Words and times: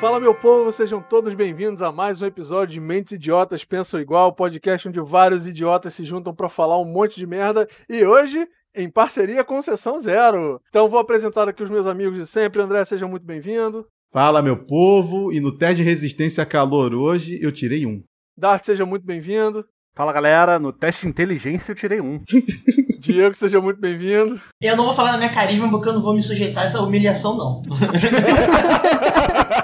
Fala 0.00 0.20
meu 0.20 0.32
povo, 0.32 0.70
sejam 0.70 1.02
todos 1.02 1.34
bem-vindos 1.34 1.82
a 1.82 1.90
mais 1.90 2.22
um 2.22 2.26
episódio 2.26 2.74
de 2.74 2.80
Mentes 2.80 3.14
Idiotas 3.14 3.64
Pensam 3.64 3.98
Igual, 3.98 4.32
podcast 4.32 4.86
onde 4.86 5.00
vários 5.00 5.44
idiotas 5.44 5.92
se 5.92 6.04
juntam 6.04 6.32
para 6.32 6.48
falar 6.48 6.80
um 6.80 6.84
monte 6.84 7.16
de 7.16 7.26
merda. 7.26 7.66
E 7.88 8.04
hoje, 8.04 8.46
em 8.76 8.88
parceria 8.88 9.42
com 9.42 9.60
Sessão 9.60 9.98
Zero. 9.98 10.60
Então 10.68 10.88
vou 10.88 11.00
apresentar 11.00 11.48
aqui 11.48 11.64
os 11.64 11.70
meus 11.70 11.84
amigos 11.84 12.16
de 12.16 12.26
sempre. 12.28 12.62
André, 12.62 12.84
seja 12.84 13.08
muito 13.08 13.26
bem-vindo. 13.26 13.86
Fala 14.12 14.40
meu 14.40 14.56
povo, 14.56 15.32
e 15.32 15.40
no 15.40 15.50
teste 15.50 15.82
de 15.82 15.82
resistência 15.82 16.44
a 16.44 16.46
calor 16.46 16.94
hoje 16.94 17.36
eu 17.42 17.50
tirei 17.50 17.84
um. 17.84 18.00
Dart, 18.38 18.64
seja 18.64 18.86
muito 18.86 19.04
bem-vindo. 19.04 19.66
Fala 19.96 20.12
galera, 20.12 20.60
no 20.60 20.72
teste 20.72 21.02
de 21.02 21.08
inteligência 21.08 21.72
eu 21.72 21.76
tirei 21.76 22.00
um. 22.00 22.22
Diego, 23.00 23.34
seja 23.34 23.60
muito 23.60 23.80
bem-vindo. 23.80 24.40
Eu 24.62 24.76
não 24.76 24.84
vou 24.84 24.94
falar 24.94 25.10
da 25.10 25.18
minha 25.18 25.32
carisma 25.32 25.68
porque 25.68 25.88
eu 25.88 25.92
não 25.92 26.00
vou 26.00 26.14
me 26.14 26.22
sujeitar 26.22 26.62
a 26.62 26.66
essa 26.66 26.80
humilhação, 26.80 27.36
não. 27.36 27.62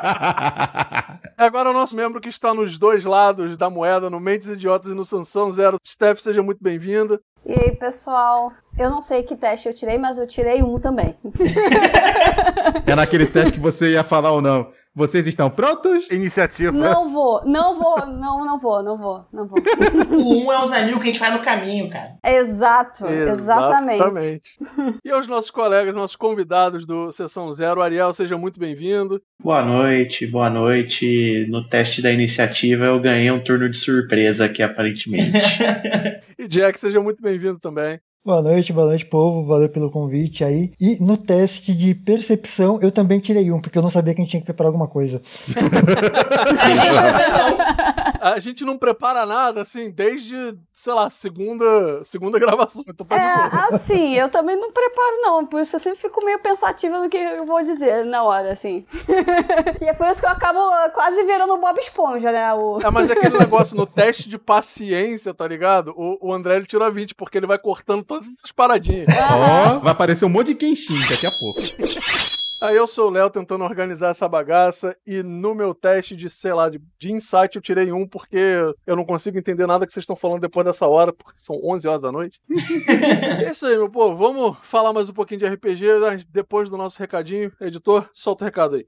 Agora 1.36 1.70
o 1.70 1.72
nosso 1.72 1.96
membro 1.96 2.20
que 2.20 2.28
está 2.28 2.54
nos 2.54 2.78
dois 2.78 3.04
lados 3.04 3.56
da 3.56 3.68
moeda, 3.68 4.08
no 4.08 4.20
Mentes 4.20 4.48
Idiotas 4.48 4.90
e 4.90 4.94
no 4.94 5.04
Sansão 5.04 5.50
Zero. 5.50 5.78
Steph, 5.84 6.20
seja 6.20 6.42
muito 6.42 6.62
bem-vinda. 6.62 7.20
E 7.44 7.52
aí, 7.52 7.76
pessoal? 7.76 8.52
Eu 8.78 8.88
não 8.90 9.02
sei 9.02 9.22
que 9.22 9.36
teste 9.36 9.68
eu 9.68 9.74
tirei, 9.74 9.98
mas 9.98 10.18
eu 10.18 10.26
tirei 10.26 10.62
um 10.62 10.78
também. 10.78 11.16
É 12.86 12.94
naquele 12.94 13.26
teste 13.26 13.52
que 13.52 13.60
você 13.60 13.92
ia 13.92 14.04
falar 14.04 14.32
ou 14.32 14.42
não. 14.42 14.70
Vocês 14.96 15.26
estão 15.26 15.50
prontos? 15.50 16.08
Iniciativa. 16.08 16.70
Não 16.70 17.12
vou, 17.12 17.44
não 17.44 17.76
vou, 17.76 18.06
não, 18.06 18.44
não 18.44 18.58
vou, 18.60 18.80
não 18.80 18.96
vou, 18.96 19.26
não 19.32 19.48
vou. 19.48 19.58
O 20.14 20.44
um 20.44 20.52
é 20.52 20.62
os 20.62 20.70
amigos 20.70 21.02
que 21.02 21.08
a 21.08 21.12
gente 21.12 21.18
faz 21.18 21.34
no 21.34 21.42
caminho, 21.42 21.90
cara. 21.90 22.16
Exato, 22.24 23.04
exatamente. 23.06 23.96
Exatamente. 23.96 24.58
E 25.04 25.10
aos 25.10 25.26
nossos 25.26 25.50
colegas, 25.50 25.92
nossos 25.92 26.14
convidados 26.14 26.86
do 26.86 27.10
Sessão 27.10 27.52
Zero, 27.52 27.82
Ariel, 27.82 28.14
seja 28.14 28.38
muito 28.38 28.60
bem-vindo. 28.60 29.20
Boa 29.42 29.64
noite, 29.64 30.28
boa 30.28 30.48
noite. 30.48 31.44
No 31.50 31.68
teste 31.68 32.00
da 32.00 32.12
iniciativa 32.12 32.84
eu 32.84 33.00
ganhei 33.00 33.32
um 33.32 33.42
turno 33.42 33.68
de 33.68 33.76
surpresa 33.76 34.44
aqui, 34.44 34.62
aparentemente. 34.62 35.32
E 36.36 36.48
Jack, 36.48 36.78
seja 36.78 37.00
muito 37.00 37.22
bem-vindo 37.22 37.58
também. 37.58 38.00
Boa 38.26 38.40
noite, 38.40 38.72
boa 38.72 38.86
noite, 38.86 39.04
povo. 39.04 39.46
Valeu 39.46 39.68
pelo 39.68 39.90
convite 39.90 40.42
aí. 40.42 40.72
E 40.80 40.96
no 40.98 41.14
teste 41.14 41.74
de 41.74 41.94
percepção, 41.94 42.78
eu 42.80 42.90
também 42.90 43.20
tirei 43.20 43.52
um, 43.52 43.60
porque 43.60 43.76
eu 43.76 43.82
não 43.82 43.90
sabia 43.90 44.14
que 44.14 44.22
a 44.22 44.24
gente 44.24 44.30
tinha 44.30 44.40
que 44.40 44.46
preparar 44.46 44.68
alguma 44.68 44.88
coisa. 44.88 45.20
A 48.24 48.38
gente 48.38 48.64
não. 48.64 48.74
Prepara 48.84 49.24
nada, 49.24 49.62
assim, 49.62 49.90
desde, 49.90 50.34
sei 50.72 50.92
lá, 50.92 51.08
segunda, 51.08 52.02
segunda 52.02 52.38
gravação. 52.40 52.84
Então 52.86 53.06
tá. 53.06 53.16
É, 53.16 53.74
assim, 53.74 54.14
eu 54.14 54.28
também 54.28 54.56
não 54.56 54.72
preparo, 54.72 55.16
não. 55.22 55.46
Por 55.46 55.60
isso 55.60 55.76
eu 55.76 55.80
sempre 55.80 56.00
fico 56.00 56.24
meio 56.24 56.38
pensativa 56.38 56.98
no 56.98 57.08
que 57.08 57.16
eu 57.16 57.46
vou 57.46 57.62
dizer 57.62 58.04
na 58.04 58.22
hora, 58.22 58.52
assim. 58.52 58.84
e 59.80 59.84
é 59.84 59.92
por 59.92 60.06
isso 60.06 60.20
que 60.20 60.26
eu 60.26 60.30
acabo 60.30 60.58
quase 60.92 61.22
virando 61.24 61.54
o 61.54 61.58
Bob 61.58 61.78
Esponja, 61.78 62.32
né? 62.32 62.52
O... 62.54 62.80
É, 62.82 62.90
mas 62.90 63.08
é 63.08 63.12
aquele 63.14 63.38
negócio 63.38 63.76
no 63.76 63.86
teste 63.86 64.28
de 64.28 64.36
paciência, 64.36 65.32
tá 65.32 65.46
ligado? 65.46 65.94
O, 65.96 66.28
o 66.28 66.32
André 66.32 66.56
ele 66.56 66.66
tira 66.66 66.90
20, 66.90 67.14
porque 67.14 67.38
ele 67.38 67.46
vai 67.46 67.58
cortando 67.58 68.02
todas 68.02 68.26
essas 68.26 68.52
paradinhas. 68.52 69.06
Ó, 69.08 69.78
vai 69.80 69.92
aparecer 69.92 70.24
um 70.24 70.30
monte 70.30 70.48
de 70.48 70.54
Kenshin 70.56 70.98
daqui 71.08 71.26
a 71.26 71.30
pouco. 71.30 71.60
Aí 72.64 72.76
eu 72.76 72.86
sou 72.86 73.08
o 73.08 73.10
Léo 73.10 73.28
tentando 73.28 73.62
organizar 73.62 74.08
essa 74.08 74.26
bagaça 74.26 74.96
e 75.06 75.22
no 75.22 75.54
meu 75.54 75.74
teste 75.74 76.16
de, 76.16 76.30
sei 76.30 76.54
lá, 76.54 76.70
de, 76.70 76.80
de 76.98 77.12
insight 77.12 77.54
eu 77.54 77.60
tirei 77.60 77.92
um 77.92 78.08
porque 78.08 78.38
eu 78.86 78.96
não 78.96 79.04
consigo 79.04 79.36
entender 79.36 79.66
nada 79.66 79.84
que 79.84 79.92
vocês 79.92 80.04
estão 80.04 80.16
falando 80.16 80.40
depois 80.40 80.64
dessa 80.64 80.86
hora, 80.86 81.12
porque 81.12 81.38
são 81.38 81.60
11 81.62 81.86
horas 81.86 82.00
da 82.00 82.10
noite. 82.10 82.40
é 83.44 83.50
isso 83.50 83.66
aí, 83.66 83.76
meu 83.76 83.90
povo. 83.90 84.16
Vamos 84.16 84.56
falar 84.62 84.94
mais 84.94 85.10
um 85.10 85.12
pouquinho 85.12 85.40
de 85.40 85.46
RPG 85.46 85.84
depois 86.30 86.70
do 86.70 86.78
nosso 86.78 86.98
recadinho. 86.98 87.52
Editor, 87.60 88.08
solta 88.14 88.44
o 88.44 88.46
recado 88.46 88.76
aí. 88.76 88.86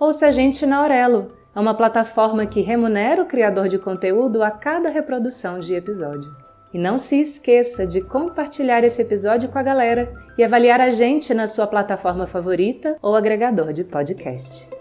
Ouça 0.00 0.26
a 0.26 0.32
gente 0.32 0.66
na 0.66 0.78
Aurelo, 0.78 1.28
é 1.54 1.60
uma 1.60 1.74
plataforma 1.74 2.44
que 2.44 2.60
remunera 2.60 3.22
o 3.22 3.26
criador 3.26 3.68
de 3.68 3.78
conteúdo 3.78 4.42
a 4.42 4.50
cada 4.50 4.88
reprodução 4.88 5.60
de 5.60 5.76
episódio. 5.76 6.28
E 6.74 6.78
não 6.78 6.98
se 6.98 7.20
esqueça 7.20 7.86
de 7.86 8.00
compartilhar 8.00 8.82
esse 8.82 9.00
episódio 9.00 9.48
com 9.48 9.60
a 9.60 9.62
galera 9.62 10.12
e 10.36 10.42
avaliar 10.42 10.80
a 10.80 10.90
gente 10.90 11.32
na 11.32 11.46
sua 11.46 11.68
plataforma 11.68 12.26
favorita 12.26 12.98
ou 13.00 13.14
agregador 13.14 13.72
de 13.72 13.84
podcast. 13.84 14.76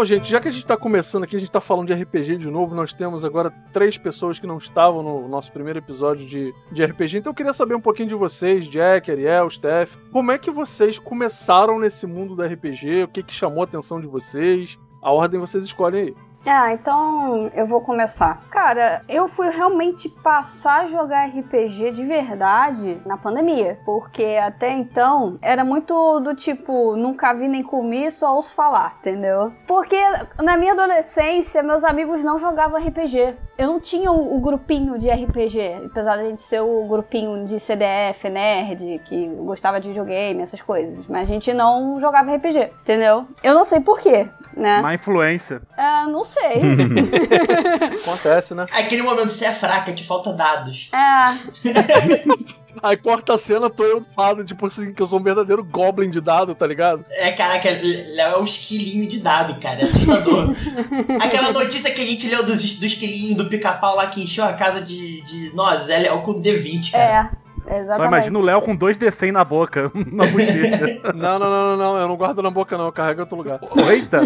Bom, 0.00 0.04
gente, 0.06 0.30
já 0.30 0.40
que 0.40 0.48
a 0.48 0.50
gente 0.50 0.64
tá 0.64 0.78
começando 0.78 1.24
aqui, 1.24 1.36
a 1.36 1.38
gente 1.38 1.50
tá 1.50 1.60
falando 1.60 1.88
de 1.88 1.92
RPG 1.92 2.38
de 2.38 2.50
novo, 2.50 2.74
nós 2.74 2.94
temos 2.94 3.22
agora 3.22 3.50
três 3.70 3.98
pessoas 3.98 4.38
que 4.38 4.46
não 4.46 4.56
estavam 4.56 5.02
no 5.02 5.28
nosso 5.28 5.52
primeiro 5.52 5.78
episódio 5.78 6.26
de, 6.26 6.54
de 6.72 6.82
RPG, 6.82 7.18
então 7.18 7.32
eu 7.32 7.34
queria 7.34 7.52
saber 7.52 7.74
um 7.74 7.82
pouquinho 7.82 8.08
de 8.08 8.14
vocês, 8.14 8.66
Jack, 8.66 9.10
Ariel, 9.10 9.50
Steph, 9.50 9.96
como 10.10 10.32
é 10.32 10.38
que 10.38 10.50
vocês 10.50 10.98
começaram 10.98 11.78
nesse 11.78 12.06
mundo 12.06 12.34
do 12.34 12.42
RPG, 12.42 13.02
o 13.02 13.08
que 13.08 13.22
que 13.22 13.34
chamou 13.34 13.60
a 13.60 13.64
atenção 13.64 14.00
de 14.00 14.06
vocês, 14.06 14.78
a 15.02 15.12
ordem 15.12 15.38
vocês 15.38 15.64
escolhem 15.64 16.00
aí. 16.00 16.14
Ah, 16.46 16.72
então 16.72 17.50
eu 17.54 17.66
vou 17.66 17.80
começar. 17.80 18.42
Cara, 18.50 19.02
eu 19.08 19.28
fui 19.28 19.50
realmente 19.50 20.08
passar 20.08 20.82
a 20.82 20.86
jogar 20.86 21.26
RPG 21.26 21.92
de 21.92 22.04
verdade 22.04 23.00
na 23.04 23.16
pandemia. 23.16 23.78
Porque 23.84 24.38
até 24.42 24.70
então 24.72 25.38
era 25.42 25.64
muito 25.64 26.20
do 26.20 26.34
tipo, 26.34 26.96
nunca 26.96 27.32
vi 27.34 27.48
nem 27.48 27.62
comi, 27.62 28.10
só 28.10 28.34
ouço 28.34 28.54
falar, 28.54 28.96
entendeu? 29.00 29.52
Porque 29.66 30.00
na 30.42 30.56
minha 30.56 30.72
adolescência, 30.72 31.62
meus 31.62 31.84
amigos 31.84 32.24
não 32.24 32.38
jogavam 32.38 32.78
RPG. 32.78 33.36
Eu 33.58 33.68
não 33.68 33.80
tinha 33.80 34.10
o, 34.10 34.36
o 34.36 34.40
grupinho 34.40 34.98
de 34.98 35.10
RPG, 35.10 35.82
apesar 35.86 36.16
da 36.16 36.24
gente 36.24 36.40
ser 36.40 36.60
o 36.60 36.86
grupinho 36.86 37.44
de 37.44 37.60
CDF, 37.60 38.30
nerd, 38.30 39.00
que 39.04 39.28
gostava 39.28 39.78
de 39.78 39.88
videogame, 39.88 40.42
essas 40.42 40.62
coisas. 40.62 41.06
Mas 41.06 41.22
a 41.22 41.32
gente 41.32 41.52
não 41.52 42.00
jogava 42.00 42.34
RPG, 42.34 42.72
entendeu? 42.80 43.26
Eu 43.42 43.54
não 43.54 43.64
sei 43.64 43.80
porquê, 43.80 44.28
né? 44.56 44.80
Má 44.80 44.94
influência. 44.94 45.60
Ah, 45.76 46.06
não 46.06 46.24
sei. 46.30 46.60
Acontece, 48.02 48.54
né? 48.54 48.66
Aquele 48.72 49.02
momento 49.02 49.28
você 49.28 49.46
é 49.46 49.52
fraca, 49.52 49.92
te 49.92 50.04
falta 50.04 50.32
dados. 50.32 50.88
é, 50.92 52.50
Aí 52.82 52.96
corta 52.96 53.34
a 53.34 53.38
cena, 53.38 53.68
tô 53.68 53.84
eu 53.84 54.00
do 54.00 54.06
lado, 54.16 54.44
tipo 54.44 54.66
assim, 54.66 54.92
que 54.92 55.02
eu 55.02 55.06
sou 55.06 55.18
um 55.18 55.22
verdadeiro 55.22 55.64
goblin 55.64 56.08
de 56.08 56.20
dado, 56.20 56.54
tá 56.54 56.66
ligado? 56.66 57.04
É, 57.10 57.32
caraca, 57.32 57.68
Léo 57.68 58.34
é 58.34 58.38
um 58.38 58.44
esquilinho 58.44 59.06
de 59.06 59.20
dado, 59.20 59.60
cara. 59.60 59.80
É 59.80 59.84
assustador. 59.84 60.54
Aquela 61.20 61.52
notícia 61.52 61.90
que 61.90 62.00
a 62.00 62.06
gente 62.06 62.28
leu 62.28 62.44
dos, 62.44 62.78
do 62.78 62.86
esquilinho 62.86 63.36
do 63.36 63.46
pica-pau 63.46 63.96
lá 63.96 64.06
que 64.06 64.22
encheu 64.22 64.44
a 64.44 64.52
casa 64.52 64.80
de, 64.80 65.20
de 65.22 65.54
nós, 65.54 65.88
é 65.88 65.98
Léo 65.98 66.22
com 66.22 66.40
D20, 66.40 66.92
cara. 66.92 67.30
é. 67.36 67.49
Exatamente. 67.66 67.96
Só 67.96 68.04
imagina 68.06 68.38
o 68.38 68.42
Léo 68.42 68.62
com 68.62 68.74
dois 68.74 68.96
D100 68.96 69.32
na 69.32 69.44
boca, 69.44 69.90
na 69.94 70.26
bochecha. 70.26 71.12
Não, 71.14 71.38
não, 71.38 71.50
não, 71.50 71.76
não, 71.76 71.76
não, 71.76 71.98
eu 71.98 72.08
não 72.08 72.16
guardo 72.16 72.42
na 72.42 72.50
boca 72.50 72.76
não, 72.76 72.86
eu 72.86 72.92
carrego 72.92 73.20
em 73.20 73.22
outro 73.22 73.36
lugar. 73.36 73.60
Eita! 73.90 74.20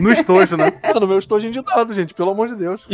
No 0.00 0.12
estojo, 0.12 0.56
né? 0.56 0.72
É, 0.82 0.94
no 0.98 1.06
meu 1.06 1.18
estojinho 1.18 1.52
de 1.52 1.62
dado, 1.62 1.92
gente, 1.94 2.14
pelo 2.14 2.30
amor 2.30 2.48
de 2.48 2.56
Deus. 2.56 2.86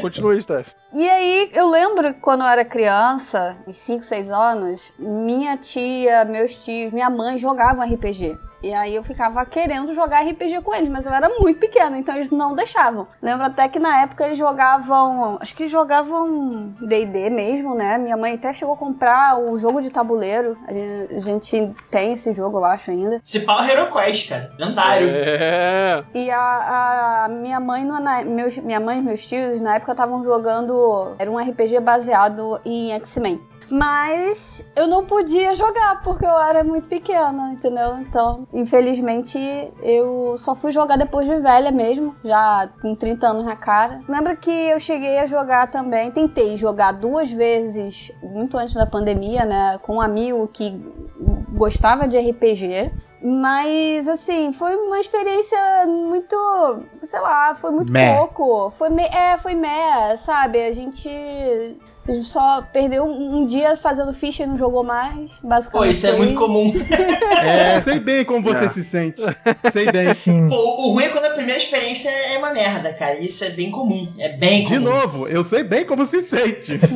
Continua 0.00 0.32
aí, 0.32 0.42
Steph. 0.42 0.72
E 0.92 1.08
aí, 1.08 1.50
eu 1.52 1.68
lembro 1.68 2.12
que 2.14 2.20
quando 2.20 2.42
eu 2.42 2.46
era 2.46 2.64
criança, 2.64 3.56
uns 3.66 3.76
5, 3.76 4.04
6 4.04 4.30
anos, 4.30 4.92
minha 4.98 5.56
tia, 5.56 6.24
meus 6.24 6.64
tios, 6.64 6.92
minha 6.92 7.10
mãe 7.10 7.38
jogavam 7.38 7.84
RPG. 7.84 8.38
E 8.62 8.72
aí 8.72 8.94
eu 8.94 9.02
ficava 9.02 9.44
querendo 9.44 9.92
jogar 9.92 10.20
RPG 10.22 10.60
com 10.62 10.74
eles, 10.74 10.88
mas 10.88 11.04
eu 11.06 11.12
era 11.12 11.28
muito 11.40 11.58
pequena, 11.58 11.98
então 11.98 12.14
eles 12.14 12.30
não 12.30 12.54
deixavam. 12.54 13.08
Lembro 13.20 13.46
até 13.46 13.68
que 13.68 13.78
na 13.78 14.02
época 14.02 14.24
eles 14.24 14.38
jogavam. 14.38 15.36
Acho 15.40 15.54
que 15.54 15.68
jogavam 15.68 16.72
DD 16.80 17.28
mesmo, 17.30 17.74
né? 17.74 17.98
Minha 17.98 18.16
mãe 18.16 18.34
até 18.34 18.52
chegou 18.52 18.74
a 18.74 18.76
comprar 18.76 19.38
o 19.38 19.56
jogo 19.58 19.82
de 19.82 19.90
tabuleiro. 19.90 20.56
A 20.68 21.18
gente, 21.18 21.72
tem 21.90 22.12
esse 22.12 22.32
jogo, 22.32 22.58
eu 22.58 22.64
acho, 22.64 22.90
ainda. 22.90 23.20
Se 23.24 23.40
pau 23.40 23.60
é 23.62 23.70
Hero 23.72 23.90
Quest, 23.92 24.28
cara. 24.28 24.50
Lendário. 24.58 25.08
É. 25.10 26.02
E 26.14 26.30
a, 26.30 27.24
a 27.24 27.28
minha 27.28 27.58
mãe, 27.60 27.84
na- 27.84 28.22
meus, 28.24 28.58
minha 28.58 28.80
mãe 28.80 28.98
e 28.98 29.02
meus 29.02 29.26
tios, 29.26 29.60
na 29.60 29.76
época 29.76 29.92
estavam 29.92 30.22
jogando. 30.22 31.14
Era 31.18 31.30
um 31.30 31.38
RPG 31.38 31.80
baseado 31.80 32.60
em 32.64 32.92
X-Men. 32.92 33.40
Mas 33.72 34.62
eu 34.76 34.86
não 34.86 35.06
podia 35.06 35.54
jogar 35.54 36.02
porque 36.02 36.26
eu 36.26 36.38
era 36.38 36.62
muito 36.62 36.88
pequena, 36.88 37.52
entendeu? 37.52 37.96
Então, 38.00 38.46
infelizmente, 38.52 39.38
eu 39.82 40.36
só 40.36 40.54
fui 40.54 40.70
jogar 40.70 40.98
depois 40.98 41.26
de 41.26 41.36
velha 41.36 41.70
mesmo, 41.70 42.14
já 42.22 42.68
com 42.82 42.94
30 42.94 43.28
anos 43.28 43.46
na 43.46 43.56
cara. 43.56 44.00
Lembra 44.06 44.36
que 44.36 44.50
eu 44.50 44.78
cheguei 44.78 45.18
a 45.18 45.24
jogar 45.24 45.70
também, 45.70 46.10
tentei 46.10 46.58
jogar 46.58 46.92
duas 46.92 47.30
vezes, 47.30 48.12
muito 48.22 48.58
antes 48.58 48.74
da 48.74 48.84
pandemia, 48.84 49.46
né? 49.46 49.78
Com 49.82 49.96
um 49.96 50.00
amigo 50.02 50.46
que 50.48 50.78
gostava 51.56 52.06
de 52.06 52.18
RPG. 52.18 52.92
Mas, 53.24 54.06
assim, 54.06 54.52
foi 54.52 54.76
uma 54.76 55.00
experiência 55.00 55.86
muito. 55.86 56.36
Sei 57.02 57.20
lá, 57.20 57.54
foi 57.54 57.70
muito 57.70 57.90
pouco. 57.90 58.70
Foi 58.70 58.90
me, 58.90 59.04
é, 59.04 59.38
foi 59.38 59.54
meh, 59.54 60.16
sabe? 60.16 60.62
A 60.62 60.72
gente 60.72 61.08
só 62.22 62.62
perdeu 62.72 63.04
um, 63.04 63.38
um 63.38 63.46
dia 63.46 63.76
fazendo 63.76 64.12
ficha 64.12 64.42
e 64.42 64.46
não 64.46 64.56
jogou 64.56 64.82
mais, 64.82 65.32
basicamente. 65.42 65.86
Pô, 65.86 65.92
isso 65.92 66.06
é 66.06 66.12
muito 66.16 66.34
comum. 66.34 66.72
É, 67.42 67.80
sei 67.80 67.98
bem 67.98 68.24
como 68.24 68.40
você 68.40 68.66
É. 68.66 68.68
se 68.68 68.84
sente. 68.84 69.20
Sei 69.72 69.90
bem. 69.90 70.14
Pô, 70.48 70.54
o 70.54 70.92
ruim 70.92 71.02
é 71.04 71.08
quando 71.08 71.24
a 71.24 71.30
primeira 71.30 71.58
experiência 71.58 72.08
é 72.08 72.38
uma 72.38 72.52
merda, 72.52 72.92
cara. 72.92 73.18
Isso 73.18 73.42
é 73.44 73.50
bem 73.50 73.68
comum. 73.68 74.06
É 74.16 74.28
bem 74.28 74.64
De 74.64 74.74
comum. 74.78 74.80
novo, 74.84 75.26
eu 75.26 75.42
sei 75.42 75.64
bem 75.64 75.84
como 75.84 76.06
se 76.06 76.22
sente. 76.22 76.78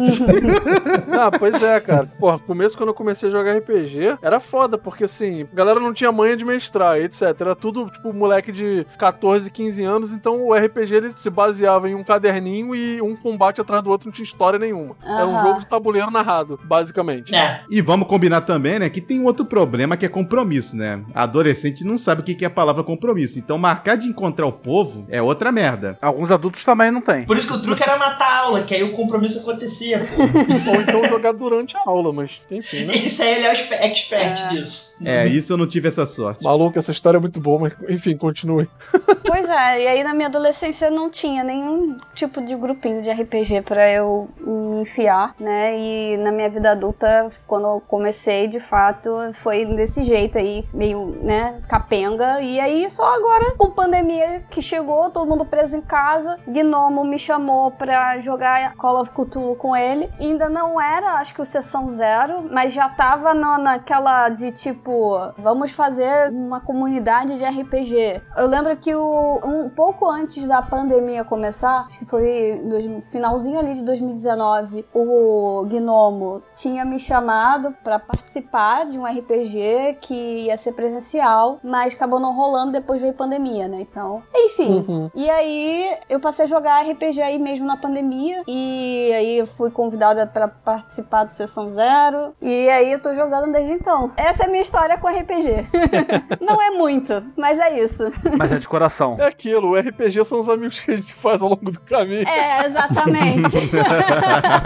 Ah, 1.18 1.30
pois 1.36 1.60
é, 1.62 1.80
cara. 1.80 2.06
Porra, 2.18 2.38
começo 2.38 2.76
quando 2.76 2.90
eu 2.90 2.94
comecei 2.94 3.28
a 3.28 3.32
jogar 3.32 3.56
RPG, 3.56 4.18
era 4.22 4.38
foda, 4.38 4.76
porque 4.78 5.04
assim, 5.04 5.42
a 5.52 5.56
galera 5.56 5.80
não 5.80 5.92
tinha 5.92 6.12
manha 6.12 6.36
de 6.36 6.44
mestrar, 6.44 6.98
etc. 6.98 7.22
Era 7.40 7.56
tudo, 7.56 7.88
tipo, 7.90 8.12
moleque 8.12 8.52
de 8.52 8.86
14, 8.98 9.50
15 9.50 9.82
anos, 9.82 10.12
então 10.12 10.46
o 10.46 10.54
RPG 10.54 10.94
ele 10.94 11.10
se 11.16 11.30
baseava 11.30 11.88
em 11.88 11.94
um 11.94 12.04
caderninho 12.04 12.74
e 12.74 13.00
um 13.00 13.16
combate 13.16 13.60
atrás 13.60 13.82
do 13.82 13.90
outro, 13.90 14.06
não 14.08 14.12
tinha 14.12 14.24
história 14.24 14.58
nenhuma. 14.58 14.95
Era 15.02 15.26
um 15.26 15.38
jogo 15.38 15.60
de 15.60 15.66
tabuleiro 15.66 16.10
narrado, 16.10 16.58
basicamente. 16.64 17.34
É. 17.34 17.60
E 17.70 17.80
vamos 17.80 18.08
combinar 18.08 18.40
também, 18.42 18.78
né, 18.78 18.88
que 18.90 19.00
tem 19.00 19.20
um 19.20 19.24
outro 19.24 19.44
problema 19.44 19.96
que 19.96 20.04
é 20.04 20.08
compromisso, 20.08 20.76
né? 20.76 21.00
A 21.14 21.22
adolescente 21.22 21.84
não 21.84 21.96
sabe 21.98 22.20
o 22.20 22.24
que 22.24 22.44
é 22.44 22.48
a 22.48 22.50
palavra 22.50 22.82
compromisso. 22.82 23.38
Então 23.38 23.56
marcar 23.58 23.96
de 23.96 24.06
encontrar 24.08 24.46
o 24.46 24.52
povo 24.52 25.06
é 25.08 25.20
outra 25.22 25.50
merda. 25.52 25.96
Alguns 26.02 26.30
adultos 26.30 26.64
também 26.64 26.90
não 26.90 27.00
tem. 27.00 27.24
Por 27.24 27.36
isso 27.36 27.48
que 27.48 27.54
o 27.54 27.62
truque 27.62 27.82
era 27.82 27.96
matar 27.96 28.26
a 28.26 28.38
aula, 28.40 28.62
que 28.62 28.74
aí 28.74 28.82
o 28.82 28.92
compromisso 28.92 29.40
acontecia, 29.40 29.98
pô. 30.00 30.22
Ou 30.76 30.80
então 30.82 31.04
jogar 31.04 31.32
durante 31.32 31.76
a 31.76 31.80
aula, 31.86 32.12
mas 32.12 32.40
enfim, 32.50 32.84
né? 32.84 32.94
Esse 32.94 33.22
aí 33.22 33.36
ele 33.36 33.46
é 33.46 33.50
o 33.50 33.52
expe- 33.52 33.74
expert 33.74 34.48
disso. 34.48 34.98
É, 35.04 35.26
isso 35.26 35.52
eu 35.52 35.56
não 35.56 35.66
tive 35.66 35.88
essa 35.88 36.04
sorte. 36.06 36.42
Maluco, 36.44 36.78
essa 36.78 36.90
história 36.90 37.18
é 37.18 37.20
muito 37.20 37.40
boa, 37.40 37.60
mas 37.60 37.72
enfim, 37.88 38.16
continue. 38.16 38.68
Pois 39.26 39.50
é, 39.50 39.82
e 39.82 39.88
aí 39.88 40.04
na 40.04 40.14
minha 40.14 40.28
adolescência 40.28 40.88
não 40.88 41.10
tinha 41.10 41.42
nenhum 41.42 41.98
tipo 42.14 42.40
de 42.40 42.54
grupinho 42.54 43.02
de 43.02 43.10
RPG 43.10 43.62
pra 43.62 43.90
eu 43.90 44.30
me 44.40 44.85
enfiar, 44.86 45.34
né? 45.38 45.76
E 45.78 46.16
na 46.18 46.30
minha 46.32 46.48
vida 46.48 46.70
adulta, 46.70 47.28
quando 47.46 47.66
eu 47.66 47.82
comecei, 47.86 48.46
de 48.48 48.60
fato, 48.60 49.10
foi 49.34 49.64
desse 49.66 50.02
jeito 50.04 50.38
aí, 50.38 50.64
meio, 50.72 51.16
né, 51.22 51.60
capenga. 51.68 52.40
E 52.40 52.58
aí 52.60 52.88
só 52.88 53.14
agora, 53.16 53.54
com 53.56 53.70
pandemia 53.70 54.42
que 54.50 54.62
chegou, 54.62 55.10
todo 55.10 55.28
mundo 55.28 55.44
preso 55.44 55.76
em 55.76 55.80
casa, 55.82 56.38
Gnomo 56.46 57.04
me 57.04 57.18
chamou 57.18 57.70
pra 57.70 58.18
jogar 58.20 58.74
Call 58.74 59.00
of 59.00 59.10
Cthulhu 59.10 59.56
com 59.56 59.74
ele. 59.76 60.08
E 60.20 60.26
ainda 60.26 60.48
não 60.48 60.80
era, 60.80 61.14
acho 61.14 61.34
que 61.34 61.42
o 61.42 61.44
Sessão 61.44 61.88
Zero, 61.88 62.48
mas 62.50 62.72
já 62.72 62.88
tava 62.88 63.34
na- 63.34 63.58
naquela 63.58 64.28
de 64.28 64.50
tipo, 64.52 65.18
vamos 65.36 65.72
fazer 65.72 66.30
uma 66.30 66.60
comunidade 66.60 67.36
de 67.38 67.44
RPG. 67.44 68.22
Eu 68.36 68.46
lembro 68.46 68.76
que 68.76 68.94
o, 68.94 69.40
um 69.44 69.68
pouco 69.68 70.08
antes 70.08 70.46
da 70.46 70.62
pandemia 70.62 71.24
começar, 71.24 71.84
acho 71.86 71.98
que 71.98 72.06
foi 72.06 72.60
no 72.62 73.02
finalzinho 73.02 73.58
ali 73.58 73.74
de 73.74 73.84
2019, 73.84 74.75
o 74.94 75.66
Gnomo 75.68 76.42
tinha 76.54 76.84
me 76.84 76.98
chamado 76.98 77.74
pra 77.82 77.98
participar 77.98 78.86
de 78.86 78.98
um 78.98 79.04
RPG 79.04 79.98
que 80.00 80.14
ia 80.14 80.56
ser 80.56 80.72
presencial, 80.72 81.58
mas 81.62 81.94
acabou 81.94 82.20
não 82.20 82.34
rolando 82.34 82.72
depois 82.72 83.00
veio 83.00 83.14
pandemia, 83.14 83.68
né? 83.68 83.78
Então, 83.80 84.22
enfim. 84.34 84.84
Uhum. 84.88 85.10
E 85.14 85.28
aí 85.30 85.96
eu 86.08 86.20
passei 86.20 86.44
a 86.44 86.48
jogar 86.48 86.82
RPG 86.82 87.20
aí 87.22 87.38
mesmo 87.38 87.66
na 87.66 87.76
pandemia 87.76 88.42
e 88.46 89.12
aí 89.14 89.38
eu 89.38 89.46
fui 89.46 89.70
convidada 89.70 90.26
pra 90.26 90.48
participar 90.48 91.24
do 91.24 91.34
Sessão 91.34 91.70
Zero 91.70 92.34
e 92.40 92.68
aí 92.68 92.92
eu 92.92 93.00
tô 93.00 93.14
jogando 93.14 93.52
desde 93.52 93.72
então. 93.72 94.10
Essa 94.16 94.44
é 94.44 94.46
a 94.46 94.48
minha 94.48 94.62
história 94.62 94.98
com 94.98 95.08
RPG. 95.08 95.66
não 96.40 96.60
é 96.60 96.70
muito, 96.70 97.24
mas 97.36 97.58
é 97.58 97.80
isso. 97.80 98.04
Mas 98.36 98.52
é 98.52 98.58
de 98.58 98.68
coração. 98.68 99.16
É 99.18 99.26
aquilo, 99.26 99.70
o 99.70 99.76
RPG 99.78 100.24
são 100.24 100.38
os 100.38 100.48
amigos 100.48 100.80
que 100.80 100.90
a 100.90 100.96
gente 100.96 101.14
faz 101.14 101.42
ao 101.42 101.50
longo 101.50 101.70
do 101.70 101.80
caminho. 101.80 102.26
É, 102.28 102.66
exatamente. 102.66 103.56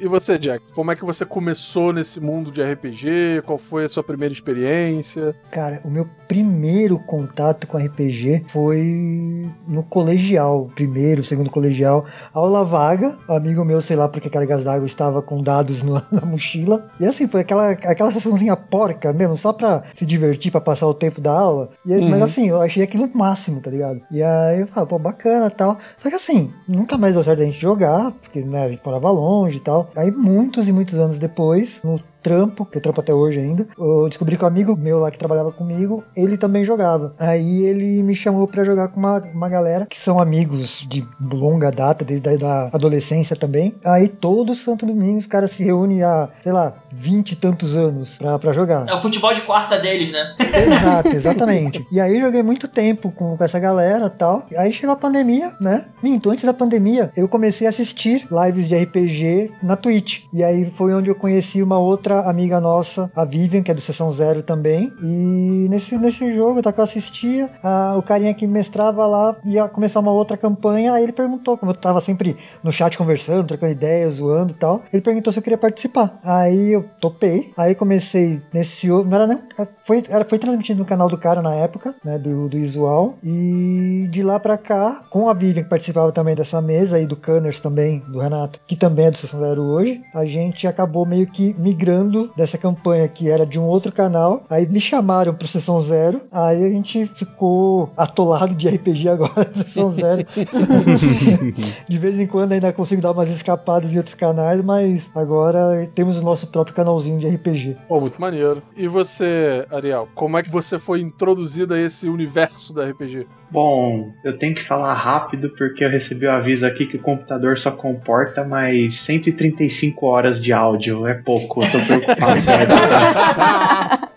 E 0.00 0.06
você, 0.06 0.38
Jack, 0.38 0.64
como 0.72 0.92
é 0.92 0.96
que 0.96 1.04
você 1.04 1.24
começou 1.24 1.92
nesse 1.92 2.20
mundo 2.20 2.52
de 2.52 2.62
RPG? 2.62 3.42
Qual 3.44 3.58
foi 3.58 3.84
a 3.84 3.88
sua 3.88 4.02
primeira 4.04 4.32
experiência? 4.32 5.34
Cara, 5.50 5.80
o 5.84 5.90
meu 5.90 6.08
primeiro 6.28 6.98
contato 7.00 7.66
com 7.66 7.78
RPG 7.78 8.42
foi 8.48 9.50
no 9.66 9.82
colegial, 9.82 10.68
primeiro, 10.74 11.24
segundo 11.24 11.50
colegial, 11.50 12.04
aula 12.32 12.64
vaga. 12.64 13.16
Um 13.28 13.32
amigo 13.34 13.64
meu, 13.64 13.82
sei 13.82 13.96
lá 13.96 14.08
porque 14.08 14.30
cargas 14.30 14.62
d'água 14.62 14.86
estava 14.86 15.20
com 15.20 15.42
dados 15.42 15.82
no- 15.82 16.00
na 16.12 16.20
mochila. 16.24 16.88
E 17.00 17.06
assim, 17.06 17.26
foi 17.26 17.40
aquela, 17.40 17.70
aquela 17.70 18.12
sessãozinha 18.12 18.54
porca 18.56 19.12
mesmo, 19.12 19.36
só 19.36 19.52
pra 19.52 19.82
se 19.96 20.06
divertir, 20.06 20.52
pra 20.52 20.60
passar 20.60 20.86
o 20.86 20.94
tempo 20.94 21.20
da 21.20 21.32
aula. 21.32 21.70
E 21.84 21.92
aí- 21.92 22.08
Mas 22.08 22.18
Uhum. 22.20 22.24
assim, 22.24 22.48
eu 22.50 22.60
achei 22.62 22.82
aquilo 22.84 23.10
máximo, 23.12 23.60
tá 23.60 23.70
ligado? 23.70 24.00
E 24.12 24.22
aí 24.22 24.60
eu 24.60 24.66
falei, 24.68 24.88
pô, 24.88 24.98
bacana 24.98 25.46
e 25.46 25.50
tal. 25.50 25.76
Só 25.98 26.08
que 26.08 26.14
assim, 26.14 26.52
nunca 26.68 26.96
mais 26.96 27.14
deu 27.14 27.24
certo 27.24 27.42
a 27.42 27.44
gente 27.44 27.58
jogar, 27.60 28.12
porque 28.12 28.40
né, 28.42 28.64
a 28.64 28.68
gente 28.68 28.82
morava 28.84 29.10
longe 29.10 29.56
e 29.56 29.60
tal. 29.60 29.87
Aí 29.96 30.10
muitos 30.10 30.68
e 30.68 30.72
muitos 30.72 30.94
anos 30.94 31.18
depois, 31.18 31.80
no 31.82 32.00
trampo, 32.22 32.64
que 32.64 32.78
eu 32.78 32.82
trampo 32.82 33.00
até 33.00 33.12
hoje 33.12 33.38
ainda, 33.38 33.66
eu 33.78 34.08
descobri 34.08 34.36
que 34.36 34.44
um 34.44 34.48
amigo 34.48 34.76
meu 34.76 34.98
lá 34.98 35.10
que 35.10 35.18
trabalhava 35.18 35.52
comigo, 35.52 36.04
ele 36.16 36.36
também 36.36 36.64
jogava. 36.64 37.14
Aí 37.18 37.64
ele 37.64 38.02
me 38.02 38.14
chamou 38.14 38.46
pra 38.46 38.64
jogar 38.64 38.88
com 38.88 38.98
uma, 38.98 39.18
uma 39.34 39.48
galera 39.48 39.86
que 39.86 39.98
são 39.98 40.20
amigos 40.20 40.86
de 40.88 41.06
longa 41.20 41.70
data, 41.70 42.04
desde 42.04 42.28
a 42.28 42.36
da 42.36 42.70
adolescência 42.72 43.36
também. 43.36 43.74
Aí 43.84 44.08
todo 44.08 44.54
santo 44.54 44.86
domingo 44.86 45.18
os 45.18 45.26
caras 45.26 45.50
se 45.50 45.62
reúnem 45.62 46.02
há, 46.02 46.28
sei 46.42 46.52
lá, 46.52 46.74
vinte 46.90 47.32
e 47.32 47.36
tantos 47.36 47.76
anos 47.76 48.16
pra, 48.16 48.38
pra 48.38 48.52
jogar. 48.52 48.88
É 48.88 48.94
o 48.94 48.98
futebol 48.98 49.32
de 49.34 49.42
quarta 49.42 49.78
deles, 49.78 50.12
né? 50.12 50.34
Exato, 50.66 51.08
exatamente. 51.14 51.86
E 51.90 52.00
aí 52.00 52.14
eu 52.14 52.20
joguei 52.20 52.42
muito 52.42 52.68
tempo 52.68 53.10
com, 53.10 53.36
com 53.36 53.44
essa 53.44 53.58
galera 53.58 54.06
e 54.06 54.18
tal. 54.18 54.46
Aí 54.56 54.72
chegou 54.72 54.92
a 54.92 54.96
pandemia, 54.96 55.52
né? 55.60 55.86
Minto, 56.02 56.30
antes 56.30 56.44
da 56.44 56.54
pandemia, 56.54 57.10
eu 57.16 57.28
comecei 57.28 57.66
a 57.66 57.70
assistir 57.70 58.26
lives 58.30 58.68
de 58.68 58.76
RPG 58.76 59.50
na 59.62 59.76
Twitch. 59.76 60.22
E 60.32 60.42
aí 60.42 60.70
foi 60.76 60.94
onde 60.94 61.08
eu 61.08 61.14
conheci 61.14 61.62
uma 61.62 61.78
outra 61.78 62.07
amiga 62.12 62.60
nossa, 62.60 63.10
a 63.14 63.24
Vivian, 63.24 63.62
que 63.62 63.70
é 63.70 63.74
do 63.74 63.80
Sessão 63.80 64.10
Zero 64.12 64.42
também. 64.42 64.92
E 65.02 65.66
nesse, 65.70 65.96
nesse 65.98 66.34
jogo, 66.34 66.62
tá, 66.62 66.72
que 66.72 66.80
eu 66.80 66.84
assistia, 66.84 67.50
a- 67.62 67.94
o 67.96 68.02
carinha 68.02 68.34
que 68.34 68.46
mestrava 68.46 69.06
lá 69.06 69.36
ia 69.44 69.68
começar 69.68 70.00
uma 70.00 70.12
outra 70.12 70.36
campanha. 70.36 70.92
Aí 70.92 71.02
ele 71.04 71.12
perguntou, 71.12 71.56
como 71.58 71.72
eu 71.72 71.76
tava 71.76 72.00
sempre 72.00 72.36
no 72.62 72.72
chat 72.72 72.96
conversando, 72.96 73.46
trocando 73.48 73.72
ideias, 73.72 74.14
zoando 74.14 74.52
e 74.52 74.56
tal. 74.56 74.82
Ele 74.92 75.02
perguntou 75.02 75.32
se 75.32 75.38
eu 75.38 75.42
queria 75.42 75.58
participar. 75.58 76.18
Aí 76.22 76.72
eu 76.72 76.84
topei. 77.00 77.50
Aí 77.56 77.74
comecei 77.74 78.40
nesse 78.52 78.90
outro. 78.90 79.08
Não 79.10 79.16
era 79.16 79.26
nem. 79.26 79.38
Foi, 79.84 80.02
era, 80.08 80.24
foi 80.24 80.38
transmitido 80.38 80.78
no 80.80 80.84
canal 80.84 81.08
do 81.08 81.18
cara 81.18 81.42
na 81.42 81.54
época, 81.54 81.94
né? 82.04 82.18
Do, 82.18 82.48
do 82.48 82.56
Visual. 82.56 83.14
E 83.22 84.08
de 84.10 84.22
lá 84.22 84.38
pra 84.40 84.56
cá, 84.56 85.02
com 85.10 85.28
a 85.28 85.34
Vivian, 85.34 85.62
que 85.62 85.68
participava 85.68 86.12
também 86.12 86.34
dessa 86.34 86.60
mesa 86.60 86.96
aí, 86.96 87.06
do 87.06 87.16
Canners 87.16 87.60
também, 87.60 88.00
do 88.08 88.18
Renato, 88.18 88.58
que 88.66 88.76
também 88.76 89.06
é 89.06 89.10
do 89.10 89.18
Sessão 89.18 89.40
Zero 89.40 89.62
hoje, 89.62 90.00
a 90.14 90.24
gente 90.24 90.66
acabou 90.66 91.04
meio 91.06 91.26
que 91.26 91.54
migrando 91.58 91.97
dessa 92.36 92.58
campanha 92.58 93.06
que 93.08 93.28
era 93.30 93.46
de 93.46 93.58
um 93.58 93.64
outro 93.64 93.92
canal. 93.92 94.44
Aí 94.48 94.66
me 94.66 94.80
chamaram 94.80 95.34
pro 95.34 95.48
Sessão 95.48 95.80
Zero. 95.80 96.20
Aí 96.30 96.64
a 96.64 96.68
gente 96.68 97.06
ficou 97.14 97.90
atolado 97.96 98.54
de 98.54 98.68
RPG 98.68 99.08
agora, 99.08 99.50
Sessão 99.54 99.92
Zero. 99.92 100.26
de 101.88 101.98
vez 101.98 102.18
em 102.18 102.26
quando 102.26 102.52
ainda 102.52 102.72
consigo 102.72 103.02
dar 103.02 103.12
umas 103.12 103.30
escapadas 103.30 103.92
em 103.92 103.96
outros 103.96 104.14
canais, 104.14 104.62
mas 104.62 105.08
agora 105.14 105.90
temos 105.94 106.16
o 106.16 106.22
nosso 106.22 106.46
próprio 106.46 106.74
canalzinho 106.74 107.18
de 107.18 107.28
RPG. 107.28 107.76
Pô, 107.88 108.00
muito 108.00 108.20
maneiro. 108.20 108.62
E 108.76 108.86
você, 108.88 109.66
Ariel, 109.70 110.08
como 110.14 110.38
é 110.38 110.42
que 110.42 110.50
você 110.50 110.78
foi 110.78 111.00
introduzido 111.00 111.74
a 111.74 111.80
esse 111.80 112.08
universo 112.08 112.72
da 112.72 112.88
RPG? 112.88 113.26
Bom, 113.50 114.12
eu 114.22 114.36
tenho 114.36 114.54
que 114.54 114.62
falar 114.62 114.92
rápido 114.92 115.50
porque 115.56 115.84
eu 115.84 115.90
recebi 115.90 116.26
o 116.26 116.30
aviso 116.30 116.66
aqui 116.66 116.86
que 116.86 116.96
o 116.96 117.02
computador 117.02 117.58
só 117.58 117.70
comporta 117.70 118.44
mais 118.44 118.94
135 119.00 120.06
horas 120.06 120.40
de 120.40 120.52
áudio. 120.52 121.06
É 121.06 121.14
pouco, 121.14 121.62
eu 121.62 121.70
tô 121.70 121.80
preocupado. 121.80 122.40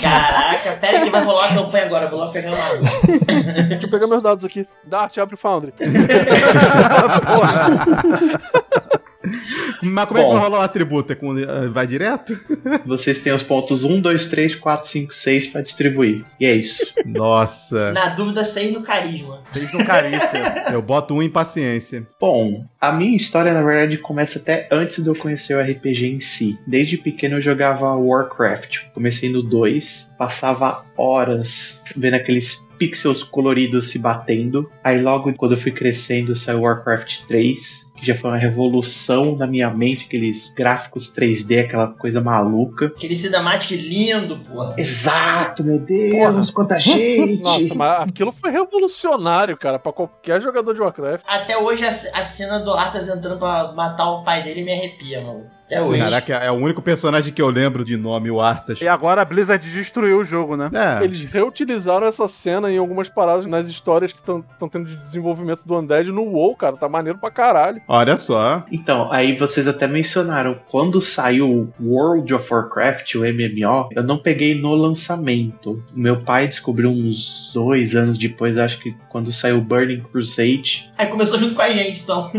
Caraca, 0.00 0.72
pera 0.80 1.04
que 1.04 1.10
vai 1.10 1.22
rolar 1.22 1.50
a 1.50 1.54
campanha 1.54 1.84
agora. 1.84 2.06
Eu 2.06 2.10
vou 2.10 2.18
lá 2.18 2.32
pegar 2.32 2.50
uma 2.50 2.64
água. 2.64 2.88
Deixa 3.68 3.86
eu 3.86 3.90
pegar 3.90 4.06
meus 4.06 4.22
dados 4.22 4.44
aqui. 4.44 4.66
Dart, 4.84 5.18
abre 5.18 5.34
o 5.34 5.38
Foundry. 5.38 5.72
Mas 9.82 10.04
como 10.06 10.18
é 10.18 10.22
que 10.22 10.28
Bom. 10.28 10.34
vai 10.34 10.42
rolar 10.42 10.58
o 10.58 10.62
atributo? 10.62 11.12
É 11.12 11.16
com, 11.16 11.38
eh, 11.38 11.68
vai 11.68 11.86
direto? 11.86 12.38
Vocês 12.84 13.18
têm 13.20 13.32
os 13.32 13.42
pontos 13.42 13.84
1, 13.84 14.00
2, 14.00 14.26
3, 14.26 14.54
4, 14.54 14.88
5, 14.88 15.14
6 15.14 15.46
pra 15.46 15.60
distribuir. 15.60 16.24
E 16.38 16.46
é 16.46 16.54
isso. 16.54 16.94
Nossa. 17.04 17.92
Na 17.92 18.08
dúvida, 18.10 18.44
seis 18.44 18.72
no 18.72 18.82
carisma. 18.82 19.40
Vocês 19.44 19.72
no 19.72 19.84
carícia. 19.84 20.66
Eu 20.72 20.82
boto 20.82 21.14
um 21.14 21.22
em 21.22 21.30
paciência. 21.30 22.06
Bom, 22.20 22.64
a 22.80 22.92
minha 22.92 23.16
história 23.16 23.52
na 23.52 23.62
verdade 23.62 23.98
começa 23.98 24.38
até 24.38 24.68
antes 24.70 25.02
de 25.02 25.08
eu 25.08 25.14
conhecer 25.14 25.54
o 25.54 25.60
RPG 25.60 26.06
em 26.06 26.20
si. 26.20 26.58
Desde 26.66 26.96
pequeno 26.96 27.36
eu 27.36 27.42
jogava 27.42 27.94
Warcraft. 27.94 28.80
Comecei 28.94 29.30
no 29.30 29.42
2, 29.42 30.12
passava 30.18 30.84
horas 30.96 31.80
vendo 31.96 32.14
aqueles 32.14 32.66
pixels 32.78 33.22
coloridos 33.22 33.88
se 33.88 33.98
batendo. 33.98 34.70
Aí 34.82 35.02
logo 35.02 35.32
quando 35.34 35.52
eu 35.52 35.58
fui 35.58 35.72
crescendo 35.72 36.36
saiu 36.36 36.60
Warcraft 36.60 37.26
3, 37.26 37.87
que 37.98 38.06
já 38.06 38.14
foi 38.14 38.30
uma 38.30 38.38
revolução 38.38 39.36
na 39.36 39.46
minha 39.46 39.70
mente, 39.70 40.06
aqueles 40.06 40.52
gráficos 40.54 41.12
3D, 41.14 41.64
aquela 41.64 41.88
coisa 41.88 42.20
maluca. 42.20 42.86
Aquele 42.86 43.14
cinematic 43.14 43.70
lindo, 43.72 44.36
porra. 44.36 44.74
Exato, 44.78 45.64
meu 45.64 45.78
Deus, 45.78 46.50
quanta 46.50 46.78
gente! 46.80 47.42
Nossa, 47.42 47.74
mas 47.74 48.08
aquilo 48.08 48.32
foi 48.32 48.50
revolucionário, 48.50 49.56
cara, 49.56 49.78
pra 49.78 49.92
qualquer 49.92 50.40
jogador 50.40 50.74
de 50.74 50.80
Warcraft. 50.80 51.24
Até 51.26 51.56
hoje 51.58 51.84
a, 51.84 51.88
a 51.88 52.24
cena 52.24 52.60
do 52.60 52.72
Arthas 52.72 53.08
entrando 53.08 53.38
pra 53.38 53.72
matar 53.72 54.10
o 54.10 54.24
pai 54.24 54.42
dele 54.42 54.62
me 54.62 54.72
arrepia, 54.72 55.20
mano. 55.20 55.57
Até 55.68 55.82
hoje. 55.82 56.00
Caraca, 56.00 56.34
é 56.34 56.50
o 56.50 56.54
único 56.54 56.80
personagem 56.80 57.32
que 57.32 57.42
eu 57.42 57.50
lembro 57.50 57.84
de 57.84 57.96
nome, 57.96 58.30
o 58.30 58.40
Arthas. 58.40 58.80
E 58.80 58.88
agora 58.88 59.20
a 59.20 59.24
Blizzard 59.24 59.70
destruiu 59.70 60.20
o 60.20 60.24
jogo, 60.24 60.56
né? 60.56 60.70
É, 60.72 61.04
Eles 61.04 61.24
reutilizaram 61.24 62.06
essa 62.06 62.26
cena 62.26 62.72
em 62.72 62.78
algumas 62.78 63.08
paradas 63.10 63.44
nas 63.44 63.68
histórias 63.68 64.12
que 64.12 64.18
estão 64.18 64.42
tendo 64.70 64.86
de 64.86 64.96
desenvolvimento 64.96 65.62
do 65.66 65.76
Undead 65.78 66.10
no 66.10 66.22
WoW, 66.22 66.56
cara. 66.56 66.76
Tá 66.76 66.88
maneiro 66.88 67.18
pra 67.18 67.30
caralho. 67.30 67.82
olha 67.86 68.16
só. 68.16 68.64
Então, 68.72 69.12
aí 69.12 69.36
vocês 69.36 69.66
até 69.66 69.86
mencionaram, 69.86 70.58
quando 70.70 71.00
saiu 71.02 71.70
World 71.80 72.32
of 72.34 72.52
Warcraft, 72.52 73.14
o 73.16 73.20
MMO, 73.20 73.90
eu 73.92 74.02
não 74.02 74.18
peguei 74.18 74.54
no 74.58 74.74
lançamento. 74.74 75.82
Meu 75.94 76.20
pai 76.22 76.48
descobriu 76.48 76.88
uns 76.90 77.50
dois 77.52 77.94
anos 77.94 78.16
depois, 78.16 78.56
acho 78.56 78.78
que 78.78 78.94
quando 79.10 79.32
saiu 79.32 79.60
Burning 79.60 80.00
Crusade. 80.00 80.90
Aí 80.96 81.06
começou 81.08 81.38
junto 81.38 81.54
com 81.54 81.62
a 81.62 81.68
gente, 81.68 82.00
então. 82.00 82.30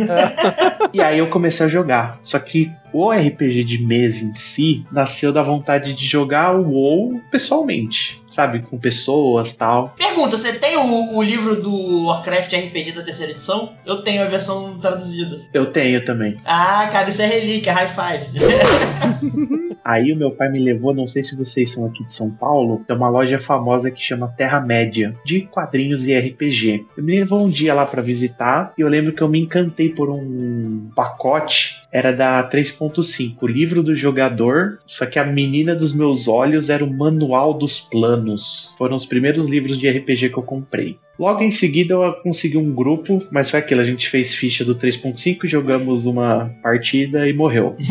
e 0.93 1.01
aí 1.01 1.19
eu 1.19 1.29
comecei 1.29 1.65
a 1.65 1.69
jogar. 1.69 2.19
Só 2.23 2.39
que 2.39 2.71
o 2.93 3.11
RPG 3.11 3.63
de 3.63 3.77
mesa 3.77 4.23
em 4.23 4.33
si 4.33 4.83
nasceu 4.91 5.31
da 5.31 5.41
vontade 5.41 5.93
de 5.93 6.05
jogar 6.05 6.55
o 6.55 6.69
WoW 6.69 7.21
pessoalmente, 7.31 8.21
sabe? 8.29 8.61
Com 8.61 8.77
pessoas 8.77 9.53
tal. 9.53 9.93
Pergunta, 9.97 10.37
você 10.37 10.59
tem 10.59 10.77
o, 10.77 11.15
o 11.15 11.23
livro 11.23 11.61
do 11.61 12.05
Warcraft 12.05 12.53
RPG 12.53 12.93
da 12.93 13.03
terceira 13.03 13.31
edição? 13.31 13.73
Eu 13.85 14.01
tenho 14.01 14.21
a 14.23 14.25
versão 14.25 14.77
traduzida. 14.79 15.39
Eu 15.53 15.71
tenho 15.71 16.03
também. 16.03 16.35
Ah, 16.45 16.89
cara, 16.91 17.09
isso 17.09 17.21
é 17.21 17.25
relíquia, 17.25 17.73
high 17.73 17.87
five. 17.87 19.69
Aí 19.83 20.11
o 20.13 20.15
meu 20.15 20.29
pai 20.29 20.49
me 20.49 20.59
levou, 20.59 20.93
não 20.93 21.07
sei 21.07 21.23
se 21.23 21.35
vocês 21.35 21.71
são 21.71 21.87
aqui 21.87 22.05
de 22.05 22.13
São 22.13 22.29
Paulo, 22.29 22.83
tem 22.85 22.95
uma 22.95 23.09
loja 23.09 23.39
famosa 23.39 23.89
que 23.89 23.99
chama 23.99 24.27
Terra 24.27 24.59
Média, 24.59 25.13
de 25.25 25.41
quadrinhos 25.41 26.05
e 26.05 26.15
RPG. 26.15 26.85
Ele 26.95 27.05
me 27.07 27.19
levou 27.19 27.43
um 27.43 27.49
dia 27.49 27.73
lá 27.73 27.87
pra 27.87 28.01
visitar 28.01 28.71
e 28.77 28.81
eu 28.81 28.87
lembro 28.87 29.13
que 29.13 29.21
eu 29.23 29.27
me 29.27 29.39
encantei 29.39 29.89
por 29.89 30.11
um 30.11 30.91
pacote, 30.95 31.81
era 31.91 32.11
da 32.11 32.47
3.5, 32.47 33.35
o 33.41 33.47
livro 33.47 33.81
do 33.81 33.95
jogador, 33.95 34.79
só 34.85 35.05
que 35.05 35.17
a 35.17 35.25
menina 35.25 35.75
dos 35.75 35.93
meus 35.93 36.27
olhos 36.27 36.69
era 36.69 36.83
o 36.83 36.91
manual 36.91 37.53
dos 37.53 37.79
planos. 37.79 38.75
Foram 38.77 38.95
os 38.95 39.05
primeiros 39.05 39.47
livros 39.47 39.77
de 39.77 39.89
RPG 39.89 40.29
que 40.29 40.37
eu 40.37 40.43
comprei. 40.43 40.97
Logo 41.19 41.43
em 41.43 41.51
seguida 41.51 41.95
eu 41.95 42.13
consegui 42.23 42.57
um 42.57 42.73
grupo, 42.73 43.21
mas 43.29 43.49
foi 43.49 43.59
aquilo, 43.59 43.81
a 43.81 43.83
gente 43.83 44.07
fez 44.07 44.33
ficha 44.33 44.63
do 44.63 44.73
3.5, 44.73 45.45
jogamos 45.49 46.05
uma 46.05 46.49
partida 46.63 47.27
e 47.27 47.33
morreu. 47.33 47.75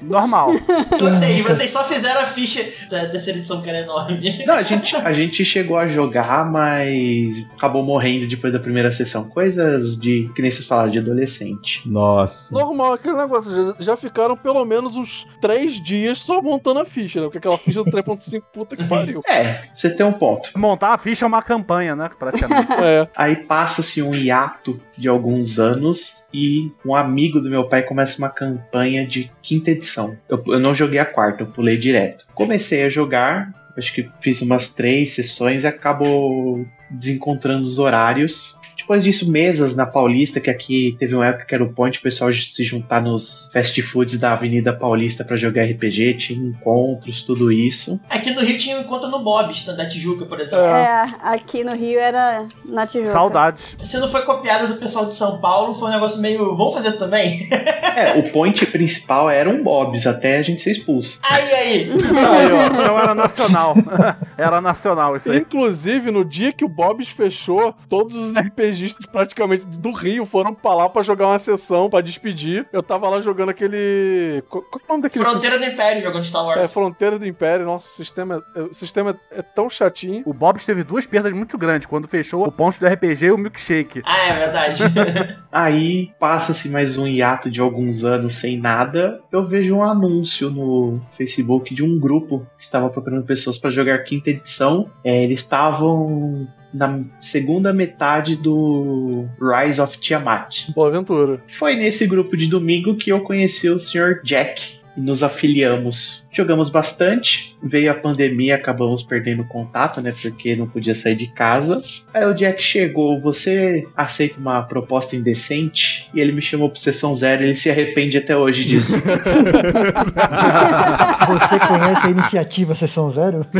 Normal. 0.00 0.52
Vocês, 1.00 1.40
vocês 1.40 1.70
só 1.70 1.82
fizeram 1.84 2.20
a 2.20 2.24
ficha 2.24 2.64
da 2.88 3.08
terceira 3.08 3.40
edição, 3.40 3.60
que 3.60 3.68
era 3.68 3.80
enorme. 3.80 4.20
Não, 4.46 4.54
a 4.54 4.62
gente, 4.62 4.94
a 4.94 5.12
gente 5.12 5.44
chegou 5.44 5.76
a 5.76 5.88
jogar, 5.88 6.48
mas 6.48 7.44
acabou 7.56 7.82
morrendo 7.82 8.28
depois 8.28 8.52
da 8.52 8.60
primeira 8.60 8.92
sessão. 8.92 9.28
Coisas 9.28 9.98
de, 9.98 10.30
que 10.34 10.42
nem 10.42 10.50
vocês 10.50 10.66
falaram, 10.66 10.89
de 10.90 10.98
adolescente. 10.98 11.88
Nossa. 11.88 12.52
Normal, 12.52 12.94
aquele 12.94 13.16
negócio. 13.16 13.50
Já, 13.50 13.74
já 13.78 13.96
ficaram 13.96 14.36
pelo 14.36 14.64
menos 14.64 14.96
uns 14.96 15.26
três 15.40 15.82
dias 15.82 16.18
só 16.18 16.42
montando 16.42 16.80
a 16.80 16.84
ficha, 16.84 17.20
né? 17.20 17.26
Porque 17.26 17.38
aquela 17.38 17.58
ficha 17.58 17.82
do 17.82 17.90
3.5, 17.90 18.42
puta 18.52 18.76
que 18.76 18.84
pariu. 18.84 19.22
É, 19.28 19.68
você 19.72 19.88
tem 19.88 20.04
um 20.04 20.12
ponto. 20.12 20.50
Montar 20.58 20.94
a 20.94 20.98
ficha 20.98 21.24
é 21.24 21.28
uma 21.28 21.42
campanha, 21.42 21.94
né? 21.94 22.10
Praticamente. 22.18 22.70
É. 22.80 23.06
Aí 23.14 23.36
passa-se 23.36 24.00
um 24.00 24.14
hiato 24.14 24.80
de 24.96 25.08
alguns 25.08 25.58
anos 25.58 26.24
e 26.32 26.72
um 26.84 26.94
amigo 26.94 27.40
do 27.40 27.50
meu 27.50 27.68
pai 27.68 27.82
começa 27.82 28.18
uma 28.18 28.30
campanha 28.30 29.06
de 29.06 29.30
quinta 29.42 29.70
edição. 29.70 30.16
Eu, 30.28 30.42
eu 30.46 30.58
não 30.58 30.74
joguei 30.74 30.98
a 30.98 31.04
quarta, 31.04 31.42
eu 31.42 31.46
pulei 31.46 31.76
direto. 31.76 32.26
Comecei 32.34 32.84
a 32.84 32.88
jogar, 32.88 33.52
acho 33.76 33.92
que 33.92 34.08
fiz 34.20 34.40
umas 34.40 34.72
três 34.72 35.12
sessões 35.12 35.64
e 35.64 35.66
acabou 35.66 36.66
desencontrando 36.90 37.64
os 37.64 37.78
horários. 37.78 38.56
Depois 38.80 39.04
disso, 39.04 39.30
mesas 39.30 39.76
na 39.76 39.86
Paulista, 39.86 40.40
que 40.40 40.50
aqui 40.50 40.96
teve 40.98 41.14
uma 41.14 41.26
época 41.26 41.44
que 41.44 41.54
era 41.54 41.62
o 41.62 41.72
point, 41.72 41.98
o 41.98 42.02
pessoal 42.02 42.32
se 42.32 42.64
juntar 42.64 43.02
nos 43.02 43.48
fast 43.52 43.80
foods 43.82 44.18
da 44.18 44.32
Avenida 44.32 44.72
Paulista 44.72 45.24
pra 45.24 45.36
jogar 45.36 45.64
RPG, 45.64 46.14
tinha 46.14 46.48
encontros, 46.48 47.22
tudo 47.22 47.52
isso. 47.52 48.00
Aqui 48.08 48.32
no 48.32 48.40
Rio 48.40 48.58
tinha 48.58 48.78
um 48.78 48.80
encontro 48.80 49.08
no 49.08 49.20
Bob's, 49.20 49.64
da 49.64 49.86
Tijuca, 49.86 50.24
por 50.24 50.40
exemplo. 50.40 50.64
É, 50.64 51.14
aqui 51.20 51.62
no 51.62 51.74
Rio 51.74 51.98
era 51.98 52.46
na 52.64 52.86
Tijuca. 52.86 53.12
Saudades. 53.12 53.76
Se 53.78 53.98
não 53.98 54.08
foi 54.08 54.22
copiada 54.22 54.66
do 54.66 54.76
pessoal 54.76 55.06
de 55.06 55.14
São 55.14 55.40
Paulo, 55.40 55.74
foi 55.74 55.88
um 55.88 55.92
negócio 55.92 56.20
meio. 56.20 56.56
Vamos 56.56 56.74
fazer 56.74 56.92
também? 56.92 57.48
É, 57.90 58.16
o 58.18 58.30
point 58.30 58.64
principal 58.66 59.28
era 59.28 59.50
um 59.50 59.64
Bob's, 59.64 60.06
até 60.06 60.38
a 60.38 60.42
gente 60.42 60.62
ser 60.62 60.70
expulso. 60.70 61.18
Aí, 61.28 61.52
aí. 61.52 61.90
Aí, 61.90 62.52
ó. 62.52 62.66
Então 62.66 62.98
era 62.98 63.14
nacional. 63.14 63.74
era 64.38 64.60
nacional 64.60 65.16
isso 65.16 65.30
aí. 65.30 65.38
Inclusive, 65.38 66.10
no 66.10 66.24
dia 66.24 66.52
que 66.52 66.64
o 66.64 66.68
Bob's 66.68 67.08
fechou, 67.08 67.74
todos 67.88 68.14
os 68.14 68.32
RPGistas 68.70 69.06
praticamente 69.06 69.66
do 69.66 69.90
Rio 69.90 70.24
foram 70.24 70.54
pra 70.54 70.74
lá 70.74 70.88
pra 70.88 71.02
jogar 71.02 71.26
uma 71.26 71.38
sessão, 71.38 71.90
pra 71.90 72.00
despedir. 72.00 72.66
Eu 72.72 72.82
tava 72.82 73.08
lá 73.08 73.20
jogando 73.20 73.50
aquele. 73.50 74.42
Qual 74.48 74.64
é 74.72 74.76
o 74.76 74.88
nome 74.88 75.02
daquele? 75.02 75.24
Fronteira 75.24 75.58
do 75.58 75.64
Império 75.64 76.02
jogando 76.02 76.24
Star 76.24 76.46
Wars. 76.46 76.60
É, 76.64 76.68
Fronteira 76.68 77.18
do 77.18 77.26
Império. 77.26 77.66
Nossa, 77.66 77.86
o 77.88 77.90
sistema, 77.96 78.42
é- 78.54 78.60
o 78.62 78.74
sistema 78.74 79.18
é, 79.32 79.42
tão 79.42 79.68
chatinho. 79.68 80.22
O 80.24 80.32
Bob's 80.32 80.64
teve 80.64 80.82
duas 80.84 81.06
perdas 81.06 81.32
muito 81.32 81.58
grandes 81.58 81.86
quando 81.86 82.06
fechou 82.08 82.46
o 82.46 82.52
ponto 82.52 82.78
do 82.78 82.86
RPG 82.86 83.26
e 83.26 83.30
o 83.32 83.38
milkshake. 83.38 84.02
Ah, 84.04 84.28
é 84.28 84.32
verdade. 84.34 84.82
Aí 85.50 86.10
passa-se 86.18 86.68
mais 86.68 86.96
um 86.96 87.06
hiato 87.06 87.50
de 87.50 87.60
alguns 87.60 88.04
anos 88.04 88.34
sem 88.34 88.58
nada. 88.58 89.20
Eu 89.32 89.46
vejo 89.46 89.74
um 89.76 89.82
anúncio 89.82 90.50
no 90.50 91.00
Facebook 91.10 91.74
de 91.74 91.82
um 91.82 91.98
grupo 91.98 92.46
que 92.56 92.64
estava 92.64 92.88
procurando 92.88 93.24
pessoas 93.24 93.58
para 93.58 93.70
jogar 93.70 93.98
quinta 94.00 94.30
edição. 94.30 94.90
É, 95.04 95.24
eles 95.24 95.40
estavam 95.40 96.46
na 96.72 97.02
segunda 97.20 97.72
metade 97.72 98.36
do 98.36 99.26
Rise 99.40 99.80
of 99.80 99.98
Tiamat. 99.98 100.70
Boa 100.74 100.88
aventura. 100.88 101.42
Foi 101.48 101.74
nesse 101.74 102.06
grupo 102.06 102.36
de 102.36 102.46
domingo 102.46 102.96
que 102.96 103.10
eu 103.10 103.20
conheci 103.20 103.68
o 103.68 103.80
Sr. 103.80 104.22
Jack 104.24 104.80
e 104.96 105.00
nos 105.00 105.22
afiliamos. 105.22 106.24
Jogamos 106.30 106.68
bastante, 106.68 107.56
veio 107.62 107.90
a 107.90 107.94
pandemia, 107.94 108.54
acabamos 108.54 109.02
perdendo 109.02 109.44
contato, 109.44 110.00
né? 110.00 110.14
Porque 110.20 110.54
não 110.54 110.68
podia 110.68 110.94
sair 110.94 111.16
de 111.16 111.26
casa. 111.28 111.82
Aí 112.14 112.24
o 112.24 112.34
Jack 112.34 112.62
chegou, 112.62 113.20
você 113.20 113.86
aceita 113.96 114.38
uma 114.38 114.62
proposta 114.62 115.16
indecente? 115.16 116.08
E 116.14 116.20
ele 116.20 116.32
me 116.32 116.42
chamou 116.42 116.70
pro 116.70 116.78
sessão 116.78 117.14
zero, 117.14 117.42
ele 117.42 117.54
se 117.54 117.70
arrepende 117.70 118.18
até 118.18 118.36
hoje 118.36 118.64
disso. 118.64 118.94
Você 121.30 121.58
conhece 121.60 122.06
a 122.06 122.10
iniciativa 122.10 122.74
Sessão 122.74 123.10
Zero? 123.10 123.46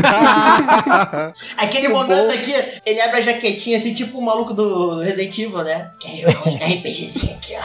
Aquele 1.57 1.89
momento 1.89 2.33
aqui, 2.33 2.53
ele 2.85 3.01
abre 3.01 3.17
a 3.17 3.21
jaquetinha 3.21 3.77
assim, 3.77 3.93
tipo 3.93 4.17
o 4.17 4.21
maluco 4.21 4.53
do 4.53 4.99
Resident 4.99 5.37
Evil, 5.37 5.63
né? 5.63 5.91
Quer 5.99 6.21
jogar 6.21 6.47
um 6.47 6.55
RPGzinho 6.55 7.35
aqui, 7.35 7.53
ó. 7.55 7.61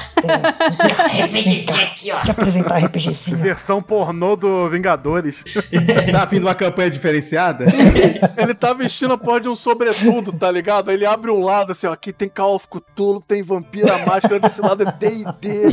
RPGzinho 1.25 1.82
aqui, 1.82 2.12
ó. 2.12 2.20
Te 2.20 2.30
apresentar 2.30 2.78
RPGzinho. 2.78 3.36
Versão 3.36 3.82
pornô 3.82 4.36
do 4.36 4.68
Vingadores. 4.96 5.42
Tá 6.10 6.24
vindo 6.24 6.44
uma 6.44 6.54
campanha 6.54 6.88
diferenciada? 6.90 7.66
Ele 8.38 8.54
tá 8.54 8.72
vestindo 8.72 9.12
a 9.12 9.18
porra 9.18 9.40
de 9.40 9.48
um 9.48 9.54
sobretudo, 9.54 10.32
tá 10.32 10.50
ligado? 10.50 10.88
Aí 10.88 10.96
ele 10.96 11.04
abre 11.04 11.30
um 11.30 11.40
lado 11.40 11.72
assim, 11.72 11.86
ó. 11.86 11.92
Aqui 11.92 12.12
tem 12.12 12.28
Call 12.28 12.54
of 12.54 12.66
Cthulhu, 12.68 13.20
tem 13.26 13.42
Vampira 13.42 13.98
Máscara, 14.06 14.40
desse 14.40 14.60
lado 14.60 14.82
é 14.82 14.92
DD. 14.92 15.66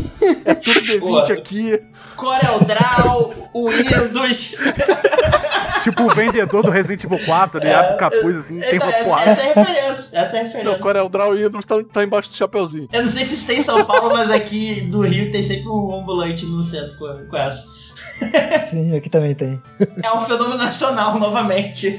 É 0.46 0.54
tudo 0.56 0.80
D20 0.82 1.00
Porra. 1.00 1.34
aqui. 1.34 1.78
Corel 2.16 2.60
Draw, 2.62 3.50
o 3.54 3.70
Windows. 3.70 4.56
tipo 5.84 6.04
o 6.04 6.14
vendedor 6.14 6.64
do 6.64 6.70
Resident 6.70 7.04
Evil 7.04 7.20
4, 7.26 7.60
ele 7.60 7.74
abre 7.74 7.96
o 7.96 7.98
capuz 7.98 8.36
assim, 8.38 8.60
tem 8.60 8.76
Então, 8.76 8.88
uma 8.88 9.22
essa, 9.22 9.30
essa 9.30 9.42
é 9.42 9.52
a 9.52 9.64
referência. 9.64 10.18
Essa 10.18 10.38
é 10.38 10.40
a 10.40 10.44
Não, 10.44 10.50
referência. 10.52 10.80
Corel 10.80 11.10
Draw 11.10 11.36
e 11.36 11.44
Hydros 11.46 11.66
tá, 11.66 11.76
tá 11.92 12.04
embaixo 12.04 12.30
do 12.30 12.36
chapeuzinho. 12.36 12.88
Eu 12.92 13.04
não 13.04 13.12
sei 13.12 13.24
se 13.26 13.34
isso 13.36 13.48
tem 13.48 13.58
em 13.60 13.62
São 13.62 13.84
Paulo, 13.86 14.12
mas 14.14 14.30
aqui 14.32 14.82
do 14.92 15.02
Rio 15.02 15.32
tem 15.32 15.42
sempre 15.42 15.68
um 15.70 16.00
ambulante 16.02 16.46
no 16.46 16.64
centro 16.64 16.98
com, 16.98 17.26
com 17.28 17.38
essa. 17.38 17.83
Sim, 18.70 18.96
aqui 18.96 19.10
também 19.10 19.36
tem. 19.36 19.62
É 20.04 20.12
um 20.16 20.22
fenômeno 20.22 20.58
nacional, 20.58 21.20
novamente. 21.20 21.96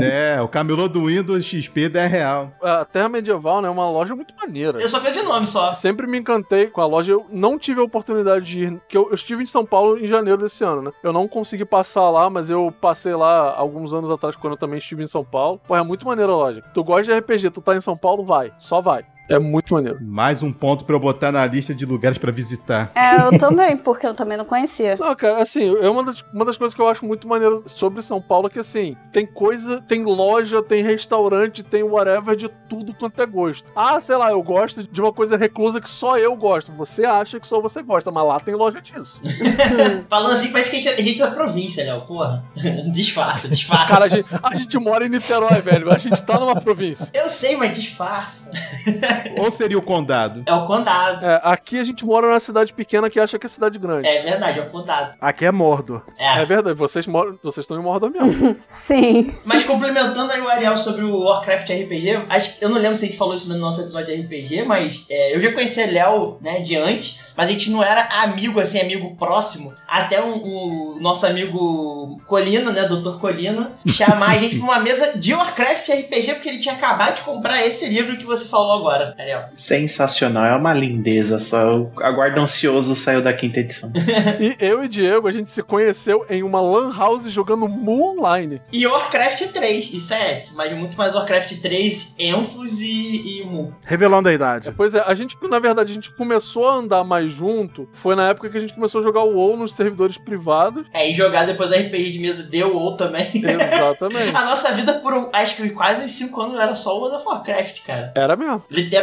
É, 0.00 0.34
É, 0.36 0.40
o 0.40 0.48
camelô 0.48 0.88
do 0.88 1.06
Windows 1.06 1.44
XP 1.44 1.88
da 1.88 2.06
real. 2.06 2.52
A 2.62 2.84
Terra 2.84 3.08
Medieval, 3.08 3.60
né, 3.60 3.68
é 3.68 3.70
uma 3.70 3.88
loja 3.88 4.14
muito 4.14 4.34
maneira. 4.36 4.78
Eu 4.78 4.88
só 4.88 5.00
vi 5.00 5.12
de 5.12 5.22
nome 5.22 5.46
só. 5.46 5.74
Sempre 5.74 6.06
me 6.06 6.18
encantei 6.18 6.66
com 6.66 6.80
a 6.80 6.86
loja. 6.86 7.12
Eu 7.12 7.26
não 7.30 7.58
tive 7.58 7.80
a 7.80 7.84
oportunidade 7.84 8.44
de 8.44 8.64
ir. 8.64 8.80
Que 8.88 8.96
eu, 8.96 9.08
eu 9.08 9.14
estive 9.14 9.42
em 9.42 9.46
São 9.46 9.64
Paulo 9.64 9.98
em 9.98 10.08
janeiro 10.08 10.38
desse 10.38 10.64
ano, 10.64 10.82
né? 10.82 10.90
Eu 11.02 11.12
não 11.12 11.26
consegui 11.28 11.64
passar 11.64 12.10
lá, 12.10 12.30
mas 12.30 12.50
eu 12.50 12.72
passei 12.80 13.14
lá 13.14 13.54
alguns 13.54 13.92
anos 13.92 14.10
atrás, 14.10 14.36
quando 14.36 14.54
eu 14.54 14.58
também 14.58 14.78
estive 14.78 15.02
em 15.02 15.08
São 15.08 15.24
Paulo. 15.24 15.60
Pô, 15.66 15.76
é 15.76 15.82
muito 15.82 16.06
maneira 16.06 16.32
a 16.32 16.36
loja. 16.36 16.62
Tu 16.72 16.84
gosta 16.84 17.12
de 17.12 17.18
RPG, 17.18 17.50
tu 17.50 17.60
tá 17.60 17.74
em 17.74 17.80
São 17.80 17.96
Paulo, 17.96 18.24
vai. 18.24 18.52
Só 18.58 18.80
vai. 18.80 19.04
É 19.28 19.38
muito 19.38 19.72
maneiro. 19.72 19.98
Mais 20.02 20.42
um 20.42 20.52
ponto 20.52 20.84
pra 20.84 20.94
eu 20.94 21.00
botar 21.00 21.32
na 21.32 21.46
lista 21.46 21.74
de 21.74 21.86
lugares 21.86 22.18
pra 22.18 22.30
visitar. 22.30 22.92
É, 22.94 23.22
eu 23.22 23.38
também, 23.38 23.76
porque 23.76 24.06
eu 24.06 24.14
também 24.14 24.36
não 24.36 24.44
conhecia. 24.44 24.96
Não, 24.96 25.14
cara, 25.16 25.40
assim, 25.40 25.74
é 25.80 25.88
uma 25.88 26.04
das, 26.04 26.22
uma 26.32 26.44
das 26.44 26.58
coisas 26.58 26.74
que 26.74 26.80
eu 26.80 26.88
acho 26.88 27.04
muito 27.06 27.26
maneiro 27.26 27.64
sobre 27.66 28.02
São 28.02 28.20
Paulo 28.20 28.48
é 28.48 28.50
que, 28.50 28.58
assim, 28.58 28.96
tem 29.12 29.26
coisa, 29.26 29.80
tem 29.80 30.04
loja, 30.04 30.62
tem 30.62 30.82
restaurante, 30.82 31.62
tem 31.62 31.82
whatever 31.82 32.36
de 32.36 32.48
tudo 32.68 32.92
quanto 32.94 33.20
é 33.22 33.26
gosto. 33.26 33.68
Ah, 33.74 33.98
sei 33.98 34.16
lá, 34.16 34.30
eu 34.30 34.42
gosto 34.42 34.84
de 34.84 35.00
uma 35.00 35.12
coisa 35.12 35.36
reclusa 35.36 35.80
que 35.80 35.88
só 35.88 36.18
eu 36.18 36.36
gosto. 36.36 36.72
Você 36.72 37.04
acha 37.04 37.40
que 37.40 37.46
só 37.46 37.60
você 37.60 37.82
gosta, 37.82 38.10
mas 38.10 38.26
lá 38.26 38.38
tem 38.38 38.54
loja 38.54 38.80
disso. 38.80 39.22
Falando 40.08 40.32
assim, 40.32 40.52
parece 40.52 40.70
que 40.70 40.76
a 40.76 40.80
gente, 40.80 41.00
a 41.00 41.04
gente 41.04 41.22
é 41.22 41.26
da 41.26 41.32
província, 41.32 41.84
Léo. 41.84 42.02
Porra. 42.02 42.44
disfarça, 42.92 43.48
disfarça. 43.48 43.88
Cara, 43.88 44.04
a 44.04 44.08
gente, 44.08 44.28
a 44.42 44.54
gente 44.54 44.78
mora 44.78 45.06
em 45.06 45.08
Niterói, 45.08 45.60
velho. 45.60 45.90
A 45.90 45.96
gente 45.96 46.22
tá 46.22 46.38
numa 46.38 46.56
província. 46.56 47.10
Eu 47.14 47.28
sei, 47.28 47.56
mas 47.56 47.74
disfarça. 47.74 48.50
Ou 49.38 49.50
seria 49.50 49.78
o 49.78 49.82
condado? 49.82 50.42
É 50.46 50.52
o 50.52 50.64
condado. 50.64 51.24
É, 51.24 51.40
aqui 51.44 51.78
a 51.78 51.84
gente 51.84 52.04
mora 52.04 52.26
numa 52.26 52.40
cidade 52.40 52.72
pequena 52.72 53.08
que 53.10 53.18
acha 53.18 53.38
que 53.38 53.46
é 53.46 53.48
cidade 53.48 53.78
grande. 53.78 54.08
É 54.08 54.22
verdade, 54.22 54.58
é 54.58 54.62
o 54.62 54.70
condado. 54.70 55.14
Aqui 55.20 55.44
é 55.44 55.50
Mordo. 55.50 56.02
É. 56.18 56.42
É 56.42 56.44
verdade, 56.44 56.76
vocês 56.76 57.06
moram, 57.06 57.38
vocês 57.42 57.64
estão 57.64 57.78
em 57.78 57.82
Mordor 57.82 58.10
mesmo. 58.10 58.56
Sim. 58.68 59.34
Mas 59.44 59.64
complementando 59.64 60.32
aí 60.32 60.40
o 60.40 60.48
Ariel 60.48 60.76
sobre 60.76 61.04
o 61.04 61.20
Warcraft 61.20 61.70
RPG, 61.70 62.24
acho 62.28 62.58
que 62.58 62.64
eu 62.64 62.68
não 62.68 62.78
lembro 62.78 62.96
se 62.96 63.04
a 63.04 63.08
gente 63.08 63.18
falou 63.18 63.34
isso 63.34 63.52
no 63.52 63.58
nosso 63.58 63.82
episódio 63.82 64.14
de 64.14 64.22
RPG, 64.22 64.64
mas 64.64 65.06
é, 65.10 65.34
eu 65.34 65.40
já 65.40 65.52
conhecia 65.52 65.90
Léo, 65.90 66.38
né, 66.40 66.60
de 66.60 66.76
antes, 66.76 67.32
mas 67.36 67.48
a 67.48 67.52
gente 67.52 67.70
não 67.70 67.82
era 67.82 68.02
amigo, 68.22 68.60
assim, 68.60 68.80
amigo 68.80 69.16
próximo, 69.16 69.72
até 69.86 70.20
o, 70.20 70.94
o 70.94 71.00
nosso 71.00 71.26
amigo 71.26 72.20
Colina, 72.26 72.72
né, 72.72 72.84
Dr. 72.84 73.18
Colina, 73.18 73.72
chamar 73.86 74.30
a 74.30 74.38
gente 74.38 74.58
pra 74.58 74.64
uma 74.66 74.78
mesa 74.80 75.18
de 75.18 75.34
Warcraft 75.34 75.88
RPG, 75.88 76.34
porque 76.34 76.48
ele 76.48 76.58
tinha 76.58 76.74
acabado 76.74 77.16
de 77.16 77.22
comprar 77.22 77.64
esse 77.66 77.86
livro 77.88 78.16
que 78.16 78.24
você 78.24 78.46
falou 78.46 78.72
agora, 78.72 79.03
Ariel. 79.18 79.44
Sensacional, 79.54 80.44
é 80.44 80.56
uma 80.56 80.72
lindeza 80.72 81.38
só. 81.38 81.60
Eu 81.60 81.92
aguardo 82.00 82.40
ansioso 82.40 82.94
saiu 82.96 83.20
da 83.22 83.32
quinta 83.32 83.60
edição. 83.60 83.90
E 84.40 84.56
eu 84.58 84.82
e 84.84 84.88
Diego, 84.88 85.28
a 85.28 85.32
gente 85.32 85.50
se 85.50 85.62
conheceu 85.62 86.24
em 86.28 86.42
uma 86.42 86.60
lan 86.60 86.92
house 86.96 87.24
jogando 87.30 87.68
Mu 87.68 88.12
Online. 88.18 88.60
E 88.72 88.86
Warcraft 88.86 89.52
3 89.52 89.92
e 89.92 90.00
CS, 90.00 90.52
mas 90.56 90.72
muito 90.72 90.96
mais 90.96 91.14
Warcraft 91.14 91.60
3, 91.60 92.16
Enfos 92.18 92.80
e, 92.80 93.40
e 93.40 93.44
Mu. 93.44 93.74
Revelando 93.86 94.28
a 94.28 94.32
idade. 94.32 94.72
Pois 94.76 94.94
é, 94.94 95.00
a 95.06 95.14
gente, 95.14 95.36
na 95.48 95.58
verdade, 95.58 95.90
a 95.90 95.94
gente 95.94 96.12
começou 96.14 96.68
a 96.68 96.74
andar 96.74 97.04
mais 97.04 97.32
junto. 97.32 97.88
Foi 97.92 98.14
na 98.14 98.28
época 98.30 98.48
que 98.48 98.56
a 98.56 98.60
gente 98.60 98.74
começou 98.74 99.00
a 99.00 99.04
jogar 99.04 99.22
o 99.22 99.34
WoW 99.34 99.56
nos 99.56 99.74
servidores 99.74 100.18
privados. 100.18 100.86
É, 100.92 101.08
e 101.08 101.14
jogar 101.14 101.46
depois 101.46 101.70
RPG 101.70 102.10
de 102.10 102.18
mesa 102.18 102.44
deu 102.50 102.76
ou 102.76 102.96
também. 102.96 103.26
Exatamente. 103.34 104.34
A 104.34 104.44
nossa 104.44 104.72
vida 104.72 104.94
por 104.94 105.12
um- 105.14 105.30
acho 105.32 105.56
que 105.56 105.68
quase 105.70 106.02
uns 106.02 106.12
5 106.12 106.40
anos 106.42 106.60
era 106.60 106.74
só 106.76 106.96
o 106.96 107.00
World 107.00 107.16
of 107.18 107.26
Warcraft, 107.26 107.82
cara. 107.86 108.12
Era 108.14 108.36
mesmo. 108.36 108.62
Literalmente. 108.70 108.93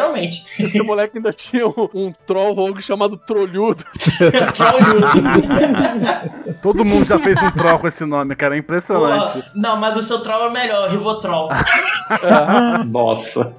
Esse 0.59 0.81
moleque 0.81 1.17
ainda 1.17 1.31
tinha 1.31 1.67
um, 1.67 1.89
um 1.93 2.11
troll 2.25 2.53
rogue 2.53 2.81
chamado 2.81 3.17
Trolhudo. 3.17 3.83
Trolludo. 4.55 5.07
Todo 6.61 6.85
mundo 6.85 7.05
já 7.05 7.19
fez 7.19 7.41
um 7.41 7.51
troll 7.51 7.79
com 7.79 7.87
esse 7.87 8.05
nome, 8.05 8.35
cara. 8.35 8.55
É 8.55 8.59
impressionante. 8.59 9.41
Pô, 9.41 9.49
Não, 9.55 9.77
mas 9.77 9.97
o 9.97 10.03
seu 10.03 10.21
troll 10.21 10.45
é 10.45 10.47
o 10.49 10.51
melhor, 10.53 10.87
o 10.87 10.91
Rivotrol. 10.91 11.49
Nossa. 12.87 13.53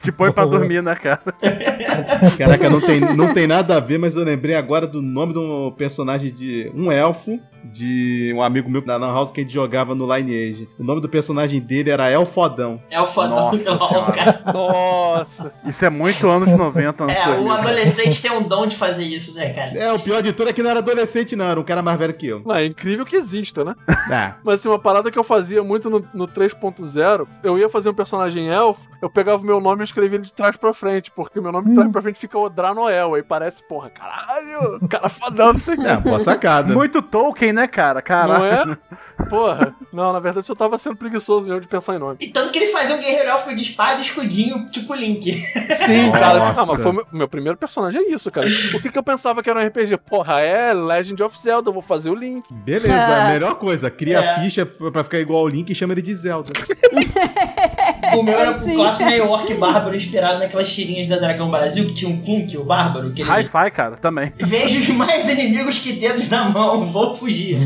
Te 0.00 0.12
põe 0.12 0.30
pra 0.30 0.44
dormir, 0.44 0.82
né, 0.82 0.94
cara? 0.94 1.22
Caraca, 2.36 2.68
não 2.68 2.80
tem, 2.80 3.00
não 3.00 3.32
tem 3.32 3.46
nada 3.46 3.76
a 3.76 3.80
ver, 3.80 3.98
mas 3.98 4.14
eu 4.16 4.22
lembrei 4.24 4.54
agora 4.54 4.86
do 4.86 5.00
nome 5.00 5.32
de 5.32 5.38
um 5.38 5.72
personagem 5.72 6.30
de 6.32 6.70
um 6.74 6.92
elfo, 6.92 7.40
de 7.64 8.32
um 8.36 8.42
amigo 8.42 8.70
meu 8.70 8.84
da 8.84 8.96
Lan 8.96 9.12
House 9.12 9.30
que 9.30 9.40
a 9.40 9.42
gente 9.42 9.52
jogava 9.52 9.94
no 9.94 10.04
Lineage. 10.14 10.68
O 10.78 10.84
nome 10.84 11.00
do 11.00 11.08
personagem 11.08 11.60
dele 11.60 11.90
era 11.90 12.10
Elfodão. 12.10 12.80
É 12.90 13.00
o 13.00 13.06
fodão 13.06 13.52
Nossa 13.52 14.12
cara. 14.12 14.42
Nossa. 14.52 15.52
Isso 15.64 15.84
é 15.84 15.90
muito 15.90 16.28
anos 16.28 16.52
90, 16.52 17.04
anos 17.04 17.16
É, 17.16 17.24
2000. 17.24 17.44
o 17.46 17.50
adolescente 17.52 18.22
tem 18.22 18.32
um 18.32 18.42
dom 18.42 18.66
de 18.66 18.76
fazer 18.76 19.04
isso, 19.04 19.36
né, 19.36 19.50
cara? 19.52 19.76
É, 19.78 19.92
o 19.92 19.98
pior 19.98 20.22
de 20.22 20.32
tudo 20.32 20.50
é 20.50 20.52
que 20.52 20.62
não 20.62 20.70
era 20.70 20.80
adolescente, 20.80 21.34
não, 21.36 21.46
era 21.46 21.58
um 21.58 21.64
cara 21.64 21.82
mais 21.82 21.98
velho 21.98 22.14
que 22.14 22.26
eu. 22.26 22.42
Não, 22.44 22.54
é 22.54 22.66
incrível 22.66 23.04
que 23.06 23.16
exista, 23.16 23.64
né? 23.64 23.74
Ah, 24.10 24.36
Mas 24.44 24.60
assim, 24.60 24.68
uma 24.68 24.78
parada 24.78 25.10
que 25.10 25.18
eu 25.18 25.24
fazia 25.24 25.62
muito 25.62 25.88
no, 25.88 26.04
no 26.12 26.28
3.0, 26.28 27.26
eu 27.42 27.58
ia 27.58 27.68
fazer 27.68 27.88
um 27.88 27.94
personagem 27.94 28.48
elfo, 28.48 28.88
eu 29.00 29.08
pegava 29.08 29.42
o 29.42 29.46
meu 29.46 29.60
nome 29.60 29.82
e 29.82 29.84
escrevia 29.84 30.16
ele 30.16 30.24
de 30.24 30.32
trás 30.34 30.56
pra 30.56 30.72
frente, 30.72 31.10
porque 31.10 31.38
o 31.38 31.42
meu 31.42 31.52
nome 31.52 31.68
de 31.70 31.74
trás 31.74 31.90
pra 31.90 32.02
frente 32.02 32.18
fica 32.18 32.38
Odranoel, 32.38 33.14
aí 33.14 33.22
parece, 33.22 33.62
porra, 33.66 33.90
caralho, 33.90 34.80
cara 34.88 35.08
fodão, 35.08 35.52
não 35.52 35.58
sei 35.60 35.76
o 35.76 35.82
é 35.82 35.92
uma 35.92 35.96
que. 36.02 36.02
boa 36.08 36.20
sacada. 36.20 36.74
Muito 36.74 37.00
Tolkien, 37.00 37.52
né, 37.54 37.66
cara? 37.66 38.02
Caraca. 38.02 38.64
Não 38.66 38.72
é? 38.74 38.76
Porra. 39.30 39.74
Não, 39.92 40.12
na 40.12 40.18
verdade 40.18 40.46
eu 40.48 40.56
tava 40.56 40.76
sendo 40.76 40.96
preguiçoso 40.96 41.42
mesmo 41.46 41.60
de 41.60 41.68
pensar 41.68 41.94
em 41.94 41.98
nome. 41.98 42.16
E 42.20 42.28
tanto 42.28 42.50
que 42.50 42.58
ele 42.58 42.66
fazia 42.66 42.96
um 42.96 42.98
guerreiro 43.00 43.28
élfico 43.30 43.54
de 43.54 43.62
espada 43.62 43.98
e 44.00 44.02
escudinho, 44.02 44.66
tipo 44.70 44.92
Link. 44.94 45.30
Sim, 45.76 46.10
cara. 46.12 46.38
Nossa. 46.40 46.60
Ah, 46.62 46.66
mas 46.66 46.82
foi 46.82 46.90
o 46.90 46.94
meu, 46.94 47.06
meu 47.12 47.28
primeiro 47.28 47.56
personagem, 47.56 48.00
é 48.00 48.10
isso, 48.12 48.30
cara. 48.30 48.46
O 48.74 48.82
que, 48.82 48.90
que 48.90 48.98
eu 48.98 49.02
pensava 49.02 49.42
que 49.42 49.48
era 49.48 49.58
um 49.60 49.66
RPG? 49.66 49.96
Porra, 49.98 50.40
é 50.40 50.74
Legend 50.74 51.22
of 51.22 51.38
Zelda, 51.38 51.68
eu 51.68 51.72
vou 51.72 51.82
fazer 51.82 52.10
o 52.10 52.14
Link. 52.14 52.52
Beleza, 52.52 52.94
a 53.24 53.28
melhor 53.28 53.54
coisa. 53.54 53.90
Cria 53.90 54.18
É. 54.18 54.28
a 54.36 54.40
ficha 54.40 54.66
pra 54.66 55.04
ficar 55.04 55.18
igual 55.20 55.40
ao 55.40 55.48
Link 55.48 55.70
e 55.70 55.74
chama 55.74 55.94
ele 55.94 56.02
de 56.02 56.14
Zelda. 56.14 56.50
O 58.16 58.22
meu 58.22 58.38
era 58.38 58.52
o 58.52 58.58
Sim. 58.64 58.76
clássico 58.76 59.04
meio 59.04 59.28
orc 59.28 59.52
bárbaro 59.54 59.96
inspirado 59.96 60.38
naquelas 60.38 60.72
tirinhas 60.72 61.06
da 61.06 61.16
Dragão 61.16 61.50
Brasil, 61.50 61.86
que 61.86 61.94
tinha 61.94 62.10
um 62.10 62.20
Clunk, 62.20 62.56
o 62.56 62.64
bárbaro, 62.64 63.10
que 63.10 63.22
ele... 63.22 63.30
Hi-Fi, 63.30 63.70
cara, 63.70 63.96
também. 63.96 64.32
Vejo 64.38 64.78
os 64.78 64.88
mais 64.88 65.28
inimigos 65.28 65.78
que 65.78 65.92
dedos 65.92 66.28
na 66.28 66.48
mão, 66.48 66.86
vou 66.86 67.16
fugir. 67.16 67.58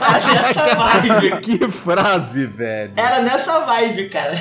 Era 0.00 0.34
nessa 0.34 0.74
vibe. 0.74 1.36
que 1.40 1.58
frase, 1.70 2.46
velho. 2.46 2.92
Era 2.96 3.20
nessa 3.22 3.60
vibe, 3.60 4.08
cara. 4.08 4.34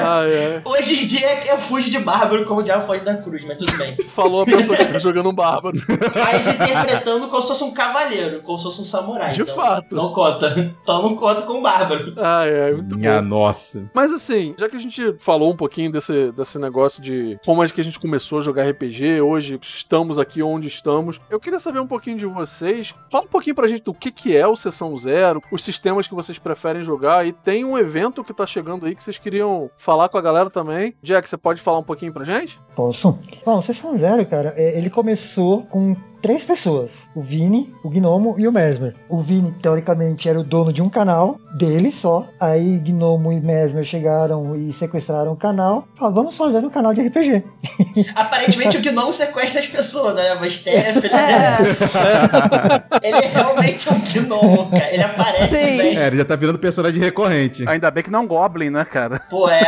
Ah, 0.00 0.24
é. 0.28 0.62
Hoje 0.64 1.02
em 1.02 1.06
dia 1.06 1.50
eu 1.50 1.58
fujo 1.58 1.90
de 1.90 1.98
bárbaro 1.98 2.44
como 2.44 2.60
o 2.60 2.62
diabo 2.62 2.84
foge 2.86 3.00
da 3.00 3.16
cruz, 3.16 3.44
mas 3.44 3.56
tudo 3.56 3.76
bem. 3.76 3.96
Falou 4.08 4.42
a 4.42 4.44
pessoa 4.44 4.76
que 4.76 4.82
está 4.82 4.98
jogando 4.98 5.28
um 5.28 5.34
bárbaro. 5.34 5.76
Mas 5.88 6.54
interpretando 6.54 7.28
como 7.28 7.42
se 7.42 7.48
fosse 7.48 7.64
um 7.64 7.72
cavaleiro, 7.72 8.40
como 8.42 8.56
se 8.58 8.64
fosse 8.64 8.80
um 8.82 8.84
samurai. 8.84 9.32
De 9.32 9.42
então 9.42 9.54
fato. 9.54 9.94
Não 9.94 10.12
conta. 10.12 10.54
Então 10.82 11.02
não 11.02 11.14
conta 11.16 11.42
com 11.42 11.54
o 11.54 11.62
bárbaro. 11.62 12.14
Ah, 12.16 12.44
é, 12.44 12.72
muito 12.72 12.96
Minha 12.96 13.20
bom. 13.20 13.28
nossa. 13.28 13.90
Mas 13.94 14.12
assim, 14.12 14.54
já 14.58 14.68
que 14.68 14.76
a 14.76 14.80
gente 14.80 15.14
falou 15.18 15.52
um 15.52 15.56
pouquinho 15.56 15.90
desse, 15.90 16.32
desse 16.32 16.58
negócio 16.58 17.02
de 17.02 17.38
como 17.44 17.62
é 17.62 17.68
que 17.68 17.80
a 17.80 17.84
gente 17.84 17.98
começou 17.98 18.38
a 18.38 18.42
jogar 18.42 18.68
RPG, 18.68 19.20
hoje 19.20 19.58
estamos 19.62 20.18
aqui 20.18 20.42
onde 20.42 20.68
estamos, 20.68 21.20
eu 21.30 21.40
queria 21.40 21.58
saber 21.58 21.80
um 21.80 21.86
pouquinho 21.86 22.16
de 22.18 22.26
vocês. 22.26 22.94
Fala 23.10 23.24
um 23.24 23.28
pouquinho 23.28 23.56
pra 23.56 23.66
gente 23.66 23.82
do 23.82 23.92
que, 23.92 24.10
que 24.10 24.36
é 24.36 24.46
o 24.46 24.56
Sessão 24.56 24.96
Zero, 24.96 25.42
os 25.50 25.62
sistemas 25.62 26.06
que 26.06 26.14
vocês 26.14 26.38
preferem 26.38 26.82
jogar, 26.82 27.26
e 27.26 27.32
tem 27.32 27.64
um 27.64 27.76
evento 27.76 28.24
que 28.24 28.32
tá 28.32 28.46
chegando 28.46 28.86
aí 28.86 28.94
que 28.94 29.02
vocês 29.02 29.17
queriam 29.20 29.70
falar 29.76 30.08
com 30.08 30.18
a 30.18 30.22
galera 30.22 30.50
também. 30.50 30.94
Jack, 31.02 31.28
você 31.28 31.36
pode 31.36 31.60
falar 31.60 31.78
um 31.78 31.84
pouquinho 31.84 32.12
pra 32.12 32.24
gente? 32.24 32.60
Posso? 32.74 33.18
Bom, 33.44 33.60
Sessão 33.62 33.96
Zero, 33.98 34.24
cara, 34.26 34.54
é, 34.56 34.76
ele 34.76 34.90
começou 34.90 35.62
com 35.64 35.94
três 36.20 36.44
pessoas: 36.44 36.92
o 37.14 37.20
Vini, 37.20 37.74
o 37.82 37.88
Gnomo 37.88 38.34
e 38.38 38.46
o 38.46 38.52
Mesmer. 38.52 38.94
O 39.08 39.20
Vini, 39.20 39.52
teoricamente, 39.62 40.28
era 40.28 40.38
o 40.38 40.44
dono 40.44 40.72
de 40.72 40.82
um 40.82 40.88
canal 40.88 41.38
dele 41.56 41.90
só. 41.90 42.26
Aí 42.40 42.78
Gnomo 42.78 43.32
e 43.32 43.40
Mesmer 43.40 43.84
chegaram 43.84 44.56
e 44.56 44.72
sequestraram 44.72 45.32
o 45.32 45.36
canal. 45.36 45.86
Falaram, 45.96 46.14
vamos 46.14 46.36
fazer 46.36 46.58
um 46.58 46.70
canal 46.70 46.94
de 46.94 47.02
RPG. 47.02 47.44
Aparentemente 48.14 48.76
o 48.76 48.82
Gnome 48.82 49.12
sequestra 49.12 49.60
as 49.60 49.66
pessoas, 49.66 50.14
né? 50.14 50.36
Mas 50.40 50.58
tem 50.58 50.78
a 50.78 50.94
filha 50.94 51.00
dele. 51.00 52.88
Ele 53.02 53.16
é 53.16 53.28
realmente 53.28 53.88
um 53.92 54.00
Gnome, 54.00 54.70
cara. 54.70 54.94
Ele 54.94 55.02
aparece 55.02 55.58
Sim. 55.58 55.78
bem. 55.78 55.96
É, 55.96 56.06
ele 56.06 56.16
já 56.16 56.24
tá 56.24 56.36
virando 56.36 56.58
personagem 56.58 57.02
recorrente. 57.02 57.68
Ainda 57.68 57.90
bem 57.90 58.02
que 58.02 58.10
não 58.10 58.26
Goblin, 58.26 58.70
né, 58.70 58.84
cara? 58.84 59.20
Pô, 59.30 59.48
é. 59.48 59.62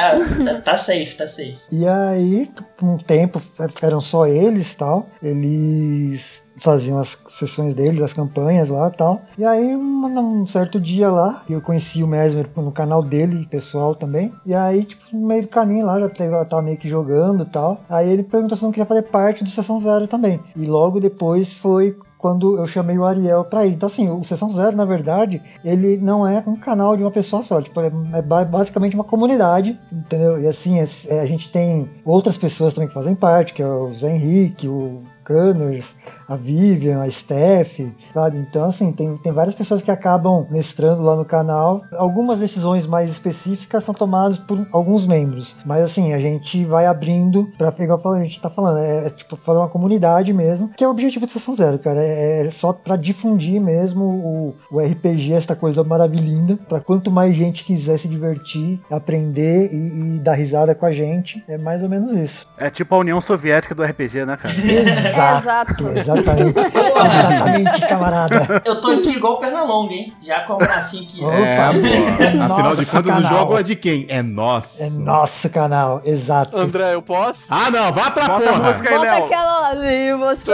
tá- 0.65 0.77
safe, 0.77 1.15
tá 1.17 1.27
safe. 1.27 1.59
E 1.73 1.87
aí, 1.87 2.51
um 2.83 2.97
tempo, 2.97 3.43
eram 3.83 4.01
só 4.01 4.27
eles 4.27 4.75
tal. 4.75 5.09
Eles 5.23 6.40
faziam 6.59 6.99
as 6.99 7.17
sessões 7.29 7.75
deles, 7.75 8.01
as 8.03 8.13
campanhas 8.13 8.69
lá 8.69 8.89
e 8.89 8.97
tal. 8.97 9.23
E 9.39 9.45
aí, 9.45 9.75
um, 9.75 10.41
um 10.43 10.47
certo 10.47 10.79
dia 10.81 11.11
lá, 11.11 11.43
eu 11.49 11.61
conheci 11.61 12.03
o 12.03 12.07
Mesmer 12.07 12.49
no 12.57 12.73
canal 12.73 13.03
dele, 13.03 13.47
pessoal 13.51 13.95
também. 13.95 14.33
E 14.45 14.55
aí, 14.55 14.85
tipo, 14.85 15.03
no 15.13 15.27
meio 15.27 15.43
do 15.43 15.49
caminho 15.49 15.87
lá, 15.87 15.99
já 16.01 16.45
tava 16.45 16.63
meio 16.63 16.77
que 16.77 16.89
jogando 16.89 17.45
e 17.45 17.47
tal. 17.47 17.81
Aí 17.89 18.11
ele 18.11 18.23
perguntou 18.23 18.57
se 18.57 18.63
não 18.65 18.71
queria 18.73 18.87
fazer 18.87 19.03
parte 19.03 19.43
do 19.45 19.51
Sessão 19.51 19.81
Zero 19.81 20.07
também. 20.07 20.41
E 20.57 20.67
logo 20.67 21.01
depois 21.01 21.55
foi 21.55 21.97
quando 22.19 22.59
eu 22.59 22.67
chamei 22.67 22.99
o 22.99 23.05
Ariel 23.07 23.45
pra 23.45 23.65
ir. 23.65 23.73
Então, 23.73 23.87
assim, 23.87 24.11
o 24.11 24.23
Sessão 24.25 24.51
Zero, 24.51 24.77
na 24.77 24.85
verdade, 24.85 25.43
ele 25.65 25.97
não 25.97 26.27
é 26.29 26.45
um 26.47 26.55
canal 26.55 26.95
de 26.95 27.03
uma 27.03 27.11
pessoa 27.11 27.43
só. 27.43 27.63
Tipo, 27.63 27.81
é, 27.81 28.21
ba- 28.21 28.45
basicamente 28.45 28.95
uma 28.95 29.05
comunidade, 29.05 29.79
entendeu? 29.91 30.39
E 30.39 30.47
assim, 30.47 30.79
é- 30.79 30.87
é, 31.09 31.21
a 31.21 31.25
gente 31.27 31.51
tem 31.51 31.89
outras 32.05 32.37
pessoas 32.37 32.75
também 32.75 32.89
que 32.89 32.95
fazem 32.95 33.15
parte, 33.15 33.55
que 33.55 33.63
é 33.63 33.67
o 33.67 33.95
Zé 33.95 34.15
Henrique, 34.15 34.69
o 34.69 35.01
Canners, 35.25 35.95
a 36.31 36.37
Vivian, 36.37 37.03
a 37.03 37.11
Steph, 37.11 37.81
sabe? 38.15 38.39
Então, 38.39 38.69
assim, 38.69 38.93
tem, 38.93 39.17
tem 39.17 39.33
várias 39.33 39.55
pessoas 39.55 39.83
que 39.83 39.91
acabam 39.91 40.47
mestrando 40.49 41.03
lá 41.03 41.17
no 41.17 41.25
canal. 41.25 41.83
Algumas 41.95 42.39
decisões 42.39 42.87
mais 42.87 43.11
específicas 43.11 43.83
são 43.83 43.93
tomadas 43.93 44.39
por 44.39 44.65
alguns 44.73 45.05
membros, 45.05 45.57
mas 45.67 45.83
assim, 45.83 46.13
a 46.13 46.21
gente 46.21 46.65
vai 46.65 46.87
abrindo 46.87 47.51
pra 47.59 47.75
o 47.81 48.11
a 48.13 48.23
gente 48.23 48.41
tá 48.41 48.49
falando, 48.49 48.79
é, 48.79 49.07
é 49.07 49.11
tipo 49.11 49.37
fazer 49.37 49.59
uma 49.59 49.69
comunidade 49.69 50.33
mesmo, 50.33 50.69
que 50.69 50.85
é 50.85 50.87
o 50.87 50.91
objetivo 50.91 51.27
de 51.27 51.33
Sessão 51.33 51.57
Zero, 51.57 51.79
cara, 51.79 52.01
é, 52.01 52.47
é 52.47 52.51
só 52.51 52.73
pra 52.73 52.95
difundir 52.95 53.61
mesmo 53.61 54.05
o, 54.05 54.55
o 54.71 54.79
RPG, 54.79 55.33
essa 55.33 55.57
coisa 55.57 55.83
maravilhinda, 55.83 56.57
pra 56.69 56.79
quanto 56.81 57.11
mais 57.11 57.35
gente 57.35 57.65
quiser 57.65 57.99
se 57.99 58.07
divertir, 58.07 58.81
aprender 58.91 59.73
e, 59.73 60.17
e 60.17 60.19
dar 60.21 60.35
risada 60.35 60.75
com 60.75 60.87
a 60.87 60.93
gente, 60.93 61.43
é 61.49 61.59
mais 61.59 61.83
ou 61.83 61.89
menos 61.89 62.13
isso. 62.17 62.47
É 62.57 62.71
tipo 62.71 62.95
a 62.95 62.99
União 62.99 63.21
Soviética 63.21 63.75
do 63.75 63.83
RPG, 63.83 64.25
né, 64.25 64.37
cara? 64.37 64.55
Exato, 64.55 65.89
Exato. 65.89 66.20
Exatamente, 66.21 66.55
Porra, 66.71 67.07
exatamente, 67.07 67.81
camarada. 67.89 68.63
eu 68.65 68.81
tô 68.81 68.89
aqui 68.89 69.11
igual 69.17 69.35
o 69.35 69.37
Pernalonga, 69.39 69.93
hein? 69.95 70.13
Já 70.23 70.41
com 70.41 70.55
o 70.55 70.59
bracinho 70.59 71.05
aqui. 71.05 71.25
Opa. 71.25 71.35
É, 71.37 71.67
pô. 71.67 72.53
Afinal 72.55 72.77
de 72.77 72.87
contas, 72.87 73.13
o 73.13 73.23
canal. 73.23 73.33
jogo 73.39 73.59
é 73.59 73.63
de 73.63 73.77
quem? 73.77 74.07
É 74.09 74.23
nosso. 74.23 74.83
É 74.83 74.91
nosso 74.91 75.49
canal, 75.51 76.01
exato. 76.05 76.57
André, 76.57 76.95
eu 76.95 77.03
posso? 77.03 77.47
Ah, 77.51 77.71
não, 77.71 77.93
vá 77.93 78.11
pra 78.11 78.27
Bota 78.29 78.51
a 78.51 78.53
porra. 78.53 78.69
música 78.69 78.89
aí, 78.91 78.97
Bota 78.97 79.11
Léo. 79.13 79.25
aquela 79.25 79.69
ali, 79.71 80.13
você. 80.19 80.53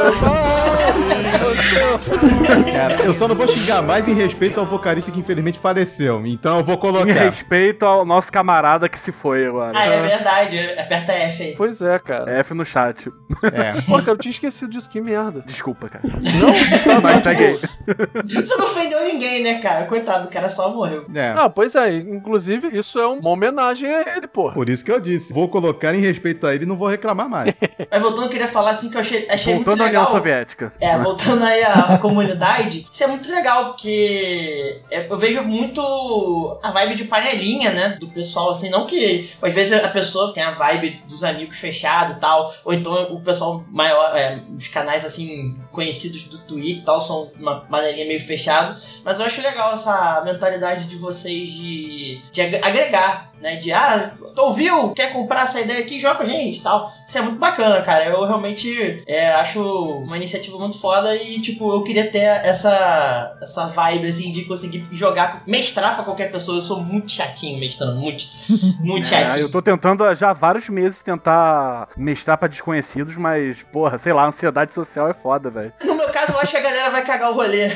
Cara, 2.73 3.03
eu 3.05 3.15
só 3.15 3.27
não 3.29 3.35
vou 3.35 3.47
xingar 3.49 3.83
mais 3.83 4.07
em 4.09 4.15
respeito 4.15 4.59
ao 4.61 4.67
vocalista 4.67 5.11
que 5.11 5.21
infelizmente 5.21 5.59
faleceu. 5.59 6.25
Então 6.27 6.59
eu 6.59 6.65
vou 6.65 6.75
Em 6.75 6.79
colocar. 6.79 7.13
respeito 7.13 7.85
ao 7.85 8.05
nosso 8.05 8.31
camarada 8.33 8.89
que 8.89 8.99
se 8.99 9.13
foi 9.13 9.47
agora. 9.47 9.73
Ah, 9.75 9.87
é 9.87 10.01
verdade. 10.03 10.59
Aperta 10.79 11.13
F 11.13 11.43
aí. 11.43 11.55
Pois 11.57 11.81
é, 11.83 11.99
cara. 11.99 12.31
F 12.39 12.55
no 12.55 12.65
chat. 12.65 13.11
É. 13.43 13.73
Pô, 13.83 13.99
cara, 13.99 14.11
eu 14.13 14.17
tinha 14.19 14.31
esquecido 14.31 14.71
disso, 14.71 14.89
que 14.89 15.01
merda. 15.01 15.43
Desculpa, 15.57 15.89
cara. 15.89 16.05
Não? 16.05 17.01
Mas 17.01 17.23
segue 17.23 17.45
aí. 17.45 17.55
Você 17.55 18.57
não 18.57 18.67
ofendeu 18.67 19.03
ninguém, 19.03 19.43
né, 19.43 19.55
cara? 19.55 19.87
Coitado, 19.87 20.29
o 20.29 20.31
cara 20.31 20.51
só 20.51 20.71
morreu. 20.71 21.07
É. 21.15 21.35
Ah, 21.35 21.49
pois 21.49 21.75
é. 21.75 21.97
Inclusive, 21.97 22.77
isso 22.77 22.99
é 22.99 23.07
uma 23.07 23.31
homenagem 23.31 23.89
a 23.91 24.17
ele, 24.17 24.27
porra. 24.27 24.53
Por 24.53 24.69
isso 24.69 24.85
que 24.85 24.93
eu 24.93 25.01
disse. 25.01 25.33
Vou 25.33 25.49
colocar 25.49 25.95
em 25.95 26.01
respeito 26.01 26.47
a 26.47 26.55
ele 26.55 26.65
e 26.65 26.67
não 26.67 26.77
vou 26.77 26.89
reclamar 26.89 27.27
mais. 27.27 27.55
Mas 27.91 28.03
voltando, 28.03 28.25
eu 28.25 28.29
queria 28.29 28.47
falar 28.47 28.73
assim 28.73 28.91
que 28.91 28.97
eu 28.97 29.01
achei, 29.01 29.27
achei 29.31 29.55
Voltando 29.55 29.79
muito 29.79 29.87
à 29.87 29.89
União 29.89 30.03
legal. 30.03 30.15
Soviética. 30.15 30.73
É, 30.79 30.99
voltando 30.99 31.43
aí 31.43 31.63
à, 31.65 31.99
comunidade, 31.99 32.87
isso 32.91 33.05
é 33.05 33.07
muito 33.07 33.31
legal, 33.31 33.67
porque 33.69 34.83
é, 34.91 35.07
eu 35.09 35.17
vejo 35.17 35.43
muito 35.43 36.59
a 36.63 36.71
vibe 36.71 36.97
de 36.97 37.05
panelinha, 37.05 37.71
né? 37.71 37.97
Do 37.99 38.09
pessoal, 38.09 38.51
assim, 38.51 38.69
não 38.69 38.87
que 38.87 39.27
às 39.41 39.55
vezes 39.55 39.73
a 39.73 39.89
pessoa 39.89 40.35
tem 40.35 40.43
a 40.43 40.51
vibe 40.51 41.03
dos 41.09 41.25
amigos 41.25 41.59
fechados 41.59 42.17
e 42.17 42.21
tal, 42.21 42.53
ou 42.63 42.75
então 42.75 42.93
o 43.15 43.21
pessoal 43.21 43.65
maior, 43.71 44.15
é, 44.15 44.43
os 44.55 44.69
canais 44.69 45.05
assim, 45.07 45.46
conhecidos 45.71 46.25
do 46.25 46.39
Twitter 46.39 46.85
tal, 46.85 47.01
são 47.01 47.31
uma 47.39 47.61
panelinha 47.61 48.07
meio 48.07 48.21
fechada, 48.21 48.79
mas 49.05 49.19
eu 49.21 49.27
acho 49.27 49.41
legal 49.43 49.75
essa 49.75 50.23
mentalidade 50.25 50.85
de 50.87 50.97
vocês 50.97 51.49
de, 51.49 52.21
de 52.33 52.41
ag- 52.41 52.61
agregar. 52.63 53.33
Né, 53.41 53.57
de 53.57 53.71
ah, 53.73 54.13
tu 54.35 54.43
ouviu? 54.43 54.91
Quer 54.93 55.13
comprar 55.13 55.43
essa 55.45 55.61
ideia 55.61 55.81
aqui? 55.81 56.01
Joga 56.01 56.17
com 56.17 56.23
a 56.23 56.27
gente 56.27 56.59
e 56.59 56.63
tal. 56.63 56.91
Isso 57.07 57.19
é 57.19 57.23
muito 57.23 57.39
bacana, 57.39 57.83
cara. 57.83 58.07
Eu 58.07 58.25
realmente 58.27 59.03
é, 59.07 59.33
acho 59.35 59.61
uma 59.99 60.17
iniciativa 60.17 60.59
muito 60.59 60.81
foda 60.81 61.15
e, 61.15 61.39
tipo, 61.41 61.71
eu 61.73 61.83
queria 61.83 62.11
ter 62.11 62.21
essa, 62.21 63.37
essa 63.43 63.67
vibe, 63.67 64.09
assim, 64.09 64.31
de 64.33 64.45
conseguir 64.45 64.85
jogar, 64.93 65.43
mestrar 65.47 65.95
pra 65.95 66.05
qualquer 66.05 66.31
pessoa. 66.31 66.59
Eu 66.59 66.63
sou 66.63 66.81
muito 66.81 67.11
chatinho 67.11 67.59
mestrando, 67.61 67.97
muito, 67.97 68.25
muito 68.81 69.07
É, 69.07 69.11
chatinho. 69.11 69.41
eu 69.43 69.51
tô 69.51 69.61
tentando 69.61 70.13
já 70.15 70.31
há 70.31 70.33
vários 70.33 70.69
meses 70.69 71.03
tentar 71.03 71.89
mestrar 71.97 72.39
pra 72.39 72.49
desconhecidos, 72.49 73.17
mas, 73.17 73.63
porra, 73.73 73.99
sei 73.99 74.13
lá, 74.13 74.23
a 74.23 74.27
ansiedade 74.29 74.73
social 74.73 75.09
é 75.09 75.15
foda, 75.15 75.51
velho. 75.51 75.73
No 75.85 75.95
meu 75.95 76.09
caso, 76.09 76.33
eu 76.33 76.39
acho 76.41 76.53
que 76.53 76.57
a 76.59 76.63
galera 76.63 76.91
vai 76.91 77.05
cagar 77.05 77.31
o 77.31 77.35
rolê. 77.35 77.69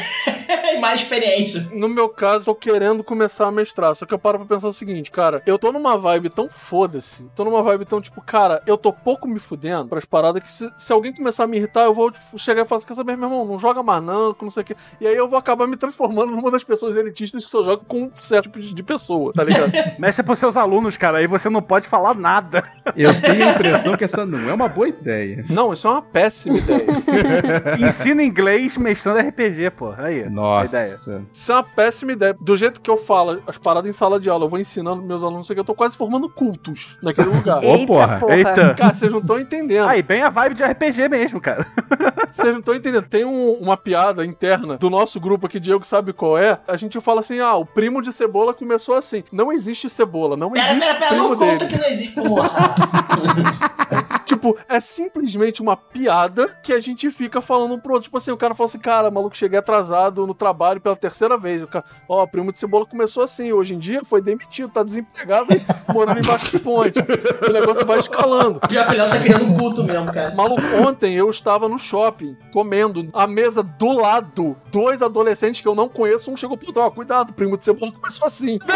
e 0.74 0.78
mais 0.80 1.00
experiência. 1.02 1.68
No 1.72 1.88
meu 1.88 2.08
caso, 2.08 2.46
tô 2.46 2.54
querendo 2.54 3.04
começar 3.04 3.46
a 3.46 3.52
mestrar. 3.52 3.94
Só 3.94 4.06
que 4.06 4.14
eu 4.14 4.18
paro 4.18 4.38
pra 4.38 4.56
pensar 4.56 4.68
o 4.68 4.72
seguinte, 4.72 5.10
cara, 5.10 5.42
eu 5.50 5.58
tô 5.58 5.72
numa 5.72 5.96
vibe 5.96 6.30
tão 6.30 6.48
foda-se. 6.48 7.28
Tô 7.34 7.44
numa 7.44 7.62
vibe 7.62 7.84
tão, 7.84 8.00
tipo, 8.00 8.20
cara, 8.20 8.62
eu 8.66 8.76
tô 8.76 8.92
pouco 8.92 9.26
me 9.26 9.38
fudendo 9.38 9.88
pras 9.88 10.04
paradas 10.04 10.42
que 10.42 10.50
se, 10.50 10.70
se 10.76 10.92
alguém 10.92 11.12
começar 11.12 11.44
a 11.44 11.46
me 11.46 11.56
irritar, 11.56 11.84
eu 11.84 11.94
vou 11.94 12.10
tipo, 12.10 12.38
chegar 12.38 12.62
e 12.62 12.64
falar 12.64 12.78
assim, 12.78 12.86
quer 12.86 12.94
saber, 12.94 13.16
meu 13.16 13.28
irmão, 13.28 13.44
não 13.44 13.58
joga 13.58 13.82
mais 13.82 14.02
não, 14.02 14.34
sei 14.50 14.62
o 14.62 14.66
quê. 14.66 14.76
E 15.00 15.06
aí 15.06 15.16
eu 15.16 15.28
vou 15.28 15.38
acabar 15.38 15.66
me 15.66 15.76
transformando 15.76 16.32
numa 16.32 16.50
das 16.50 16.64
pessoas 16.64 16.96
elitistas 16.96 17.44
que 17.44 17.50
só 17.50 17.62
joga 17.62 17.82
com 17.86 18.04
um 18.04 18.10
certo 18.20 18.44
tipo 18.44 18.60
de, 18.60 18.74
de 18.74 18.82
pessoa, 18.82 19.32
tá 19.32 19.44
ligado? 19.44 19.70
Mexe 19.98 20.22
pros 20.22 20.38
seus 20.38 20.56
alunos, 20.56 20.96
cara, 20.96 21.18
aí 21.18 21.26
você 21.26 21.48
não 21.48 21.62
pode 21.62 21.86
falar 21.86 22.14
nada. 22.14 22.64
Eu 22.96 23.18
tenho 23.20 23.48
a 23.48 23.52
impressão 23.52 23.96
que 23.96 24.04
essa 24.04 24.26
não 24.26 24.48
é 24.48 24.52
uma 24.52 24.68
boa 24.68 24.88
ideia. 24.88 25.44
não, 25.48 25.72
isso 25.72 25.86
é 25.86 25.90
uma 25.90 26.02
péssima 26.02 26.58
ideia. 26.58 26.86
Ensina 27.78 28.22
inglês 28.22 28.76
mestrando 28.76 29.20
RPG, 29.20 29.70
pô. 29.70 29.92
Aí, 29.96 30.00
a 30.00 30.10
ideia. 30.10 30.30
Nossa. 30.30 31.24
Isso 31.32 31.52
é 31.52 31.54
uma 31.54 31.64
péssima 31.64 32.12
ideia. 32.12 32.34
Do 32.40 32.56
jeito 32.56 32.80
que 32.80 32.90
eu 32.90 32.96
falo 32.96 33.42
as 33.46 33.58
paradas 33.58 33.88
em 33.88 33.92
sala 33.92 34.18
de 34.18 34.28
aula, 34.28 34.44
eu 34.44 34.48
vou 34.48 34.58
ensinando 34.58 35.02
meus 35.02 35.22
alunos, 35.22 35.39
não 35.40 35.44
sei 35.44 35.54
o 35.54 35.56
que, 35.56 35.60
eu 35.60 35.64
tô 35.64 35.74
quase 35.74 35.96
formando 35.96 36.28
cultos 36.28 36.96
naquele 37.02 37.28
lugar. 37.28 37.58
Ô, 37.64 37.86
porra. 37.86 38.18
porra. 38.18 38.36
Eita. 38.36 38.74
Cara, 38.74 38.94
vocês 38.94 39.10
não 39.12 39.20
estão 39.20 39.38
entendendo. 39.38 39.88
Aí, 39.88 40.02
bem 40.02 40.22
a 40.22 40.30
vibe 40.30 40.54
de 40.54 40.62
RPG 40.62 41.08
mesmo, 41.08 41.40
cara. 41.40 41.66
Vocês 42.30 42.52
não 42.52 42.60
estão 42.60 42.74
entendendo. 42.76 43.08
Tem 43.08 43.24
um- 43.24 43.54
uma 43.54 43.76
piada 43.76 44.24
interna 44.24 44.76
do 44.78 44.88
nosso 44.88 45.18
grupo 45.18 45.46
aqui, 45.46 45.58
Diego 45.58 45.84
sabe 45.84 46.12
qual 46.12 46.38
é. 46.38 46.60
A 46.68 46.76
gente 46.76 47.00
fala 47.00 47.18
assim: 47.20 47.40
ah, 47.40 47.56
o 47.56 47.66
primo 47.66 48.00
de 48.00 48.12
cebola 48.12 48.54
começou 48.54 48.94
assim. 48.94 49.24
Não 49.32 49.50
existe 49.50 49.90
cebola, 49.90 50.36
não 50.36 50.52
Pera, 50.52 50.70
existe 50.70 50.86
pera, 50.86 50.94
pera, 51.00 51.08
primo 51.10 51.28
não 51.30 51.36
dele. 51.36 51.50
conta 51.50 51.66
que 51.66 51.76
não 51.76 51.86
existe, 51.88 52.14
porra. 52.20 52.50
Tipo, 54.24 54.56
é 54.68 54.78
simplesmente 54.78 55.60
uma 55.60 55.76
piada 55.76 56.46
que 56.62 56.72
a 56.72 56.78
gente 56.78 57.10
fica 57.10 57.40
falando 57.40 57.78
pro 57.80 57.94
outro. 57.94 58.04
Tipo 58.04 58.16
assim, 58.18 58.30
o 58.30 58.36
cara 58.36 58.54
fala 58.54 58.68
assim: 58.68 58.78
cara, 58.78 59.10
maluco, 59.10 59.36
cheguei 59.36 59.58
atrasado 59.58 60.24
no 60.26 60.32
trabalho 60.34 60.80
pela 60.80 60.94
terceira 60.94 61.36
vez. 61.36 61.62
O 61.62 61.66
cara, 61.66 61.84
ó, 62.08 62.22
o 62.22 62.28
primo 62.28 62.52
de 62.52 62.58
cebola 62.60 62.86
começou 62.86 63.24
assim. 63.24 63.52
Hoje 63.52 63.74
em 63.74 63.78
dia 63.78 64.02
foi 64.04 64.22
demitido, 64.22 64.70
tá 64.70 64.82
desempregado 64.84 65.29
morando 65.92 66.20
embaixo 66.20 66.50
de 66.50 66.58
ponte. 66.58 66.98
O 67.48 67.52
negócio 67.52 67.86
vai 67.86 67.98
escalando. 67.98 68.60
O 68.62 68.66
Diapelhão 68.66 69.08
tá 69.08 69.18
criando 69.18 69.46
um 69.46 69.56
culto 69.56 69.84
mesmo, 69.84 70.12
cara. 70.12 70.34
Maluco, 70.34 70.62
ontem 70.86 71.14
eu 71.14 71.30
estava 71.30 71.68
no 71.68 71.78
shopping 71.78 72.36
comendo 72.52 73.08
a 73.12 73.26
mesa 73.26 73.62
do 73.62 73.92
lado. 73.92 74.56
Dois 74.70 75.02
adolescentes 75.02 75.60
que 75.60 75.68
eu 75.68 75.74
não 75.74 75.88
conheço, 75.88 76.30
um 76.30 76.36
chegou 76.36 76.58
e 76.60 76.72
falou: 76.72 76.90
cuidado, 76.90 77.32
primo 77.32 77.56
de 77.56 77.64
cebola 77.64 77.92
começou 77.92 78.26
assim. 78.26 78.58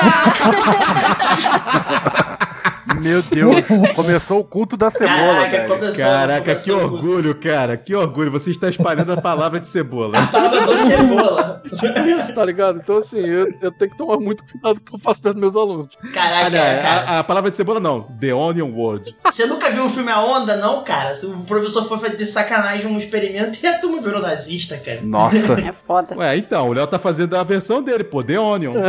Meu 3.01 3.23
Deus, 3.23 3.57
começou 3.95 4.41
o 4.41 4.45
culto 4.45 4.77
da 4.77 4.91
cebola, 4.91 5.17
Caraca, 5.17 5.51
velho. 5.51 5.69
começou. 5.69 6.05
Caraca, 6.05 6.41
que 6.41 6.47
começou 6.47 6.77
o 6.77 6.81
culto. 6.81 6.95
orgulho, 6.97 7.35
cara. 7.35 7.77
Que 7.77 7.95
orgulho. 7.95 8.31
Você 8.31 8.51
está 8.51 8.69
espalhando 8.69 9.13
a 9.13 9.21
palavra 9.21 9.59
de 9.59 9.67
cebola. 9.69 10.19
A 10.19 10.27
palavra 10.27 10.61
do 10.61 10.79
cebola. 10.79 11.63
Tipo 11.65 12.01
isso, 12.09 12.35
tá 12.35 12.45
ligado? 12.45 12.79
Então, 12.83 12.97
assim, 12.99 13.19
eu, 13.19 13.49
eu 13.61 13.73
tenho 13.73 13.91
que 13.91 13.97
tomar 13.97 14.19
muito 14.19 14.45
cuidado 14.45 14.77
com 14.77 14.81
o 14.81 14.85
que 14.91 14.95
eu 14.97 14.99
faço 15.01 15.21
perto 15.21 15.35
dos 15.35 15.41
meus 15.41 15.57
alunos. 15.57 15.89
Caraca, 16.13 16.47
Aliás, 16.47 16.83
cara. 16.83 17.11
a, 17.11 17.19
a 17.21 17.25
palavra 17.25 17.51
de 17.51 17.57
cebola 17.57 17.81
não. 17.81 18.03
The 18.03 18.35
Onion 18.35 18.71
World. 18.71 19.17
Você 19.25 19.47
nunca 19.47 19.71
viu 19.71 19.87
o 19.87 19.91
filme 19.91 20.11
A 20.11 20.21
Onda, 20.21 20.57
não, 20.57 20.85
cara? 20.85 21.15
O 21.25 21.45
professor 21.45 21.85
foi 21.85 21.99
fazer 21.99 22.17
de 22.17 22.25
sacanagem 22.27 22.87
um 22.91 22.99
experimento 22.99 23.59
e 23.63 23.67
a 23.67 23.79
turma 23.79 24.01
virou 24.01 24.21
nazista, 24.23 24.77
cara. 24.77 25.01
Nossa. 25.03 25.55
É 25.65 25.73
foda. 25.73 26.15
Ué, 26.19 26.37
então, 26.37 26.69
o 26.69 26.73
Léo 26.73 26.87
tá 26.87 26.99
fazendo 26.99 27.35
a 27.37 27.43
versão 27.43 27.83
dele, 27.83 28.05
pô. 28.05 28.23
The 28.23 28.39
Onion. 28.39 28.75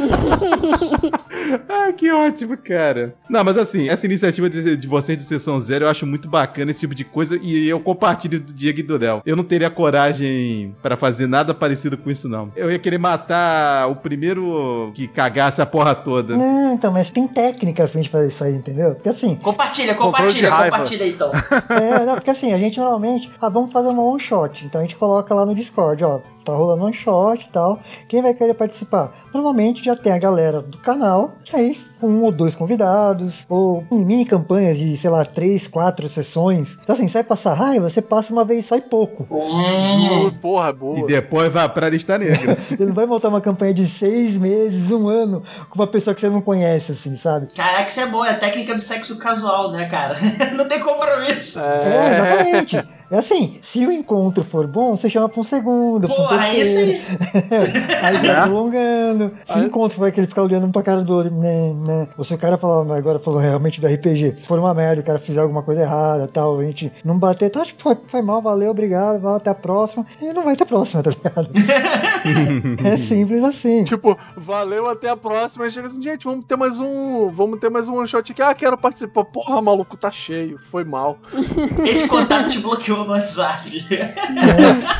ah, 1.68 1.92
que 1.92 2.10
ótimo, 2.10 2.56
cara. 2.56 3.14
Não, 3.28 3.44
mas 3.44 3.56
assim, 3.56 3.88
essa 3.88 4.06
iniciativa 4.06 4.48
de, 4.48 4.76
de 4.76 4.86
vocês 4.86 5.18
do 5.18 5.24
Sessão 5.24 5.60
Zero 5.60 5.84
eu 5.84 5.88
acho 5.88 6.06
muito 6.06 6.28
bacana 6.28 6.70
esse 6.70 6.80
tipo 6.80 6.94
de 6.94 7.04
coisa 7.04 7.38
e 7.42 7.68
eu 7.68 7.80
compartilho 7.80 8.40
do 8.40 8.52
Diego 8.52 8.80
e 8.80 8.82
do 8.82 8.98
Léo. 8.98 9.22
Eu 9.24 9.36
não 9.36 9.44
teria 9.44 9.70
coragem 9.70 10.74
pra 10.82 10.96
fazer 10.96 11.26
nada 11.26 11.54
parecido 11.54 11.96
com 11.96 12.10
isso, 12.10 12.28
não. 12.28 12.50
Eu 12.56 12.70
ia 12.70 12.78
querer 12.78 12.98
matar 12.98 13.88
o 13.88 13.96
primeiro 13.96 14.92
que 14.94 15.08
cagasse 15.08 15.60
a 15.60 15.66
porra 15.66 15.94
toda. 15.94 16.36
Não, 16.36 16.74
então, 16.74 16.92
mas 16.92 17.10
tem 17.10 17.26
técnicas 17.26 17.90
pra 17.90 18.00
gente 18.00 18.10
fazer 18.10 18.28
isso 18.28 18.44
aí, 18.44 18.54
entendeu? 18.54 18.94
Porque 18.94 19.08
assim, 19.08 19.36
Compartilha, 19.36 19.94
compartilha, 19.94 20.50
compartilha 20.50 21.04
aí, 21.04 21.10
então. 21.10 21.30
é, 21.70 22.04
não, 22.04 22.14
porque 22.14 22.30
assim, 22.30 22.52
a 22.52 22.58
gente 22.58 22.78
normalmente, 22.78 23.30
ah, 23.40 23.48
vamos 23.48 23.72
fazer 23.72 23.88
uma 23.88 24.02
one 24.02 24.20
shot. 24.20 24.64
Então 24.64 24.80
a 24.80 24.84
gente 24.84 24.96
coloca 24.96 25.34
lá 25.34 25.44
no 25.46 25.54
Discord, 25.54 26.04
ó, 26.04 26.20
tá 26.44 26.52
rolando 26.52 26.84
one 26.84 26.94
shot 26.94 27.44
e 27.44 27.48
tal. 27.48 27.80
Quem 28.08 28.22
vai 28.22 28.34
querer 28.34 28.54
participar? 28.54 29.12
Normalmente 29.32 29.84
já 29.84 29.96
tem 29.96 30.12
a 30.12 30.18
galera 30.18 30.60
do 30.60 30.78
canal, 30.78 31.29
que 31.44 31.56
aí 31.56 31.78
com 32.00 32.08
um 32.08 32.24
ou 32.24 32.32
dois 32.32 32.54
convidados, 32.54 33.44
ou 33.46 33.84
em 33.90 34.04
mini 34.04 34.24
campanhas 34.24 34.78
de, 34.78 34.96
sei 34.96 35.10
lá, 35.10 35.22
três, 35.24 35.66
quatro 35.66 36.08
sessões. 36.08 36.78
Então 36.82 36.94
assim, 36.94 37.06
você 37.06 37.14
vai 37.14 37.24
passar 37.24 37.52
raiva, 37.52 37.90
você 37.90 38.00
passa 38.00 38.32
uma 38.32 38.42
vez 38.44 38.64
só 38.64 38.76
e 38.76 38.80
pouco. 38.80 39.26
Hum, 39.30 40.30
Porra, 40.40 40.72
boa. 40.72 40.98
E 40.98 41.06
depois 41.06 41.52
vai 41.52 41.68
pra 41.68 41.90
lista 41.90 42.16
negra. 42.18 42.56
Ele 42.72 42.86
não 42.86 42.94
vai 42.94 43.04
montar 43.04 43.28
uma 43.28 43.40
campanha 43.40 43.74
de 43.74 43.86
seis 43.86 44.38
meses, 44.38 44.90
um 44.90 45.08
ano, 45.08 45.42
com 45.68 45.78
uma 45.78 45.86
pessoa 45.86 46.14
que 46.14 46.20
você 46.22 46.30
não 46.30 46.40
conhece, 46.40 46.92
assim, 46.92 47.16
sabe? 47.18 47.48
caraca, 47.54 47.88
isso 47.88 48.00
é 48.00 48.06
bom, 48.06 48.24
é 48.24 48.30
a 48.30 48.34
técnica 48.34 48.74
do 48.74 48.80
sexo 48.80 49.18
casual, 49.18 49.70
né, 49.70 49.84
cara? 49.86 50.16
Não 50.56 50.66
tem 50.66 50.80
compromisso. 50.80 51.60
É, 51.60 52.46
exatamente. 52.46 52.88
É 53.10 53.18
assim, 53.18 53.58
se 53.60 53.84
o 53.84 53.90
encontro 53.90 54.44
for 54.44 54.66
bom, 54.68 54.96
você 54.96 55.10
chama 55.10 55.28
pra 55.28 55.40
um 55.40 55.44
segundo, 55.44 56.06
pra 56.06 56.16
um 56.16 56.26
é 56.40 56.50
terceiro. 56.50 56.92
aí. 56.92 58.04
Aí 58.04 58.26
vai 58.26 58.42
prolongando. 58.44 59.32
Se 59.44 59.58
o 59.58 59.64
encontro 59.64 59.98
for 59.98 60.06
aquele 60.06 60.26
ficar 60.28 60.42
olhando 60.44 60.66
um 60.66 60.70
pra 60.70 60.82
cara 60.82 61.02
do 61.02 61.12
outro, 61.14 61.34
né, 61.34 61.72
né. 61.74 62.08
Ou 62.16 62.24
se 62.24 62.32
o 62.32 62.38
cara 62.38 62.56
falar, 62.56 62.84
"Mas 62.84 62.98
agora 62.98 63.18
falou 63.18 63.40
realmente 63.40 63.80
do 63.80 63.86
RPG, 63.88 64.36
for 64.46 64.58
uma 64.60 64.72
merda, 64.72 65.00
o 65.02 65.04
cara 65.04 65.18
fizer 65.18 65.40
alguma 65.40 65.62
coisa 65.62 65.80
errada 65.82 66.28
tal, 66.28 66.60
a 66.60 66.64
gente 66.64 66.92
não 67.04 67.18
bater, 67.18 67.50
tá, 67.50 67.62
tipo, 67.62 67.82
foi, 67.82 67.96
foi 68.06 68.22
mal, 68.22 68.40
valeu, 68.40 68.70
obrigado, 68.70 69.20
vai 69.20 69.34
até 69.36 69.50
a 69.50 69.54
próxima. 69.54 70.06
E 70.22 70.32
não 70.32 70.44
vai 70.44 70.54
ter 70.54 70.64
próxima, 70.64 71.02
tá 71.02 71.10
ligado? 71.10 71.50
é 72.84 72.96
simples 72.96 73.42
assim. 73.42 73.82
Tipo, 73.82 74.16
valeu, 74.36 74.88
até 74.88 75.08
a 75.08 75.16
próxima. 75.16 75.64
Aí 75.64 75.70
chega 75.70 75.88
assim, 75.88 76.00
gente, 76.00 76.24
vamos 76.24 76.44
ter 76.44 76.56
mais 76.56 76.78
um. 76.78 77.28
Vamos 77.28 77.58
ter 77.58 77.70
mais 77.70 77.88
um 77.88 77.96
one 77.96 78.06
shot 78.06 78.30
aqui. 78.30 78.40
Ah, 78.42 78.54
quero 78.54 78.78
participar. 78.78 79.24
Porra, 79.24 79.60
maluco, 79.60 79.96
tá 79.96 80.10
cheio. 80.10 80.58
Foi 80.58 80.84
mal. 80.84 81.18
Esse 81.84 82.06
contato 82.06 82.48
te 82.48 82.58
bloqueou 82.60 82.99
no 83.04 83.10
WhatsApp. 83.12 83.70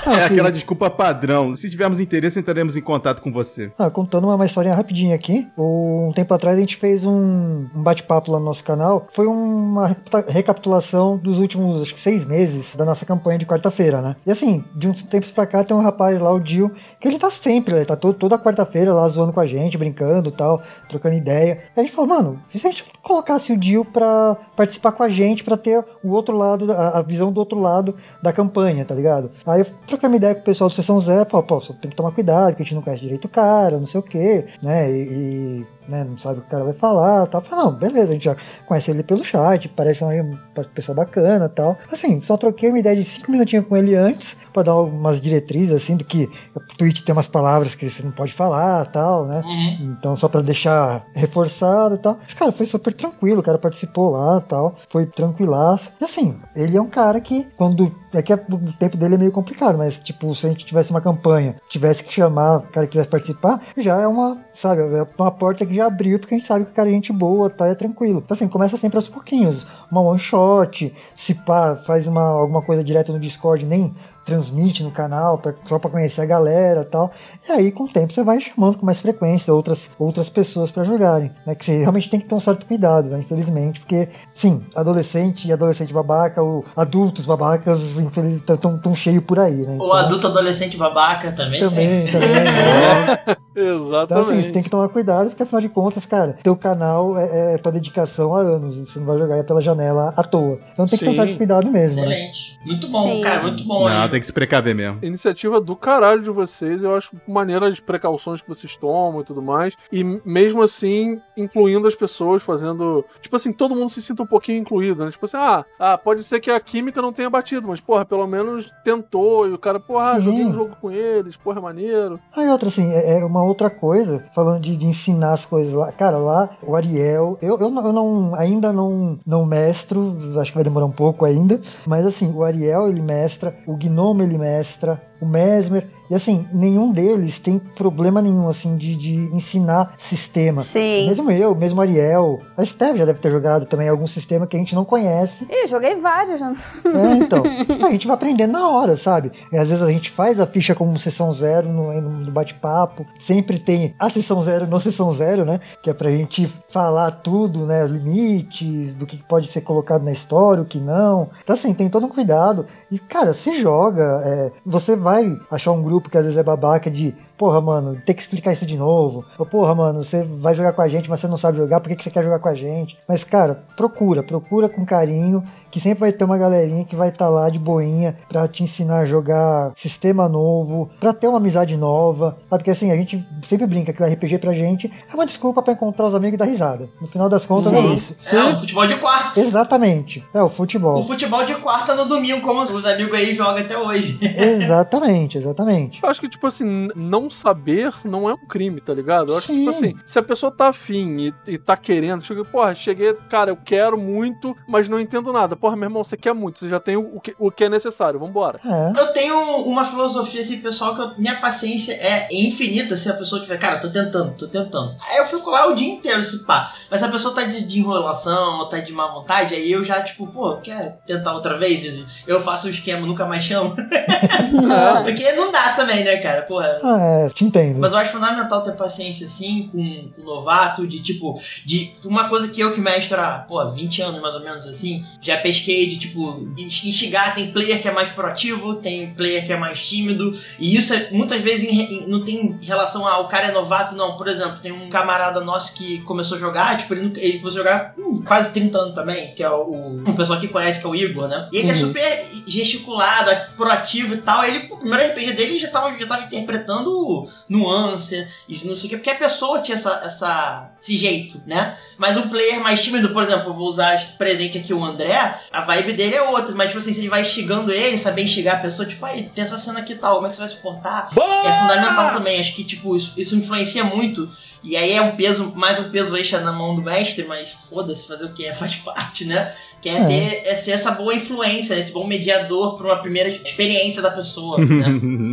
É 0.06 0.24
aquela 0.24 0.50
desculpa 0.50 0.90
padrão. 0.90 1.54
Se 1.54 1.70
tivermos 1.70 2.00
interesse, 2.00 2.38
entraremos 2.38 2.76
em 2.76 2.80
contato 2.80 3.20
com 3.22 3.32
você. 3.32 3.70
Ah, 3.78 3.90
contando 3.90 4.24
uma, 4.24 4.34
uma 4.34 4.46
historinha 4.46 4.74
rapidinha 4.74 5.14
aqui. 5.14 5.46
Um 5.56 6.12
tempo 6.14 6.32
atrás 6.34 6.56
a 6.56 6.60
gente 6.60 6.76
fez 6.76 7.04
um, 7.04 7.66
um 7.74 7.82
bate-papo 7.82 8.32
lá 8.32 8.38
no 8.38 8.44
nosso 8.44 8.64
canal. 8.64 9.06
Foi 9.12 9.26
uma 9.26 9.96
recapitulação 10.28 11.16
dos 11.16 11.38
últimos 11.38 11.82
acho 11.82 11.94
que 11.94 12.00
seis 12.00 12.24
meses 12.24 12.74
da 12.74 12.84
nossa 12.84 13.04
campanha 13.04 13.38
de 13.38 13.46
quarta-feira, 13.46 14.00
né? 14.00 14.16
E 14.26 14.30
assim, 14.30 14.64
de 14.74 14.88
uns 14.88 15.02
tempos 15.02 15.30
pra 15.30 15.46
cá 15.46 15.64
tem 15.64 15.76
um 15.76 15.82
rapaz 15.82 16.20
lá, 16.20 16.32
o 16.32 16.40
Dio, 16.40 16.70
que 17.00 17.08
ele 17.08 17.18
tá 17.18 17.30
sempre, 17.30 17.74
ele 17.74 17.84
tá 17.84 17.96
to- 17.96 18.12
toda 18.14 18.38
quarta-feira 18.38 18.92
lá 18.92 19.08
zoando 19.08 19.32
com 19.32 19.40
a 19.40 19.46
gente, 19.46 19.78
brincando 19.78 20.28
e 20.28 20.32
tal, 20.32 20.62
trocando 20.88 21.14
ideia. 21.14 21.58
E 21.76 21.80
a 21.80 21.82
gente 21.82 21.92
falou, 21.94 22.08
mano, 22.08 22.42
e 22.54 22.58
se 22.58 22.66
a 22.66 22.70
gente 22.70 22.84
colocasse 23.02 23.52
o 23.52 23.56
Dio 23.56 23.84
pra 23.84 24.36
participar 24.56 24.92
com 24.92 25.02
a 25.02 25.08
gente, 25.08 25.44
pra 25.44 25.56
ter 25.56 25.82
o 26.02 26.10
outro 26.12 26.36
lado, 26.36 26.70
a, 26.72 26.98
a 26.98 27.02
visão 27.02 27.32
do 27.32 27.38
outro 27.38 27.58
lado 27.58 27.89
da 28.22 28.32
campanha, 28.32 28.84
tá 28.84 28.94
ligado? 28.94 29.30
Aí 29.46 29.60
eu 29.60 29.66
troquei 29.86 30.08
uma 30.08 30.16
ideia 30.16 30.34
com 30.34 30.40
o 30.40 30.44
pessoal 30.44 30.68
do 30.70 30.76
Sessão 30.76 31.00
Zé, 31.00 31.24
pô, 31.24 31.42
pô, 31.42 31.60
tem 31.60 31.90
que 31.90 31.96
tomar 31.96 32.12
cuidado, 32.12 32.54
que 32.54 32.62
a 32.62 32.64
gente 32.64 32.74
não 32.74 32.82
conhece 32.82 33.02
direito 33.02 33.24
o 33.24 33.28
cara, 33.28 33.78
não 33.78 33.86
sei 33.86 34.00
o 34.00 34.02
quê, 34.02 34.46
né? 34.62 34.90
E, 34.90 35.02
e, 35.02 35.66
né, 35.90 36.04
não 36.04 36.16
sabe 36.16 36.38
o 36.38 36.42
que 36.42 36.46
o 36.46 36.50
cara 36.50 36.64
vai 36.64 36.72
falar 36.72 37.26
tal. 37.26 37.42
Falei, 37.42 37.64
não, 37.64 37.72
beleza, 37.72 38.10
a 38.10 38.12
gente 38.12 38.24
já 38.24 38.36
conhece 38.66 38.90
ele 38.90 39.02
pelo 39.02 39.24
chat, 39.24 39.68
parece 39.68 40.04
uma 40.04 40.38
pessoa 40.74 40.94
bacana 40.94 41.48
tal. 41.48 41.76
Assim, 41.90 42.22
só 42.22 42.36
troquei 42.36 42.68
uma 42.68 42.78
ideia 42.78 42.96
de 42.96 43.04
cinco 43.04 43.30
minutinhos 43.30 43.66
com 43.66 43.76
ele 43.76 43.94
antes, 43.94 44.36
pra 44.52 44.62
dar 44.62 44.76
umas 44.76 45.20
diretrizes, 45.20 45.74
assim, 45.74 45.96
do 45.96 46.04
que 46.04 46.28
o 46.54 46.60
Twitch 46.76 47.02
tem 47.02 47.12
umas 47.12 47.26
palavras 47.26 47.74
que 47.74 47.88
você 47.88 48.02
não 48.02 48.12
pode 48.12 48.32
falar 48.32 48.86
tal, 48.86 49.26
né? 49.26 49.42
Uhum. 49.44 49.94
Então, 49.98 50.16
só 50.16 50.28
pra 50.28 50.40
deixar 50.40 51.04
reforçado 51.14 51.96
e 51.96 51.98
tal. 51.98 52.18
Mas, 52.22 52.34
cara, 52.34 52.52
foi 52.52 52.66
super 52.66 52.92
tranquilo. 52.92 53.40
O 53.40 53.42
cara 53.42 53.58
participou 53.58 54.10
lá 54.10 54.40
tal. 54.40 54.76
Foi 54.88 55.06
tranquilaço. 55.06 55.92
E 56.00 56.04
assim, 56.04 56.38
ele 56.54 56.76
é 56.76 56.80
um 56.80 56.88
cara 56.88 57.20
que, 57.20 57.46
quando. 57.56 57.94
É 58.12 58.22
que 58.22 58.32
o 58.34 58.72
tempo 58.78 58.96
dele 58.96 59.14
é 59.14 59.18
meio 59.18 59.30
complicado, 59.30 59.78
mas, 59.78 59.98
tipo, 59.98 60.34
se 60.34 60.46
a 60.46 60.48
gente 60.48 60.66
tivesse 60.66 60.90
uma 60.90 61.00
campanha, 61.00 61.54
tivesse 61.68 62.02
que 62.02 62.12
chamar 62.12 62.58
o 62.58 62.62
cara 62.62 62.86
que 62.86 62.92
quisesse 62.92 63.08
participar, 63.08 63.60
já 63.76 64.00
é 64.00 64.06
uma, 64.06 64.36
sabe, 64.54 64.82
é 64.82 65.06
uma 65.16 65.30
porta 65.30 65.64
que 65.64 65.74
já 65.74 65.86
abriu, 65.86 66.18
porque 66.18 66.34
a 66.34 66.38
gente 66.38 66.46
sabe 66.46 66.64
que 66.64 66.72
o 66.72 66.74
cara 66.74 66.88
é 66.88 66.92
gente 66.92 67.12
boa, 67.12 67.48
tá, 67.48 67.68
é 67.68 67.74
tranquilo. 67.74 68.20
Então, 68.24 68.34
assim, 68.34 68.48
começa 68.48 68.76
sempre 68.76 68.96
aos 68.96 69.08
pouquinhos. 69.08 69.64
Uma 69.90 70.00
one 70.00 70.18
shot, 70.18 70.92
se 71.16 71.34
pá, 71.34 71.76
faz 71.86 72.06
uma, 72.06 72.22
alguma 72.22 72.62
coisa 72.62 72.82
direto 72.82 73.12
no 73.12 73.20
Discord, 73.20 73.64
nem 73.64 73.94
transmite 74.24 74.82
no 74.82 74.90
canal, 74.90 75.38
pra, 75.38 75.54
só 75.68 75.78
pra 75.78 75.90
conhecer 75.90 76.20
a 76.20 76.26
galera 76.26 76.82
e 76.82 76.84
tal. 76.84 77.10
E 77.48 77.52
aí, 77.52 77.72
com 77.72 77.84
o 77.84 77.88
tempo, 77.88 78.12
você 78.12 78.22
vai 78.22 78.40
chamando 78.40 78.76
com 78.78 78.86
mais 78.86 79.00
frequência 79.00 79.52
outras, 79.52 79.90
outras 79.98 80.28
pessoas 80.28 80.70
pra 80.70 80.84
jogarem. 80.84 81.30
Né? 81.46 81.54
Que 81.54 81.64
você 81.64 81.78
realmente 81.78 82.10
tem 82.10 82.20
que 82.20 82.26
ter 82.26 82.34
um 82.34 82.40
certo 82.40 82.66
cuidado, 82.66 83.08
né? 83.08 83.20
infelizmente, 83.20 83.80
porque, 83.80 84.08
sim, 84.34 84.62
adolescente 84.74 85.48
e 85.48 85.52
adolescente 85.52 85.92
babaca, 85.92 86.42
ou 86.42 86.64
adultos 86.76 87.26
babacas, 87.26 87.80
infelizmente, 87.96 88.52
estão 88.52 88.78
tão 88.78 88.94
cheio 88.94 89.22
por 89.22 89.38
aí, 89.38 89.56
né? 89.56 89.72
O 89.72 89.74
Então, 89.74 89.92
adulto 89.92 90.26
adolescente 90.26 90.76
babaca 90.76 91.32
também. 91.32 91.60
Também, 91.60 92.06
também. 92.06 92.28
né? 92.34 93.20
Então, 93.24 93.34
assim, 93.56 93.84
Exatamente. 93.84 94.44
você 94.46 94.52
tem 94.52 94.62
que 94.62 94.70
tomar 94.70 94.88
cuidado, 94.88 95.28
porque 95.30 95.42
afinal 95.42 95.60
de 95.60 95.68
contas, 95.68 96.04
cara, 96.06 96.34
teu 96.42 96.56
canal 96.56 97.18
é, 97.18 97.54
é 97.54 97.58
tua 97.58 97.72
dedicação 97.72 98.34
há 98.34 98.40
anos. 98.40 98.76
Você 98.76 98.98
não 98.98 99.06
vai 99.06 99.18
jogar 99.18 99.42
pela 99.44 99.60
janela 99.60 100.14
à 100.16 100.22
toa. 100.22 100.58
Então 100.72 100.86
tem 100.86 100.98
que 100.98 101.04
ter 101.04 101.10
um 101.10 101.12
Sim. 101.14 101.18
certo 101.18 101.36
cuidado 101.36 101.70
mesmo. 101.70 102.02
Né? 102.02 102.08
Excelente. 102.08 102.60
Muito 102.64 102.88
bom, 102.88 103.04
Sim. 103.08 103.20
cara, 103.20 103.42
muito 103.42 103.64
bom. 103.64 103.88
Não? 103.88 104.08
Tem 104.10 104.20
que 104.20 104.26
se 104.26 104.32
precaver 104.32 104.74
mesmo. 104.74 104.98
Iniciativa 105.02 105.60
do 105.60 105.76
caralho 105.76 106.22
de 106.22 106.30
vocês, 106.30 106.82
eu 106.82 106.94
acho 106.94 107.10
maneira 107.26 107.68
as 107.68 107.78
precauções 107.78 108.40
que 108.40 108.48
vocês 108.48 108.76
tomam 108.76 109.20
e 109.20 109.24
tudo 109.24 109.42
mais. 109.42 109.76
E 109.92 110.02
mesmo 110.24 110.62
assim, 110.62 111.20
incluindo 111.36 111.86
as 111.86 111.94
pessoas, 111.94 112.42
fazendo. 112.42 113.04
Tipo 113.20 113.36
assim, 113.36 113.52
todo 113.52 113.74
mundo 113.74 113.90
se 113.90 114.02
sinta 114.02 114.22
um 114.22 114.26
pouquinho 114.26 114.58
incluído, 114.58 115.04
né? 115.04 115.10
Tipo 115.10 115.26
assim, 115.26 115.36
ah, 115.36 115.64
ah 115.78 115.98
pode 115.98 116.22
ser 116.24 116.40
que 116.40 116.50
a 116.50 116.60
química 116.60 117.02
não 117.02 117.12
tenha 117.12 117.30
batido, 117.30 117.68
mas, 117.68 117.80
porra, 117.80 118.04
pelo 118.04 118.26
menos 118.26 118.72
tentou. 118.84 119.48
E 119.48 119.52
o 119.52 119.58
cara, 119.58 119.78
porra, 119.78 120.12
ah, 120.12 120.14
Sim. 120.16 120.22
joguei 120.22 120.44
um 120.44 120.52
jogo 120.52 120.76
com 120.80 120.90
eles, 120.90 121.36
porra, 121.36 121.58
é 121.58 121.62
maneiro. 121.62 122.18
Aí 122.34 122.48
outra, 122.48 122.68
assim, 122.68 122.90
é 122.92 123.10
é 123.10 123.24
uma 123.24 123.42
outra 123.42 123.68
coisa, 123.68 124.24
falando 124.34 124.60
de, 124.60 124.76
de 124.76 124.86
ensinar 124.86 125.32
as 125.32 125.44
coisas 125.44 125.72
lá. 125.72 125.92
Cara, 125.92 126.16
lá, 126.16 126.50
o 126.62 126.74
Ariel, 126.74 127.38
eu, 127.42 127.58
eu, 127.58 127.70
não, 127.70 127.86
eu 127.86 127.92
não- 127.92 128.34
ainda 128.34 128.72
não, 128.72 129.18
não 129.26 129.44
mestro, 129.44 130.16
acho 130.40 130.50
que 130.50 130.56
vai 130.56 130.64
demorar 130.64 130.86
um 130.86 130.92
pouco 130.92 131.24
ainda, 131.24 131.60
mas 131.86 132.06
assim, 132.06 132.32
o 132.32 132.42
Ariel 132.42 132.88
ele 132.88 133.00
mestra, 133.00 133.54
o 133.66 133.76
Gnome 133.76 133.99
ele 134.22 134.38
mestra, 134.38 135.00
o 135.20 135.26
Mesmer, 135.26 135.88
e 136.10 136.14
assim, 136.14 136.48
nenhum 136.52 136.90
deles 136.92 137.38
tem 137.38 137.58
problema 137.58 138.20
nenhum, 138.20 138.48
assim, 138.48 138.76
de, 138.76 138.96
de 138.96 139.14
ensinar 139.34 139.94
sistema. 139.98 140.60
Sim. 140.60 141.06
Mesmo 141.08 141.30
eu, 141.30 141.54
mesmo 141.54 141.80
Ariel, 141.80 142.40
a 142.56 142.64
Steph 142.64 142.96
já 142.96 143.04
deve 143.04 143.20
ter 143.20 143.30
jogado 143.30 143.64
também 143.66 143.88
algum 143.88 144.06
sistema 144.06 144.46
que 144.46 144.56
a 144.56 144.58
gente 144.58 144.74
não 144.74 144.84
conhece, 144.84 145.46
Ih, 145.48 145.68
joguei 145.68 145.94
vários. 145.96 146.40
né? 146.40 146.52
é, 146.86 147.16
então. 147.16 147.42
A 147.86 147.92
gente 147.92 148.06
vai 148.06 148.14
aprendendo 148.14 148.52
na 148.52 148.68
hora, 148.68 148.96
sabe? 148.96 149.32
E 149.52 149.56
às 149.56 149.68
vezes 149.68 149.82
a 149.82 149.90
gente 149.90 150.10
faz 150.10 150.38
a 150.38 150.46
ficha 150.46 150.74
como 150.74 150.98
sessão 150.98 151.32
zero 151.32 151.68
no, 151.68 152.00
no 152.00 152.30
bate-papo. 152.30 153.06
Sempre 153.18 153.58
tem 153.58 153.94
a 153.98 154.08
sessão 154.10 154.42
zero 154.42 154.66
no 154.66 154.80
sessão 154.80 155.12
zero, 155.12 155.44
né? 155.44 155.60
Que 155.82 155.90
é 155.90 155.94
pra 155.94 156.10
gente 156.10 156.52
falar 156.68 157.10
tudo, 157.10 157.66
né? 157.66 157.84
Os 157.84 157.90
limites, 157.90 158.94
do 158.94 159.06
que 159.06 159.16
pode 159.16 159.48
ser 159.48 159.60
colocado 159.60 160.02
na 160.02 160.12
história, 160.12 160.62
o 160.62 160.66
que 160.66 160.78
não. 160.78 161.30
Então, 161.42 161.54
assim, 161.54 161.74
tem 161.74 161.88
todo 161.88 162.06
um 162.06 162.08
cuidado. 162.08 162.66
E, 162.90 162.98
cara, 162.98 163.32
se 163.34 163.60
joga. 163.60 164.22
é, 164.24 164.52
você 164.64 164.94
vai 164.96 165.36
achar 165.50 165.72
um 165.72 165.82
grupo 165.82 165.99
que 166.08 166.16
às 166.16 166.24
vezes 166.24 166.38
é 166.38 166.42
babaca 166.42 166.90
de. 166.90 167.14
Porra, 167.40 167.58
mano, 167.58 167.96
tem 168.04 168.14
que 168.14 168.20
explicar 168.20 168.52
isso 168.52 168.66
de 168.66 168.76
novo. 168.76 169.24
Ou, 169.38 169.46
porra, 169.46 169.74
mano, 169.74 170.04
você 170.04 170.22
vai 170.22 170.54
jogar 170.54 170.74
com 170.74 170.82
a 170.82 170.88
gente, 170.88 171.08
mas 171.08 171.20
você 171.20 171.26
não 171.26 171.38
sabe 171.38 171.56
jogar, 171.56 171.80
por 171.80 171.88
que, 171.88 171.96
que 171.96 172.04
você 172.04 172.10
quer 172.10 172.22
jogar 172.22 172.38
com 172.38 172.50
a 172.50 172.54
gente? 172.54 172.98
Mas, 173.08 173.24
cara, 173.24 173.64
procura, 173.74 174.22
procura 174.22 174.68
com 174.68 174.84
carinho, 174.84 175.42
que 175.70 175.80
sempre 175.80 176.00
vai 176.00 176.12
ter 176.12 176.22
uma 176.24 176.36
galerinha 176.36 176.84
que 176.84 176.94
vai 176.94 177.08
estar 177.08 177.30
lá 177.30 177.48
de 177.48 177.58
boinha 177.58 178.14
pra 178.28 178.46
te 178.46 178.62
ensinar 178.62 178.98
a 178.98 179.04
jogar 179.06 179.72
sistema 179.74 180.28
novo, 180.28 180.90
pra 181.00 181.14
ter 181.14 181.28
uma 181.28 181.38
amizade 181.38 181.78
nova. 181.78 182.36
Sabe? 182.50 182.58
Porque 182.62 182.72
assim, 182.72 182.90
a 182.90 182.96
gente 182.96 183.26
sempre 183.48 183.66
brinca 183.66 183.90
que 183.92 184.02
o 184.02 184.06
RPG 184.06 184.36
pra 184.38 184.52
gente 184.52 184.92
é 185.10 185.14
uma 185.14 185.24
desculpa 185.24 185.62
pra 185.62 185.72
encontrar 185.72 186.06
os 186.08 186.14
amigos 186.14 186.34
e 186.34 186.38
dar 186.38 186.44
risada. 186.44 186.90
No 187.00 187.06
final 187.06 187.28
das 187.30 187.46
contas, 187.46 187.72
é 187.72 187.80
Sim. 187.80 187.94
isso. 187.94 188.36
É, 188.36 188.42
o 188.52 188.56
futebol 188.56 188.86
de 188.86 188.96
quarta. 188.96 189.40
Exatamente. 189.40 190.22
É 190.34 190.42
o 190.42 190.50
futebol. 190.50 190.92
O 190.98 191.02
futebol 191.02 191.42
de 191.46 191.54
quarta 191.54 191.94
no 191.94 192.04
domingo, 192.04 192.42
como 192.42 192.60
os 192.60 192.84
amigos 192.84 193.14
aí 193.16 193.32
jogam 193.32 193.58
até 193.62 193.78
hoje. 193.78 194.18
Exatamente, 194.36 195.38
exatamente. 195.38 196.00
Eu 196.02 196.08
acho 196.10 196.20
que, 196.20 196.28
tipo 196.28 196.46
assim, 196.46 196.64
n- 196.66 196.92
não 197.30 197.36
saber 197.36 197.92
não 198.04 198.28
é 198.28 198.34
um 198.34 198.46
crime, 198.46 198.80
tá 198.80 198.92
ligado? 198.92 199.32
Eu 199.32 199.38
acho 199.38 199.46
que, 199.46 199.52
Sim. 199.52 199.58
tipo 199.60 199.70
assim, 199.70 199.96
se 200.04 200.18
a 200.18 200.22
pessoa 200.22 200.50
tá 200.52 200.68
afim 200.68 201.32
e, 201.46 201.52
e 201.52 201.58
tá 201.58 201.76
querendo, 201.76 202.22
chega, 202.24 202.44
porra, 202.44 202.74
cheguei, 202.74 203.14
cara, 203.28 203.50
eu 203.50 203.56
quero 203.56 203.96
muito, 203.96 204.56
mas 204.68 204.88
não 204.88 204.98
entendo 205.00 205.32
nada. 205.32 205.54
Porra, 205.56 205.76
meu 205.76 205.86
irmão, 205.86 206.02
você 206.04 206.16
quer 206.16 206.34
muito, 206.34 206.58
você 206.58 206.68
já 206.68 206.80
tem 206.80 206.96
o, 206.96 207.16
o 207.16 207.20
que, 207.20 207.34
o 207.38 207.50
que 207.50 207.64
é 207.64 207.68
necessário, 207.68 208.18
vambora. 208.18 208.60
É. 208.64 209.00
Eu 209.00 209.06
tenho 209.12 209.36
uma 209.66 209.84
filosofia 209.84 210.40
assim, 210.40 210.60
pessoal, 210.60 210.94
que 210.94 211.02
eu- 211.02 211.10
minha 211.18 211.36
paciência 211.36 211.92
é 211.92 212.28
infinita 212.34 212.96
se 212.96 213.08
a 213.08 213.14
pessoa 213.14 213.40
tiver, 213.40 213.58
cara, 213.58 213.78
tô 213.78 213.88
tentando, 213.88 214.32
tô 214.34 214.46
tentando. 214.48 214.90
Aí 215.08 215.18
eu 215.18 215.24
fico 215.24 215.48
lá 215.50 215.66
o 215.68 215.74
dia 215.74 215.88
inteiro, 215.92 216.22
se 216.24 216.44
pá. 216.44 216.70
Mas 216.90 217.00
se 217.00 217.06
a 217.06 217.10
pessoa 217.10 217.34
tá 217.34 217.44
de, 217.44 217.62
de 217.62 217.78
enrolação, 217.80 218.58
ou 218.58 218.66
tá 218.68 218.78
de 218.80 218.92
má 218.92 219.06
vontade, 219.08 219.54
aí 219.54 219.70
eu 219.70 219.84
já, 219.84 220.02
tipo, 220.02 220.26
pô, 220.26 220.56
quer 220.56 220.98
tentar 221.06 221.34
outra 221.34 221.56
vez? 221.56 221.80
Eu 222.26 222.40
faço 222.40 222.66
o 222.66 222.70
esquema, 222.70 223.06
nunca 223.06 223.24
mais 223.26 223.44
chamo. 223.44 223.74
Porque 225.04 225.32
não 225.32 225.50
dá 225.52 225.70
também, 225.74 226.04
né, 226.04 226.16
cara? 226.18 226.42
Porra. 226.42 226.78
Ah, 226.82 226.98
é, 227.00 227.19
É, 227.26 227.28
te 227.30 227.44
entendo. 227.44 227.78
Mas 227.78 227.92
eu 227.92 227.98
acho 227.98 228.12
fundamental 228.12 228.62
ter 228.62 228.72
paciência, 228.72 229.26
assim, 229.26 229.68
com, 229.72 230.10
com 230.16 230.22
o 230.22 230.24
novato, 230.24 230.86
de 230.86 231.00
tipo, 231.00 231.40
de 231.64 231.92
uma 232.04 232.28
coisa 232.28 232.48
que 232.48 232.60
eu 232.60 232.72
que 232.72 232.80
mestro 232.80 233.20
há, 233.20 233.44
pô, 233.48 233.66
20 233.68 234.02
anos 234.02 234.20
mais 234.20 234.34
ou 234.34 234.42
menos 234.42 234.66
assim, 234.66 235.02
já 235.20 235.36
pesquei 235.38 235.86
de 235.88 235.98
tipo, 235.98 236.48
instigar, 236.58 237.34
tem 237.34 237.50
player 237.52 237.80
que 237.80 237.88
é 237.88 237.92
mais 237.92 238.08
proativo, 238.10 238.76
tem 238.76 239.12
player 239.14 239.44
que 239.46 239.52
é 239.52 239.56
mais 239.56 239.86
tímido, 239.88 240.32
e 240.58 240.76
isso 240.76 240.94
é, 240.94 241.08
muitas 241.10 241.40
vezes 241.42 241.64
em- 241.70 241.80
em- 242.04 242.06
não 242.06 242.24
tem 242.24 242.56
relação 242.62 243.06
ao 243.06 243.28
cara 243.28 243.48
é 243.48 243.52
novato, 243.52 243.94
não. 243.94 244.16
Por 244.16 244.28
exemplo, 244.28 244.58
tem 244.58 244.72
um 244.72 244.88
camarada 244.88 245.40
nosso 245.40 245.74
que 245.74 245.98
começou 246.02 246.36
a 246.36 246.40
jogar, 246.40 246.76
tipo, 246.76 246.94
ele, 246.94 247.12
ele 247.16 247.38
começou 247.38 247.60
a 247.60 247.64
jogar 247.64 247.94
com 247.94 248.22
quase 248.22 248.52
30 248.52 248.78
anos 248.78 248.94
também, 248.94 249.34
que 249.34 249.42
é 249.42 249.50
o, 249.50 250.02
o 250.06 250.12
pessoal 250.14 250.38
que 250.40 250.48
conhece, 250.48 250.80
que 250.80 250.86
é 250.86 250.90
o 250.90 250.94
Igor, 250.94 251.28
né? 251.28 251.48
E 251.52 251.58
ele 251.58 251.70
é 251.70 251.74
Uhum. 251.74 251.80
super 251.80 252.29
gesticulado, 252.46 253.30
proativo 253.56 254.14
e 254.14 254.18
tal. 254.18 254.44
Ele, 254.44 254.68
o 254.70 254.76
primeiro 254.76 255.12
RPG 255.12 255.32
dele 255.32 255.58
já 255.58 255.68
tava, 255.68 255.96
já 255.98 256.06
tava 256.06 256.24
interpretando 256.24 257.28
nuance 257.48 258.26
e 258.48 258.64
não 258.64 258.74
sei 258.74 258.86
o 258.86 258.90
que, 258.90 258.96
porque 258.96 259.10
a 259.10 259.14
pessoa 259.14 259.60
tinha 259.60 259.74
essa, 259.74 260.02
essa, 260.04 260.70
esse 260.82 260.96
jeito, 260.96 261.40
né? 261.46 261.76
Mas 261.98 262.16
um 262.16 262.28
player 262.28 262.60
mais 262.60 262.82
tímido, 262.82 263.10
por 263.10 263.22
exemplo, 263.22 263.50
eu 263.50 263.54
vou 263.54 263.68
usar 263.68 263.98
presente 264.16 264.58
aqui 264.58 264.72
o 264.72 264.84
André, 264.84 265.16
a 265.52 265.60
vibe 265.60 265.92
dele 265.92 266.16
é 266.16 266.22
outra, 266.22 266.54
mas 266.54 266.68
tipo 266.68 266.78
assim, 266.78 266.92
se 266.92 267.00
ele 267.00 267.08
vai 267.08 267.22
instigando 267.22 267.72
ele, 267.72 267.98
saber 267.98 268.22
instigar 268.22 268.56
a 268.56 268.60
pessoa, 268.60 268.86
tipo, 268.86 269.04
aí, 269.04 269.30
tem 269.34 269.44
essa 269.44 269.58
cena 269.58 269.80
aqui 269.80 269.92
e 269.92 269.96
tal, 269.96 270.16
como 270.16 270.26
é 270.26 270.30
que 270.30 270.36
você 270.36 270.42
vai 270.42 270.50
suportar? 270.50 271.10
É 271.46 271.52
fundamental 271.60 272.14
também, 272.14 272.40
acho 272.40 272.54
que, 272.54 272.64
tipo, 272.64 272.96
isso, 272.96 273.20
isso 273.20 273.36
influencia 273.36 273.84
muito. 273.84 274.28
E 274.62 274.76
aí 274.76 274.92
é 274.92 275.00
um 275.00 275.12
peso, 275.16 275.52
mais 275.56 275.78
um 275.78 275.90
peso 275.90 276.16
extra 276.16 276.40
na 276.40 276.52
mão 276.52 276.74
do 276.74 276.82
mestre, 276.82 277.24
mas 277.24 277.50
foda-se, 277.50 278.06
fazer 278.06 278.26
o 278.26 278.32
que? 278.32 278.52
Faz 278.54 278.76
parte, 278.76 279.24
né? 279.24 279.52
Que 279.80 279.88
é, 279.88 279.96
É. 279.96 280.04
ter 280.04 280.42
é 280.46 280.54
ser 280.54 280.72
essa 280.72 280.90
boa 280.92 281.14
influência, 281.14 281.74
esse 281.74 281.92
bom 281.92 282.06
mediador 282.06 282.76
para 282.76 282.86
uma 282.88 283.00
primeira 283.00 283.28
experiência 283.28 284.02
da 284.02 284.10
pessoa, 284.10 284.58
né? 284.58 284.86
Uhum. 285.00 285.32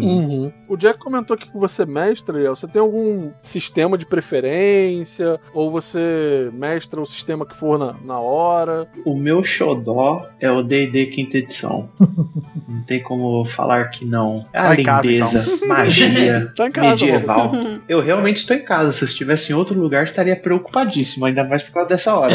O 0.68 0.78
Jack 0.78 1.00
comentou 1.00 1.36
aqui 1.36 1.50
que 1.50 1.58
você 1.58 1.86
mestra, 1.86 2.38
Eliel. 2.38 2.56
Você 2.56 2.68
tem 2.68 2.82
algum 2.82 3.32
sistema 3.42 3.98
de 3.98 4.06
preferência? 4.06 5.40
Ou 5.54 5.72
você 5.72 6.50
mestra 6.54 7.02
o 7.02 7.06
sistema 7.06 7.46
que 7.46 7.56
for 7.56 7.78
na, 7.80 7.96
na 8.04 8.20
hora? 8.20 8.88
O 9.06 9.16
meu 9.16 9.44
xodó 9.44 10.28
é 10.40 10.50
o 10.52 10.62
D&D 10.62 11.08
quinta 11.08 11.38
edição. 11.38 11.90
não 12.68 12.82
tem 12.84 13.02
como 13.02 13.46
falar 13.46 13.90
que 13.90 14.06
não. 14.06 14.46
É 14.54 14.60
a 14.60 14.64
Tá 14.64 14.76
em 14.76 14.84
casa, 14.84 15.08
lindeza, 15.08 15.66
magia, 15.68 16.54
Tá 16.56 16.70
casa, 16.70 16.90
medieval. 16.90 17.52
Eu 17.88 18.02
realmente 18.02 18.38
estou 18.38 18.56
em 18.56 18.64
casa. 18.64 18.92
Se 18.92 19.04
eu 19.04 19.08
estivesse 19.08 19.52
em 19.52 19.56
outro 19.56 19.80
lugar, 19.80 20.04
estaria 20.04 20.36
preocupadíssimo, 20.36 21.26
ainda 21.26 21.44
mais 21.44 21.64
por 21.64 21.72
causa 21.72 21.90
dessa 21.90 22.16
hora. 22.16 22.34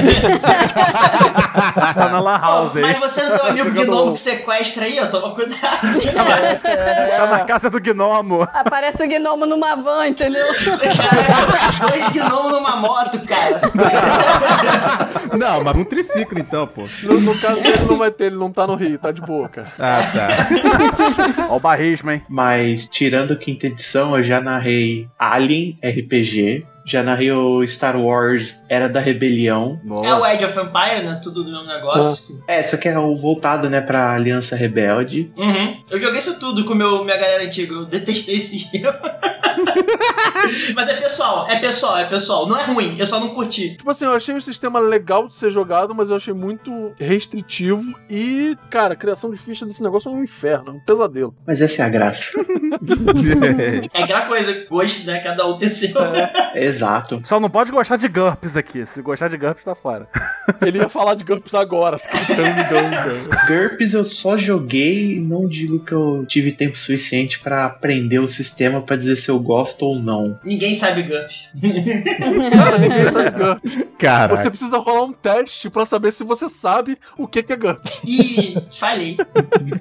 Tá 1.95 2.09
na 2.09 2.21
La 2.21 2.37
House 2.39 2.75
mas 2.75 2.99
você 2.99 3.23
não 3.23 3.39
tem 3.39 3.47
um 3.47 3.51
amigo 3.51 3.71
gnomo 3.85 4.13
que 4.13 4.21
sequestra 4.21 4.85
aí, 4.85 4.99
ó, 5.01 5.07
toma 5.07 5.35
cuidado. 5.35 5.63
Tá 6.63 7.27
na 7.27 7.45
casa 7.45 7.71
do 7.71 7.81
gnomo. 7.81 8.43
Aparece 8.53 9.05
o 9.05 9.09
gnomo 9.09 9.47
numa 9.47 9.77
van, 9.77 10.07
entendeu? 10.09 10.47
Cara, 10.47 11.89
dois 11.89 12.09
gnomos 12.11 12.53
numa 12.53 12.77
moto, 12.77 13.21
cara. 13.21 13.61
Não, 15.37 15.65
mas 15.65 15.77
um 15.77 15.85
triciclo 15.85 16.39
então, 16.39 16.67
pô. 16.67 16.83
No, 17.05 17.21
no 17.21 17.39
caso 17.39 17.63
dele 17.63 17.85
não 17.89 17.97
vai 17.97 18.11
ter, 18.11 18.25
ele 18.25 18.37
não 18.37 18.51
tá 18.51 18.67
no 18.67 18.75
Rio, 18.75 18.99
tá 18.99 19.13
de 19.13 19.21
boa, 19.21 19.49
cara. 19.49 19.69
Ah, 19.79 20.01
tá. 20.13 21.49
Ó 21.49 21.57
o 21.57 21.61
barrismo, 21.61 22.11
hein? 22.11 22.23
Mas, 22.29 22.89
tirando 22.89 23.37
quinta 23.37 23.67
edição, 23.67 24.17
eu 24.17 24.23
já 24.23 24.41
narrei 24.41 25.09
Alien 25.19 25.79
RPG. 25.83 26.67
Já 26.85 27.03
narrei 27.03 27.31
o 27.31 27.67
Star 27.67 28.01
Wars 28.01 28.65
Era 28.69 28.89
da 28.89 29.01
Rebelião. 29.01 29.81
É 30.05 30.15
o 30.15 30.25
Age 30.25 30.45
of 30.45 30.59
Empire, 30.59 31.05
né? 31.05 31.21
Tudo 31.23 31.45
do 31.45 31.51
mesmo 31.51 31.67
negócio. 31.67 32.43
É, 32.47 32.63
só 32.63 32.77
que 32.77 32.89
é 32.89 32.99
o 32.99 33.17
voltado, 33.17 33.71
né, 33.71 33.81
pra 33.81 34.13
Aliança 34.13 34.57
Rebelde. 34.57 35.33
Uhum. 35.37 35.81
Eu 35.91 35.99
joguei 35.99 36.19
isso 36.19 36.39
tudo 36.39 36.65
com 36.65 36.75
meu, 36.75 37.05
minha 37.05 37.17
galera 37.17 37.45
antiga. 37.45 37.75
Eu 37.75 37.85
detestei 37.85 38.37
esse 38.37 38.59
sistema. 38.59 38.99
Mas 40.75 40.89
é 40.89 40.95
pessoal, 40.95 41.47
é 41.49 41.57
pessoal, 41.57 41.99
é 41.99 42.05
pessoal. 42.05 42.49
Não 42.49 42.59
é 42.59 42.65
ruim, 42.65 42.97
eu 42.99 43.07
só 43.07 43.21
não 43.21 43.29
curti. 43.29 43.77
Tipo 43.77 43.91
assim, 43.91 44.05
eu 44.05 44.13
achei 44.13 44.35
o 44.35 44.41
sistema 44.41 44.81
legal 44.81 45.29
de 45.29 45.35
ser 45.35 45.51
jogado, 45.51 45.95
mas 45.95 46.11
eu 46.11 46.17
achei 46.17 46.35
muito 46.35 46.93
restritivo. 46.99 47.83
E, 48.11 48.57
cara, 48.71 48.95
a 48.95 48.97
criação 48.97 49.31
de 49.31 49.39
ficha 49.39 49.65
desse 49.65 49.83
negócio 49.83 50.11
é 50.11 50.13
um 50.13 50.23
inferno, 50.23 50.69
é 50.69 50.73
um 50.73 50.81
pesadelo. 50.81 51.35
Mas 51.47 51.61
essa 51.61 51.83
é 51.83 51.87
a 51.87 51.89
graça. 51.89 52.31
É 53.93 54.03
aquela 54.03 54.23
coisa, 54.23 54.67
gosto, 54.69 55.07
né? 55.07 55.19
Cada 55.21 55.47
um 55.47 55.59
tem 55.59 55.69
seu. 55.69 55.91
Exato. 56.55 57.21
Só 57.25 57.39
não 57.39 57.51
pode 57.51 57.71
gostar 57.71 57.97
de 57.97 58.09
GURPS 58.09 58.57
aqui. 58.57 58.87
Se 58.87 59.03
gostar 59.03 59.29
de 59.29 59.37
GURPS, 59.37 59.65
tá 59.65 59.75
fora. 59.75 60.09
Ele 60.61 60.79
ia 60.79 60.89
falar 60.89 61.15
de 61.15 61.23
GURPS 61.23 61.55
agora. 61.55 62.01
GURPS 63.47 63.93
eu 63.93 64.05
só 64.05 64.39
joguei 64.39 65.17
e 65.17 65.21
não 65.21 65.47
digo 65.47 65.81
que 65.81 65.93
eu 65.93 66.25
tive 66.27 66.53
tempo 66.53 66.79
suficiente 66.79 67.41
pra 67.41 67.67
aprender 67.67 68.21
o 68.21 68.29
sistema 68.29 68.81
pra 68.81 68.97
dizer 68.97 69.17
se 69.17 69.31
eu 69.31 69.39
gosto 69.39 69.52
ou 69.85 69.99
não. 69.99 70.39
Ninguém 70.45 70.75
sabe 70.75 71.03
GURPS. 71.03 71.51
Cara, 72.53 72.79
ninguém 72.79 73.11
sabe 73.11 73.31
GURPS. 73.31 73.87
Caraca. 73.99 74.37
Você 74.37 74.51
precisa 74.51 74.79
rolar 74.79 75.05
um 75.05 75.13
teste 75.13 75.71
pra 75.71 75.87
saber 75.87 76.13
se 76.13 76.25
você 76.25 76.49
sabe 76.49 76.97
o 77.17 77.27
que 77.27 77.41
é 77.41 77.57
GURPS. 77.57 78.01
Ih, 78.07 78.57
falhei. 78.71 79.17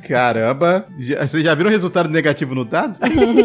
Caramba. 0.07 0.85
Vocês 0.97 1.43
já 1.43 1.55
viram 1.55 1.69
o 1.69 1.73
resultado 1.73 2.09
negativo 2.09 2.53
no 2.53 2.65
dado? 2.65 2.99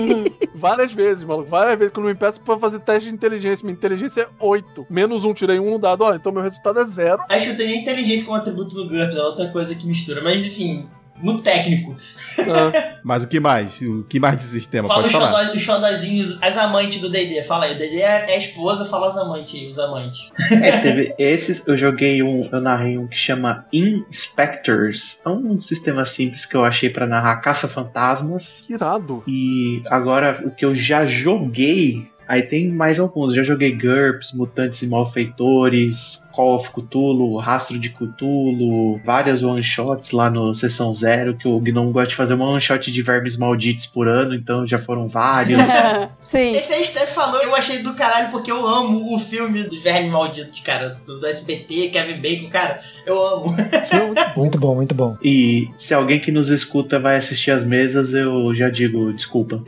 Várias 0.54 0.92
vezes, 0.92 1.24
maluco. 1.24 1.48
Várias 1.48 1.78
vezes 1.78 1.92
quando 1.92 2.06
me 2.06 2.14
peço 2.14 2.40
pra 2.40 2.58
fazer 2.58 2.80
teste 2.80 3.08
de 3.08 3.14
inteligência. 3.14 3.64
Minha 3.64 3.76
inteligência 3.76 4.22
é 4.22 4.28
8. 4.38 4.86
Menos 4.90 5.24
um, 5.24 5.32
tirei 5.32 5.58
um 5.58 5.72
no 5.72 5.78
dado. 5.78 6.02
Ó, 6.02 6.14
então 6.14 6.32
meu 6.32 6.42
resultado 6.42 6.80
é 6.80 6.84
zero. 6.84 7.22
Acho 7.28 7.46
que 7.46 7.52
eu 7.52 7.56
tenho 7.56 7.70
nem 7.70 7.80
inteligência 7.80 8.26
como 8.26 8.38
atributo 8.38 8.74
do 8.74 8.88
GURPS, 8.88 9.16
é 9.16 9.22
outra 9.22 9.48
coisa 9.48 9.74
que 9.74 9.86
mistura. 9.86 10.22
Mas 10.22 10.44
enfim, 10.46 10.88
muito 11.22 11.42
técnico. 11.42 11.94
Ah, 12.40 12.98
Mas 13.02 13.22
o 13.22 13.26
que 13.26 13.38
mais? 13.40 13.80
O 13.80 14.04
que 14.08 14.18
mais 14.20 14.36
de 14.36 14.42
sistema? 14.44 14.86
Fala 14.88 15.02
Pode 15.02 15.14
os, 15.14 15.20
falar. 15.20 15.44
xodó, 15.44 15.54
os 15.56 15.62
xodózinhos, 15.62 16.38
as 16.42 16.56
amantes 16.56 17.00
do 17.00 17.08
D&D. 17.10 17.42
Fala 17.42 17.64
aí, 17.66 17.74
o 17.74 17.78
D&D 17.78 18.00
é, 18.00 18.26
é 18.32 18.38
esposa, 18.38 18.84
fala 18.86 19.08
as 19.08 19.16
amantes 19.16 19.54
aí, 19.60 19.68
os 19.68 19.78
amantes. 19.78 20.30
É, 20.50 20.78
teve 20.78 21.14
esses, 21.18 21.66
eu 21.66 21.76
joguei 21.76 22.22
um, 22.22 22.48
eu 22.52 22.60
narrei 22.60 22.98
um 22.98 23.06
que 23.06 23.16
chama 23.16 23.64
Inspectors. 23.72 25.20
É 25.24 25.28
um 25.28 25.60
sistema 25.60 26.04
simples 26.04 26.44
que 26.44 26.56
eu 26.56 26.64
achei 26.64 26.90
pra 26.90 27.06
narrar 27.06 27.36
caça-fantasmas. 27.36 28.62
que 28.66 28.74
irado. 28.74 29.22
E 29.26 29.82
agora 29.86 30.40
o 30.44 30.50
que 30.50 30.64
eu 30.64 30.74
já 30.74 31.06
joguei. 31.06 32.08
Aí 32.28 32.42
tem 32.42 32.68
mais 32.70 32.98
alguns. 32.98 33.34
Já 33.36 33.44
joguei 33.44 33.76
GURPS, 33.78 34.32
Mutantes 34.32 34.82
e 34.82 34.88
Malfeitores, 34.88 36.24
Call 36.36 36.56
of 36.56 36.68
Cthulhu, 36.68 37.38
Rastro 37.38 37.78
de 37.78 37.88
Cthulhu, 37.88 39.00
várias 39.06 39.42
one-shots 39.42 40.10
lá 40.10 40.28
no 40.28 40.52
Sessão 40.52 40.92
Zero, 40.92 41.34
que 41.34 41.48
o 41.48 41.58
Gnome 41.58 41.92
gosta 41.92 42.10
de 42.10 42.14
fazer 42.14 42.34
uma 42.34 42.50
one-shot 42.50 42.92
de 42.92 43.00
vermes 43.00 43.38
malditos 43.38 43.86
por 43.86 44.06
ano, 44.06 44.34
então 44.34 44.66
já 44.66 44.78
foram 44.78 45.08
vários. 45.08 45.62
Sim. 46.20 46.52
Esse 46.52 46.74
aí 46.74 46.84
Steph 46.84 47.08
falou, 47.14 47.40
eu 47.40 47.56
achei 47.56 47.78
do 47.78 47.94
caralho 47.94 48.28
porque 48.28 48.52
eu 48.52 48.66
amo 48.66 49.14
o 49.14 49.18
filme 49.18 49.62
dos 49.62 49.82
Vermes 49.82 50.12
Malditos, 50.12 50.60
cara, 50.60 51.00
do, 51.06 51.18
do 51.20 51.26
SBT, 51.26 51.88
Kevin 51.88 52.20
Bacon, 52.20 52.50
cara, 52.50 52.78
eu 53.06 53.26
amo. 53.26 53.56
Muito 54.36 54.58
bom, 54.58 54.74
muito 54.74 54.94
bom. 54.94 55.16
e 55.22 55.70
se 55.78 55.94
alguém 55.94 56.20
que 56.20 56.30
nos 56.30 56.50
escuta 56.50 56.98
vai 56.98 57.16
assistir 57.16 57.50
as 57.50 57.64
mesas, 57.64 58.12
eu 58.12 58.54
já 58.54 58.68
digo 58.68 59.10
desculpa. 59.14 59.62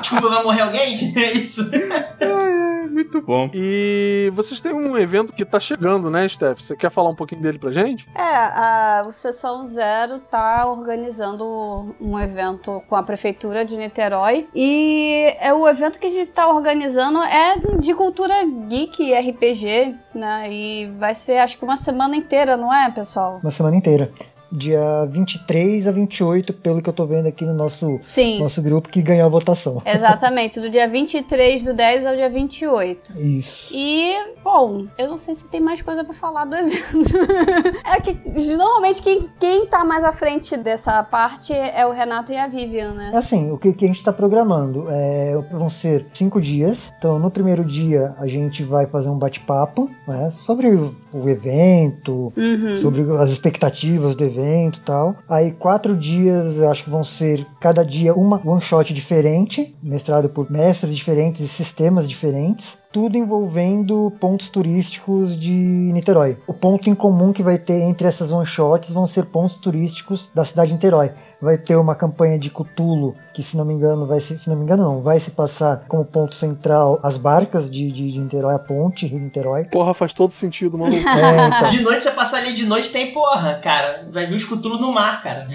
Desculpa, 0.00 0.28
vai 0.28 0.42
morrer 0.42 0.62
alguém? 0.62 0.94
É 1.14 1.32
isso. 1.32 1.70
Muito 2.94 3.20
bom. 3.20 3.50
E 3.52 4.30
vocês 4.34 4.60
têm 4.60 4.72
um 4.72 4.96
evento 4.96 5.32
que 5.32 5.44
tá 5.44 5.58
chegando, 5.58 6.08
né, 6.08 6.28
Steph? 6.28 6.60
Você 6.60 6.76
quer 6.76 6.90
falar 6.90 7.10
um 7.10 7.14
pouquinho 7.14 7.40
dele 7.40 7.58
pra 7.58 7.72
gente? 7.72 8.08
É, 8.14 8.20
a, 8.20 9.04
o 9.04 9.10
Sessão 9.10 9.64
Zero 9.64 10.20
tá 10.20 10.64
organizando 10.64 11.44
um 12.00 12.16
evento 12.20 12.80
com 12.88 12.94
a 12.94 13.02
Prefeitura 13.02 13.64
de 13.64 13.76
Niterói. 13.76 14.46
E 14.54 15.34
é 15.40 15.52
o 15.52 15.68
evento 15.68 15.98
que 15.98 16.06
a 16.06 16.10
gente 16.10 16.32
tá 16.32 16.48
organizando 16.48 17.20
é 17.24 17.56
de 17.80 17.92
cultura 17.94 18.34
geek 18.68 19.02
e 19.02 19.12
RPG, 19.12 19.96
né? 20.14 20.52
E 20.52 20.86
vai 20.96 21.14
ser 21.14 21.38
acho 21.38 21.58
que 21.58 21.64
uma 21.64 21.76
semana 21.76 22.14
inteira, 22.14 22.56
não 22.56 22.72
é, 22.72 22.92
pessoal? 22.92 23.40
Uma 23.42 23.50
semana 23.50 23.74
inteira. 23.76 24.12
Dia 24.56 25.04
23 25.10 25.88
a 25.88 25.90
28, 25.90 26.52
pelo 26.52 26.80
que 26.80 26.88
eu 26.88 26.92
tô 26.92 27.04
vendo 27.04 27.26
aqui 27.26 27.44
no 27.44 27.52
nosso, 27.52 27.98
Sim. 28.00 28.38
nosso 28.38 28.62
grupo 28.62 28.88
que 28.88 29.02
ganhou 29.02 29.26
a 29.26 29.28
votação. 29.28 29.82
Exatamente, 29.84 30.60
do 30.60 30.70
dia 30.70 30.86
23 30.86 31.64
do 31.64 31.74
10 31.74 32.06
ao 32.06 32.14
dia 32.14 32.30
28. 32.30 33.18
Isso. 33.18 33.66
E, 33.72 34.14
bom, 34.44 34.86
eu 34.96 35.08
não 35.08 35.16
sei 35.16 35.34
se 35.34 35.50
tem 35.50 35.60
mais 35.60 35.82
coisa 35.82 36.04
pra 36.04 36.14
falar 36.14 36.44
do 36.44 36.54
evento. 36.56 37.16
é 37.84 38.00
que 38.00 38.56
normalmente 38.56 39.02
quem, 39.02 39.18
quem 39.40 39.66
tá 39.66 39.84
mais 39.84 40.04
à 40.04 40.12
frente 40.12 40.56
dessa 40.56 41.02
parte 41.02 41.52
é 41.52 41.84
o 41.84 41.90
Renato 41.90 42.32
e 42.32 42.36
a 42.36 42.46
Vivian, 42.46 42.92
né? 42.92 43.10
Assim, 43.12 43.50
o 43.50 43.58
que, 43.58 43.72
que 43.72 43.84
a 43.84 43.88
gente 43.88 43.96
está 43.96 44.12
programando 44.12 44.86
é, 44.88 45.34
vão 45.50 45.68
ser 45.68 46.06
cinco 46.14 46.40
dias. 46.40 46.92
Então, 46.98 47.18
no 47.18 47.28
primeiro 47.28 47.64
dia, 47.64 48.14
a 48.20 48.28
gente 48.28 48.62
vai 48.62 48.86
fazer 48.86 49.08
um 49.08 49.18
bate-papo 49.18 49.90
né, 50.06 50.32
sobre 50.46 50.68
o, 50.68 50.94
o 51.12 51.28
evento, 51.28 52.32
Uhum. 52.36 52.76
sobre 52.76 53.02
as 53.18 53.30
expectativas 53.30 54.14
do 54.14 54.22
evento 54.24 54.43
e 54.78 54.80
tal. 54.84 55.16
Aí, 55.28 55.52
quatro 55.52 55.96
dias, 55.96 56.60
acho 56.62 56.84
que 56.84 56.90
vão 56.90 57.02
ser 57.02 57.46
cada 57.60 57.84
dia 57.84 58.14
uma 58.14 58.40
one-shot 58.44 58.92
diferente, 58.92 59.74
mestrado 59.82 60.28
por 60.28 60.50
mestres 60.50 60.96
diferentes 60.96 61.40
e 61.40 61.48
sistemas 61.48 62.08
diferentes. 62.08 62.76
tudo 62.94 63.18
envolvendo 63.18 64.12
pontos 64.20 64.48
turísticos 64.48 65.36
de 65.36 65.50
Niterói. 65.50 66.38
O 66.46 66.54
ponto 66.54 66.88
em 66.88 66.94
comum 66.94 67.32
que 67.32 67.42
vai 67.42 67.58
ter 67.58 67.80
entre 67.80 68.06
essas 68.06 68.30
one 68.30 68.46
shots 68.46 68.92
vão 68.92 69.04
ser 69.04 69.24
pontos 69.26 69.56
turísticos 69.56 70.30
da 70.32 70.44
cidade 70.44 70.68
de 70.68 70.74
Niterói. 70.74 71.10
Vai 71.44 71.58
ter 71.58 71.76
uma 71.76 71.94
campanha 71.94 72.38
de 72.38 72.50
Cthulhu, 72.50 73.14
que 73.32 73.42
se 73.42 73.56
não 73.56 73.64
me 73.64 73.74
engano 73.74 74.06
vai 74.06 74.20
se, 74.20 74.38
se 74.38 74.48
não 74.48 74.56
me 74.56 74.64
engano 74.64 74.82
não, 74.82 75.00
vai 75.02 75.20
se 75.20 75.30
passar 75.30 75.84
como 75.88 76.04
ponto 76.04 76.34
central 76.34 76.98
as 77.02 77.16
barcas 77.16 77.70
de, 77.70 77.90
de, 77.92 78.10
de 78.12 78.18
Niterói, 78.18 78.54
a 78.54 78.58
ponte 78.58 79.06
Rio 79.06 79.18
Niterói. 79.20 79.64
Porra, 79.64 79.92
faz 79.94 80.12
todo 80.14 80.32
sentido, 80.32 80.78
mano. 80.78 80.94
É, 81.04 81.46
então. 81.46 81.64
De 81.64 81.82
noite 81.82 82.02
você 82.02 82.10
passar 82.12 82.38
ali 82.38 82.52
de 82.54 82.66
noite 82.66 82.90
tem 82.90 83.12
porra, 83.12 83.54
cara. 83.62 84.04
Vai 84.10 84.26
vir 84.26 84.34
os 84.36 84.44
cutulos 84.44 84.80
no 84.80 84.92
mar, 84.92 85.22
cara. 85.22 85.46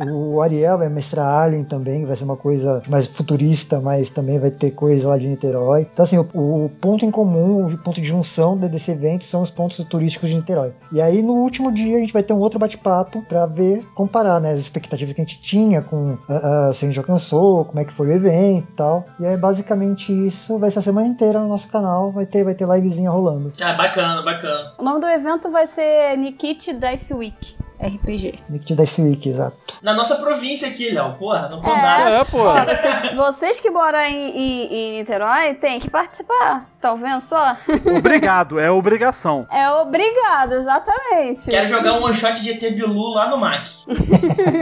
Então, 0.00 0.14
o 0.34 0.40
Ariel 0.42 0.78
vai 0.78 0.88
mestrar 0.88 1.26
Alien 1.42 1.64
também, 1.64 2.04
vai 2.04 2.16
ser 2.16 2.24
uma 2.24 2.36
coisa 2.36 2.82
mais 2.88 3.06
futurista, 3.06 3.80
mas 3.80 4.10
também 4.10 4.38
vai 4.38 4.50
ter 4.50 4.70
coisa 4.72 5.08
lá 5.08 5.18
de 5.18 5.28
Niterói. 5.28 5.86
Então, 5.92 6.04
assim, 6.04 6.18
o, 6.18 6.24
o 6.64 6.70
ponto 6.80 7.04
em 7.04 7.10
comum, 7.10 7.66
o 7.66 7.78
ponto 7.78 8.00
de 8.00 8.08
junção 8.08 8.56
de- 8.56 8.68
desse 8.68 8.90
evento 8.90 9.24
são 9.24 9.42
os 9.42 9.50
pontos 9.50 9.82
turísticos 9.84 10.30
de 10.30 10.36
Niterói. 10.36 10.72
E 10.92 11.00
aí, 11.00 11.22
no 11.22 11.34
último 11.34 11.72
dia, 11.72 11.96
a 11.96 12.00
gente 12.00 12.12
vai 12.12 12.22
ter 12.22 12.32
um 12.32 12.38
outro 12.38 12.58
bate-papo 12.58 13.22
pra 13.28 13.46
ver, 13.50 13.84
comparar, 13.94 14.40
né, 14.40 14.52
as 14.52 14.60
expectativas 14.60 15.12
que 15.12 15.20
a 15.20 15.24
gente 15.24 15.40
tinha 15.40 15.82
com 15.82 16.18
ah, 16.28 16.68
ah, 16.68 16.72
se 16.72 16.84
a 16.84 16.88
gente 16.88 16.98
alcançou, 16.98 17.64
como 17.64 17.80
é 17.80 17.84
que 17.84 17.92
foi 17.92 18.08
o 18.08 18.12
evento 18.12 18.68
e 18.72 18.76
tal. 18.76 19.04
E 19.18 19.26
aí, 19.26 19.36
basicamente, 19.36 20.12
isso 20.26 20.58
vai 20.58 20.70
ser 20.70 20.78
a 20.78 20.82
semana 20.82 21.06
inteira 21.06 21.40
no 21.40 21.48
nosso 21.48 21.68
canal, 21.68 22.10
vai 22.12 22.26
ter, 22.26 22.44
vai 22.44 22.54
ter 22.54 22.66
livezinha 22.66 23.10
rolando. 23.10 23.52
Ah, 23.60 23.72
bacana, 23.74 24.22
bacana. 24.22 24.74
O 24.78 24.82
nome 24.82 25.00
do 25.00 25.06
evento 25.06 25.50
vai 25.50 25.66
ser 25.66 26.16
Nikit 26.16 26.74
Dice 26.74 27.14
Week 27.14 27.56
RPG. 27.80 28.38
Nick 28.50 28.74
Dice 28.74 29.02
Week, 29.02 29.28
exato. 29.28 29.56
Na 29.82 29.94
nossa 29.94 30.16
província 30.16 30.68
aqui, 30.68 30.90
Léo, 30.90 31.14
porra, 31.14 31.48
no 31.48 31.62
condado. 31.62 32.10
É, 32.10 32.24
pô. 32.24 32.38
Ó, 32.38 32.64
vocês, 32.64 33.14
vocês 33.14 33.60
que 33.60 33.70
moram 33.70 33.98
em, 34.00 34.36
em, 34.36 34.74
em 34.74 34.98
Niterói 34.98 35.54
têm 35.54 35.80
que 35.80 35.90
participar. 35.90 36.69
Tá 36.80 36.94
vendo 36.94 37.20
só? 37.20 37.56
Obrigado, 37.98 38.58
é 38.58 38.70
obrigação. 38.70 39.46
É 39.50 39.70
obrigado, 39.70 40.54
exatamente. 40.54 41.50
Quero 41.50 41.66
jogar 41.66 41.94
um 41.94 42.04
one 42.04 42.14
shot 42.14 42.40
de 42.40 42.50
ET 42.50 42.74
Bilu 42.74 43.10
lá 43.14 43.28
no 43.28 43.36
MAC. 43.36 43.68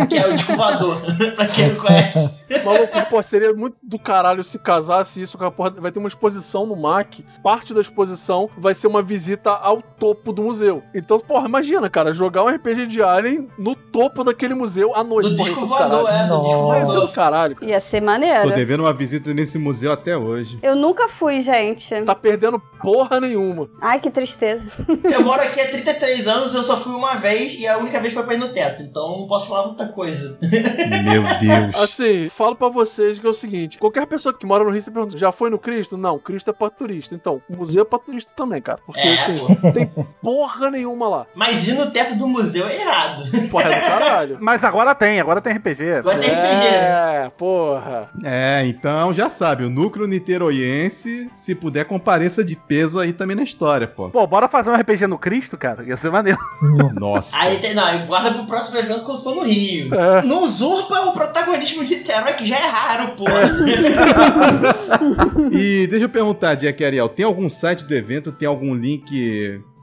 que 0.08 0.18
é 0.18 0.26
o 0.26 0.32
disco 0.34 0.54
voador, 0.54 1.00
pra 1.36 1.46
quem 1.46 1.68
não 1.68 1.76
conhece. 1.76 2.38
Maluco, 2.64 3.06
pô, 3.10 3.22
seria 3.22 3.52
muito 3.54 3.76
do 3.82 3.98
caralho 3.98 4.42
se 4.42 4.58
casasse 4.58 5.22
isso 5.22 5.36
com 5.38 5.44
a 5.44 5.50
porra. 5.50 5.70
Vai 5.70 5.92
ter 5.92 5.98
uma 5.98 6.08
exposição 6.08 6.66
no 6.66 6.74
MAC. 6.74 7.24
Parte 7.42 7.72
da 7.72 7.80
exposição 7.80 8.48
vai 8.56 8.74
ser 8.74 8.86
uma 8.88 9.02
visita 9.02 9.50
ao 9.50 9.80
topo 9.82 10.32
do 10.32 10.42
museu. 10.42 10.82
Então, 10.94 11.20
porra, 11.20 11.46
imagina, 11.46 11.88
cara, 11.88 12.12
jogar 12.12 12.42
um 12.42 12.48
RPG 12.48 12.86
de 12.86 13.02
Alien 13.02 13.48
no 13.58 13.74
topo 13.76 14.24
daquele 14.24 14.54
museu 14.54 14.94
à 14.96 15.04
noite. 15.04 15.30
Do 15.30 15.36
porra, 15.36 15.48
disco 15.50 15.64
isso 15.64 15.74
é 15.74 15.78
do 15.84 15.88
voador, 15.90 16.04
caralho. 16.06 16.24
é, 16.24 16.28
do 16.28 16.42
disco 16.42 16.66
Vai 16.68 16.78
ser 16.80 16.84
do 16.86 16.92
voador. 16.92 17.14
caralho. 17.14 17.54
cara. 17.56 17.70
Ia 17.70 17.80
ser 17.80 18.00
Tô 18.00 18.06
maneiro. 18.06 18.50
devendo 18.54 18.80
uma 18.80 18.92
visita 18.92 19.32
nesse 19.34 19.58
museu 19.58 19.92
até 19.92 20.16
hoje. 20.16 20.58
Eu 20.62 20.74
nunca 20.74 21.06
fui, 21.08 21.40
gente. 21.40 21.94
Tá 22.09 22.14
perdendo 22.14 22.59
porra 22.82 23.20
nenhuma. 23.20 23.68
Ai, 23.82 24.00
que 24.00 24.11
tristeza. 24.11 24.70
Eu 25.12 25.22
moro 25.22 25.42
aqui 25.42 25.61
há 25.61 25.68
33 25.68 26.26
anos, 26.26 26.54
eu 26.54 26.62
só 26.62 26.74
fui 26.74 26.94
uma 26.94 27.16
vez 27.16 27.61
e 27.61 27.68
a 27.68 27.76
única 27.76 28.00
vez 28.00 28.14
foi 28.14 28.22
pra 28.22 28.32
ir 28.34 28.38
no 28.38 28.48
teto. 28.48 28.82
Então 28.82 29.18
não 29.20 29.26
posso 29.26 29.48
falar 29.48 29.66
muita 29.66 29.88
coisa. 29.88 30.38
Meu 31.04 31.22
Deus. 31.22 31.74
Assim, 31.82 32.30
falo 32.30 32.56
pra 32.56 32.68
vocês 32.70 33.18
que 33.18 33.26
é 33.26 33.28
o 33.28 33.34
seguinte: 33.34 33.76
qualquer 33.76 34.06
pessoa 34.06 34.32
que 34.32 34.46
mora 34.46 34.64
no 34.64 34.70
Rio, 34.70 34.80
você 34.80 34.90
pergunta, 34.90 35.18
já 35.18 35.30
foi 35.30 35.50
no 35.50 35.59
Cristo? 35.59 35.98
Não, 35.98 36.18
Cristo 36.18 36.48
é 36.48 36.52
pra 36.54 36.70
turista. 36.70 37.14
Então, 37.14 37.42
o 37.48 37.56
museu 37.56 37.82
é 37.82 37.84
pra 37.84 37.98
turista 37.98 38.32
também, 38.34 38.62
cara. 38.62 38.78
Porque, 38.86 39.00
É, 39.00 39.14
assim, 39.18 39.36
pô. 39.36 39.72
tem 39.72 39.86
porra 40.22 40.70
nenhuma 40.70 41.09
lá. 41.09 41.26
Mas 41.34 41.68
ir 41.68 41.74
no 41.74 41.90
teto 41.90 42.16
do 42.16 42.26
museu 42.26 42.66
é 42.68 42.80
irado. 42.80 43.22
Porra, 43.50 43.70
é 43.70 43.80
do 43.80 43.86
caralho. 43.86 44.38
Mas 44.40 44.64
agora 44.64 44.94
tem, 44.94 45.20
agora 45.20 45.42
tem 45.42 45.52
RPG. 45.52 45.92
Agora 45.98 46.18
tem 46.18 46.30
RPG. 46.30 46.66
É, 46.74 47.30
porra. 47.36 48.09
É, 48.24 48.64
então 48.66 49.12
já 49.12 49.28
sabe, 49.28 49.64
o 49.64 49.68
núcleo 49.70 50.06
niteroiense, 50.06 51.28
se 51.36 51.54
puder, 51.54 51.84
compareça 51.99 52.44
de 52.44 52.55
peso 52.55 53.01
aí 53.01 53.12
também 53.12 53.36
na 53.36 53.42
história, 53.42 53.86
pô. 53.86 54.09
Pô, 54.09 54.26
bora 54.26 54.49
fazer 54.49 54.70
um 54.70 54.74
RPG 54.74 55.07
no 55.07 55.18
Cristo, 55.18 55.57
cara? 55.59 55.84
Ia 55.84 55.96
ser 55.96 56.11
maneiro. 56.11 56.38
Nossa. 56.94 57.36
Aí 57.36 57.57
tem, 57.57 57.74
não, 57.74 58.07
guarda 58.07 58.30
pro 58.30 58.46
próximo 58.46 58.78
evento 58.78 59.03
quando 59.03 59.22
for 59.22 59.34
no 59.34 59.42
Rio. 59.42 59.92
É. 59.94 60.22
Não 60.22 60.44
usurpa 60.44 61.01
o 61.07 61.12
protagonismo 61.12 61.84
de 61.84 61.96
Niterói, 61.96 62.34
que 62.34 62.46
já 62.46 62.57
é 62.57 62.66
raro, 62.66 63.12
pô. 63.16 63.24
E 65.53 65.86
deixa 65.86 66.05
eu 66.05 66.09
perguntar, 66.09 66.55
Jack 66.55 66.84
Ariel, 66.84 67.09
tem 67.09 67.24
algum 67.24 67.49
site 67.49 67.84
do 67.84 67.94
evento, 67.94 68.30
tem 68.30 68.46
algum 68.46 68.74
link 68.74 69.11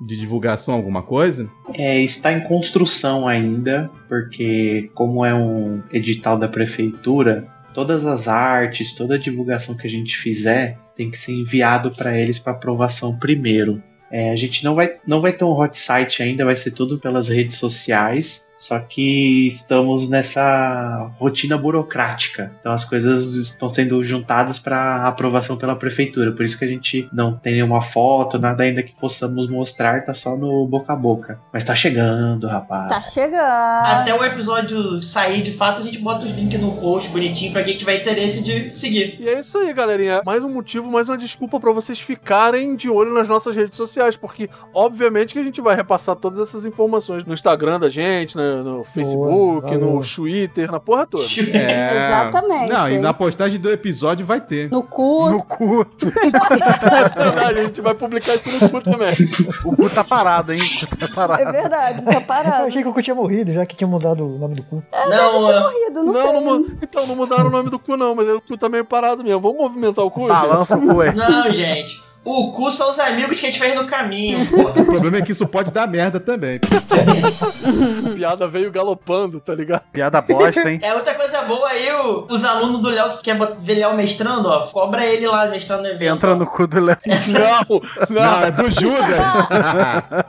de 0.01 0.18
divulgação, 0.18 0.76
alguma 0.76 1.01
coisa? 1.01 1.49
É, 1.74 2.01
está 2.01 2.32
em 2.32 2.41
construção 2.41 3.28
ainda, 3.28 3.89
porque 4.07 4.89
como 4.93 5.26
é 5.26 5.34
um 5.34 5.82
edital 5.91 6.38
da 6.38 6.47
prefeitura, 6.47 7.43
todas 7.74 8.05
as 8.05 8.28
artes, 8.28 8.93
toda 8.93 9.16
a 9.16 9.18
divulgação 9.18 9.76
que 9.76 9.88
a 9.88 9.89
gente 9.89 10.16
fizer 10.18 10.78
tem 10.96 11.12
que 11.12 11.20
ser 11.20 11.34
enviado 11.34 11.91
para 11.91 12.18
eles 12.18 12.39
para 12.39 12.54
aprovação 12.54 13.18
primeiro. 13.18 13.84
É, 14.12 14.32
a 14.32 14.36
gente 14.36 14.64
não 14.64 14.76
vai, 14.76 14.96
não 15.06 15.22
vai 15.22 15.34
ter 15.34 15.43
um 15.43 15.52
hot 15.52 15.78
site 15.78 16.24
ainda, 16.24 16.46
vai 16.46 16.56
ser 16.56 16.72
tudo 16.72 17.00
pelas 17.00 17.28
redes 17.28 17.58
sociais. 17.58 18.45
Só 18.58 18.80
que 18.80 19.47
estamos 19.47 20.08
nessa 20.10 21.12
rotina 21.18 21.58
burocrática. 21.58 22.51
Então 22.60 22.72
as 22.72 22.86
coisas 22.86 23.36
estão 23.36 23.68
sendo 23.68 24.03
juntadas 24.03 24.58
para 24.58 25.08
aprovação 25.08 25.58
pela 25.58 25.76
prefeitura. 25.76 26.32
Por 26.32 26.45
isso 26.45 26.58
que 26.58 26.66
a 26.66 26.68
gente 26.68 27.08
não 27.12 27.34
tem 27.34 27.53
nenhuma 27.53 27.82
foto, 27.82 28.39
nada 28.39 28.64
ainda 28.64 28.82
que 28.82 28.93
possamos 28.93 29.47
mostrar, 29.49 30.06
tá 30.06 30.14
só 30.14 30.36
no 30.36 30.66
boca 30.66 30.93
a 30.93 30.95
boca. 30.95 31.39
Mas 31.51 31.64
tá 31.64 31.76
chegando, 31.76 32.47
rapaz. 32.47 32.89
Tá 32.89 33.01
chegando. 33.01 33.36
Até 33.36 34.14
o 34.14 34.24
episódio 34.24 35.01
sair 35.01 35.41
de 35.41 35.51
fato, 35.51 35.82
a 35.82 35.84
gente 35.84 35.99
bota 35.99 36.26
os 36.26 36.32
links 36.32 36.60
no 36.60 36.74
post 36.74 37.10
bonitinho 37.10 37.51
pra 37.51 37.64
quem 37.64 37.78
tiver 37.78 38.01
interesse 38.01 38.43
de 38.43 38.74
seguir. 38.74 39.18
E 39.20 39.28
é 39.28 39.39
isso 39.39 39.58
aí, 39.58 39.74
galerinha. 39.74 40.22
Mais 40.26 40.43
um 40.43 40.49
motivo, 40.49 40.89
mais 40.91 41.10
uma 41.10 41.18
desculpa 41.18 41.60
pra 41.60 41.72
vocês 41.72 41.99
ficarem 41.99 42.76
de 42.76 42.89
olho 42.89 43.14
nas 43.14 43.28
nossas 43.28 43.56
redes 43.56 43.76
sociais, 43.76 44.16
porque 44.16 44.49
obviamente 44.74 45.34
que 45.34 45.39
a 45.39 45.43
gente 45.43 45.62
vai 45.62 45.76
repassar 45.76 46.16
todas 46.16 46.39
essas 46.39 46.66
informações 46.66 47.26
no 47.26 47.34
Instagram 47.34 47.80
da 47.80 47.89
gente, 47.89 48.38
né, 48.38 48.45
no 48.64 48.84
Facebook, 48.84 49.62
valeu. 49.70 49.80
no 49.93 50.00
Twitter, 50.04 50.72
na 50.72 50.80
porra 50.80 51.06
toda. 51.06 51.24
É. 51.54 52.06
Exatamente. 52.08 52.72
Não, 52.72 52.89
e 52.91 52.98
na 52.98 53.14
postagem 53.14 53.60
do 53.60 53.70
episódio 53.72 54.26
vai 54.26 54.39
ter. 54.41 54.70
No 54.72 54.84
cu. 54.84 55.30
No 55.30 55.43
cu. 55.43 55.82
É 55.82 57.10
verdade, 57.24 57.60
a 57.60 57.66
gente 57.66 57.82
vai 57.82 57.93
publicar 57.93 58.36
isso 58.36 58.52
no 58.64 58.70
cu 58.70 58.82
também. 58.82 59.14
O 59.64 59.76
cu 59.76 59.89
tá 59.89 60.04
parado, 60.04 60.54
hein? 60.54 60.60
Tá 61.00 61.06
É 61.06 61.08
parado. 61.14 61.52
verdade, 61.52 62.06
tá 62.06 62.14
Eu 62.14 62.22
parado. 62.22 62.66
achei 62.68 62.82
que 62.84 62.89
o 62.89 62.93
cu 62.93 63.02
tinha 63.02 63.16
morrido, 63.16 63.54
já 63.54 63.66
que 63.66 63.76
tinha 63.76 63.88
mudado 63.88 64.26
o 64.26 64.38
nome 64.38 64.56
do 64.56 64.64
cu. 64.64 64.84
Não, 64.91 65.52
é- 65.52 65.60
Morrido, 65.60 66.04
não, 66.04 66.06
Não, 66.06 66.14
sei. 66.14 66.41
não, 66.41 66.66
então 66.82 67.08
não 67.08 67.16
mudaram 67.16 67.48
o 67.48 67.52
nome 67.52 67.70
do 67.70 67.80
cu, 67.80 67.96
não, 67.98 68.16
mas 68.16 68.28
o 68.28 68.41
cu 68.41 68.58
tá 68.58 68.68
meio 68.70 68.86
parado 68.86 69.24
mesmo. 69.24 69.39
Vamos 69.41 69.58
movimentar 69.58 70.04
o 70.06 70.12
cu, 70.12 70.22
gente? 70.28 70.41
Balança 70.41 70.78
o 70.78 70.82
cu, 70.82 71.02
é. 71.04 71.12
não, 71.14 71.52
gente. 71.52 72.04
O 72.26 72.51
cu 72.51 72.71
são 72.71 72.89
os 72.89 72.97
amigos 72.99 73.39
que 73.39 73.45
a 73.45 73.49
gente 73.51 73.59
fez 73.59 73.76
no 73.76 73.86
caminho, 73.86 74.45
pô. 74.49 74.63
O 74.82 74.86
problema 74.86 75.17
é 75.17 75.21
que 75.21 75.32
isso 75.32 75.45
pode 75.47 75.69
dar 75.71 75.88
merda 75.88 76.19
também. 76.19 76.59
A 76.63 78.09
piada 78.15 78.47
veio 78.47 78.71
galopando, 78.71 79.39
tá 79.39 79.53
ligado? 79.53 79.84
Piada 79.93 80.19
bosta, 80.21 80.69
hein? 80.69 80.80
É 80.82 80.93
outra 80.93 81.13
coisa 81.13 81.43
boa 81.43 81.67
aí, 81.69 81.91
o- 81.93 82.26
os 82.30 82.43
alunos 82.43 82.82
do 82.82 82.89
Léo 82.89 83.17
que 83.17 83.23
quer 83.26 83.38
ver 83.59 83.76
Léo 83.76 83.93
mestrando, 83.95 84.49
ó, 84.49 84.65
cobra 84.67 85.05
ele 85.05 85.28
lá 85.28 85.45
mestrando 85.47 85.84
no 85.84 85.89
evento. 85.89 86.15
Entra 86.15 86.36
no 86.36 86.47
cu 86.47 86.65
do 86.67 86.80
Léo. 86.80 86.97
Não, 87.28 87.82
Não, 88.09 88.21
não. 88.21 88.43
é 88.45 88.51
do 88.51 88.69
Judas. 88.69 89.26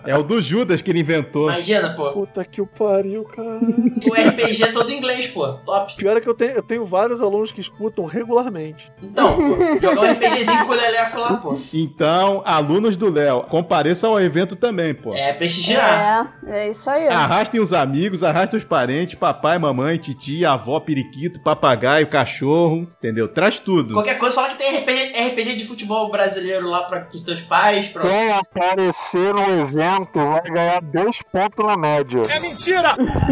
é 0.05 0.17
o 0.17 0.23
do 0.23 0.41
Judas 0.43 0.83
que 0.83 0.91
ele 0.91 1.01
inventou. 1.01 1.45
Imagina, 1.51 1.91
pô. 1.91 2.11
Puta 2.13 2.45
que 2.45 2.61
o 2.61 2.67
pariu, 2.67 3.25
cara. 3.25 3.61
O 3.61 4.13
RPG 4.15 4.63
é 4.65 4.67
todo 4.73 4.91
em 4.91 4.99
inglês, 4.99 5.29
pô. 5.29 5.47
Top. 5.65 5.95
Pior 5.97 6.17
é 6.17 6.21
que 6.21 6.29
eu 6.29 6.35
tenho, 6.35 6.53
eu 6.53 6.63
tenho 6.63 6.85
vários 6.85 7.21
alunos 7.21 7.53
que 7.53 7.61
escutam 7.61 8.05
regularmente. 8.05 8.91
Então, 9.03 9.37
pô, 9.37 9.81
jogar 9.81 10.01
um 10.03 10.13
RPGzinho 10.13 10.67
com 10.67 10.73
o 10.73 10.75
Leleco 10.77 11.19
lá, 11.21 11.35
pô. 11.37 11.55
Então, 11.87 12.43
alunos 12.45 12.97
do 12.97 13.09
Léo, 13.09 13.43
compareçam 13.43 14.11
ao 14.11 14.21
evento 14.21 14.57
também, 14.57 14.93
pô. 14.93 15.15
É 15.15 15.33
prestigiar. 15.33 16.35
É, 16.45 16.67
é 16.67 16.71
isso 16.71 16.91
aí. 16.91 17.09
Arrastem 17.09 17.61
os 17.61 17.73
amigos, 17.73 18.25
arrastem 18.25 18.59
os 18.59 18.65
parentes, 18.65 19.15
papai, 19.15 19.59
mamãe, 19.59 19.97
titia, 19.97 20.51
avó, 20.51 20.81
periquito, 20.81 21.41
papagaio, 21.41 22.09
cachorro, 22.09 22.89
entendeu? 22.99 23.29
Traz 23.29 23.61
tudo. 23.61 23.95
Qualquer 23.95 24.19
coisa, 24.19 24.35
fala 24.35 24.49
que 24.49 24.57
tem 24.57 24.79
RPG, 24.79 25.31
RPG 25.31 25.57
de 25.57 25.65
futebol 25.65 26.11
brasileiro 26.11 26.69
lá 26.69 26.83
pra 26.83 27.07
os 27.13 27.21
teus 27.21 27.41
pais. 27.41 27.89
Pra... 27.89 28.03
Quem 28.03 28.33
aparecer 28.33 29.33
no 29.33 29.61
evento 29.61 30.19
vai 30.19 30.43
ganhar 30.43 30.83
dois 30.83 31.23
pontos 31.23 31.65
na 31.65 31.77
média. 31.77 32.23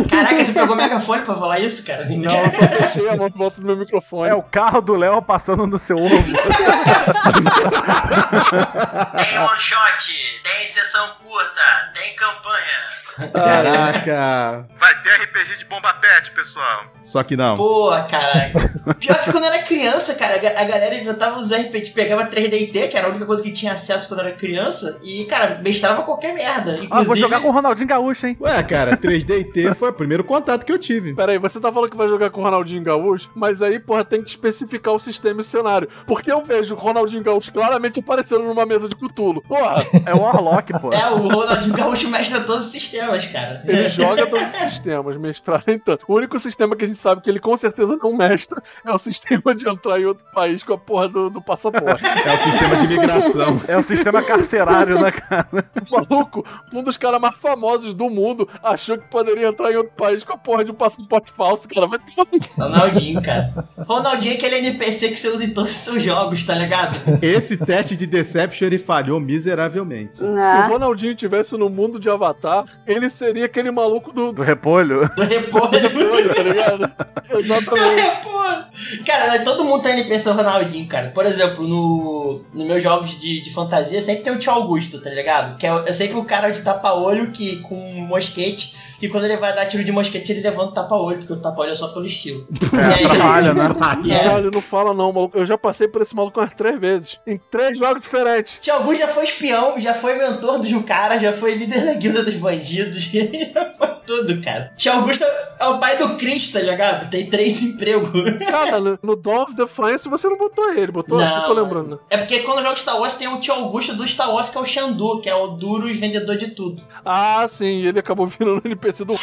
Caraca, 0.08 0.44
você 0.44 0.52
pegou 0.52 0.74
o 0.74 0.78
megafone 0.78 1.22
pra 1.22 1.34
falar 1.34 1.58
isso, 1.58 1.84
cara? 1.84 2.06
Não, 2.06 2.32
eu 2.38 2.52
só 2.52 2.68
fechei 2.68 3.08
a 3.08 3.16
mão 3.16 3.28
de 3.28 3.36
volta 3.36 3.60
do 3.60 3.66
meu 3.66 3.76
microfone. 3.76 4.30
É 4.30 4.34
o 4.34 4.42
carro 4.42 4.80
do 4.80 4.94
Léo 4.94 5.20
passando 5.20 5.66
no 5.66 5.78
seu 5.78 5.96
ovo. 5.96 6.04
Tem 8.50 9.38
one 9.38 9.58
shot, 9.58 10.40
tem 10.42 10.66
sessão 10.66 11.08
curta, 11.22 11.92
tem 11.94 12.14
campanha. 12.16 13.32
Caraca! 13.32 14.66
Vai 14.78 15.02
ter 15.02 15.10
RPG 15.22 15.58
de 15.58 15.64
bomba 15.66 15.92
pet, 15.94 16.30
pessoal. 16.32 16.84
Só 17.02 17.22
que 17.22 17.36
não. 17.36 17.54
Pô, 17.54 17.90
cara. 18.10 18.50
Pior 18.98 19.18
que 19.22 19.30
quando 19.32 19.44
eu 19.44 19.52
era 19.52 19.62
criança, 19.62 20.14
cara, 20.14 20.34
a 20.34 20.38
ga- 20.38 20.54
a 20.60 20.64
galera 20.64 20.94
inventava 20.94 21.38
os 21.38 21.50
RPG, 21.52 21.90
pegava 21.92 22.26
3DT, 22.26 22.88
que 22.88 22.96
era 22.96 23.06
a 23.06 23.10
única 23.10 23.26
coisa 23.26 23.42
que 23.42 23.52
tinha 23.52 23.72
acesso 23.72 24.08
quando 24.08 24.20
eu 24.20 24.26
era 24.26 24.36
criança, 24.36 24.98
e, 25.02 25.24
cara, 25.26 25.60
mestrava 25.64 26.02
qualquer 26.02 26.34
merda. 26.34 26.72
Inclusive, 26.72 26.88
Ah, 26.90 27.02
vou 27.02 27.16
jogar 27.16 27.40
com 27.40 27.48
o 27.48 27.52
Ronaldinho 27.52 27.88
Gaúcho, 27.88 28.26
hein? 28.26 28.36
Ué, 28.40 28.62
cara, 28.62 28.96
3DT 28.96 29.74
foi 29.74 29.90
o 29.90 29.92
primeiro 29.92 30.24
contato 30.24 30.64
que 30.64 30.72
eu 30.72 30.78
tive. 30.78 31.14
Pera 31.14 31.32
aí, 31.32 31.38
você 31.38 31.60
tá 31.60 31.70
falando 31.72 31.90
que 31.90 31.96
vai 31.96 32.08
jogar 32.08 32.30
com 32.30 32.40
o 32.40 32.44
Ronaldinho 32.44 32.82
Gaúcho, 32.82 33.30
mas 33.34 33.60
aí, 33.62 33.78
porra, 33.78 34.04
tem 34.04 34.22
que 34.22 34.30
especificar 34.30 34.94
o 34.94 34.98
sistema 34.98 35.40
e 35.40 35.42
o 35.42 35.44
cenário. 35.44 35.88
Porque 36.06 36.30
eu 36.32 36.40
vejo 36.42 36.74
o 36.74 36.78
Ronaldinho 36.78 37.22
Gaúcho 37.22 37.52
claramente 37.52 38.00
aparecendo 38.00 38.23
numa 38.30 38.66
mesa 38.66 38.88
de 38.88 38.96
cutulo. 38.96 39.42
Porra, 39.42 39.84
É 40.06 40.14
o 40.14 40.20
Warlock, 40.20 40.72
pô. 40.80 40.92
É, 40.92 41.10
o 41.10 41.28
Ronaldinho 41.28 41.74
Gaúcho 41.74 42.08
mestra 42.08 42.40
todos 42.40 42.66
os 42.66 42.72
sistemas, 42.72 43.26
cara. 43.26 43.62
ele 43.66 43.88
joga 43.88 44.26
todos 44.26 44.46
os 44.46 44.56
sistemas, 44.72 45.16
mestrar 45.16 45.62
nem 45.66 45.78
tanto. 45.78 46.04
O 46.08 46.14
único 46.14 46.38
sistema 46.38 46.74
que 46.76 46.84
a 46.84 46.86
gente 46.86 46.98
sabe 46.98 47.20
que 47.22 47.30
ele 47.30 47.38
com 47.40 47.56
certeza 47.56 47.96
não 48.02 48.14
mestra 48.16 48.62
é 48.86 48.92
o 48.92 48.98
sistema 48.98 49.54
de 49.54 49.68
entrar 49.68 50.00
em 50.00 50.04
outro 50.04 50.24
país 50.34 50.62
com 50.62 50.74
a 50.74 50.78
porra 50.78 51.08
do, 51.08 51.30
do 51.30 51.40
passaporte. 51.42 52.02
É 52.04 52.34
o 52.34 52.38
sistema 52.38 52.76
de 52.76 52.88
migração. 52.88 53.60
É 53.68 53.76
o 53.76 53.82
sistema 53.82 54.22
carcerário, 54.22 55.00
né, 55.00 55.10
cara? 55.10 55.48
O 55.52 55.94
maluco, 56.10 56.44
um 56.72 56.82
dos 56.82 56.96
caras 56.96 57.20
mais 57.20 57.38
famosos 57.38 57.94
do 57.94 58.08
mundo, 58.10 58.48
achou 58.62 58.98
que 58.98 59.08
poderia 59.08 59.48
entrar 59.48 59.70
em 59.72 59.76
outro 59.76 59.92
país 59.96 60.22
com 60.24 60.32
a 60.32 60.38
porra 60.38 60.64
de 60.64 60.70
um 60.70 60.74
passaporte 60.74 61.30
falso, 61.32 61.68
cara. 61.68 61.86
Vai 61.86 61.98
tomar. 61.98 62.26
Ronaldinho, 62.56 63.22
cara. 63.22 63.68
Ronaldinho 63.86 64.34
é 64.34 64.36
aquele 64.36 64.56
NPC 64.58 65.08
que 65.08 65.16
você 65.16 65.28
usa 65.28 65.44
em 65.44 65.50
todos 65.50 65.70
os 65.70 65.76
seus 65.76 66.02
jogos, 66.02 66.44
tá 66.44 66.54
ligado? 66.54 66.98
Esse 67.22 67.56
teste 67.56 67.96
de 67.96 68.06
Deception 68.14 68.66
ele 68.66 68.78
falhou 68.78 69.18
miseravelmente. 69.18 70.18
Se 70.18 70.22
o 70.24 70.34
Né? 70.34 70.66
Ronaldinho 70.68 71.14
tivesse 71.14 71.56
no 71.56 71.68
mundo 71.68 71.98
de 71.98 72.08
Avatar, 72.08 72.64
ele 72.86 73.10
seria 73.10 73.46
aquele 73.46 73.70
maluco 73.70 74.12
do, 74.12 74.32
Do 74.32 74.42
repolho. 74.42 75.08
Do 75.16 75.22
repolho. 75.22 76.12
olho, 76.12 76.34
tá 76.34 76.42
ligado? 76.42 76.92
Exatamente. 77.30 78.16
Pô, 78.22 79.04
cara, 79.04 79.38
todo 79.40 79.64
mundo 79.64 79.82
tem 79.82 79.92
NPC 79.92 80.30
Ronaldinho, 80.30 80.86
cara. 80.86 81.10
Por 81.10 81.26
exemplo, 81.26 81.66
no, 81.66 82.44
nos 82.52 82.66
meus 82.66 82.82
jogos 82.82 83.18
de, 83.18 83.40
de 83.42 83.52
fantasia 83.52 84.00
sempre 84.00 84.22
tem 84.22 84.32
o 84.32 84.38
tio 84.38 84.52
Augusto, 84.52 85.00
tá 85.00 85.10
ligado? 85.10 85.56
Que 85.56 85.66
é, 85.66 85.70
é 85.86 85.92
sempre 85.92 86.16
o 86.16 86.24
cara 86.24 86.50
de 86.50 86.60
tapa-olho 86.62 87.30
que 87.30 87.56
com 87.60 87.74
um 87.74 88.06
mosquete. 88.06 88.93
Que 89.04 89.10
quando 89.10 89.24
ele 89.24 89.36
vai 89.36 89.54
dar 89.54 89.66
tiro 89.66 89.84
de 89.84 89.92
mosquete, 89.92 90.30
ele 90.32 90.40
levanta 90.40 90.70
o 90.70 90.72
tapa-olho, 90.72 91.18
porque 91.18 91.32
o 91.34 91.36
tapa-olho 91.36 91.72
é 91.72 91.74
só 91.74 91.88
pelo 91.88 92.06
estilo. 92.06 92.46
E 92.72 92.76
aí- 92.76 93.04
Atrapalha, 93.04 93.52
né? 93.52 93.68
É. 94.14 94.18
Caralho, 94.24 94.50
não 94.50 94.62
fala 94.62 94.94
não, 94.94 95.12
maluco. 95.12 95.36
Eu 95.36 95.44
já 95.44 95.58
passei 95.58 95.86
por 95.88 96.00
esse 96.00 96.14
maluco 96.16 96.40
umas 96.40 96.54
três 96.54 96.78
vezes. 96.80 97.18
Em 97.26 97.38
três 97.50 97.76
jogos 97.78 98.00
diferentes. 98.00 98.56
Tio 98.60 98.72
Augusto 98.74 99.00
já 99.00 99.08
foi 99.08 99.24
espião, 99.24 99.78
já 99.78 99.92
foi 99.92 100.14
mentor 100.14 100.58
do 100.58 100.66
Jucara, 100.66 101.18
já 101.18 101.32
foi 101.34 101.54
líder 101.54 101.84
da 101.84 101.94
guilda 101.94 102.22
dos 102.22 102.34
bandidos, 102.36 103.02
já 103.12 103.70
foi 103.76 103.88
tudo, 104.06 104.40
cara. 104.42 104.68
Tio 104.76 104.92
Augusto 104.92 105.24
é 105.60 105.66
o 105.66 105.78
pai 105.78 105.96
do 105.98 106.16
Chris, 106.16 106.50
tá 106.52 106.60
ligado? 106.60 107.10
Tem 107.10 107.26
três 107.26 107.62
empregos. 107.62 108.10
Cara, 108.48 108.78
no, 108.80 108.98
no 109.02 109.16
Dawn 109.16 109.42
of 109.42 109.54
Defiance 109.54 110.08
você 110.08 110.28
não 110.28 110.38
botou 110.38 110.70
ele, 110.72 110.92
botou? 110.92 111.18
Não, 111.18 111.46
tô 111.46 111.52
lembrando. 111.52 112.00
É 112.08 112.16
porque 112.16 112.40
quando 112.40 112.58
eu 112.58 112.64
jogo 112.64 112.78
Star 112.78 112.98
Wars 112.98 113.14
tem 113.14 113.28
o 113.28 113.38
tio 113.40 113.54
Augusto 113.54 113.94
do 113.94 114.06
Star 114.06 114.32
Wars, 114.32 114.48
que 114.48 114.56
é 114.56 114.60
o 114.60 114.66
Xandu, 114.66 115.20
que 115.20 115.28
é 115.28 115.34
o 115.34 115.48
Duros 115.48 115.96
vendedor 115.96 116.36
de 116.36 116.48
tudo. 116.48 116.82
Ah, 117.04 117.44
sim, 117.48 117.84
ele 117.86 117.98
acabou 117.98 118.26
virando 118.28 118.62
o 118.64 118.68
NPC 118.68 118.93
do. 119.02 119.14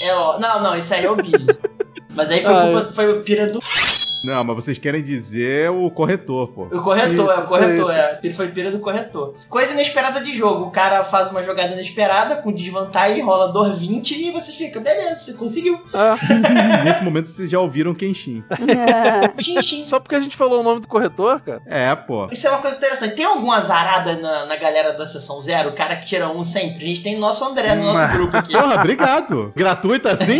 É, 0.00 0.14
ó. 0.14 0.38
Não, 0.38 0.62
não, 0.62 0.76
isso 0.76 0.92
aí 0.94 1.04
é 1.04 1.10
o 1.10 1.16
Billy. 1.16 1.46
Mas 2.14 2.30
aí 2.30 2.42
foi, 2.42 2.54
culpa, 2.54 2.92
foi 2.92 3.12
o 3.12 3.22
pira 3.22 3.46
do. 3.46 3.60
Não, 4.26 4.42
mas 4.44 4.56
vocês 4.56 4.76
querem 4.78 5.02
dizer 5.02 5.70
o 5.70 5.88
corretor, 5.90 6.48
pô. 6.48 6.64
O 6.64 6.82
corretor, 6.82 7.12
Isso, 7.12 7.30
é, 7.30 7.38
o 7.38 7.42
corretor, 7.46 7.90
isso. 7.90 7.90
é. 7.90 8.20
Ele 8.22 8.34
foi 8.34 8.48
pira 8.48 8.70
do 8.72 8.80
corretor. 8.80 9.34
Coisa 9.48 9.72
inesperada 9.74 10.20
de 10.20 10.36
jogo. 10.36 10.64
O 10.66 10.70
cara 10.70 11.04
faz 11.04 11.30
uma 11.30 11.42
jogada 11.42 11.72
inesperada, 11.72 12.36
com 12.36 12.52
desvantagem, 12.52 13.22
rola 13.22 13.52
dor 13.52 13.72
20 13.74 14.10
e 14.10 14.30
você 14.32 14.50
fica, 14.52 14.80
beleza, 14.80 15.16
você 15.20 15.34
conseguiu. 15.34 15.78
Ah, 15.94 16.16
Nesse 16.84 17.02
momento 17.04 17.28
vocês 17.28 17.48
já 17.50 17.60
ouviram 17.60 17.94
Kenshin. 17.94 18.42
Tchim. 19.38 19.86
só 19.86 20.00
porque 20.00 20.14
a 20.14 20.20
gente 20.20 20.36
falou 20.36 20.60
o 20.60 20.62
nome 20.62 20.80
do 20.80 20.88
corretor, 20.88 21.40
cara. 21.40 21.60
É, 21.66 21.94
pô. 21.94 22.26
Isso 22.26 22.46
é 22.46 22.50
uma 22.50 22.58
coisa 22.60 22.76
interessante. 22.76 23.14
Tem 23.14 23.24
algum 23.24 23.50
azarada 23.52 24.16
na, 24.16 24.46
na 24.46 24.56
galera 24.56 24.92
da 24.92 25.06
sessão 25.06 25.40
zero? 25.40 25.70
O 25.70 25.72
cara 25.72 25.96
que 25.96 26.06
tira 26.06 26.28
um 26.28 26.42
sempre? 26.42 26.84
A 26.84 26.88
gente 26.88 27.02
tem 27.02 27.16
nosso 27.18 27.44
André 27.44 27.74
no 27.76 27.84
nosso 27.84 28.12
grupo 28.12 28.36
aqui. 28.36 28.52
Porra, 28.58 28.74
obrigado. 28.76 29.52
Gratuito 29.54 30.08
assim? 30.08 30.38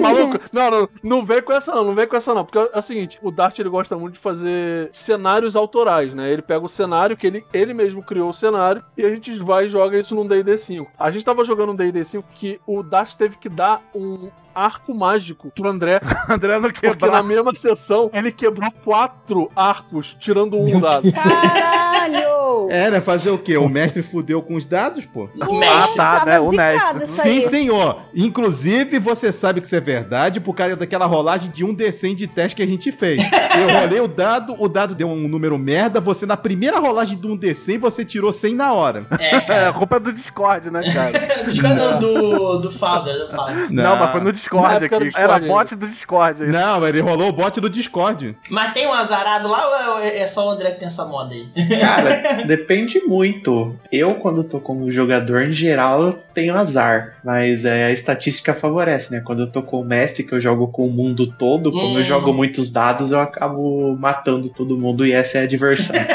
Maluco, 0.00 0.40
não, 0.52 0.70
não, 0.70 0.88
não 1.02 1.24
vem 1.24 1.42
com 1.42 1.52
essa 1.52 1.72
não, 1.74 1.84
não 1.84 1.94
vem 1.94 2.06
com 2.06 2.16
essa 2.16 2.34
não, 2.34 2.44
porque 2.44 2.58
é 2.58 2.78
o 2.78 2.82
seguinte, 2.82 3.18
o 3.28 3.30
Dart 3.30 3.58
ele 3.58 3.68
gosta 3.68 3.96
muito 3.96 4.14
de 4.14 4.20
fazer 4.20 4.88
cenários 4.90 5.54
autorais, 5.54 6.14
né? 6.14 6.30
Ele 6.30 6.42
pega 6.42 6.64
o 6.64 6.68
cenário 6.68 7.16
que 7.16 7.26
ele, 7.26 7.44
ele 7.52 7.74
mesmo 7.74 8.02
criou 8.02 8.30
o 8.30 8.34
cenário 8.34 8.82
e 8.96 9.04
a 9.04 9.10
gente 9.10 9.32
vai 9.38 9.66
e 9.66 9.68
joga 9.68 9.98
isso 9.98 10.14
num 10.14 10.26
D&D 10.26 10.56
5. 10.56 10.90
A 10.98 11.10
gente 11.10 11.24
tava 11.24 11.44
jogando 11.44 11.72
um 11.72 11.76
D&D 11.76 12.04
5 12.04 12.28
que 12.32 12.60
o 12.66 12.82
Dart 12.82 13.14
teve 13.14 13.36
que 13.36 13.48
dar 13.48 13.82
um 13.94 14.30
arco 14.54 14.92
mágico 14.92 15.52
pro 15.54 15.68
André, 15.68 16.00
André 16.28 16.58
não 16.58 16.70
porque 16.70 17.06
na 17.06 17.22
mesma 17.22 17.54
sessão 17.54 18.10
ele 18.12 18.32
quebrou 18.32 18.70
quatro 18.84 19.50
arcos, 19.54 20.16
tirando 20.18 20.58
um 20.58 20.80
dado. 20.80 21.10
Caralho! 21.12 22.27
É, 22.70 22.90
né? 22.90 23.00
Fazer 23.00 23.30
o 23.30 23.38
quê? 23.38 23.56
O 23.56 23.68
mestre 23.68 24.02
fudeu 24.02 24.42
com 24.42 24.54
os 24.54 24.66
dados, 24.66 25.04
pô? 25.04 25.28
O 25.48 25.58
mestre. 25.58 25.96
tá, 25.96 26.18
Tava 26.18 26.30
né, 26.30 26.40
o 26.40 26.50
mestre. 26.50 27.04
isso 27.04 27.22
Sim, 27.22 27.40
senhor. 27.40 28.02
Inclusive, 28.14 28.98
você 28.98 29.32
sabe 29.32 29.60
que 29.60 29.66
isso 29.66 29.76
é 29.76 29.80
verdade 29.80 30.40
por 30.40 30.54
causa 30.54 30.76
daquela 30.76 31.06
rolagem 31.06 31.50
de 31.50 31.64
um 31.64 31.74
D100 31.74 32.14
de 32.14 32.26
teste 32.26 32.56
que 32.56 32.62
a 32.62 32.66
gente 32.66 32.90
fez. 32.90 33.22
Eu 33.58 33.80
rolei 33.80 34.00
o 34.00 34.08
dado, 34.08 34.54
o 34.58 34.68
dado 34.68 34.94
deu 34.94 35.08
um 35.08 35.28
número 35.28 35.58
merda, 35.58 36.00
você 36.00 36.26
na 36.26 36.36
primeira 36.36 36.78
rolagem 36.78 37.18
de 37.18 37.26
um 37.26 37.36
D100, 37.36 37.78
você 37.78 38.04
tirou 38.04 38.32
100 38.32 38.54
na 38.54 38.72
hora. 38.72 39.06
É, 39.18 39.38
É, 39.58 39.66
a 39.66 39.72
culpa 39.72 39.96
é 39.96 40.00
do 40.00 40.12
Discord, 40.12 40.70
né, 40.70 40.82
cara? 40.92 41.44
Discord 41.46 41.76
não, 41.76 41.98
do, 41.98 42.58
do 42.58 42.70
Founder, 42.70 43.18
do 43.18 43.28
Founder. 43.28 43.72
Não, 43.72 43.96
mas 43.96 44.10
foi 44.12 44.20
no 44.20 44.32
Discord 44.32 44.84
aqui. 44.84 44.94
era 44.94 45.04
Discord 45.04 45.32
Era 45.32 45.46
bot 45.46 45.76
do 45.76 45.86
Discord. 45.86 46.42
aí. 46.44 46.50
Não, 46.50 46.86
ele 46.86 47.00
rolou 47.00 47.28
o 47.28 47.32
bot 47.32 47.60
do 47.60 47.70
Discord. 47.70 48.36
Mas 48.50 48.72
tem 48.72 48.86
um 48.86 48.92
azarado 48.92 49.48
lá 49.48 49.68
ou 49.94 49.98
é 50.00 50.18
é 50.18 50.26
só 50.26 50.48
o 50.48 50.50
André 50.50 50.72
que 50.72 50.80
tem 50.80 50.88
essa 50.88 51.04
moda 51.04 51.34
aí? 51.34 51.48
Cara, 51.80 52.44
depende 52.48 53.00
muito. 53.00 53.76
Eu, 53.92 54.14
quando 54.14 54.42
tô 54.42 54.58
como 54.58 54.90
jogador, 54.90 55.42
em 55.42 55.52
geral, 55.52 56.02
eu 56.02 56.12
tenho 56.34 56.56
azar. 56.56 57.16
Mas 57.22 57.64
é, 57.64 57.84
a 57.84 57.92
estatística 57.92 58.54
favorece, 58.54 59.12
né? 59.12 59.20
Quando 59.24 59.42
eu 59.42 59.46
tô 59.50 59.62
com 59.62 59.80
o 59.80 59.84
mestre, 59.84 60.24
que 60.24 60.32
eu 60.32 60.40
jogo 60.40 60.66
com 60.68 60.86
o 60.86 60.90
mundo 60.90 61.26
todo, 61.38 61.70
como 61.70 61.94
Hum. 61.94 61.98
eu 61.98 62.04
jogo 62.04 62.32
muitos 62.32 62.70
dados, 62.70 63.12
eu 63.12 63.20
acabo 63.20 63.94
matando 63.96 64.48
todo 64.48 64.76
mundo 64.78 65.04
e 65.06 65.12
essa 65.12 65.38
é 65.38 65.42
a 65.42 65.46
diversão. 65.46 65.94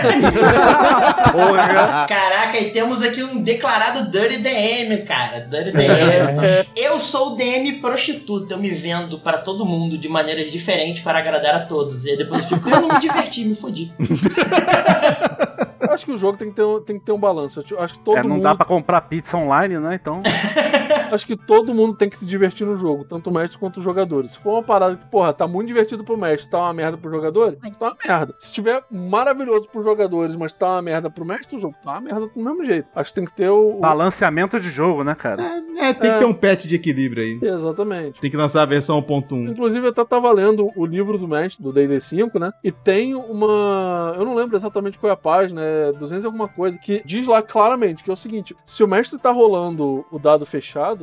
Caraca, 2.08 2.60
e 2.60 2.72
temos 2.72 3.02
aqui 3.02 3.24
um 3.24 3.42
declarado 3.42 4.10
Dirty 4.12 4.38
DM, 4.40 4.98
cara. 5.04 5.42
Dirty 5.42 5.72
DM. 5.72 6.66
Eu 6.76 7.00
sou 7.00 7.34
o 7.34 7.36
DM 7.36 7.74
prostituta, 7.74 8.56
eu 8.56 8.58
me 8.58 8.70
vendo 8.70 9.20
para 9.20 9.38
todo 9.38 9.66
mundo 9.66 9.98
de 9.98 10.10
maneiras 10.10 10.52
diferentes 10.52 11.04
para 11.04 11.20
agradar 11.20 11.56
a 11.56 11.60
todos. 11.62 12.06
E 12.06 12.12
aí 12.12 12.18
depois 12.18 12.50
eu 12.50 12.58
fico, 12.58 12.70
eu 12.70 12.82
não 12.82 12.88
me 12.90 13.00
diverti, 13.00 13.46
me 13.46 13.56
fodi. 13.56 13.92
Eu 15.94 15.96
acho 15.96 16.06
que 16.06 16.12
o 16.12 16.18
jogo 16.18 16.36
tem 16.40 16.50
que 16.50 16.56
ter 16.56 16.64
um, 16.64 16.82
tem 16.82 16.98
que 16.98 17.06
ter 17.06 17.12
um 17.12 17.20
balanço. 17.20 17.64
Eu 17.70 17.80
acho 17.80 17.94
que 17.94 18.00
todo 18.00 18.18
É, 18.18 18.24
não 18.24 18.32
mundo 18.32 18.42
dá 18.42 18.56
pra 18.56 18.66
comprar 18.66 19.00
pizza 19.02 19.38
online, 19.38 19.78
né? 19.78 19.94
Então. 19.94 20.24
acho 21.14 21.26
que 21.26 21.36
todo 21.38 21.74
mundo 21.74 21.96
tem 21.96 22.10
que 22.10 22.18
se 22.18 22.26
divertir 22.26 22.66
no 22.66 22.76
jogo, 22.76 23.04
tanto 23.04 23.30
o 23.30 23.34
mestre 23.34 23.58
quanto 23.58 23.78
os 23.78 23.84
jogadores. 23.84 24.32
Se 24.32 24.38
for 24.40 24.54
uma 24.54 24.64
parada 24.64 24.96
que, 24.96 25.06
porra, 25.06 25.34
tá 25.34 25.48
muito 25.48 25.68
divertido 25.68 26.04
pro 26.04 26.18
mestre, 26.18 26.50
tá 26.50 26.60
uma 26.60 26.74
merda 26.74 26.98
pro 26.98 27.12
jogador, 27.12 27.54
o 27.62 27.64
jogo 27.66 27.76
tá 27.80 27.86
uma 27.88 27.98
merda. 28.06 28.36
Se 28.40 28.52
tiver 28.52 28.84
maravilhoso 28.92 29.68
pros 29.72 29.86
jogadores, 29.86 30.36
mas 30.36 30.52
tá 30.52 30.68
uma 30.68 30.82
merda 30.82 31.10
pro 31.10 31.26
mestre, 31.26 31.56
o 31.56 31.60
jogo 31.60 31.76
tá 31.84 31.92
uma 31.92 32.02
merda 32.02 32.28
do 32.28 32.32
mesmo 32.42 32.66
jeito. 32.66 32.88
Acho 32.96 33.10
que 33.10 33.16
tem 33.16 33.26
que 33.26 33.32
ter 33.36 33.50
o. 33.50 33.78
o- 33.78 33.80
Balanceamento 33.80 34.60
de 34.60 34.70
jogo, 34.70 35.04
né, 35.04 35.16
cara? 35.16 35.42
É, 35.78 35.94
tem 35.94 36.12
que 36.12 36.20
ter 36.20 36.26
um 36.26 36.34
patch 36.34 36.66
de 36.66 36.76
equilíbrio 36.76 37.24
aí. 37.24 37.40
Exatamente. 37.42 38.20
Tem 38.22 38.30
que 38.32 38.38
lançar 38.38 38.62
a 38.62 38.66
versão 38.66 39.02
1.1. 39.02 39.50
Inclusive, 39.52 39.86
eu 39.88 39.92
até 39.92 40.04
tava 40.06 40.32
lendo 40.32 40.70
o 40.76 40.86
livro 40.86 41.18
do 41.18 41.28
mestre, 41.28 41.64
do 41.64 41.72
D&D 41.74 42.00
5, 42.00 42.40
né? 42.40 42.52
E 42.64 42.72
tem 42.72 43.14
uma... 43.16 44.16
Eu 44.18 44.26
não 44.26 44.36
lembro 44.36 44.56
exatamente 44.56 44.98
qual 44.98 45.10
é 45.10 45.14
a 45.14 45.18
página, 45.18 45.62
é 45.62 45.92
200 45.92 46.24
e 46.24 46.28
alguma 46.28 46.48
coisa, 46.48 46.78
que 46.78 47.02
diz 47.06 47.28
lá 47.28 47.42
claramente 47.42 48.04
que 48.04 48.10
é 48.10 48.14
o 48.14 48.18
seguinte, 48.18 48.56
se 48.66 48.84
o 48.84 48.88
mestre 48.88 49.20
tá 49.20 49.32
rolando 49.32 50.06
o 50.12 50.20
dado 50.20 50.46
fechado, 50.46 51.03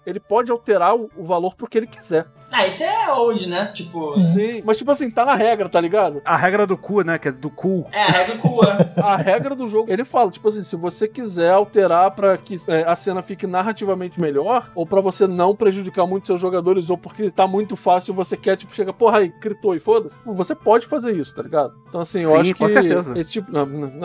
ele 0.05 0.19
pode 0.19 0.51
alterar 0.51 0.95
o, 0.95 1.09
o 1.15 1.23
valor 1.23 1.55
pro 1.55 1.67
que 1.67 1.77
ele 1.77 1.87
quiser. 1.87 2.25
Ah, 2.51 2.65
isso 2.65 2.83
é 2.83 3.11
old, 3.13 3.47
né? 3.47 3.65
Tipo. 3.73 4.21
Sim. 4.23 4.61
Mas, 4.65 4.77
tipo 4.77 4.91
assim, 4.91 5.09
tá 5.09 5.25
na 5.25 5.35
regra, 5.35 5.69
tá 5.69 5.79
ligado? 5.79 6.21
A 6.25 6.35
regra 6.37 6.65
do 6.65 6.77
cu, 6.77 7.01
né? 7.01 7.17
Que 7.17 7.27
é 7.29 7.31
do 7.31 7.49
cu. 7.49 7.85
É, 7.93 8.01
a 8.01 8.05
regra 8.11 8.37
cua. 8.37 8.91
A 9.01 9.15
regra 9.17 9.55
do 9.55 9.65
jogo, 9.67 9.91
ele 9.91 10.03
fala, 10.05 10.29
tipo 10.31 10.47
assim, 10.47 10.61
se 10.63 10.75
você 10.75 11.07
quiser 11.07 11.51
alterar 11.51 12.11
pra 12.11 12.37
que 12.37 12.55
é, 12.67 12.83
a 12.83 12.95
cena 12.95 13.21
fique 13.21 13.47
narrativamente 13.47 14.19
melhor, 14.21 14.71
ou 14.75 14.85
pra 14.85 15.01
você 15.01 15.25
não 15.27 15.55
prejudicar 15.55 16.05
muito 16.05 16.27
seus 16.27 16.39
jogadores, 16.39 16.89
ou 16.89 16.97
porque 16.97 17.29
tá 17.31 17.47
muito 17.47 17.75
fácil, 17.75 18.13
você 18.13 18.37
quer, 18.37 18.55
tipo, 18.55 18.73
chega, 18.75 18.93
porra, 18.93 19.19
aí, 19.19 19.33
gritou 19.41 19.75
e 19.75 19.79
foda-se, 19.79 20.17
você 20.25 20.53
pode 20.55 20.85
fazer 20.85 21.11
isso, 21.13 21.33
tá 21.35 21.41
ligado? 21.41 21.73
Então, 21.89 22.01
assim, 22.01 22.19
eu 22.19 22.25
Sim, 22.27 22.37
acho 22.37 22.53
que 22.53 22.59
com 22.59 22.69
certeza. 22.69 23.17
esse 23.17 23.31
tipo... 23.31 23.51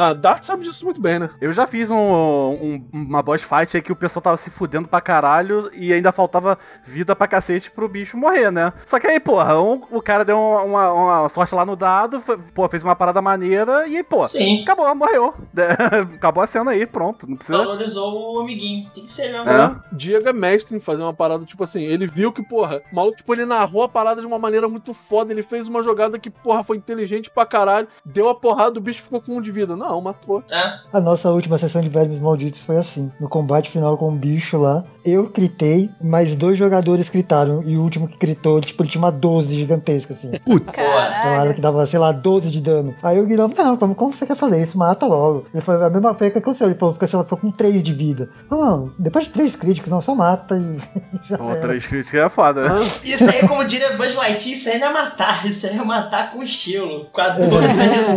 A 0.00 0.12
Dart 0.12 0.44
sabe 0.44 0.64
disso 0.64 0.84
muito 0.84 1.00
bem, 1.00 1.18
né? 1.18 1.30
Eu 1.40 1.52
já 1.52 1.66
fiz 1.66 1.90
um, 1.90 1.96
um- 1.96 2.88
uma 2.92 3.22
boss 3.22 3.42
fight 3.42 3.76
aí 3.76 3.82
que 3.82 3.92
o 3.92 3.96
pessoal 3.96 4.22
tava 4.22 4.36
se 4.36 4.50
fudendo 4.50 4.88
pra 4.88 5.00
caralho 5.00 5.70
e 5.74 5.85
e 5.86 5.92
ainda 5.92 6.12
faltava 6.12 6.58
vida 6.84 7.14
pra 7.16 7.26
cacete 7.28 7.70
pro 7.70 7.88
bicho 7.88 8.16
morrer, 8.16 8.50
né? 8.50 8.72
Só 8.84 8.98
que 8.98 9.06
aí, 9.06 9.18
porra, 9.20 9.60
um- 9.60 9.80
o 9.90 10.02
cara 10.02 10.24
deu 10.24 10.38
uma, 10.38 10.92
uma 10.92 11.28
sorte 11.28 11.54
lá 11.54 11.64
no 11.64 11.76
dado, 11.76 12.20
foi- 12.20 12.38
pô, 12.54 12.68
fez 12.68 12.82
uma 12.84 12.96
parada 12.96 13.20
maneira 13.22 13.86
e 13.88 13.96
aí, 13.96 14.02
pô, 14.02 14.26
Sim. 14.26 14.62
acabou, 14.62 14.92
morreu. 14.94 15.34
acabou 16.14 16.42
a 16.42 16.46
cena 16.46 16.70
aí, 16.72 16.86
pronto. 16.86 17.28
Não 17.28 17.36
precisa. 17.36 17.58
Valorizou 17.58 18.36
o 18.36 18.40
amiguinho. 18.40 18.88
Tem 18.94 19.04
que 19.04 19.10
ser 19.10 19.32
mesmo. 19.32 19.48
É. 19.50 19.76
Diego 19.92 20.28
é 20.28 20.32
mestre 20.32 20.76
em 20.76 20.80
fazer 20.80 21.02
uma 21.02 21.14
parada, 21.14 21.44
tipo 21.44 21.62
assim, 21.64 21.82
ele 21.82 22.06
viu 22.06 22.32
que, 22.32 22.42
porra, 22.42 22.82
o 22.92 22.94
maluco, 22.96 23.16
tipo, 23.16 23.32
ele 23.34 23.44
narrou 23.46 23.82
a 23.82 23.88
parada 23.88 24.20
de 24.20 24.26
uma 24.26 24.38
maneira 24.38 24.68
muito 24.68 24.92
foda, 24.94 25.32
ele 25.32 25.42
fez 25.42 25.68
uma 25.68 25.82
jogada 25.82 26.18
que, 26.18 26.30
porra, 26.30 26.62
foi 26.62 26.76
inteligente 26.76 27.30
pra 27.30 27.46
caralho, 27.46 27.88
deu 28.04 28.28
a 28.28 28.34
porrada, 28.34 28.78
o 28.78 28.82
bicho 28.82 29.02
ficou 29.02 29.20
com 29.20 29.36
um 29.36 29.40
de 29.40 29.50
vida. 29.50 29.76
Não, 29.76 30.00
matou. 30.00 30.42
Tá? 30.42 30.82
A 30.92 31.00
nossa 31.00 31.30
última 31.30 31.58
sessão 31.58 31.80
de 31.82 31.88
Vermes 31.88 32.18
Malditos 32.20 32.62
foi 32.62 32.76
assim. 32.76 33.10
No 33.20 33.28
combate 33.28 33.70
final 33.70 33.96
com 33.96 34.08
o 34.08 34.12
bicho 34.12 34.58
lá, 34.58 34.84
eu 35.04 35.28
critei, 35.76 35.90
mas 36.00 36.34
dois 36.34 36.58
jogadores 36.58 37.08
critaram. 37.08 37.62
E 37.64 37.76
o 37.76 37.82
último 37.82 38.08
que 38.08 38.16
critou, 38.16 38.60
tipo, 38.60 38.82
ele 38.82 38.90
tinha 38.90 39.02
uma 39.02 39.12
12 39.12 39.54
gigantesca, 39.54 40.12
assim. 40.14 40.30
Putz. 40.44 40.78
Uma 40.78 41.40
arma 41.40 41.54
que 41.54 41.60
dava, 41.60 41.86
sei 41.86 41.98
lá, 41.98 42.12
12 42.12 42.50
de 42.50 42.60
dano. 42.60 42.94
Aí 43.02 43.20
o 43.20 43.26
Guilherme, 43.26 43.54
não, 43.56 43.76
como, 43.76 43.94
como 43.94 44.12
você 44.12 44.26
quer 44.26 44.36
fazer 44.36 44.62
isso? 44.62 44.78
Mata 44.78 45.06
logo. 45.06 45.46
Ele 45.52 45.62
falou, 45.62 45.84
a 45.84 45.90
mesma 45.90 46.14
coisa 46.14 46.32
que 46.32 46.38
aconteceu. 46.38 46.68
Ele 46.68 46.78
falou, 46.78 46.96
sei 46.98 47.18
lá, 47.18 47.24
ficou 47.24 47.38
com 47.38 47.50
3 47.50 47.82
de 47.82 47.92
vida. 47.92 48.28
Não, 48.50 48.92
depois 48.98 49.26
de 49.26 49.30
3 49.32 49.56
críticos, 49.56 49.90
não, 49.90 50.00
só 50.00 50.14
mata 50.14 50.56
e 50.56 50.76
já 51.28 51.36
Pô, 51.38 51.50
era. 51.50 51.60
três 51.60 51.86
críticos 51.86 52.14
é 52.14 52.28
foda, 52.28 52.62
né? 52.68 52.90
Isso 53.04 53.28
aí, 53.28 53.46
como 53.46 53.64
diria 53.64 53.92
Buzz 53.96 54.14
Lightyear, 54.14 54.56
isso 54.56 54.68
aí 54.68 54.78
não 54.78 54.88
é 54.88 54.92
matar. 54.92 55.46
Isso 55.46 55.66
aí 55.66 55.76
é 55.76 55.82
matar 55.82 56.30
com 56.30 56.42
estilo. 56.42 57.06
Com 57.12 57.20
a 57.20 57.28
12. 57.30 57.48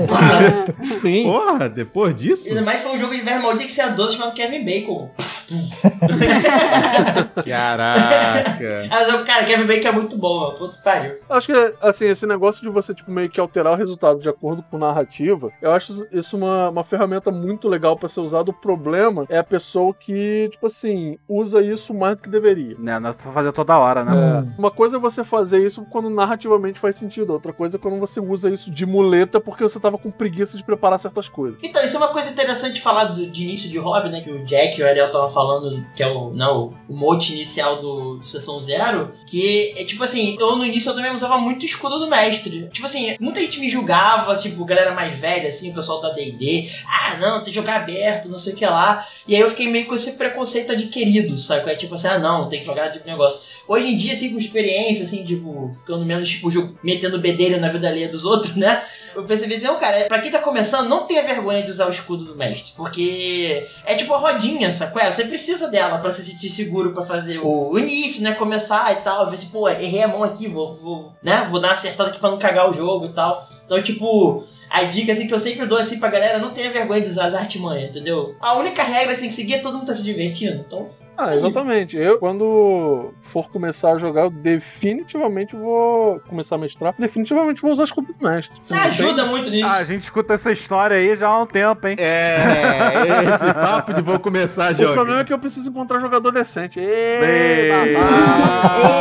pá. 0.08 0.84
Sim. 0.84 1.24
Porra, 1.24 1.70
depois 1.70 2.16
disso? 2.16 2.48
Ainda 2.48 2.62
mais 2.62 2.82
for 2.82 2.94
um 2.96 3.00
jogo 3.00 3.16
de 3.16 3.22
verme 3.22 3.44
maldito 3.44 3.68
que 3.68 3.74
você 3.74 3.82
é 3.82 3.90
12 3.90 4.16
chamado 4.16 4.34
Kevin 4.34 4.64
Bacon. 4.64 5.10
Caraca. 7.50 8.88
Mas, 8.90 9.14
o 9.14 9.26
cara, 9.26 9.44
Kevin 9.44 9.66
Bacon 9.66 9.88
é 9.88 9.92
muito 9.92 10.18
bom, 10.18 10.40
mano. 10.40 10.58
Puta 10.58 10.78
pariu. 10.84 11.16
Acho 11.30 11.48
que, 11.48 11.76
assim, 11.82 12.06
esse 12.08 12.26
negócio 12.26 12.62
de 12.62 12.70
você, 12.70 12.94
tipo, 12.94 13.12
meio 13.12 13.30
que 13.30 13.40
alterar 13.40 13.74
o 13.74 13.76
resultado 13.76 14.20
de 14.20 14.30
acordo 14.30 14.64
com 14.64 14.78
narrativa, 14.78 15.52
eu 15.62 15.72
acho 15.72 16.08
isso 16.12 16.38
uma, 16.38 16.70
uma 16.70 16.84
ferramenta 16.84 17.32
muito 17.32 17.68
legal 17.68 17.98
pra 17.98 18.10
ser 18.10 18.22
usada. 18.22 18.52
O 18.52 18.54
problema 18.54 19.26
é 19.30 19.38
a 19.38 19.44
pessoa 19.44 19.94
que, 19.94 20.50
tipo 20.52 20.68
assim, 20.68 21.18
usa 21.28 21.62
isso 21.62 21.94
mais 21.94 22.16
do 22.16 22.24
que 22.24 22.30
deveria. 22.30 22.76
Né, 22.78 23.00
não 23.00 23.10
é 23.10 23.14
pra 23.14 23.32
fazer 23.32 23.52
toda 23.52 23.78
hora, 23.78 24.04
né? 24.04 24.12
É. 24.20 24.60
Uma 24.60 24.72
coisa 24.72 24.98
é 24.98 25.00
você 25.00 25.24
fazer 25.24 25.66
isso 25.66 25.86
quando 25.90 26.10
narrativamente 26.10 26.80
faz 26.80 26.96
sentido, 26.96 27.34
outra 27.34 27.54
coisa 27.54 27.78
é 27.78 27.80
quando 27.80 28.00
você 28.00 28.20
usa 28.20 28.50
isso 28.50 28.72
de 28.72 28.86
muleta 28.86 29.40
porque 29.40 29.64
você 29.64 29.80
tava 29.80 29.98
com 29.98 30.12
preguiça 30.12 30.58
de 30.58 30.64
preparar 30.64 31.00
certas 31.00 31.28
coisas. 31.30 31.60
Então, 31.64 31.84
isso 31.84 31.96
é 31.96 32.00
uma 32.00 32.10
coisa 32.10 32.32
interessante 32.32 32.74
de 32.74 32.82
falar 32.82 33.06
do, 33.06 33.28
de 33.28 33.44
início 33.44 33.70
de 33.70 33.78
hobby, 33.78 34.10
né? 34.10 34.22
Que 34.22 34.32
o 34.32 34.46
Jack 34.46 34.80
e 34.80 34.84
o 34.84 34.88
Ariel 34.88 35.12
tava 35.12 35.30
falando, 35.30 35.86
que 35.96 36.04
é 36.04 36.08
o, 36.08 36.32
não, 36.32 36.74
o 36.88 36.96
mote 36.96 37.34
inicial 37.40 37.82
do, 37.82 38.18
do 38.18 38.26
Sessão 38.26 38.62
Zero. 38.62 39.12
Que 39.26 39.74
é 39.78 39.84
tipo 39.84 40.04
assim, 40.04 40.36
eu 40.40 40.56
no 40.56 40.66
início 40.66 40.90
eu 40.90 40.96
também 40.96 41.14
usava 41.14 41.38
muito 41.38 41.66
escudo 41.66 42.00
do 42.00 42.08
mestre. 42.08 42.68
Tipo 42.72 42.86
assim, 42.86 43.16
muita 43.20 43.42
gente 43.42 43.60
me 43.60 43.70
julgava, 43.70 44.36
tipo, 44.36 44.64
galera 44.66 44.92
mais 44.94 45.14
velha, 45.14 45.48
assim, 45.48 45.72
o 45.72 45.74
pessoal 45.74 46.02
da 46.02 46.12
DD. 46.12 46.70
Ah, 46.86 47.18
não, 47.18 47.44
tem 47.44 47.54
que 47.54 47.60
jogar 47.60 47.78
aberto, 47.78 48.30
não 48.30 48.38
sei 48.38 48.54
o 48.54 48.56
que 48.56 48.66
lá. 48.66 49.06
E 49.28 49.36
aí 49.36 49.42
eu 49.42 49.50
fiquei 49.50 49.68
meio 49.68 49.86
com 49.86 49.96
esse 49.96 50.14
preconceito 50.14 50.74
adquirido, 50.74 51.38
sabe? 51.38 51.70
É 51.72 51.76
tipo 51.76 51.96
assim, 51.96 52.08
ah, 52.08 52.20
não, 52.20 52.50
tem 52.50 52.60
que 52.60 52.66
jogar 52.66 52.92
tipo 52.92 53.08
negócio. 53.08 53.42
Hoje 53.68 53.88
em 53.88 53.96
dia, 53.96 54.14
assim, 54.14 54.32
com 54.32 54.40
experiência, 54.40 55.04
assim, 55.04 55.24
tipo, 55.24 55.70
ficando 55.72 56.06
menos, 56.06 56.30
tipo, 56.30 56.50
metendo 56.84 57.20
bedelho 57.20 57.60
na 57.60 57.70
vida 57.70 57.88
alheia 57.88 58.10
dos 58.10 58.26
outros, 58.26 58.56
né? 58.56 58.82
Eu 59.16 59.24
percebi 59.24 59.56
assim, 59.56 59.66
não, 59.66 59.78
cara, 59.80 60.06
pra 60.08 60.20
quem 60.20 60.32
tá 60.32 60.40
começando, 60.40 60.88
não 60.88 61.06
tenha 61.06 61.24
vergonha 61.24 61.64
de 61.64 61.72
usar 61.72 61.88
o 61.88 61.92
escudo 61.92 62.24
do 62.26 62.36
mestre. 62.36 62.74
Porque 62.76 63.68
é 63.86 63.96
tipo 63.96 64.14
a 64.14 64.18
rodinha, 64.18 64.72
sacou? 64.72 65.02
É, 65.02 65.12
Você 65.12 65.26
precisa 65.26 65.68
dela 65.70 65.98
pra 66.00 66.12
se 66.12 66.26
sentir 66.26 66.50
seguro 66.50 66.94
pra 66.94 67.04
fazer 67.04 67.40
o, 67.40 67.72
o 67.72 67.80
início, 67.80 68.24
né? 68.24 68.34
Começar 68.34 68.92
e 68.94 68.98
tal. 68.98 69.30
Ver 69.30 69.38
se, 69.38 69.48
pô, 69.48 69.68
errei 69.68 70.04
a 70.04 70.08
mão 70.08 70.24
aqui, 70.24 70.48
vou, 70.48 70.74
vou, 70.74 71.14
né? 71.24 71.48
Vou 71.50 71.60
dar 71.60 71.70
uma 71.70 71.74
acertada 71.74 72.10
aqui 72.10 72.20
pra 72.20 72.30
não 72.30 72.40
cagar 72.40 72.70
o 72.70 72.74
jogo 72.74 73.06
e 73.06 73.10
tal. 73.10 73.46
Então, 73.66 73.82
tipo, 73.82 74.44
a 74.70 74.84
dica 74.84 75.12
assim 75.12 75.28
que 75.28 75.34
eu 75.34 75.40
sempre 75.40 75.66
dou 75.66 75.78
assim 75.78 76.00
pra 76.00 76.10
galera, 76.10 76.38
não 76.40 76.52
tenha 76.52 76.70
vergonha 76.70 77.02
de 77.02 77.10
usar 77.10 77.26
as 77.26 77.34
artimanhas, 77.34 77.90
entendeu? 77.90 78.36
A 78.40 78.54
única 78.56 78.84
regra 78.84 79.14
assim 79.14 79.28
que 79.28 79.34
seguir 79.34 79.56
é 79.56 79.58
todo 79.60 79.78
mundo 79.78 79.88
tá 79.88 79.94
se 79.94 80.04
divertindo. 80.04 80.64
Então, 80.68 80.86
Ah, 81.18 81.30
aí. 81.30 81.38
exatamente. 81.38 81.98
Eu, 81.98 82.20
quando 82.20 83.14
for 83.22 83.50
começar 83.50 83.94
a 83.94 83.98
jogar, 83.98 84.22
eu 84.24 84.30
definitivamente 84.30 85.56
vou 85.56 86.20
começar 86.28 86.56
a 86.56 86.58
mestrar. 86.58 86.94
Definitivamente 86.98 87.62
vou 87.62 87.72
usar 87.72 87.84
escudo 87.86 88.14
do 88.14 88.24
mestre. 88.28 88.58
Você 88.62 88.74
não 88.76 88.82
tem- 88.82 88.90
Ajuda 88.90 89.26
muito 89.26 89.50
nisso. 89.50 89.72
Ah, 89.74 89.78
a 89.78 89.84
gente 89.84 90.02
escuta 90.02 90.34
essa 90.34 90.52
história 90.52 90.98
aí 90.98 91.16
já 91.16 91.28
há 91.28 91.42
um 91.42 91.46
tempo, 91.46 91.88
hein? 91.88 91.96
É, 92.00 93.34
esse 93.34 93.52
papo 93.54 93.94
de 93.94 94.02
vou 94.02 94.20
começar 94.20 94.68
a 94.68 94.72
O 94.72 94.76
jogar. 94.76 94.94
problema 94.94 95.22
é 95.22 95.24
que 95.24 95.34
eu 95.34 95.40
preciso 95.40 95.70
encontrar 95.70 96.00
jogador 96.00 96.32
decente. 96.32 96.80
Ei, 96.80 96.86
Ei. 96.86 97.70
babá. 97.70 97.86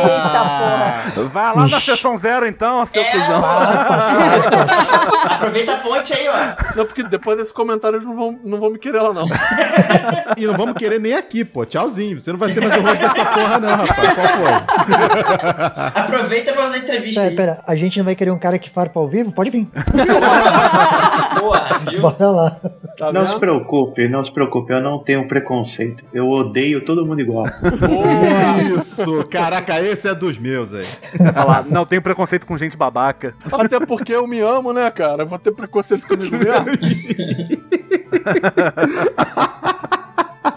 Eita 0.09 1.13
porra. 1.15 1.27
Vai 1.29 1.55
lá 1.55 1.67
na 1.67 1.79
sessão 1.79 2.17
zero 2.17 2.47
então, 2.47 2.85
seu 2.85 3.01
É, 3.01 3.05
cuzão. 3.11 3.43
Aproveita 5.29 5.58
a 5.67 5.77
fonte 5.77 6.13
aí, 6.13 6.27
ó. 6.27 6.75
Não, 6.77 6.85
porque 6.85 7.03
depois 7.03 7.37
desse 7.37 7.53
comentário 7.53 7.97
eles 7.97 8.07
não 8.07 8.15
vão, 8.15 8.39
não 8.43 8.59
vão 8.59 8.69
me 8.69 8.77
querer 8.79 9.01
lá, 9.01 9.13
não. 9.13 9.25
E 10.37 10.45
não 10.45 10.55
vamos 10.55 10.75
querer 10.77 10.99
nem 10.99 11.13
aqui, 11.15 11.43
pô. 11.43 11.65
Tchauzinho. 11.65 12.19
Você 12.19 12.31
não 12.31 12.39
vai 12.39 12.49
ser 12.49 12.61
mais 12.61 12.77
o 12.77 12.81
rosto 12.81 12.99
dessa 13.01 13.25
porra, 13.25 13.59
não, 13.59 13.69
rapaz. 13.69 14.13
Qual 14.13 14.27
foi? 14.27 14.51
Aproveita 15.95 16.53
pra 16.53 16.61
fazer 16.63 16.79
entrevista 16.79 17.19
Pera, 17.21 17.29
aí. 17.29 17.35
pera, 17.35 17.63
a 17.65 17.75
gente 17.75 17.97
não 17.97 18.05
vai 18.05 18.15
querer 18.15 18.31
um 18.31 18.39
cara 18.39 18.57
que 18.59 18.69
farpa 18.69 18.99
ao 18.99 19.07
vivo? 19.07 19.31
Pode 19.31 19.49
vir. 19.49 19.67
Porra, 21.39 21.79
viu? 21.89 22.01
Bora 22.01 22.29
lá. 22.29 22.49
Tá 22.97 23.11
Não 23.13 23.21
vendo? 23.21 23.33
se 23.33 23.39
preocupe, 23.39 24.07
não 24.09 24.23
se 24.23 24.31
preocupe, 24.31 24.73
eu 24.73 24.81
não 24.81 24.99
tenho 24.99 25.27
preconceito. 25.27 26.03
Eu 26.13 26.27
odeio 26.29 26.83
todo 26.83 27.05
mundo 27.05 27.21
igual. 27.21 27.45
Isso. 28.77 29.23
Caraca, 29.29 29.79
esse 29.81 30.07
é 30.07 30.13
dos 30.15 30.37
meus, 30.37 30.73
aí. 30.73 30.85
Olha 31.19 31.43
lá, 31.45 31.65
não 31.67 31.85
tem 31.85 32.01
preconceito 32.01 32.45
com 32.45 32.57
gente 32.57 32.75
babaca. 32.75 33.33
Até 33.51 33.79
porque 33.85 34.13
eu 34.13 34.27
me 34.27 34.39
amo, 34.39 34.73
né, 34.73 34.89
cara? 34.91 35.23
Eu 35.23 35.27
vou 35.27 35.39
ter 35.39 35.48
preconceito 35.53 36.07
comigo 36.07 36.35
mesmo. 36.35 36.65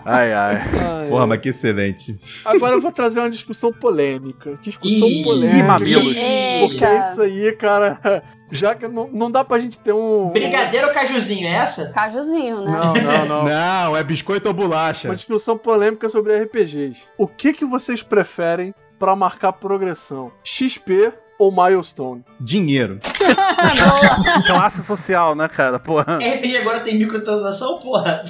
Ai, 0.04 0.32
ai. 0.32 0.56
Ai, 0.56 1.08
Porra, 1.08 1.26
mas 1.26 1.40
que 1.40 1.50
excelente. 1.50 2.18
Agora 2.44 2.74
eu 2.74 2.80
vou 2.80 2.90
trazer 2.92 3.20
uma 3.20 3.30
discussão 3.30 3.72
polêmica. 3.72 4.54
Discussão 4.60 5.08
Ih, 5.08 5.22
polêmica. 5.22 5.58
ih, 5.58 5.62
mamilos. 5.62 6.16
Porque 6.60 6.84
Eita. 6.84 6.98
isso 6.98 7.22
aí, 7.22 7.52
cara. 7.52 8.22
Já 8.50 8.74
que 8.74 8.86
não, 8.86 9.08
não 9.12 9.30
dá 9.30 9.42
pra 9.44 9.58
gente 9.58 9.78
ter 9.80 9.92
um. 9.92 10.30
Brigadeiro 10.30 10.88
ou 10.88 10.92
cajuzinho, 10.92 11.46
é 11.46 11.52
essa? 11.52 11.90
Cajuzinho, 11.92 12.62
né? 12.62 12.70
Não, 12.72 12.92
não, 12.94 13.26
não. 13.26 13.44
Não, 13.52 13.96
é 13.96 14.02
biscoito 14.04 14.48
ou 14.48 14.54
bolacha. 14.54 15.08
Uma 15.08 15.16
discussão 15.16 15.56
polêmica 15.56 16.08
sobre 16.08 16.36
RPGs. 16.42 16.98
O 17.16 17.26
que, 17.26 17.52
que 17.52 17.64
vocês 17.64 18.02
preferem 18.02 18.74
pra 18.98 19.16
marcar 19.16 19.52
progressão? 19.52 20.30
XP 20.44 21.12
ou 21.42 21.50
milestone? 21.52 22.24
Dinheiro. 22.40 22.98
Classe 24.46 24.82
social, 24.82 25.34
né, 25.34 25.48
cara? 25.48 25.78
Porra. 25.78 26.18
RPG 26.18 26.56
agora 26.58 26.80
tem 26.80 26.98
microtransação, 26.98 27.78
porra. 27.78 28.22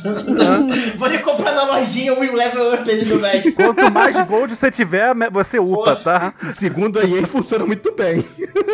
Vou 0.96 1.08
nem 1.08 1.18
comprar 1.18 1.52
na 1.52 1.64
lojinha 1.64 2.14
o 2.14 2.20
level 2.34 2.74
up 2.74 2.90
ali 2.90 3.04
do 3.04 3.18
mestre. 3.18 3.52
Quanto 3.52 3.90
mais 3.90 4.20
gold 4.22 4.54
você 4.54 4.70
tiver, 4.70 5.14
você 5.30 5.58
upa, 5.58 5.96
Porra. 5.96 5.96
tá? 5.96 6.34
Segundo 6.50 6.98
a 6.98 7.04
EA, 7.04 7.26
funciona 7.26 7.64
muito 7.66 7.92
bem. 7.92 8.22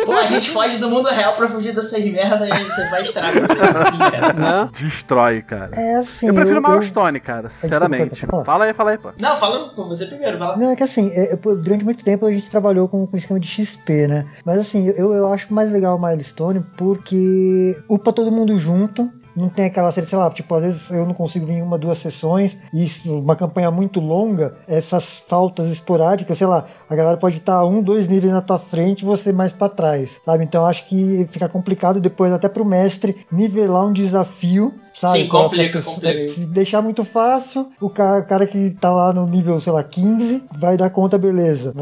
Pô, 0.05 0.13
a 0.13 0.27
gente 0.27 0.49
foge 0.49 0.77
do 0.77 0.89
mundo 0.89 1.09
real 1.09 1.35
pra 1.35 1.47
fugir 1.47 1.73
dessas 1.73 2.03
merdas 2.05 2.49
e 2.49 2.63
você 2.63 2.89
vai 2.89 3.01
estragar 3.01 3.43
assim, 3.43 3.97
cara. 3.97 4.69
Destrói, 4.71 5.41
cara. 5.41 5.71
É 5.73 5.95
assim. 5.95 6.27
Eu 6.27 6.33
prefiro 6.33 6.57
eu, 6.57 6.69
Milestone, 6.69 7.19
cara, 7.19 7.49
sinceramente. 7.49 8.11
desculpa. 8.11 8.45
Fala 8.45 8.65
aí, 8.65 8.73
fala 8.73 8.91
aí, 8.91 8.97
pô. 8.97 9.11
Não, 9.19 9.35
fala 9.35 9.69
com 9.69 9.83
você 9.83 10.05
primeiro, 10.05 10.37
lá. 10.37 10.57
Não, 10.57 10.71
é 10.71 10.75
que 10.75 10.83
assim, 10.83 11.11
é, 11.13 11.33
é, 11.33 11.35
durante 11.35 11.83
muito 11.83 12.03
tempo 12.03 12.25
a 12.25 12.31
gente 12.31 12.49
trabalhou 12.49 12.87
com, 12.87 13.05
com 13.05 13.17
esquema 13.17 13.39
de 13.39 13.47
XP, 13.47 14.07
né? 14.07 14.25
Mas 14.45 14.59
assim, 14.59 14.87
eu, 14.87 15.13
eu 15.13 15.31
acho 15.31 15.53
mais 15.53 15.71
legal 15.71 15.97
o 15.97 16.01
Milestone 16.01 16.63
porque 16.77 17.77
upa 17.87 18.13
todo 18.13 18.31
mundo 18.31 18.57
junto. 18.57 19.09
Não 19.35 19.47
tem 19.47 19.65
aquela 19.65 19.91
série, 19.91 20.07
sei 20.07 20.17
lá, 20.17 20.29
tipo, 20.31 20.53
às 20.53 20.63
vezes 20.63 20.89
eu 20.89 21.05
não 21.05 21.13
consigo 21.13 21.45
vir 21.45 21.53
em 21.53 21.61
uma, 21.61 21.77
duas 21.77 21.99
sessões, 21.99 22.57
e 22.73 22.83
isso, 22.83 23.19
uma 23.19 23.37
campanha 23.37 23.71
muito 23.71 24.01
longa, 24.01 24.55
essas 24.67 25.23
faltas 25.29 25.71
esporádicas, 25.71 26.37
sei 26.37 26.47
lá, 26.47 26.65
a 26.89 26.95
galera 26.95 27.15
pode 27.15 27.37
estar 27.37 27.63
um, 27.63 27.81
dois 27.81 28.05
níveis 28.05 28.33
na 28.33 28.41
tua 28.41 28.59
frente 28.59 29.03
e 29.03 29.05
você 29.05 29.31
mais 29.31 29.53
pra 29.53 29.69
trás, 29.69 30.19
sabe? 30.25 30.43
Então 30.43 30.65
acho 30.65 30.85
que 30.87 31.25
fica 31.31 31.47
complicado 31.47 32.01
depois 32.01 32.33
até 32.33 32.49
pro 32.49 32.65
mestre 32.65 33.25
nivelar 33.31 33.85
um 33.85 33.93
desafio, 33.93 34.73
sabe? 34.99 35.19
Sim, 35.19 35.27
complica, 35.27 35.81
pra- 35.81 35.91
complica. 35.93 36.29
Se 36.29 36.45
deixar 36.45 36.81
muito 36.81 37.03
fácil, 37.05 37.69
o 37.79 37.89
cara, 37.89 38.19
o 38.21 38.25
cara 38.25 38.45
que 38.47 38.71
tá 38.71 38.91
lá 38.91 39.13
no 39.13 39.25
nível, 39.25 39.59
sei 39.61 39.71
lá, 39.73 39.83
15, 39.83 40.43
vai 40.57 40.77
dar 40.77 40.89
conta, 40.89 41.17
beleza. 41.17 41.73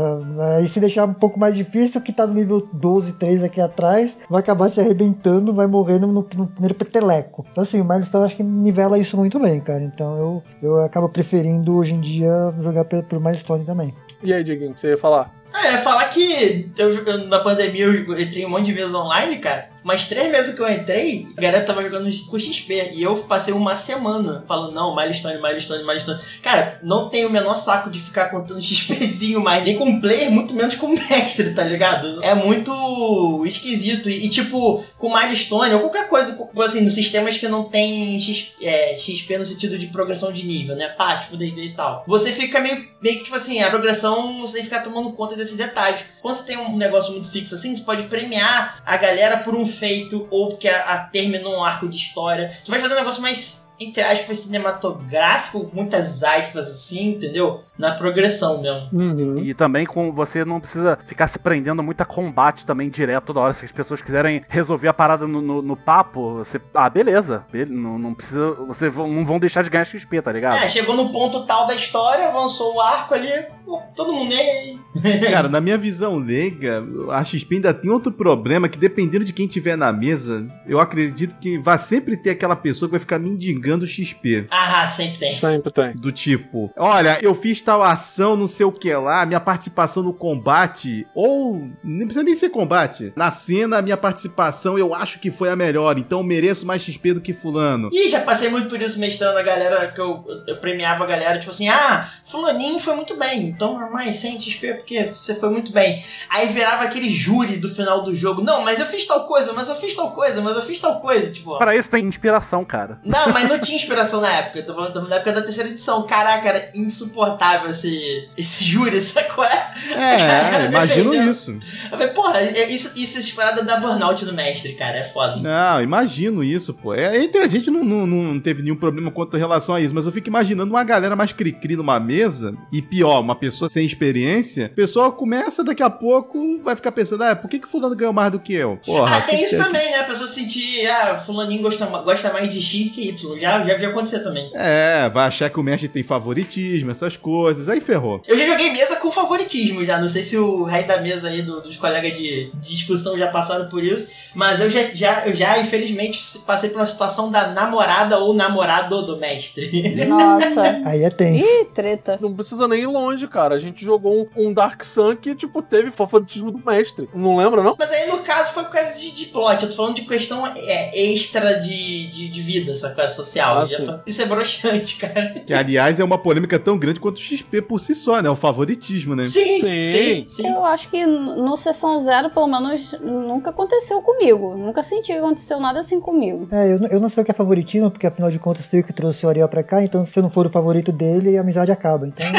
Aí 0.58 0.68
se 0.68 0.80
deixar 0.80 1.06
um 1.08 1.14
pouco 1.14 1.40
mais 1.40 1.56
difícil, 1.56 2.00
o 2.00 2.04
que 2.04 2.14
tá 2.14 2.26
no 2.28 2.34
nível 2.34 2.68
12, 2.74 3.14
13 3.14 3.46
aqui 3.46 3.60
atrás, 3.62 4.16
vai 4.30 4.40
acabar 4.42 4.70
se 4.70 4.80
arrebentando, 4.80 5.54
vai 5.54 5.68
morrendo 5.68 6.08
no, 6.08 6.14
no 6.36 6.48
primeiro 6.48 6.76
peteleco. 6.76 7.46
Então 7.52 7.64
assim, 7.64 7.82
o 7.82 7.86
Milestone 7.86 8.26
acho 8.26 8.36
que 8.36 8.44
nivela 8.44 8.98
isso 9.00 9.18
muito 9.18 9.40
bem, 9.40 9.60
cara. 9.60 9.82
Então 9.84 10.18
eu, 10.18 10.44
eu 10.62 10.82
acabo 10.82 11.10
preferindo 11.10 11.76
hoje 11.76 11.94
em 11.94 12.02
dia 12.02 12.32
jogar 12.62 12.86
pelo, 12.86 13.04
pelo 13.04 13.22
Milestone 13.22 13.66
também. 13.66 13.94
E 14.24 14.34
aí, 14.34 14.44
Dieguinho, 14.44 14.72
o 14.72 14.74
que 14.74 14.80
você 14.80 14.90
ia 14.90 14.98
falar? 14.98 15.32
Ah, 15.54 15.72
ia 15.72 15.78
falar 15.78 16.06
que 16.10 16.70
eu, 16.78 17.28
na 17.28 17.40
pandemia 17.40 17.86
eu 17.86 18.20
entrei 18.20 18.46
um 18.46 18.50
monte 18.50 18.66
de 18.66 18.74
vezes 18.74 18.94
online, 18.94 19.38
cara. 19.38 19.70
Mas 19.88 20.04
três 20.04 20.30
meses 20.30 20.54
que 20.54 20.62
eu 20.62 20.70
entrei, 20.70 21.30
a 21.38 21.40
galera 21.40 21.66
tava 21.66 21.82
jogando 21.82 22.10
com 22.26 22.38
XP. 22.38 22.92
E 22.96 23.04
eu 23.04 23.16
passei 23.20 23.54
uma 23.54 23.74
semana 23.78 24.44
falando, 24.46 24.74
não, 24.74 24.94
milestone, 24.94 25.42
milestone, 25.42 25.86
milestone. 25.86 26.20
Cara, 26.44 26.78
não 26.84 27.08
tenho 27.08 27.30
o 27.30 27.32
menor 27.32 27.56
saco 27.56 27.90
de 27.90 27.98
ficar 27.98 28.26
contando 28.26 28.60
XPzinho 28.62 29.40
mais, 29.40 29.64
nem 29.64 29.78
com 29.78 30.02
player, 30.02 30.30
muito 30.30 30.54
menos 30.54 30.76
com 30.76 30.90
mestre, 31.10 31.54
tá 31.54 31.64
ligado? 31.64 32.22
É 32.22 32.36
muito 32.36 33.46
esquisito. 33.46 34.10
E, 34.10 34.26
e, 34.26 34.30
tipo, 34.30 34.84
com 34.98 35.18
milestone 35.18 35.76
ou 35.76 35.80
qualquer 35.80 36.10
coisa, 36.10 36.38
assim, 36.66 36.82
nos 36.82 36.94
sistemas 36.94 37.38
que 37.38 37.48
não 37.48 37.70
tem 37.70 38.20
é, 38.62 38.98
XP 38.98 39.38
no 39.38 39.46
sentido 39.46 39.80
de 39.80 39.88
progressão 39.88 40.34
de 40.34 40.46
nível, 40.46 40.76
né? 40.76 40.90
Pá, 40.90 41.16
tipo 41.16 41.38
D&D 41.38 41.62
e 41.64 41.74
tal. 41.74 42.04
Você 42.06 42.34
fica 42.34 42.60
meio, 42.60 42.86
meio 43.02 43.20
que, 43.20 43.24
tipo 43.24 43.38
assim, 43.38 43.62
a 43.62 43.70
progressão, 43.70 44.42
você 44.42 44.62
ficar 44.62 44.82
tomando 44.82 45.14
conta 45.14 45.38
desses 45.38 45.56
detalhes. 45.56 46.04
Quando 46.22 46.36
você 46.36 46.44
tem 46.44 46.58
um 46.58 46.76
negócio 46.76 47.14
muito 47.14 47.32
fixo 47.32 47.56
assim, 47.56 47.74
você 47.74 47.84
pode 47.84 48.04
premiar 48.04 48.82
a 48.86 48.98
galera 48.98 49.38
por 49.38 49.56
um 49.56 49.66
feito 49.78 50.28
ou 50.32 50.50
porque 50.50 50.68
a, 50.68 50.94
a 50.94 50.98
terminou 51.00 51.58
um 51.58 51.64
arco 51.64 51.88
de 51.88 51.96
história. 51.96 52.50
Você 52.50 52.70
vai 52.72 52.80
fazer 52.80 52.96
um 52.96 52.98
negócio 52.98 53.22
mais, 53.22 53.67
entre 53.80 54.02
aspas, 54.02 54.38
cinematográfico, 54.40 55.70
muitas 55.74 56.24
aspas 56.24 56.66
assim, 56.70 57.12
entendeu? 57.12 57.60
Na 57.78 57.92
progressão 57.92 58.62
mesmo. 58.62 58.90
Uhum. 58.94 59.38
E 59.40 59.54
também 59.54 59.86
com 59.86 60.12
você 60.12 60.44
não 60.46 60.60
precisa 60.60 60.98
ficar 61.06 61.28
se 61.28 61.40
prendendo 61.40 61.84
muito 61.84 62.02
a 62.02 62.06
combate 62.06 62.66
também 62.66 62.90
direto 62.90 63.26
toda 63.26 63.40
hora. 63.42 63.54
Se 63.54 63.66
as 63.66 63.72
pessoas 63.72 64.02
quiserem 64.02 64.44
resolver 64.48 64.88
a 64.88 64.94
parada 64.94 65.28
no, 65.28 65.42
no- 65.42 65.62
no 65.62 65.76
papo, 65.76 66.36
você. 66.36 66.60
Ah, 66.74 66.90
beleza. 66.90 67.46
Be- 67.52 67.66
Não, 67.66 67.98
não 68.00 68.14
precisa. 68.14 68.52
Vocês 68.54 68.94
vão- 68.94 69.08
não 69.12 69.26
vão 69.26 69.40
deixar 69.40 69.62
de 69.64 69.70
ganhar 69.70 69.86
XP, 69.86 70.22
tá 70.22 70.32
ligado? 70.32 70.58
É, 70.58 70.68
chegou 70.68 70.96
no 70.96 71.10
ponto 71.10 71.46
tal 71.46 71.68
da 71.68 71.76
história, 71.76 72.28
avançou 72.28 72.76
o 72.76 72.82
arco 72.82 73.14
ali, 73.14 73.30
pô, 73.66 73.82
todo 73.96 74.14
mundo. 74.14 74.34
Cara, 75.32 75.48
na 75.48 75.62
minha 75.62 75.78
visão 75.78 76.18
leiga, 76.18 76.84
a 77.12 77.24
XP 77.24 77.56
ainda 77.56 77.74
tem 77.74 77.90
outro 77.92 78.12
problema 78.12 78.68
que 78.70 78.78
dependendo 78.78 79.24
de 79.26 79.34
quem 79.34 79.48
tiver 79.48 79.76
na 79.76 79.92
mesa, 79.92 80.46
eu 80.66 80.80
acredito 80.80 81.36
que 81.40 81.58
vai 81.60 81.78
sempre 81.78 82.18
ter 82.18 82.32
aquela 82.32 82.56
pessoa 82.56 82.88
que 82.88 82.92
vai 82.92 83.00
ficar 83.00 83.20
mendigando 83.20 83.67
XP. 83.86 84.44
Ah, 84.50 84.88
sempre 84.88 85.20
tem. 85.20 85.34
Sempre 85.34 85.72
tem. 85.72 85.96
Do 85.96 86.12
tipo, 86.12 86.72
olha, 86.78 87.20
eu 87.22 87.34
fiz 87.34 87.62
tal 87.62 87.84
ação, 87.84 88.36
não 88.36 88.48
sei 88.48 88.66
o 88.66 88.72
que 88.72 88.94
lá, 88.94 89.26
minha 89.26 89.40
participação 89.40 90.04
no 90.04 90.14
combate, 90.14 91.06
ou 91.14 91.68
nem 91.84 92.06
precisa 92.08 92.24
nem 92.24 92.36
ser 92.36 92.50
combate. 92.50 93.12
Na 93.16 93.32
cena, 93.32 93.78
a 93.78 93.82
minha 93.82 93.98
participação 93.98 94.78
eu 94.78 94.94
acho 94.94 95.20
que 95.20 95.32
foi 95.32 95.50
a 95.50 95.56
melhor, 95.56 95.98
então 95.98 96.20
eu 96.20 96.24
mereço 96.24 96.66
mais 96.66 96.82
XP 96.82 97.14
do 97.14 97.22
que 97.22 97.34
fulano. 97.34 97.90
Ih, 97.92 98.10
já 98.10 98.22
passei 98.22 98.50
muito 98.50 98.68
por 98.68 98.82
isso 98.82 99.00
mestrando 99.00 99.38
a 99.38 99.44
galera, 99.44 99.92
que 99.92 100.00
eu, 100.00 100.24
eu 100.48 100.58
premiava 100.58 101.04
a 101.04 101.08
galera, 101.08 101.40
tipo 101.40 101.52
assim, 101.52 101.68
ah, 101.70 102.08
fulaninho 102.26 102.80
foi 102.80 102.96
muito 102.96 103.16
bem, 103.18 103.54
toma 103.54 103.90
mais 103.90 104.18
100 104.18 104.42
XP 104.42 104.74
porque 104.76 105.06
você 105.06 105.36
foi 105.36 105.50
muito 105.50 105.72
bem. 105.72 106.02
Aí 106.30 106.48
virava 106.48 106.84
aquele 106.84 107.10
júri 107.10 107.58
do 107.58 107.70
final 107.70 108.04
do 108.04 108.16
jogo, 108.16 108.42
não, 108.42 108.64
mas 108.64 108.80
eu 108.80 108.86
fiz 108.86 109.06
tal 109.06 109.26
coisa, 109.26 109.54
mas 109.54 109.70
eu 109.70 109.76
fiz 109.76 109.96
tal 109.96 110.12
coisa, 110.12 110.42
mas 110.42 110.56
eu 110.56 110.62
fiz 110.62 110.80
tal 110.80 111.00
coisa, 111.00 111.32
tipo... 111.32 111.58
Para 111.58 111.76
isso 111.76 111.90
tem 111.90 112.06
inspiração, 112.06 112.64
cara. 112.64 113.00
Não, 113.04 113.30
mas 113.30 113.48
não 113.58 113.62
tinha 113.62 113.78
inspiração 113.78 114.22
na 114.22 114.32
época, 114.32 114.60
eu 114.60 114.66
tô 114.66 114.74
falando 114.74 115.08
da 115.10 115.16
época 115.18 115.34
da 115.34 115.42
terceira 115.42 115.70
edição. 115.70 116.06
Caraca, 116.08 116.48
era 116.48 116.72
insuportável 116.76 117.70
esse, 117.70 118.28
esse 118.38 118.64
júri, 118.64 119.00
sacou? 119.02 119.44
É? 119.44 119.70
É, 119.96 120.66
imagino 120.72 121.12
defendendo. 121.12 121.32
isso. 121.32 121.52
Eu 121.52 121.90
falei, 121.98 122.08
porra, 122.10 122.40
é- 122.40 122.70
isso, 122.72 122.94
isso 122.98 123.18
é 123.18 123.22
esperada 123.22 123.64
da 123.64 123.78
burnout 123.78 124.24
do 124.26 124.34
mestre, 124.34 124.74
cara, 124.74 124.98
é 124.98 125.04
foda. 125.04 125.38
Não, 125.38 125.82
imagino 125.82 126.44
isso, 126.44 126.74
pô. 126.74 126.94
É, 126.94 127.22
entre 127.22 127.42
a 127.42 127.48
gente 127.48 127.70
não, 127.70 127.84
não, 127.84 128.06
não 128.08 128.40
teve 128.40 128.62
nenhum 128.62 128.76
problema 128.76 129.12
quanto 129.12 129.36
a 129.36 129.40
relação 129.40 129.76
a 129.76 129.82
isso, 129.82 129.94
mas 129.94 130.06
eu 130.06 130.12
fico 130.12 130.28
imaginando 130.28 130.72
uma 130.72 130.84
galera 130.84 131.16
mais 131.16 131.32
cri-cri 131.32 131.76
numa 131.76 132.00
mesa, 132.00 132.54
e 132.72 132.82
pior, 132.82 133.20
uma 133.22 133.36
pessoa 133.36 133.70
sem 133.70 133.86
experiência, 133.86 134.66
a 134.68 134.70
pessoa 134.70 135.12
começa 135.12 135.64
daqui 135.64 135.84
a 135.84 135.90
pouco, 135.90 136.60
vai 136.64 136.76
ficar 136.76 136.92
pensando, 136.92 137.24
ah, 137.24 137.36
por 137.36 137.50
que, 137.50 137.60
que 137.60 137.68
fulano 137.68 137.96
ganhou 137.96 138.14
mais 138.14 138.32
do 138.32 138.40
que 138.40 138.54
eu? 138.54 138.80
Porra, 138.86 139.18
ah, 139.18 139.22
tem 139.22 139.44
isso 139.44 139.58
que- 139.58 139.64
também, 139.64 139.92
né? 139.92 140.00
A 140.00 140.04
pessoa 140.04 140.28
sentir, 140.28 140.86
ah, 140.88 141.18
fulaninho 141.18 141.62
gosta, 141.62 141.86
gosta 141.86 142.32
mais 142.34 142.54
de 142.54 142.62
X 142.62 142.92
que 142.92 143.10
Y. 143.10 143.38
Já, 143.40 143.47
já 143.66 143.76
vi 143.76 143.86
acontecer 143.86 144.20
também. 144.20 144.50
É, 144.54 145.10
vai 145.10 145.26
achar 145.28 145.50
que 145.50 145.60
o 145.60 145.64
mestre 145.64 145.88
tem 145.90 146.04
favoritismo, 146.04 146.92
essas 146.92 147.16
coisas, 147.18 147.68
aí 147.70 147.80
ferrou. 147.82 148.22
Eu 148.28 148.38
já 148.38 148.46
joguei 148.46 148.72
mesa 148.72 148.98
com 148.98 149.12
favoritismo 149.12 149.84
já. 149.86 150.00
Não 150.00 150.08
sei 150.10 150.24
se 150.24 150.38
o 150.38 150.64
rei 150.64 150.84
da 150.84 151.02
mesa 151.02 151.28
aí 151.28 151.42
do- 151.42 151.62
dos 151.62 151.78
colegas 151.78 152.14
de, 152.18 152.50
de 152.54 152.70
discussão 152.76 153.18
já 153.18 153.28
passaram 153.28 153.68
por 153.70 153.84
isso. 153.84 154.12
Mas 154.36 154.60
eu 154.62 154.70
já, 154.70 154.84
já, 154.94 155.26
eu 155.28 155.34
já, 155.34 155.58
infelizmente, 155.60 156.20
passei 156.46 156.70
por 156.70 156.80
uma 156.80 156.86
situação 156.86 157.32
da 157.32 157.48
namorada 157.48 158.18
ou 158.20 158.34
namorado 158.34 159.06
do 159.06 159.18
mestre. 159.18 159.68
Nossa. 160.06 160.82
Aí 160.86 161.04
é 161.04 161.10
tenso. 161.10 161.44
Ih, 161.46 161.66
treta. 161.74 162.18
Não 162.22 162.34
precisa 162.34 162.68
nem 162.68 162.82
ir 162.84 162.88
longe, 162.88 163.28
cara. 163.28 163.56
A 163.56 163.60
gente 163.60 163.84
jogou 163.84 164.28
um, 164.36 164.48
um 164.48 164.54
Dark 164.54 164.84
Sun 164.84 165.16
que, 165.16 165.36
tipo, 165.36 165.62
teve 165.62 165.92
favoritismo 165.92 166.52
do 166.52 166.60
mestre. 166.66 167.08
Não 167.14 167.38
lembra, 167.38 167.64
não? 167.64 167.76
Mas 167.78 167.92
aí, 167.92 168.08
no 168.10 168.18
caso, 168.20 168.54
foi 168.54 168.64
por 168.64 168.72
causa 168.72 168.98
de, 169.00 169.12
de 169.12 169.26
plot. 169.28 169.64
Eu 169.64 169.70
tô 169.70 169.76
falando 169.76 169.96
de 169.96 170.02
questão 170.04 170.46
é, 170.46 171.12
extra 171.12 171.56
de, 171.60 172.08
de, 172.08 172.28
de 172.30 172.42
vida, 172.42 172.72
essa 172.72 172.92
coisa 172.94 173.10
social. 173.38 173.58
Ah, 173.90 173.92
tô- 173.98 174.00
isso 174.06 174.22
é 174.22 174.26
broxante, 174.26 174.98
cara. 175.00 175.34
Que, 175.46 175.54
aliás, 175.54 176.00
é 176.00 176.04
uma 176.04 176.18
polêmica 176.18 176.58
tão 176.60 176.78
grande 176.78 177.00
quanto 177.00 177.18
o 177.18 177.20
XP 177.22 177.62
por 177.62 177.80
si 177.80 177.96
só, 177.96 178.22
né? 178.22 178.30
O 178.30 178.36
favoritismo, 178.36 179.16
né? 179.16 179.24
Sim, 179.24 179.60
Sim. 179.60 179.82
sim, 179.84 180.26
sim. 180.28 180.48
Eu 180.48 180.64
acho 180.66 180.90
que 180.90 181.06
no 181.06 181.56
Sessão 181.58 182.00
Zero, 182.00 182.30
pelo 182.30 182.48
menos, 182.48 182.96
nunca 183.02 183.50
aconteceu 183.50 184.02
comigo. 184.02 184.56
Nunca 184.56 184.82
senti 184.84 185.08
que 185.14 185.18
aconteceu 185.20 185.60
nada 185.60 185.80
assim 185.80 186.00
comigo. 186.00 186.48
É, 186.52 186.74
eu, 186.74 186.80
não- 186.80 186.88
eu 186.88 187.00
não 187.00 187.10
sei 187.10 187.22
o 187.24 187.26
que 187.26 187.32
é 187.32 187.34
favoritismo, 187.34 187.90
porque 187.92 188.08
afinal 188.08 188.30
de 188.32 188.40
contas 188.40 188.66
fui 188.66 188.80
eu 188.80 188.84
que 188.84 188.94
trouxe 188.94 189.26
o 189.26 189.30
Ariel 189.30 189.48
pra 189.48 189.64
cá, 189.64 189.84
então 189.84 190.06
se 190.06 190.18
eu 190.18 190.24
não 190.24 190.30
for 190.30 190.46
o 190.48 190.50
favorito 190.50 190.92
dele, 190.92 191.38
a 191.38 191.42
amizade 191.42 191.72
acaba. 191.72 192.08
Então, 192.08 192.26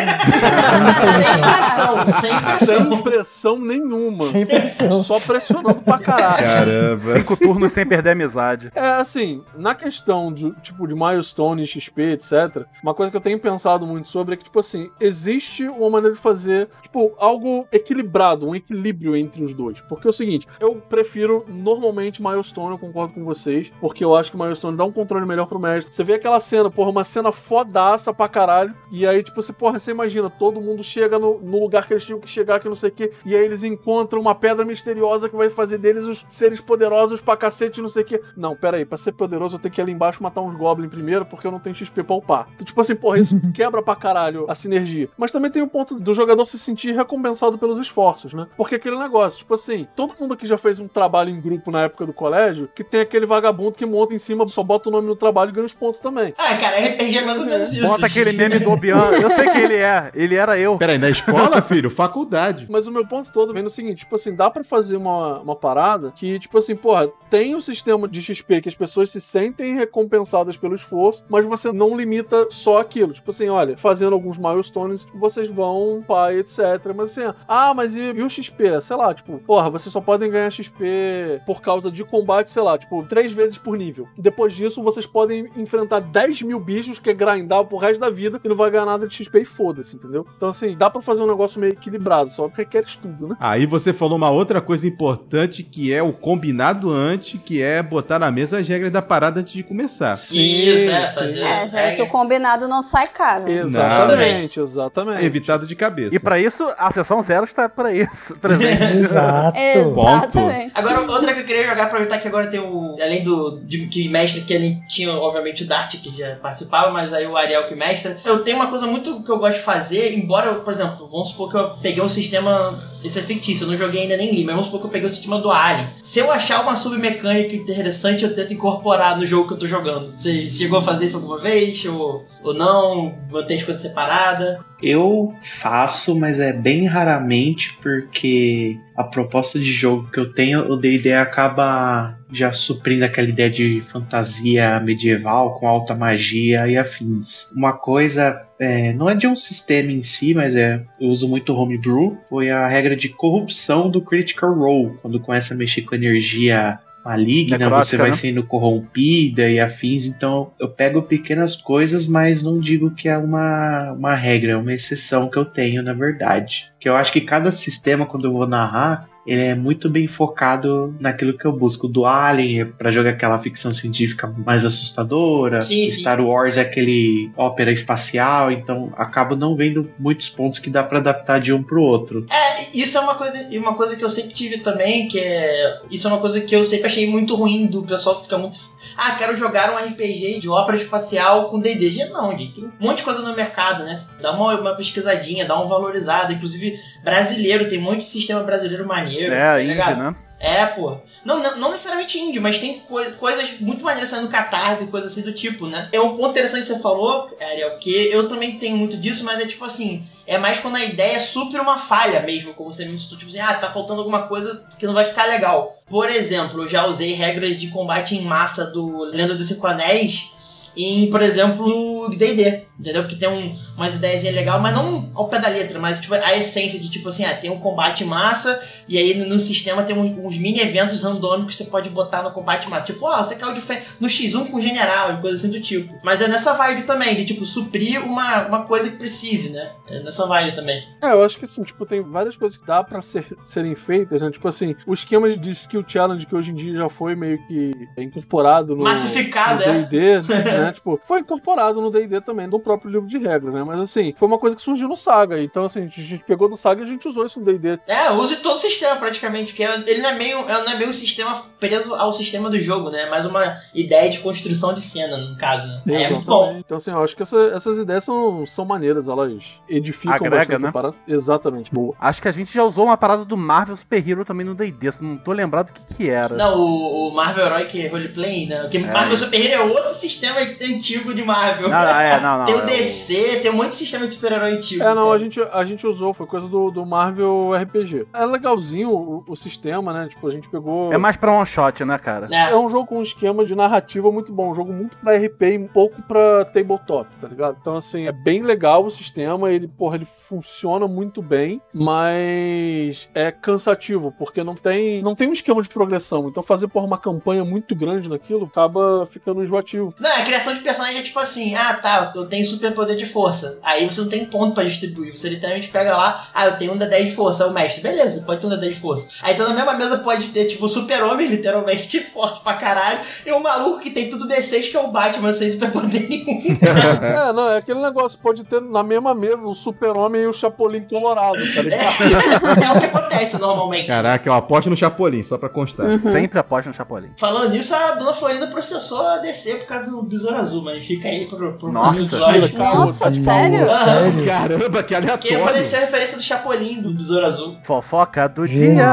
Sem 1.08 1.40
pressão, 1.40 2.06
sem 2.06 2.40
pressão. 2.40 2.88
Sem 2.90 3.02
pressão 3.02 3.58
nenhuma. 3.58 4.30
sem 4.30 4.46
pressão. 4.46 5.02
Só 5.02 5.20
pressionando 5.20 5.80
pra 5.82 5.98
caralho. 5.98 6.38
Caramba. 6.38 6.98
Cinco 6.98 7.36
turnos 7.36 7.72
sem 7.72 7.86
perder 7.86 8.10
a 8.10 8.12
amizade. 8.12 8.70
É, 8.74 8.80
assim, 8.92 9.42
na 9.56 9.74
questão 9.74 10.32
de, 10.32 10.52
tipo, 10.62 10.77
de 10.86 10.94
milestone, 10.94 11.66
XP, 11.66 12.12
etc., 12.12 12.64
uma 12.82 12.94
coisa 12.94 13.10
que 13.10 13.16
eu 13.16 13.20
tenho 13.20 13.38
pensado 13.38 13.86
muito 13.86 14.08
sobre 14.08 14.34
é 14.34 14.36
que, 14.36 14.44
tipo 14.44 14.58
assim, 14.58 14.90
existe 15.00 15.68
uma 15.68 15.90
maneira 15.90 16.14
de 16.14 16.20
fazer, 16.20 16.68
tipo, 16.82 17.14
algo 17.18 17.66
equilibrado, 17.72 18.48
um 18.48 18.54
equilíbrio 18.54 19.16
entre 19.16 19.42
os 19.42 19.54
dois. 19.54 19.80
Porque 19.82 20.06
é 20.06 20.10
o 20.10 20.12
seguinte, 20.12 20.46
eu 20.60 20.76
prefiro 20.76 21.44
normalmente 21.48 22.22
milestone, 22.22 22.72
eu 22.72 22.78
concordo 22.78 23.14
com 23.14 23.24
vocês, 23.24 23.72
porque 23.80 24.04
eu 24.04 24.14
acho 24.14 24.30
que 24.30 24.36
milestone 24.36 24.76
dá 24.76 24.84
um 24.84 24.92
controle 24.92 25.26
melhor 25.26 25.46
pro 25.46 25.58
mestre. 25.58 25.94
Você 25.94 26.04
vê 26.04 26.14
aquela 26.14 26.40
cena, 26.40 26.70
porra, 26.70 26.90
uma 26.90 27.04
cena 27.04 27.32
fodaça 27.32 28.12
pra 28.12 28.28
caralho, 28.28 28.74
e 28.90 29.06
aí, 29.06 29.22
tipo, 29.22 29.40
você, 29.40 29.52
porra, 29.52 29.78
você 29.78 29.90
imagina, 29.90 30.30
todo 30.30 30.60
mundo 30.60 30.82
chega 30.82 31.18
no, 31.18 31.40
no 31.40 31.60
lugar 31.60 31.86
que 31.86 31.92
eles 31.92 32.04
tinham 32.04 32.20
que 32.20 32.28
chegar, 32.28 32.60
que 32.60 32.68
não 32.68 32.76
sei 32.76 32.90
o 32.90 32.92
quê, 32.92 33.12
e 33.24 33.34
aí 33.34 33.44
eles 33.44 33.64
encontram 33.64 34.20
uma 34.20 34.34
pedra 34.34 34.64
misteriosa 34.64 35.28
que 35.28 35.36
vai 35.36 35.48
fazer 35.48 35.78
deles 35.78 36.04
os 36.04 36.24
seres 36.28 36.60
poderosos 36.60 37.20
pra 37.20 37.36
cacete, 37.36 37.80
não 37.80 37.88
sei 37.88 38.02
o 38.02 38.06
quê. 38.06 38.22
Não, 38.36 38.56
pera 38.56 38.76
aí, 38.76 38.84
pra 38.84 38.98
ser 38.98 39.12
poderoso 39.12 39.56
eu 39.56 39.60
tenho 39.60 39.72
que 39.72 39.80
ir 39.80 39.82
ali 39.82 39.92
embaixo 39.92 40.22
matar 40.22 40.40
uns 40.40 40.56
goblins 40.68 40.90
primeiro, 40.90 41.24
porque 41.24 41.46
eu 41.46 41.50
não 41.50 41.58
tenho 41.58 41.74
XP 41.74 42.02
pra 42.02 42.16
upar. 42.16 42.46
Então, 42.54 42.66
tipo 42.66 42.80
assim, 42.80 42.94
porra, 42.94 43.18
isso 43.18 43.40
quebra 43.52 43.82
pra 43.82 43.96
caralho 43.96 44.44
a 44.48 44.54
sinergia. 44.54 45.08
Mas 45.16 45.30
também 45.30 45.50
tem 45.50 45.62
o 45.62 45.68
ponto 45.68 45.98
do 45.98 46.14
jogador 46.14 46.46
se 46.46 46.58
sentir 46.58 46.94
recompensado 46.94 47.58
pelos 47.58 47.78
esforços, 47.78 48.34
né? 48.34 48.46
Porque 48.56 48.74
aquele 48.76 48.98
negócio, 48.98 49.38
tipo 49.38 49.54
assim, 49.54 49.86
todo 49.96 50.14
mundo 50.18 50.34
aqui 50.34 50.46
já 50.46 50.58
fez 50.58 50.78
um 50.78 50.88
trabalho 50.88 51.30
em 51.30 51.40
grupo 51.40 51.70
na 51.70 51.82
época 51.82 52.06
do 52.06 52.12
colégio, 52.12 52.68
que 52.74 52.84
tem 52.84 53.00
aquele 53.00 53.26
vagabundo 53.26 53.72
que 53.72 53.86
monta 53.86 54.14
em 54.14 54.18
cima, 54.18 54.46
só 54.48 54.62
bota 54.62 54.88
o 54.88 54.92
nome 54.92 55.06
no 55.06 55.16
trabalho 55.16 55.50
e 55.50 55.52
ganha 55.52 55.66
os 55.66 55.74
pontos 55.74 56.00
também. 56.00 56.34
Ah, 56.36 56.56
cara, 56.56 56.76
RPG 56.76 57.18
é 57.18 57.24
mais 57.24 57.40
ou 57.40 57.46
menos 57.46 57.72
isso. 57.72 57.86
Bota 57.86 58.06
aquele 58.06 58.32
meme 58.32 58.58
do 58.58 58.70
Obian. 58.70 59.10
Eu 59.20 59.30
sei 59.30 59.50
quem 59.50 59.62
ele 59.62 59.76
é. 59.76 60.10
Ele 60.14 60.34
era 60.34 60.58
eu. 60.58 60.76
Peraí, 60.76 60.98
na 60.98 61.10
escola, 61.10 61.60
filho? 61.62 61.90
Faculdade. 61.90 62.66
Mas 62.68 62.86
o 62.86 62.92
meu 62.92 63.06
ponto 63.06 63.32
todo 63.32 63.52
vem 63.52 63.62
no 63.62 63.70
seguinte, 63.70 63.98
tipo 63.98 64.14
assim, 64.14 64.34
dá 64.34 64.50
pra 64.50 64.64
fazer 64.64 64.96
uma, 64.96 65.40
uma 65.40 65.56
parada 65.56 66.12
que, 66.14 66.38
tipo 66.38 66.58
assim, 66.58 66.76
porra, 66.76 67.08
tem 67.30 67.54
o 67.54 67.60
sistema 67.60 68.08
de 68.08 68.22
XP 68.22 68.60
que 68.60 68.68
as 68.68 68.74
pessoas 68.74 69.10
se 69.10 69.20
sentem 69.20 69.74
recompensadas 69.74 70.56
pelo 70.58 70.74
esforço, 70.74 71.24
mas 71.28 71.44
você 71.44 71.72
não 71.72 71.96
limita 71.96 72.46
só 72.50 72.78
aquilo. 72.80 73.12
Tipo 73.12 73.30
assim, 73.30 73.48
olha, 73.48 73.76
fazendo 73.76 74.12
alguns 74.12 74.38
milestones, 74.38 75.06
vocês 75.14 75.48
vão, 75.48 76.02
pai, 76.06 76.38
etc. 76.38 76.58
Mas 76.94 77.18
assim, 77.18 77.32
ah, 77.46 77.72
mas 77.74 77.94
e, 77.94 78.00
e 78.00 78.22
o 78.22 78.28
XP? 78.28 78.80
Sei 78.80 78.96
lá, 78.96 79.14
tipo, 79.14 79.38
porra, 79.38 79.70
vocês 79.70 79.92
só 79.92 80.00
podem 80.00 80.30
ganhar 80.30 80.50
XP 80.50 81.42
por 81.46 81.60
causa 81.60 81.90
de 81.90 82.04
combate, 82.04 82.50
sei 82.50 82.62
lá, 82.62 82.76
tipo, 82.76 83.04
três 83.06 83.32
vezes 83.32 83.58
por 83.58 83.76
nível. 83.76 84.08
Depois 84.16 84.54
disso, 84.54 84.82
vocês 84.82 85.06
podem 85.06 85.48
enfrentar 85.56 86.00
10 86.00 86.42
mil 86.42 86.60
bichos 86.60 86.98
que 86.98 87.10
é 87.10 87.14
grindar 87.14 87.64
pro 87.64 87.76
resto 87.76 88.00
da 88.00 88.10
vida 88.10 88.40
e 88.42 88.48
não 88.48 88.56
vai 88.56 88.70
ganhar 88.70 88.86
nada 88.86 89.06
de 89.06 89.14
XP 89.14 89.40
e 89.40 89.44
foda-se, 89.44 89.96
entendeu? 89.96 90.26
Então, 90.36 90.48
assim, 90.48 90.76
dá 90.76 90.90
pra 90.90 91.00
fazer 91.00 91.22
um 91.22 91.26
negócio 91.26 91.60
meio 91.60 91.72
equilibrado, 91.72 92.30
só 92.30 92.48
requer 92.48 92.84
estudo, 92.84 93.28
né? 93.28 93.36
Aí 93.40 93.66
você 93.66 93.92
falou 93.92 94.16
uma 94.16 94.30
outra 94.30 94.60
coisa 94.60 94.86
importante 94.86 95.62
que 95.62 95.92
é 95.92 96.02
o 96.02 96.12
combinado 96.12 96.90
antes, 96.90 97.40
que 97.40 97.62
é 97.62 97.82
botar 97.82 98.18
na 98.18 98.30
mesa 98.30 98.58
as 98.58 98.68
regras 98.68 98.90
da 98.90 99.02
parada 99.02 99.40
antes 99.40 99.52
de 99.52 99.62
começar. 99.62 100.16
Isso, 100.48 100.90
é, 100.90 101.06
fazer. 101.08 101.42
É, 101.42 101.68
gente, 101.68 102.02
o 102.02 102.06
combinado 102.06 102.68
não 102.68 102.82
sai 102.82 103.08
caro. 103.08 103.48
Exatamente, 103.48 104.60
exatamente. 104.60 105.24
Evitado 105.24 105.66
de 105.66 105.74
cabeça. 105.74 106.14
E 106.14 106.18
pra 106.18 106.38
isso, 106.38 106.66
a 106.78 106.90
sessão 106.90 107.22
zero 107.22 107.44
está 107.44 107.68
pra 107.68 107.92
isso. 107.92 108.34
Presente. 108.40 108.98
Exato. 108.98 109.58
Exatamente. 109.58 110.72
Agora, 110.74 111.00
outra 111.00 111.34
que 111.34 111.40
eu 111.40 111.44
queria 111.44 111.66
jogar, 111.66 111.84
aproveitar 111.84 112.18
que 112.18 112.28
agora 112.28 112.46
tem 112.46 112.60
o. 112.60 112.94
Além 113.00 113.22
do. 113.22 113.58
De, 113.62 113.86
que 113.86 114.08
mestre, 114.08 114.42
que 114.42 114.52
ele 114.52 114.78
tinha, 114.88 115.12
obviamente, 115.12 115.64
o 115.64 115.66
Dart, 115.66 115.96
que 115.96 116.16
já 116.16 116.36
participava, 116.36 116.90
mas 116.90 117.12
aí 117.12 117.26
o 117.26 117.36
Ariel 117.36 117.66
que 117.66 117.74
mestra. 117.74 118.16
Eu 118.24 118.42
tenho 118.42 118.56
uma 118.56 118.66
coisa 118.66 118.86
muito 118.86 119.22
que 119.22 119.30
eu 119.30 119.38
gosto 119.38 119.58
de 119.58 119.62
fazer, 119.62 120.16
embora, 120.16 120.46
eu, 120.48 120.54
por 120.60 120.72
exemplo, 120.72 121.08
vamos 121.08 121.28
supor 121.28 121.50
que 121.50 121.56
eu 121.56 121.68
peguei 121.82 122.02
um 122.02 122.08
sistema 122.08 122.74
Esse 123.04 123.18
é 123.20 123.22
fictício, 123.22 123.64
eu 123.64 123.68
não 123.68 123.76
joguei 123.76 124.02
ainda 124.02 124.16
nem 124.16 124.30
li, 124.30 124.44
mas 124.44 124.54
vamos 124.54 124.66
supor 124.66 124.80
que 124.80 124.86
eu 124.86 124.90
peguei 124.90 125.06
o 125.06 125.10
sistema 125.10 125.38
do 125.38 125.50
Alien. 125.50 125.86
Se 126.02 126.18
eu 126.18 126.30
achar 126.30 126.62
uma 126.62 126.76
submecânica 126.76 127.54
interessante, 127.54 128.24
eu 128.24 128.34
tento 128.34 128.54
incorporar 128.54 129.18
no 129.18 129.26
jogo 129.26 129.48
que 129.48 129.54
eu 129.54 129.58
tô 129.58 129.66
jogando. 129.66 130.12
Você 130.46 130.64
chegou 130.64 130.78
a 130.78 130.82
fazer 130.82 131.06
isso 131.06 131.16
alguma 131.16 131.40
vez? 131.40 131.84
Ou, 131.86 132.26
ou 132.42 132.54
não? 132.54 133.18
Mantém 133.30 133.56
as 133.56 133.62
coisas 133.62 133.82
separadas? 133.82 134.58
Eu 134.82 135.34
faço, 135.60 136.14
mas 136.14 136.38
é 136.38 136.52
bem 136.52 136.86
raramente 136.86 137.76
porque 137.82 138.78
a 138.96 139.02
proposta 139.02 139.58
de 139.58 139.72
jogo 139.72 140.10
que 140.10 140.20
eu 140.20 140.32
tenho, 140.32 140.70
o 140.70 140.76
D&D 140.76 141.12
acaba 141.14 142.16
já 142.32 142.52
suprindo 142.52 143.04
aquela 143.04 143.28
ideia 143.28 143.50
de 143.50 143.80
fantasia 143.88 144.78
medieval 144.80 145.58
com 145.58 145.66
alta 145.66 145.94
magia 145.94 146.68
e 146.68 146.76
afins. 146.76 147.50
Uma 147.52 147.72
coisa 147.72 148.46
é, 148.58 148.92
não 148.92 149.08
é 149.08 149.14
de 149.14 149.26
um 149.26 149.36
sistema 149.36 149.90
em 149.90 150.02
si, 150.02 150.34
mas 150.34 150.54
é 150.54 150.84
eu 151.00 151.08
uso 151.08 151.28
muito 151.28 151.54
homebrew, 151.54 152.18
foi 152.28 152.50
a 152.50 152.66
regra 152.68 152.96
de 152.96 153.08
corrupção 153.08 153.90
do 153.90 154.02
Critical 154.02 154.54
Role, 154.54 154.96
quando 155.00 155.20
começa 155.20 155.54
a 155.54 155.56
mexer 155.56 155.82
com 155.82 155.94
energia 155.94 156.78
maligna, 157.04 157.58
Necrótica, 157.58 157.90
você 157.90 157.96
vai 157.96 158.10
né? 158.10 158.16
sendo 158.16 158.42
corrompida 158.42 159.48
e 159.48 159.58
afins. 159.58 160.06
Então 160.06 160.52
eu 160.58 160.68
pego 160.68 161.02
pequenas 161.02 161.56
coisas, 161.56 162.06
mas 162.06 162.42
não 162.42 162.58
digo 162.58 162.90
que 162.90 163.08
é 163.08 163.16
uma, 163.16 163.92
uma 163.92 164.14
regra, 164.14 164.52
é 164.52 164.56
uma 164.56 164.72
exceção 164.72 165.28
que 165.28 165.38
eu 165.38 165.44
tenho, 165.44 165.82
na 165.82 165.92
verdade. 165.92 166.70
Que 166.80 166.88
eu 166.88 166.96
acho 166.96 167.12
que 167.12 167.20
cada 167.20 167.50
sistema, 167.50 168.06
quando 168.06 168.26
eu 168.26 168.32
vou 168.32 168.46
narrar, 168.46 169.08
ele 169.28 169.44
é 169.44 169.54
muito 169.54 169.90
bem 169.90 170.08
focado 170.08 170.94
naquilo 170.98 171.36
que 171.36 171.44
eu 171.44 171.52
busco. 171.52 171.86
Do 171.86 172.06
Alien 172.06 172.62
é 172.62 172.64
pra 172.64 172.90
jogar 172.90 173.10
aquela 173.10 173.38
ficção 173.38 173.74
científica 173.74 174.26
mais 174.26 174.64
assustadora. 174.64 175.60
Sim, 175.60 175.86
sim. 175.86 176.00
Star 176.00 176.18
Wars 176.18 176.56
é 176.56 176.62
aquele 176.62 177.30
ópera 177.36 177.70
espacial, 177.70 178.50
então 178.50 178.90
acabo 178.96 179.36
não 179.36 179.54
vendo 179.54 179.90
muitos 179.98 180.30
pontos 180.30 180.58
que 180.58 180.70
dá 180.70 180.82
pra 180.82 180.98
adaptar 180.98 181.40
de 181.40 181.52
um 181.52 181.62
pro 181.62 181.82
outro. 181.82 182.24
É, 182.30 182.76
isso 182.78 182.96
é 182.96 183.00
uma 183.02 183.16
coisa, 183.16 183.38
uma 183.52 183.74
coisa 183.74 183.96
que 183.96 184.04
eu 184.04 184.08
sempre 184.08 184.32
tive 184.32 184.58
também, 184.58 185.06
que 185.06 185.18
é. 185.18 185.80
Isso 185.90 186.08
é 186.08 186.10
uma 186.10 186.20
coisa 186.20 186.40
que 186.40 186.56
eu 186.56 186.64
sempre 186.64 186.86
achei 186.86 187.06
muito 187.06 187.34
ruim 187.34 187.66
do 187.66 187.82
pessoal 187.82 188.16
que 188.16 188.22
fica 188.22 188.38
muito. 188.38 188.56
Ah, 189.00 189.12
quero 189.16 189.36
jogar 189.36 189.72
um 189.72 189.76
RPG 189.76 190.40
de 190.40 190.48
ópera 190.48 190.76
espacial 190.76 191.48
com 191.50 191.60
D&D. 191.60 192.06
Não, 192.06 192.36
gente, 192.36 192.54
tem 192.60 192.64
um 192.64 192.72
monte 192.86 192.98
de 192.98 193.04
coisa 193.04 193.22
no 193.22 193.34
mercado, 193.36 193.84
né? 193.84 193.94
Dá 194.20 194.32
uma, 194.32 194.58
uma 194.60 194.74
pesquisadinha, 194.74 195.44
dá 195.44 195.54
uma 195.54 195.66
valorizada. 195.66 196.32
Inclusive, 196.32 196.76
brasileiro, 197.04 197.68
tem 197.68 197.78
muito 197.78 198.04
sistema 198.04 198.42
brasileiro 198.42 198.86
maneiro. 198.86 199.32
É, 199.32 199.52
tá 199.52 199.60
indie, 199.62 199.70
ligado? 199.72 200.02
né? 200.02 200.14
É, 200.40 200.66
pô. 200.66 200.98
Não, 201.24 201.40
não, 201.42 201.56
não 201.58 201.70
necessariamente 201.70 202.18
índio, 202.18 202.40
mas 202.42 202.58
tem 202.58 202.78
coi- 202.88 203.10
coisas 203.12 203.60
muito 203.60 203.84
maneiras 203.84 204.08
saindo 204.08 204.28
catarse, 204.28 204.86
coisas 204.86 205.12
assim 205.12 205.22
do 205.22 205.32
tipo, 205.32 205.66
né? 205.66 205.88
É 205.92 206.00
um 206.00 206.16
ponto 206.16 206.30
interessante 206.30 206.62
que 206.66 206.72
você 206.72 206.78
falou, 206.80 207.28
Ariel, 207.40 207.70
que 207.78 207.90
eu 207.90 208.28
também 208.28 208.58
tenho 208.58 208.76
muito 208.76 208.96
disso, 208.96 209.24
mas 209.24 209.40
é 209.40 209.46
tipo 209.46 209.64
assim. 209.64 210.04
É 210.28 210.36
mais 210.36 210.60
quando 210.60 210.76
a 210.76 210.84
ideia 210.84 211.18
supre 211.20 211.58
uma 211.58 211.78
falha 211.78 212.20
mesmo, 212.20 212.52
como 212.52 212.70
você 212.70 212.84
me 212.84 212.98
citou, 212.98 213.16
tipo 213.16 213.30
assim, 213.30 213.40
ah, 213.40 213.54
tá 213.54 213.70
faltando 213.70 214.00
alguma 214.00 214.28
coisa 214.28 214.66
que 214.78 214.86
não 214.86 214.92
vai 214.92 215.06
ficar 215.06 215.24
legal. 215.24 215.74
Por 215.88 216.08
exemplo, 216.10 216.62
eu 216.62 216.68
já 216.68 216.86
usei 216.86 217.14
regras 217.14 217.58
de 217.58 217.68
combate 217.68 218.14
em 218.14 218.26
massa 218.26 218.66
do 218.66 219.04
Lenda 219.04 219.34
dos 219.34 219.48
Cinco 219.48 219.66
Anéis 219.66 220.36
em, 220.76 221.10
por 221.10 221.22
exemplo, 221.22 222.10
D&D, 222.10 222.67
entendeu? 222.78 223.02
Porque 223.02 223.16
tem 223.16 223.28
um, 223.28 223.54
umas 223.76 223.94
ideias 223.94 224.22
legais, 224.22 224.60
mas 224.60 224.74
não 224.74 225.08
ao 225.14 225.28
pé 225.28 225.38
da 225.38 225.48
letra, 225.48 225.78
mas 225.78 226.00
tipo, 226.00 226.14
a 226.14 226.36
essência 226.36 226.78
de 226.78 226.88
tipo 226.88 227.08
assim, 227.08 227.24
ah, 227.24 227.34
tem 227.34 227.50
um 227.50 227.58
combate 227.58 228.04
massa 228.04 228.60
e 228.88 228.96
aí 228.96 229.14
no, 229.14 229.26
no 229.26 229.38
sistema 229.38 229.82
tem 229.82 229.96
uns, 229.96 230.12
uns 230.18 230.38
mini 230.38 230.60
eventos 230.60 231.02
randômicos 231.02 231.56
que 231.56 231.64
você 231.64 231.70
pode 231.70 231.90
botar 231.90 232.22
no 232.22 232.30
combate 232.30 232.68
massa. 232.68 232.86
Tipo, 232.86 233.06
ó, 233.06 233.18
você 233.18 233.36
caiu 233.36 233.54
de 233.54 233.60
frente 233.60 233.84
no 234.00 234.08
X1 234.08 234.50
com 234.50 234.56
o 234.58 234.62
general 234.62 235.14
e 235.14 235.20
coisa 235.20 235.36
assim 235.36 235.50
do 235.50 235.60
tipo. 235.60 235.92
Mas 236.02 236.20
é 236.20 236.28
nessa 236.28 236.54
vibe 236.54 236.82
também, 236.82 237.14
de 237.16 237.24
tipo, 237.24 237.44
suprir 237.44 238.02
uma, 238.04 238.46
uma 238.46 238.62
coisa 238.64 238.90
que 238.90 238.96
precise, 238.96 239.50
né? 239.50 239.72
É 239.88 240.00
nessa 240.02 240.26
vibe 240.26 240.54
também. 240.54 240.82
É, 241.02 241.12
eu 241.12 241.22
acho 241.24 241.38
que 241.38 241.44
assim, 241.44 241.62
tipo, 241.62 241.84
tem 241.86 242.02
várias 242.02 242.36
coisas 242.36 242.56
que 242.58 242.66
dá 242.66 242.82
pra 242.84 243.00
ser- 243.02 243.36
serem 243.46 243.74
feitas, 243.74 244.22
né? 244.22 244.30
Tipo 244.30 244.48
assim, 244.48 244.74
o 244.86 244.94
esquema 244.94 245.28
de 245.30 245.50
skill 245.50 245.84
challenge 245.86 246.26
que 246.26 246.34
hoje 246.34 246.50
em 246.50 246.54
dia 246.54 246.74
já 246.74 246.88
foi 246.88 247.14
meio 247.14 247.38
que 247.46 247.72
incorporado 247.96 248.74
no 248.76 248.84
Massificado, 248.84 249.64
no 249.64 249.70
é. 249.70 249.82
D&D, 249.84 250.28
né? 250.28 250.72
Tipo, 250.78 251.00
foi 251.04 251.20
incorporado 251.20 251.80
no 251.80 251.90
D&D 251.90 252.20
também, 252.20 252.46
no 252.46 252.60
próprio 252.68 252.90
livro 252.90 253.08
de 253.08 253.16
regra, 253.18 253.50
né? 253.50 253.64
Mas 253.64 253.80
assim, 253.80 254.14
foi 254.18 254.28
uma 254.28 254.38
coisa 254.38 254.54
que 254.54 254.60
surgiu 254.62 254.88
no 254.88 254.96
Saga. 254.96 255.42
Então, 255.42 255.64
assim, 255.64 255.84
a 255.84 255.88
gente 255.88 256.22
pegou 256.26 256.48
no 256.48 256.56
Saga 256.56 256.82
e 256.82 256.84
a 256.84 256.86
gente 256.88 257.08
usou 257.08 257.24
isso 257.24 257.40
no 257.40 257.46
D&D. 257.46 257.78
É, 257.88 258.10
use 258.12 258.36
todo 258.36 258.54
o 258.54 258.58
sistema 258.58 258.96
praticamente, 258.96 259.52
porque 259.54 259.62
ele 259.90 260.02
não 260.02 260.10
é 260.10 260.14
meio, 260.14 260.44
não 260.46 260.68
é 260.72 260.74
meio 260.76 260.90
um 260.90 260.92
sistema 260.92 261.34
preso 261.58 261.94
ao 261.94 262.12
sistema 262.12 262.50
do 262.50 262.60
jogo, 262.60 262.90
né? 262.90 263.02
É 263.02 263.10
mais 263.10 263.24
uma 263.24 263.42
ideia 263.74 264.10
de 264.10 264.18
construção 264.18 264.74
de 264.74 264.80
cena, 264.80 265.16
no 265.16 265.36
caso, 265.36 265.66
né? 265.86 266.02
É, 266.04 266.10
muito 266.10 266.26
bom. 266.26 266.56
Então, 266.58 266.76
assim, 266.76 266.90
eu 266.90 267.02
acho 267.02 267.16
que 267.16 267.22
essa- 267.22 267.50
essas 267.54 267.78
ideias 267.78 268.04
são, 268.04 268.46
são 268.46 268.64
maneiras, 268.64 269.08
elas 269.08 269.42
edificam 269.68 270.14
Agrega, 270.14 270.36
bastante 270.38 270.62
né? 270.62 270.72
parada. 270.72 270.94
Exatamente, 271.06 271.72
boa. 271.72 271.94
Acho 271.98 272.20
que 272.20 272.28
a 272.28 272.32
gente 272.32 272.52
já 272.52 272.62
usou 272.64 272.84
uma 272.84 272.96
parada 272.96 273.24
do 273.24 273.36
Marvel 273.36 273.76
Super 273.76 274.06
Hero 274.08 274.24
também 274.24 274.44
no 274.46 274.54
D&D, 274.54 274.90
não 275.00 275.16
tô 275.16 275.32
lembrado 275.32 275.70
o 275.70 275.72
que 275.72 275.94
que 275.94 276.10
era. 276.10 276.34
Não, 276.36 276.58
o, 276.58 277.08
o 277.08 277.14
Marvel 277.14 277.46
Heroic 277.46 277.86
Roleplay, 277.88 278.46
né? 278.46 278.60
Porque 278.60 278.78
Marvel 278.78 279.16
Super 279.16 279.40
Hero 279.44 279.62
é 279.62 279.64
outro 279.64 279.90
sistema 279.90 280.38
antigo 280.40 281.14
de 281.14 281.22
Marvel. 281.24 281.68
Não, 281.68 281.78
não, 281.78 282.00
é, 282.00 282.20
não, 282.20 282.38
não. 282.38 282.44
tem 282.46 282.57
o 282.58 282.66
DC, 282.66 283.40
tem 283.40 283.50
um 283.50 283.54
monte 283.54 283.70
de 283.70 283.74
sistema 283.76 284.06
de 284.06 284.12
super-herói 284.12 284.52
antigo. 284.52 284.82
É, 284.82 284.94
não, 284.94 285.04
cara. 285.04 285.14
a 285.14 285.18
gente, 285.18 285.40
a 285.40 285.64
gente 285.64 285.86
usou, 285.86 286.12
foi 286.12 286.26
coisa 286.26 286.48
do, 286.48 286.70
do 286.70 286.84
Marvel 286.84 287.52
RPG. 287.54 288.06
É 288.12 288.24
legalzinho 288.24 288.90
o, 288.90 289.24
o 289.28 289.36
sistema, 289.36 289.92
né? 289.92 290.08
Tipo, 290.08 290.26
a 290.26 290.30
gente 290.30 290.48
pegou. 290.48 290.92
É 290.92 290.98
mais 290.98 291.16
pra 291.16 291.32
one 291.32 291.46
shot, 291.46 291.84
né, 291.84 291.98
cara? 291.98 292.28
É. 292.30 292.52
É 292.52 292.56
um 292.56 292.68
jogo 292.68 292.86
com 292.86 292.98
um 292.98 293.02
esquema 293.02 293.44
de 293.44 293.54
narrativa 293.54 294.10
muito 294.10 294.32
bom, 294.32 294.50
um 294.50 294.54
jogo 294.54 294.72
muito 294.72 294.96
pra 294.98 295.16
RP 295.16 295.42
e 295.42 295.58
um 295.58 295.66
pouco 295.66 296.02
pra 296.02 296.44
tabletop, 296.46 297.08
tá 297.20 297.28
ligado? 297.28 297.56
Então, 297.60 297.76
assim, 297.76 298.06
é 298.06 298.12
bem 298.12 298.42
legal 298.42 298.84
o 298.84 298.90
sistema, 298.90 299.50
ele, 299.50 299.68
porra, 299.68 299.96
ele 299.96 300.06
funciona 300.06 300.86
muito 300.86 301.22
bem, 301.22 301.60
mas 301.72 303.08
é 303.14 303.30
cansativo, 303.30 304.12
porque 304.18 304.42
não 304.42 304.54
tem, 304.54 305.02
não 305.02 305.14
tem 305.14 305.28
um 305.28 305.32
esquema 305.32 305.62
de 305.62 305.68
progressão. 305.68 306.28
Então, 306.28 306.42
fazer, 306.42 306.68
porra, 306.68 306.86
uma 306.86 306.98
campanha 306.98 307.44
muito 307.44 307.74
grande 307.74 308.08
naquilo 308.08 308.46
acaba 308.46 309.06
ficando 309.06 309.42
enjoativo. 309.42 309.94
Não, 310.00 310.10
a 310.10 310.22
criação 310.22 310.54
de 310.54 310.60
personagem 310.60 310.98
é 310.98 311.02
tipo 311.02 311.18
assim, 311.18 311.54
ah 311.54 311.74
tá, 311.74 312.12
eu 312.14 312.28
tenho 312.28 312.42
super 312.48 312.72
poder 312.72 312.96
de 312.96 313.06
força. 313.06 313.58
Aí 313.62 313.86
você 313.86 314.00
não 314.00 314.08
tem 314.08 314.24
ponto 314.26 314.54
pra 314.54 314.64
distribuir. 314.64 315.16
Você 315.16 315.28
literalmente 315.28 315.68
pega 315.68 315.96
lá, 315.96 316.28
ah, 316.34 316.46
eu 316.46 316.56
tenho 316.56 316.72
um 316.72 316.78
D10 316.78 317.04
de 317.04 317.12
força, 317.12 317.44
é 317.44 317.46
o 317.46 317.52
mestre. 317.52 317.82
Beleza, 317.82 318.22
pode 318.22 318.40
ter 318.40 318.46
um 318.46 318.50
D10 318.50 318.68
de 318.68 318.76
força. 318.76 319.08
Aí 319.22 319.34
então 319.34 319.48
na 319.48 319.54
mesma 319.54 319.74
mesa 319.74 319.98
pode 319.98 320.28
ter, 320.30 320.46
tipo, 320.46 320.64
o 320.64 320.68
super-homem, 320.68 321.26
literalmente, 321.28 322.00
forte 322.00 322.40
pra 322.40 322.54
caralho, 322.54 323.00
e 323.24 323.32
um 323.32 323.40
maluco 323.40 323.80
que 323.80 323.90
tem 323.90 324.10
tudo 324.10 324.28
D6, 324.28 324.70
que 324.70 324.76
é 324.76 324.80
o 324.80 324.88
Batman, 324.88 325.32
sem 325.32 325.50
super 325.50 325.70
poder 325.70 326.06
nenhum. 326.08 326.58
é, 326.60 327.32
não, 327.32 327.48
é 327.50 327.58
aquele 327.58 327.80
negócio, 327.80 328.18
pode 328.18 328.44
ter 328.44 328.60
na 328.60 328.82
mesma 328.82 329.14
mesa 329.14 329.42
o 329.42 329.54
super-homem 329.54 330.22
e 330.22 330.26
o 330.26 330.32
Chapolin 330.32 330.82
colorado, 330.82 331.38
tá 331.54 331.62
ligado? 331.62 332.02
é 332.64 332.76
o 332.76 332.80
que 332.80 332.86
acontece 332.86 333.40
normalmente. 333.40 333.86
Caraca, 333.86 334.28
eu 334.28 334.32
aposto 334.32 334.70
no 334.70 334.76
Chapolin, 334.76 335.22
só 335.22 335.38
pra 335.38 335.48
constar. 335.48 335.86
Sempre 336.02 336.38
aposta 336.38 336.70
no 336.70 336.74
Chapolin. 336.74 337.10
Falando 337.16 337.50
nisso, 337.50 337.74
a 337.74 337.92
dona 337.92 338.12
Florinda 338.12 338.46
processou 338.48 339.06
a 339.06 339.18
DC 339.18 339.56
por 339.56 339.66
causa 339.66 339.90
do 339.90 340.02
Besouro 340.02 340.36
Azul, 340.36 340.62
mas 340.62 340.84
fica 340.84 341.08
aí 341.08 341.26
pro, 341.26 341.52
pro 341.54 341.72
Nossa, 341.72 342.04
próximo 342.04 342.37
Nossa, 342.58 343.10
sério? 343.10 343.66
Sério? 343.66 344.24
Caramba, 344.24 344.82
que 344.82 344.88
Que 344.88 344.94
aleatório. 344.94 345.42
apareceu 345.42 345.78
a 345.78 345.82
referência 345.82 346.16
do 346.16 346.22
Chapolin 346.22 346.80
do 346.80 346.90
Besouro 346.92 347.26
Azul. 347.26 347.56
Fofoca 347.64 348.28
do 348.28 348.46
Jesus. 348.46 348.70
dia. 348.70 348.84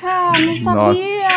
Caraca, 0.00 0.38
não 0.40 0.56
sabia! 0.56 1.28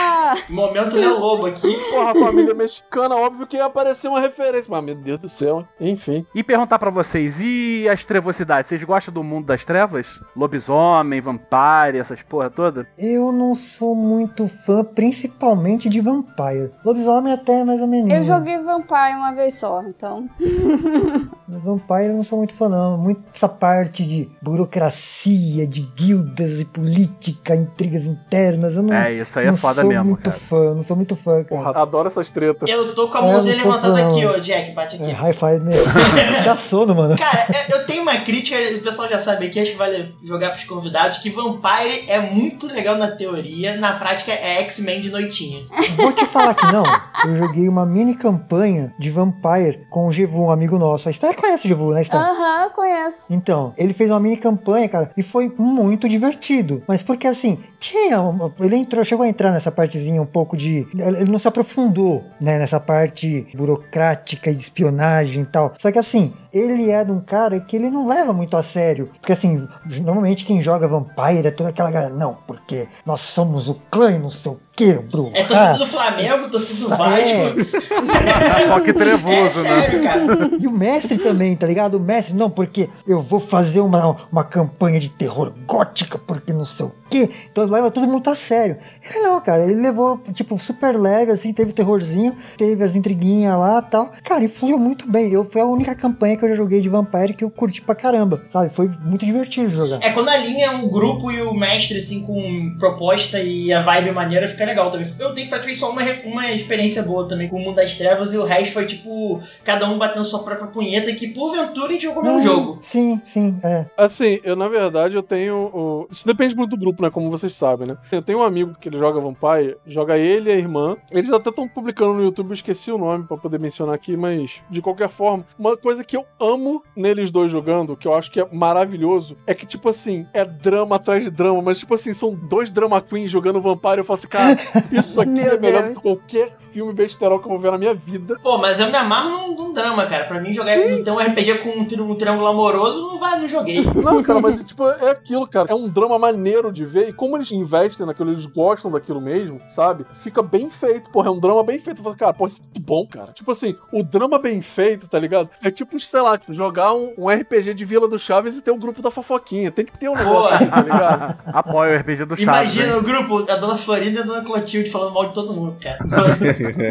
Momento 0.50 0.98
Léo 0.98 1.20
Lobo 1.20 1.46
aqui. 1.48 1.74
Porra, 1.90 2.14
família 2.14 2.54
mexicana, 2.54 3.16
óbvio 3.16 3.46
que 3.46 3.58
ia 3.58 3.66
aparecer 3.66 4.08
uma 4.08 4.20
referência. 4.20 4.68
Mas, 4.70 4.84
meu 4.84 4.96
Deus 4.96 5.20
do 5.20 5.28
céu, 5.30 5.68
enfim. 5.80 6.26
E 6.34 6.42
perguntar 6.44 6.80
pra 6.80 6.90
vocês, 6.90 7.40
e 7.42 7.88
as 7.90 8.06
trevosidades? 8.06 8.70
Vocês 8.70 8.84
gostam 8.84 9.14
do 9.14 9.24
mundo 9.24 9.48
das 9.48 9.66
trevas? 9.66 10.22
Lobisomem, 10.36 11.20
vampire, 11.20 11.98
essas 12.00 12.22
porra 12.24 12.50
toda? 12.50 12.88
Eu 12.98 13.32
não 13.32 13.56
sou 13.56 13.94
muito 13.96 14.48
fã, 14.66 14.84
principalmente 14.84 15.90
de 15.90 16.00
Vampire. 16.00 16.72
Lobisomem 16.86 17.34
até 17.34 17.60
é 17.60 17.64
mais 17.64 17.82
ou 17.82 17.88
menos. 17.88 18.14
Eu 18.14 18.24
joguei 18.24 18.58
Vampire 18.60 19.16
uma 19.16 19.34
vez 19.34 19.56
só, 19.56 19.82
então. 19.84 20.28
Vampire 21.48 22.08
eu 22.10 22.14
não 22.16 22.24
sou 22.24 22.38
muito 22.38 22.54
fã, 22.54 22.70
não. 22.70 22.98
Muito 22.98 23.22
essa 23.36 23.48
parte 23.50 24.04
de 24.06 24.30
burocracia, 24.42 25.68
de 25.68 25.82
guildas 25.82 26.60
e 26.60 26.66
política, 26.66 27.56
intrigas 27.56 28.04
internas. 28.06 28.76
Eu 28.76 28.84
não, 28.84 28.94
É, 28.94 29.14
isso 29.14 29.38
aí 29.38 29.46
é 29.48 29.52
não 29.52 29.58
foda 29.58 29.82
sou 29.82 29.90
mesmo, 29.90 30.06
muito 30.06 30.24
cara. 30.30 30.38
fã, 30.50 30.74
não 30.74 30.84
sou 30.84 30.96
muito 30.96 31.16
fã, 31.16 31.44
cara. 31.44 31.62
Porra, 31.64 31.82
adoro 31.82 32.08
essas 32.08 32.30
tretas. 32.30 32.70
Eu 32.70 32.94
tô 32.96 33.08
com 33.10 33.18
a 33.18 33.22
É, 33.22 33.32
mãozinha 33.32 33.56
sou 33.56 33.66
levantada 33.72 33.96
fã, 33.98 34.08
aqui, 34.08 34.26
ó, 34.26 34.38
Jack, 34.40 34.72
bate 34.72 34.96
aqui. 34.96 35.06
É, 35.10 35.14
high 35.14 35.34
five 35.34 35.60
mesmo. 35.60 35.86
Dá 36.46 36.56
sono, 36.58 36.96
mano. 36.96 37.16
Cara, 37.18 37.46
eu- 37.70 37.78
eu 37.80 37.86
tenho 37.86 38.02
uma 38.02 38.18
crítica, 38.18 38.56
o 38.76 38.80
pessoal 38.82 39.08
já 39.10 39.20
sabe 39.20 39.48
aqui, 39.48 39.60
acho 39.60 39.72
que 39.72 39.78
vale 39.78 40.16
jogar 40.24 40.50
pros 40.52 40.64
convidados, 40.64 41.18
que 41.20 41.30
Vampire 41.30 42.06
é 42.10 42.20
muito 42.20 42.68
legal 42.68 42.98
na 42.98 43.08
teoria, 43.12 43.76
na 43.78 43.94
prática 43.94 44.32
é 44.32 44.62
X-Men 44.62 45.02
de 45.02 45.10
noitinha. 45.12 45.60
Vou 45.98 46.12
te 46.14 46.26
falar 46.26 46.54
que 46.56 46.66
não. 46.72 46.84
Eu 47.26 47.36
joguei 47.38 47.68
uma 47.68 47.86
mini 47.86 48.16
campanha 48.16 48.94
de 48.98 49.10
Vampire 49.12 49.86
com 49.90 50.08
o 50.08 50.12
Gevu, 50.12 50.46
um 50.46 50.52
amigo 50.52 50.78
nosso. 50.78 51.10
A 51.12 51.14
Esther 51.14 51.36
conhece 51.36 51.66
o 51.66 51.68
Gevu, 51.68 51.92
né, 51.94 52.04
Esther? 52.04 52.22
Aham, 52.22 52.70
conheço. 52.70 53.34
Então, 53.34 53.74
ele 53.78 53.94
fez 53.94 54.10
uma 54.10 54.20
mini 54.20 54.38
campanha, 54.38 54.88
cara, 54.88 55.12
e 55.18 55.22
foi 55.22 55.52
muito 55.58 56.08
divertido. 56.08 56.82
Mas 56.88 57.04
porque 57.04 57.28
assim, 57.28 57.60
tinha. 57.82 58.22
uma- 58.22 58.50
Ele 58.62 58.78
entrou, 58.78 59.04
chegou 59.04 59.26
a 59.26 59.28
entrar 59.28 59.52
nessa 59.52 59.70
partezinha 59.70 60.22
um 60.22 60.26
pouco 60.26 60.56
de. 60.56 60.88
Ele 60.96 61.30
não 61.30 61.38
se 61.38 61.50
aprofundou, 61.50 62.24
né, 62.40 62.58
nessa 62.58 62.80
parte 62.80 63.46
burocrática, 63.54 64.50
espionagem 64.50 65.44
e 65.44 65.46
tal. 65.46 65.74
Só 65.78 65.92
que 65.92 66.00
assim, 66.00 66.34
ele 66.54 66.90
era 66.90 67.12
um 67.12 67.20
cara 67.22 67.60
que 67.60 67.76
ele 67.76 67.90
não 67.90 68.08
leva 68.08 68.34
muito 68.34 68.56
a 68.58 68.64
sério. 68.64 69.10
Porque 69.20 69.32
assim, 69.32 69.68
normalmente 70.02 70.46
quem 70.46 70.62
joga 70.62 70.88
Vampire 70.88 71.48
é 71.48 71.52
toda 71.52 71.70
aquela 71.70 71.92
galera, 71.92 72.14
não, 72.14 72.38
porque 72.48 72.88
nós 73.06 73.22
somos 73.22 73.70
o 73.70 73.76
clã 73.90 74.12
e 74.12 74.20
não 74.20 74.30
sei 74.30 74.52
o 74.52 74.60
que, 74.76 74.94
Bruno. 74.94 75.32
É 75.34 75.44
torcida 75.44 75.78
do 75.78 75.86
Flamengo, 75.86 76.50
torcida 76.50 76.82
do 76.82 76.90
Vasco. 76.90 77.88
Só 78.68 78.80
que 78.80 78.90
É 78.90 78.94
trevoso, 78.94 79.64
né? 79.64 79.70
sério, 79.70 80.04
cara. 80.04 80.26
E 80.60 80.68
o 80.68 80.72
mestre 80.72 81.18
também, 81.18 81.56
tá 81.56 81.68
ligado? 81.68 81.96
O 81.96 82.00
mestre, 82.00 82.34
não, 82.34 82.50
porque 82.50 82.90
eu 83.08 83.22
vou 83.22 83.40
fazer 83.40 83.80
uma, 83.82 84.18
uma 84.32 84.44
campanha 84.44 85.00
de 85.00 85.10
terror 85.10 85.54
gótica, 85.66 86.18
porque 86.18 86.54
não 86.54 86.66
sei 86.66 86.86
o 86.86 86.92
quê. 87.10 87.30
Então 87.52 87.66
leva 87.66 87.92
todo 87.92 88.08
mundo 88.08 88.30
a 88.30 88.36
sério. 88.36 88.78
Ele 89.04 89.20
não, 89.20 89.40
cara, 89.42 89.64
ele 89.64 89.82
levou, 89.82 90.20
tipo, 90.34 90.58
super 90.58 90.98
leve, 91.00 91.32
assim, 91.32 91.54
teve 91.54 91.74
terrorzinho, 91.74 92.36
teve 92.58 92.84
as 92.84 92.96
intriguinhas 92.96 93.58
lá 93.58 93.84
e 93.86 93.90
tal. 93.92 94.12
Cara, 94.24 94.44
e 94.44 94.48
fluiu 94.48 94.78
muito 94.80 95.10
bem. 95.10 95.32
Eu, 95.32 95.48
foi 95.50 95.62
a 95.62 95.66
única 95.66 95.94
campanha 95.94 96.38
que 96.42 96.46
eu 96.46 96.50
já 96.50 96.56
joguei 96.56 96.82
de 96.82 96.90
Vampire 96.90 97.34
que 97.34 97.44
eu 97.44 97.50
curti 97.50 97.82
pra 97.82 97.96
caramba, 97.96 98.42
sabe? 98.52 98.74
Foi 98.74 98.90
muito 99.06 99.26
divertido 99.26 99.72
jogar. 99.72 100.00
É 100.06 100.10
quando 100.12 100.30
alinha 100.30 100.72
um 100.72 100.90
grupo 100.90 101.32
e 101.32 101.42
o 101.42 101.54
mestre, 101.54 101.98
assim, 102.00 102.24
com 102.24 102.76
proposta 102.80 103.40
e 103.40 103.72
a 103.72 103.82
vibe 103.82 104.12
maneira, 104.12 104.48
fica 104.48 104.66
legal 104.66 104.90
também. 104.92 105.08
Eu 105.20 105.34
tenho 105.34 105.48
praticamente 105.50 105.80
só 105.80 105.92
uma, 105.92 106.02
uma 106.26 106.52
experiência 106.52 107.04
boa 107.04 107.28
também 107.28 107.48
com 107.48 107.58
o 107.58 107.60
Mundo 107.60 107.76
das 107.76 107.94
Trevas 107.96 108.34
e 108.34 108.38
o 108.38 108.44
resto 108.44 108.74
foi, 108.74 108.86
tipo, 108.86 109.40
cada 109.64 109.88
um 109.90 109.98
batendo 109.98 110.26
sua 110.26 110.44
própria 110.44 110.68
punheta 110.68 111.12
que, 111.14 111.28
porventura, 111.28 111.88
a 111.90 111.92
gente 111.94 112.04
jogou 112.04 112.24
o 112.24 112.26
mesmo 112.26 112.40
Hum, 112.40 112.42
jogo. 112.42 112.80
Sim, 112.82 113.22
sim, 113.26 113.60
é. 113.64 113.86
Assim, 113.96 114.40
eu 114.44 114.56
na 114.56 114.68
verdade 114.68 115.16
eu 115.16 115.22
tenho. 115.24 115.56
o- 115.74 116.08
Isso 116.10 116.26
depende 116.26 116.56
muito 116.56 116.72
do 116.72 116.78
grupo, 116.78 117.02
né? 117.04 117.10
Como 117.10 117.30
vocês 117.30 117.54
sabem, 117.54 117.88
né? 117.88 117.98
Eu 118.12 118.22
tenho 118.22 118.40
um 118.40 118.44
amigo 118.44 118.76
que 118.80 118.90
ele 118.90 118.98
joga 118.98 119.20
Vampire, 119.20 119.78
joga 119.86 120.18
ele 120.18 120.50
e 120.50 120.54
a 120.54 120.56
irmã. 120.56 120.98
Eles 121.12 121.32
até 121.32 121.50
estão 121.50 121.68
publicando 121.68 122.14
no 122.16 122.24
YouTube, 122.24 122.48
eu 122.50 122.54
esqueci 122.54 122.92
o 122.92 122.98
nome 122.98 123.26
pra 123.28 123.38
poder 123.38 123.60
mencionar 123.60 123.94
aqui, 123.96 124.16
mas 124.18 124.62
de 124.70 124.82
qualquer 124.82 125.10
forma, 125.10 125.46
uma 125.60 125.76
coisa 125.78 126.04
que 126.04 126.16
eu 126.18 126.26
amo 126.42 126.82
neles 126.96 127.30
dois 127.32 127.52
jogando, 127.52 127.96
que 127.96 128.08
eu 128.08 128.14
acho 128.14 128.32
que 128.32 128.40
é 128.42 128.48
maravilhoso, 128.52 129.38
é 129.46 129.54
que, 129.54 129.66
tipo 129.66 129.90
assim, 129.90 130.26
é 130.34 130.44
drama 130.44 130.96
atrás 130.96 131.24
de 131.24 131.30
drama, 131.30 131.62
mas 131.62 131.80
tipo 131.80 131.94
assim, 131.94 132.14
são 132.14 132.34
dois 132.36 132.72
drama 132.72 133.00
queens 133.02 133.30
jogando 133.32 133.62
Vampire. 133.62 134.00
Eu 134.00 134.04
falo 134.06 134.18
assim, 134.18 134.28
cara, 134.28 134.58
isso 134.92 135.20
aqui 135.22 135.40
é 135.40 135.58
melhor 135.58 135.84
Deus. 135.84 135.94
do 135.94 135.96
que 135.96 136.02
qualquer 136.02 136.50
filme 136.72 136.94
besterol 136.94 137.40
que 137.40 137.46
eu 137.46 137.50
vou 137.50 137.58
ver 137.60 137.72
na 137.72 137.78
minha 137.78 137.94
vida. 137.94 138.38
Pô, 138.42 138.58
mas 138.58 138.80
eu 138.80 138.90
me 138.90 138.96
amarro 138.98 139.30
num, 139.30 139.56
num 139.56 139.74
drama, 139.74 140.06
cara. 140.06 140.26
Pra 140.26 140.40
mim, 140.42 140.54
jogar 140.54 140.78
então, 140.92 141.16
um 141.16 141.20
RPG 141.20 141.60
com 141.60 141.70
um, 141.70 141.86
tri- 141.86 142.02
um 142.02 142.16
triângulo 142.16 142.48
amoroso 142.48 143.00
não 143.10 143.18
vai, 143.20 143.40
não 143.40 143.48
joguei. 143.48 143.84
Não, 143.84 144.22
cara, 144.24 144.40
mas 144.40 144.62
tipo, 144.64 144.88
é 144.88 145.10
aquilo, 145.12 145.48
cara. 145.48 145.70
É 145.72 145.76
um 145.76 145.88
drama 145.88 146.18
maneiro 146.18 146.72
de 146.72 146.84
ver. 146.86 147.10
E 147.10 147.14
como 147.14 147.38
eles 147.38 147.52
investem 147.52 148.06
naquilo, 148.06 148.32
eles 148.32 148.46
gostam 148.46 148.92
daquilo 148.92 149.22
mesmo, 149.22 149.62
sabe? 149.68 150.06
Fica 150.12 150.42
bem 150.42 150.70
feito, 150.70 151.10
porra. 151.12 151.28
É 151.28 151.32
um 151.32 151.40
drama 151.40 151.64
bem 151.64 151.80
feito. 151.80 152.00
Eu 152.00 152.04
falo, 152.04 152.16
cara, 152.16 152.34
porra, 152.34 152.50
isso 152.50 152.62
é 152.62 152.64
muito 152.66 152.82
bom, 152.82 153.06
cara. 153.08 153.32
Tipo 153.34 153.52
assim, 153.52 153.76
o 153.92 154.04
drama 154.04 154.40
bem 154.40 154.62
feito, 154.62 155.08
tá 155.08 155.20
ligado? 155.20 155.50
É 155.64 155.70
tipo, 155.72 156.00
sei 156.00 156.22
lá, 156.22 156.31
tipo, 156.38 156.54
jogar 156.54 156.94
um, 156.94 157.14
um 157.18 157.30
RPG 157.30 157.74
de 157.74 157.86
Vila 157.86 158.08
do 158.08 158.18
Chaves 158.18 158.58
e 158.58 158.62
ter 158.62 158.72
um 158.72 158.80
grupo 158.80 159.02
da 159.02 159.12
fofoquinha. 159.12 159.72
Tem 159.72 159.86
que 159.86 159.98
ter 159.98 160.10
um 160.10 160.16
negócio 160.16 160.56
assim, 160.56 160.68
tá 160.68 160.82
ligado? 160.82 161.38
Apoio 161.48 161.94
o 161.94 162.00
RPG 162.00 162.26
do 162.26 162.36
Chaves. 162.38 162.74
Imagina 162.76 162.94
hein? 162.94 163.00
o 163.00 163.04
grupo, 163.04 163.52
a 163.52 163.56
Dona 163.56 163.78
Florinda 163.78 164.20
e 164.20 164.24
a 164.24 164.26
Dona 164.26 164.44
Clotilde 164.44 164.90
falando 164.90 165.14
mal 165.14 165.28
de 165.28 165.34
todo 165.34 165.54
mundo, 165.54 165.78
cara. 165.80 166.00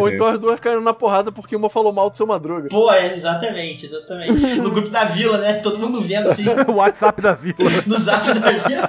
Ou 0.01 0.09
então 0.09 0.26
as 0.26 0.38
duas 0.38 0.61
caindo 0.61 0.80
na 0.80 0.95
porrada 0.95 1.32
porque 1.32 1.55
uma 1.57 1.70
falou 1.70 1.93
mal 1.93 2.11
do 2.11 2.16
seu 2.16 2.26
madruga. 2.26 2.68
Pô, 2.68 2.93
é, 2.93 3.12
exatamente, 3.14 3.86
exatamente. 3.86 4.57
No 4.57 4.70
grupo 4.70 4.88
da 4.91 5.05
vila, 5.05 5.38
né? 5.38 5.55
Todo 5.55 5.78
mundo 5.78 6.01
vendo 6.01 6.28
assim, 6.28 6.45
O 6.68 6.74
WhatsApp 6.74 7.20
da 7.22 7.34
vila. 7.34 7.57
no 7.86 7.99
zap 7.99 8.26
da 8.38 8.51
vila. 8.51 8.88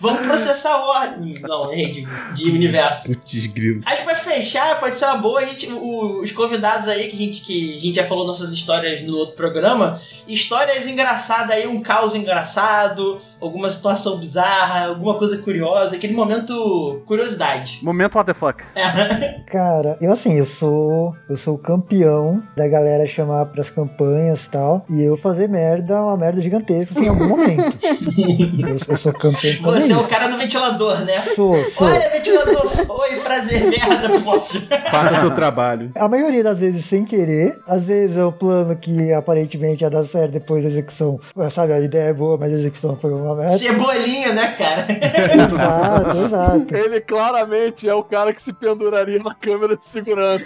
Vamos 0.00 0.22
processar 0.26 0.70
a 0.72 0.86
ordem. 0.86 1.38
Não, 1.40 1.72
errei 1.72 1.92
de, 1.92 2.06
de 2.34 2.50
universo. 2.50 3.08
Putz, 3.14 3.46
grilo. 3.46 3.80
Acho 3.86 3.98
que 3.98 4.04
pra 4.04 4.14
fechar, 4.14 4.78
pode 4.80 4.96
ser 4.96 5.04
uma 5.06 5.16
boa 5.16 5.40
a 5.40 5.44
gente, 5.44 5.70
o- 5.72 6.20
os 6.22 6.32
convidados 6.32 6.88
aí 6.88 7.08
que 7.08 7.14
a, 7.16 7.18
gente, 7.26 7.40
que 7.42 7.74
a 7.76 7.78
gente 7.78 7.94
já 7.96 8.04
falou 8.04 8.26
nossas 8.26 8.52
histórias 8.52 9.02
no 9.02 9.16
outro 9.16 9.34
programa. 9.36 9.98
Histórias 10.28 10.86
engraçadas 10.86 11.50
aí, 11.56 11.66
um 11.66 11.80
caos 11.82 12.14
engraçado, 12.14 13.18
alguma 13.40 13.68
situação 13.70 14.18
bizarra, 14.18 14.86
alguma 14.88 15.14
coisa 15.16 15.38
curiosa, 15.38 15.96
aquele 15.96 16.12
momento 16.14 17.02
curiosidade. 17.06 17.80
Momento 17.82 18.16
what 18.16 18.26
the 18.26 18.34
fuck. 18.34 18.62
Cara, 19.50 19.96
eu 20.00 20.12
assim, 20.12 20.34
eu 20.34 20.44
sou. 20.46 21.14
Eu 21.28 21.36
sou 21.36 21.54
o 21.54 21.58
campeão 21.58 22.42
da 22.56 22.66
galera 22.68 23.06
chamar 23.06 23.46
pras 23.46 23.70
campanhas 23.70 24.44
e 24.44 24.50
tal. 24.50 24.84
E 24.90 25.02
eu 25.02 25.16
fazer 25.16 25.48
merda, 25.48 26.00
uma 26.02 26.16
merda 26.16 26.40
gigantesca 26.42 26.94
assim, 26.98 27.06
em 27.06 27.08
algum 27.08 27.28
momento. 27.28 27.76
eu, 28.18 28.78
eu 28.88 28.96
sou 28.96 29.12
campeão 29.12 29.43
Você 29.52 29.92
é 29.92 29.96
o 29.96 30.00
isso. 30.00 30.08
cara 30.08 30.28
do 30.28 30.36
ventilador, 30.38 31.04
né? 31.04 31.20
Sou, 31.34 31.54
sou. 31.70 31.86
Olha, 31.86 32.08
ventilador, 32.10 32.64
oi, 33.00 33.16
prazer, 33.20 33.64
merda, 33.66 34.08
pof. 34.08 34.68
Faça 34.90 35.20
seu 35.20 35.30
trabalho. 35.32 35.92
A 35.94 36.08
maioria 36.08 36.42
das 36.42 36.60
vezes 36.60 36.86
sem 36.86 37.04
querer, 37.04 37.58
às 37.66 37.84
vezes 37.84 38.16
é 38.16 38.24
o 38.24 38.32
plano 38.32 38.74
que 38.76 39.12
aparentemente 39.12 39.84
ia 39.84 39.90
dar 39.90 40.04
certo 40.04 40.32
depois 40.32 40.62
da 40.62 40.70
execução. 40.70 41.20
Sabe, 41.52 41.72
a 41.72 41.80
ideia 41.80 42.08
é 42.08 42.12
boa, 42.12 42.38
mas 42.38 42.52
a 42.52 42.56
execução 42.56 42.96
foi 43.00 43.12
uma 43.12 43.34
merda. 43.34 43.52
Cebolinha, 43.52 44.32
né, 44.32 44.54
cara? 44.56 44.86
Exato, 44.88 46.18
exato. 46.18 46.74
Ele 46.74 47.00
claramente 47.00 47.88
é 47.88 47.94
o 47.94 48.02
cara 48.02 48.32
que 48.32 48.40
se 48.40 48.52
penduraria 48.52 49.18
na 49.22 49.34
câmera 49.34 49.76
de 49.76 49.86
segurança. 49.86 50.44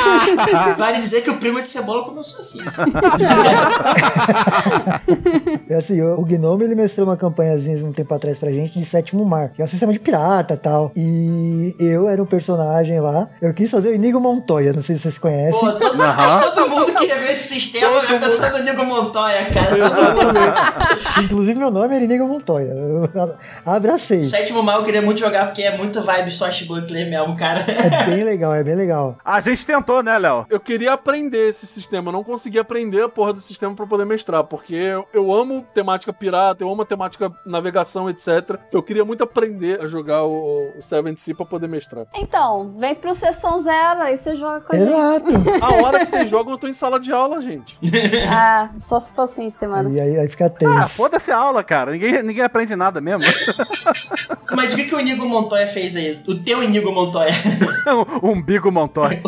Vale 0.78 0.98
dizer 0.98 1.22
que 1.22 1.30
o 1.30 1.38
primo 1.38 1.60
de 1.60 1.68
cebola 1.68 2.04
começou 2.04 2.40
assim. 2.40 2.60
É 5.68 5.74
assim, 5.76 6.00
o 6.00 6.20
o 6.20 6.24
Gnome 6.24 6.64
ele 6.64 6.74
mestrou 6.74 7.06
uma 7.06 7.16
campanhazinha 7.16 7.84
um 7.84 7.92
tempo 7.92 8.09
atrás 8.16 8.38
pra 8.38 8.50
gente 8.50 8.78
de 8.78 8.84
Sétimo 8.84 9.24
Mar, 9.24 9.50
que 9.50 9.62
é 9.62 9.64
um 9.64 9.68
sistema 9.68 9.92
de 9.92 9.98
pirata 9.98 10.54
e 10.54 10.56
tal. 10.56 10.92
E 10.96 11.74
eu 11.78 12.08
era 12.08 12.22
um 12.22 12.26
personagem 12.26 13.00
lá. 13.00 13.28
Eu 13.40 13.52
quis 13.54 13.70
fazer 13.70 13.90
o 13.90 13.94
Inigo 13.94 14.20
Montoya, 14.20 14.72
não 14.72 14.82
sei 14.82 14.96
se 14.96 15.02
vocês 15.02 15.18
conhecem. 15.18 15.58
Pô, 15.60 15.72
todo, 15.72 16.02
acho 16.02 16.54
todo 16.54 16.70
mundo 16.70 16.94
queria 16.94 17.18
ver 17.18 17.32
esse 17.32 17.54
sistema, 17.54 17.96
eu 17.96 18.18
pensando 18.18 18.58
no 18.58 18.64
Nico 18.64 18.84
Montoya, 18.84 19.44
cara. 19.46 19.88
Todo 19.90 20.26
mundo. 20.26 21.24
Inclusive 21.24 21.58
meu 21.58 21.70
nome 21.70 21.94
era 21.94 22.04
Inigo 22.04 22.26
Montoya. 22.26 22.68
Eu 22.68 23.10
abracei. 23.64 24.20
Sétimo 24.20 24.62
mal 24.62 24.80
eu 24.80 24.84
queria 24.84 25.02
muito 25.02 25.20
jogar 25.20 25.46
porque 25.46 25.62
é 25.62 25.76
muito 25.76 26.02
vibe 26.02 26.30
swashbuckler 26.30 27.08
mesmo, 27.08 27.36
cara. 27.36 27.64
É 27.68 28.04
bem 28.06 28.24
legal, 28.24 28.54
é 28.54 28.62
bem 28.62 28.74
legal. 28.74 29.16
A 29.24 29.40
gente 29.40 29.64
tentou, 29.64 30.02
né, 30.02 30.18
Léo? 30.18 30.46
Eu 30.48 30.60
queria 30.60 30.92
aprender 30.92 31.48
esse 31.48 31.66
sistema, 31.66 32.08
eu 32.08 32.12
não 32.12 32.24
consegui 32.24 32.58
aprender 32.58 33.02
a 33.02 33.08
porra 33.08 33.32
do 33.32 33.40
sistema 33.40 33.74
pra 33.74 33.86
poder 33.86 34.04
mestrar, 34.04 34.44
porque 34.44 34.74
eu, 34.74 35.06
eu 35.12 35.32
amo 35.32 35.64
temática 35.74 36.12
pirata, 36.12 36.62
eu 36.64 36.70
amo 36.70 36.82
a 36.82 36.86
temática 36.86 37.32
navegação, 37.44 37.99
etc. 38.08 38.58
Eu 38.72 38.82
queria 38.82 39.04
muito 39.04 39.22
aprender 39.24 39.80
a 39.80 39.86
jogar 39.86 40.24
o, 40.24 40.72
o 40.78 40.82
Seven 40.82 41.16
Sea 41.16 41.34
pra 41.34 41.44
poder 41.44 41.68
mestrar. 41.68 42.06
Então, 42.18 42.74
vem 42.78 42.94
pro 42.94 43.12
Sessão 43.14 43.58
Zero, 43.58 44.02
aí 44.02 44.16
você 44.16 44.34
joga 44.36 44.60
com 44.60 44.74
a 44.74 44.78
gente. 44.78 44.90
Exato. 44.90 45.30
A 45.64 45.82
hora 45.82 45.98
que 46.00 46.06
vocês 46.06 46.30
jogam, 46.30 46.52
eu 46.52 46.58
tô 46.58 46.68
em 46.68 46.72
sala 46.72 46.98
de 47.00 47.12
aula, 47.12 47.40
gente. 47.40 47.78
Ah, 48.32 48.70
só 48.78 49.00
se 49.00 49.12
fosse 49.12 49.34
fim 49.34 49.50
de 49.50 49.58
semana. 49.58 49.88
E 49.90 50.00
aí, 50.00 50.18
aí 50.18 50.28
fica 50.28 50.48
tenso. 50.48 50.72
Ah, 50.72 50.88
foda-se 50.88 51.30
a 51.30 51.36
aula, 51.36 51.64
cara. 51.64 51.92
Ninguém, 51.92 52.22
ninguém 52.22 52.44
aprende 52.44 52.76
nada 52.76 53.00
mesmo. 53.00 53.24
Mas 54.54 54.72
o 54.72 54.76
que, 54.76 54.84
que 54.84 54.94
o 54.94 55.00
Inigo 55.00 55.26
Montoya 55.26 55.66
fez 55.66 55.96
aí? 55.96 56.20
O 56.28 56.34
teu 56.42 56.62
Inigo 56.62 56.92
Montoya. 56.92 57.32
um 58.22 58.30
umbigo 58.30 58.70
Montoya. 58.70 59.20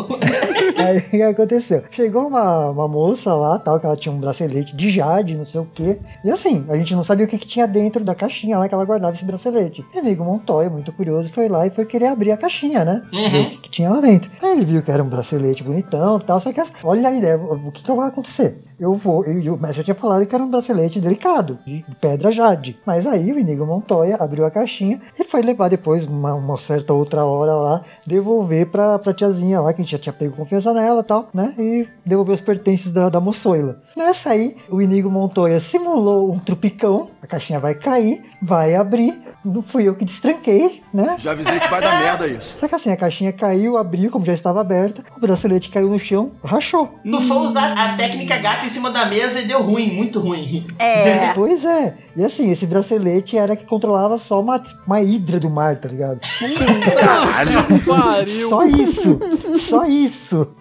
Aí 0.83 0.97
o 0.99 1.09
que 1.09 1.21
aconteceu? 1.21 1.83
Chegou 1.91 2.27
uma, 2.27 2.69
uma 2.69 2.87
moça 2.87 3.33
lá, 3.33 3.57
tal, 3.59 3.79
que 3.79 3.85
ela 3.85 3.97
tinha 3.97 4.13
um 4.13 4.19
bracelete 4.19 4.75
de 4.75 4.89
jade, 4.89 5.37
não 5.37 5.45
sei 5.45 5.61
o 5.61 5.67
quê. 5.73 5.99
E 6.23 6.31
assim, 6.31 6.65
a 6.69 6.77
gente 6.77 6.95
não 6.95 7.03
sabia 7.03 7.25
o 7.25 7.29
que, 7.29 7.37
que 7.37 7.47
tinha 7.47 7.67
dentro 7.67 8.03
da 8.03 8.15
caixinha 8.15 8.57
lá 8.57 8.67
que 8.67 8.73
ela 8.73 8.85
guardava 8.85 9.13
esse 9.13 9.25
bracelete. 9.25 9.85
E 9.93 9.99
amigo 9.99 10.23
Montoya, 10.23 10.69
muito 10.69 10.91
curioso, 10.91 11.29
foi 11.29 11.47
lá 11.47 11.65
e 11.65 11.69
foi 11.69 11.85
querer 11.85 12.07
abrir 12.07 12.31
a 12.31 12.37
caixinha, 12.37 12.83
né? 12.83 13.01
Uhum. 13.13 13.29
Ver 13.29 13.41
o 13.55 13.61
que 13.61 13.69
tinha 13.69 13.89
lá 13.89 14.01
dentro. 14.01 14.29
Aí 14.41 14.51
ele 14.51 14.65
viu 14.65 14.81
que 14.81 14.91
era 14.91 15.03
um 15.03 15.09
bracelete 15.09 15.63
bonitão 15.63 16.17
e 16.17 16.23
tal, 16.23 16.39
só 16.39 16.51
que 16.51 16.59
assim, 16.59 16.73
olha 16.83 17.09
a 17.09 17.13
ideia, 17.13 17.37
o 17.37 17.71
que, 17.71 17.83
que 17.83 17.91
vai 17.93 18.07
acontecer? 18.07 18.63
Eu 18.79 18.95
vou, 18.95 19.23
eu, 19.23 19.41
eu, 19.41 19.57
mas 19.57 19.77
eu 19.77 19.83
tinha 19.83 19.95
falado 19.95 20.25
que 20.25 20.33
era 20.33 20.43
um 20.43 20.49
bracelete 20.49 20.99
delicado, 20.99 21.59
de 21.65 21.85
pedra 22.01 22.31
jade. 22.31 22.77
Mas 22.85 23.05
aí 23.05 23.31
o 23.31 23.39
Inigo 23.39 23.65
Montoya 23.65 24.17
abriu 24.19 24.45
a 24.45 24.51
caixinha 24.51 24.99
e 25.17 25.23
foi 25.23 25.41
levar 25.41 25.69
depois, 25.69 26.05
uma, 26.05 26.33
uma 26.33 26.57
certa 26.57 26.93
outra 26.93 27.23
hora 27.23 27.53
lá, 27.53 27.81
devolver 28.05 28.65
pra, 28.67 28.99
pra 28.99 29.13
tiazinha 29.13 29.61
lá, 29.61 29.71
que 29.73 29.81
a 29.81 29.83
gente 29.83 29.91
já 29.91 29.99
tinha 29.99 30.13
pego 30.13 30.35
confiança 30.73 30.81
nela 30.81 31.01
e 31.01 31.03
tal, 31.03 31.29
né? 31.33 31.53
E 31.57 31.87
devolver 32.05 32.35
os 32.35 32.41
pertences 32.41 32.91
da, 32.91 33.09
da 33.09 33.19
moçoila. 33.19 33.79
Nessa 33.95 34.31
aí, 34.31 34.55
o 34.69 34.81
Inigo 34.81 35.09
Montoya 35.09 35.59
simulou 35.59 36.31
um 36.31 36.39
trupicão, 36.39 37.09
a 37.21 37.27
caixinha 37.27 37.59
vai 37.59 37.75
cair, 37.75 38.21
vai 38.41 38.75
abrir, 38.75 39.21
não 39.45 39.61
fui 39.61 39.87
eu 39.87 39.95
que 39.95 40.05
destranquei, 40.05 40.81
né? 40.93 41.15
Já 41.19 41.31
avisei 41.31 41.59
que 41.59 41.69
vai 41.69 41.81
dar 41.81 41.99
merda 41.99 42.27
isso. 42.27 42.55
Só 42.57 42.67
que 42.67 42.75
assim, 42.75 42.91
a 42.91 42.97
caixinha 42.97 43.31
caiu, 43.31 43.77
abriu, 43.77 44.09
como 44.09 44.25
já 44.25 44.33
estava 44.33 44.61
aberta, 44.61 45.03
o 45.15 45.19
bracelete 45.19 45.69
caiu 45.69 45.89
no 45.89 45.99
chão, 45.99 46.31
rachou. 46.43 46.99
Tu 47.09 47.21
foi 47.21 47.37
usar 47.37 47.73
a 47.73 47.95
técnica 47.95 48.37
gato 48.37 48.65
em 48.65 48.69
cima 48.69 48.89
da 48.89 49.05
mesa 49.05 49.41
e 49.41 49.45
deu 49.45 49.61
ruim, 49.61 49.91
muito 49.91 50.19
ruim. 50.19 50.65
É. 50.79 51.33
Pois 51.33 51.63
é. 51.63 51.95
E 52.15 52.23
assim, 52.23 52.51
esse 52.51 52.65
bracelete 52.65 53.37
era 53.37 53.55
que 53.55 53.65
controlava 53.65 54.17
só 54.17 54.39
uma, 54.39 54.61
uma 54.85 55.01
hidra 55.01 55.39
do 55.39 55.49
mar, 55.49 55.79
tá 55.79 55.89
ligado? 55.89 56.19
Pariu. 57.85 58.49
Só 58.49 58.63
isso. 58.65 59.19
Só 59.59 59.85
isso. 59.85 60.47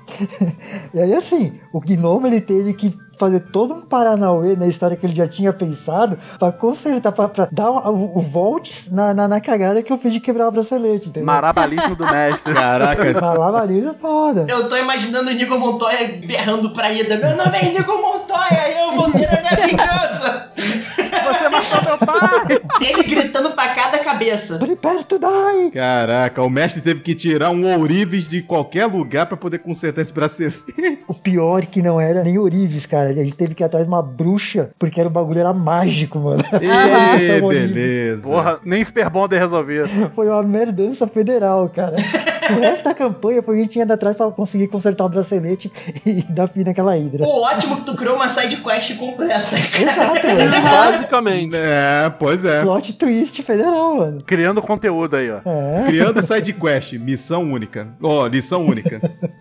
E 0.93 1.01
aí, 1.01 1.15
assim, 1.15 1.59
o 1.73 1.81
Gnome 1.81 2.29
ele 2.29 2.41
teve 2.41 2.75
que 2.75 2.95
fazer 3.23 3.39
todo 3.39 3.75
um 3.75 3.81
paranauê 3.83 4.57
na 4.57 4.67
história 4.67 4.97
que 4.97 5.07
ele 5.07 5.15
já 5.15 5.29
tinha 5.29 5.53
pensado 5.53 6.19
pra 6.41 6.51
consertar, 6.51 7.13
pra, 7.13 7.29
pra 7.29 7.49
dar 7.53 7.71
o, 7.71 8.19
o 8.19 8.21
volts 8.21 8.91
na, 8.91 9.15
na, 9.15 9.29
na 9.29 9.41
cagada 9.41 9.81
que 9.81 9.93
eu 9.93 9.99
fiz 9.99 10.13
de 10.13 10.19
quebrar 10.19 10.49
o 10.49 10.51
bracelete, 10.51 11.09
entendeu? 11.09 11.25
Marabalismo 11.25 11.95
do 11.95 12.05
mestre. 12.05 12.53
Caraca, 12.53 13.21
Malabarismo 13.21 13.91
é 13.91 13.95
foda. 13.95 14.47
Eu 14.49 14.69
tô 14.69 14.77
imaginando 14.77 15.29
o 15.29 15.33
Inigo 15.33 15.57
Montoya 15.57 15.99
berrando 16.27 16.71
pra 16.71 16.93
Ida. 16.93 17.17
Meu 17.17 17.37
nome 17.37 17.57
é 17.59 17.65
Inigo 17.67 17.93
Montoya! 17.93 18.81
eu 18.81 18.93
vou 18.93 19.13
ter 19.13 19.27
a 19.27 19.41
minha 19.41 19.67
vingança. 19.69 20.53
Você 20.57 21.49
matou 21.49 21.83
meu 21.85 21.99
pai! 21.99 22.61
Ele 22.81 23.03
gritando 23.05 23.51
pra 23.51 23.69
cada 23.69 23.99
cabeça. 23.99 24.59
Prepare 24.59 25.05
to 25.05 25.19
die! 25.19 25.71
Caraca, 25.71 26.43
o 26.43 26.51
mestre 26.51 26.83
teve 26.83 27.01
que 27.01 27.15
tirar 27.15 27.51
um 27.51 27.79
ourives 27.79 28.29
de 28.29 28.43
qualquer 28.43 28.87
lugar 28.87 29.27
pra 29.27 29.37
poder 29.37 29.59
consertar 29.59 30.03
esse 30.03 30.13
bracelete. 30.13 30.59
O 31.07 31.15
pior 31.15 31.63
é 31.63 31.67
que 31.67 31.81
não 31.81 32.01
era 32.01 32.25
nem 32.25 32.39
Orives, 32.39 32.87
cara. 32.87 33.12
A 33.21 33.25
gente 33.25 33.37
teve 33.37 33.55
que 33.55 33.63
ir 33.63 33.67
atrás 33.67 33.85
de 33.87 33.93
uma 33.93 34.03
bruxa, 34.03 34.71
porque 34.79 35.01
era, 35.01 35.09
o 35.09 35.13
bagulho 35.13 35.41
era 35.41 35.53
mágico, 35.53 36.19
mano. 36.19 36.43
Ê, 36.61 37.41
beleza. 37.47 38.29
Porra, 38.29 38.59
nem 38.65 38.83
Super 38.83 39.11
Bonder 39.11 39.41
resolvia. 39.41 39.87
Foi 40.15 40.29
uma 40.29 40.43
merdança 40.43 41.07
federal, 41.07 41.69
cara. 41.69 41.97
O 42.57 42.61
resto 42.61 42.85
da 42.85 42.95
campanha 42.95 43.43
foi 43.43 43.59
a 43.59 43.63
gente 43.63 43.79
indo 43.79 43.93
atrás 43.93 44.17
pra 44.17 44.31
conseguir 44.31 44.69
consertar 44.69 45.05
o 45.05 45.09
bracelete 45.09 45.73
e 46.07 46.23
dar 46.23 46.49
fim 46.49 46.63
naquela 46.63 46.97
hidra. 46.97 47.25
Pô, 47.25 47.43
ótimo 47.43 47.77
que 47.77 47.85
tu 47.85 47.95
criou 47.97 48.17
uma 48.17 48.29
side 48.29 48.57
quest 48.57 48.97
completa. 48.97 49.55
Exato, 49.55 50.27
mano. 50.27 50.63
Basicamente. 50.63 51.57
É, 51.57 52.13
pois 52.19 52.45
é. 52.45 52.63
Plot 52.63 52.93
twist 52.95 53.43
federal, 53.43 53.97
mano. 53.97 54.23
Criando 54.27 54.61
conteúdo 54.63 55.17
aí, 55.17 55.31
ó. 55.31 55.41
É, 55.45 55.85
Criando 55.87 56.23
side 56.23 56.53
quest, 56.53 56.93
missão 56.95 57.43
única. 57.53 57.89
Ó, 58.03 58.27
lição 58.27 58.65
única. 58.67 59.01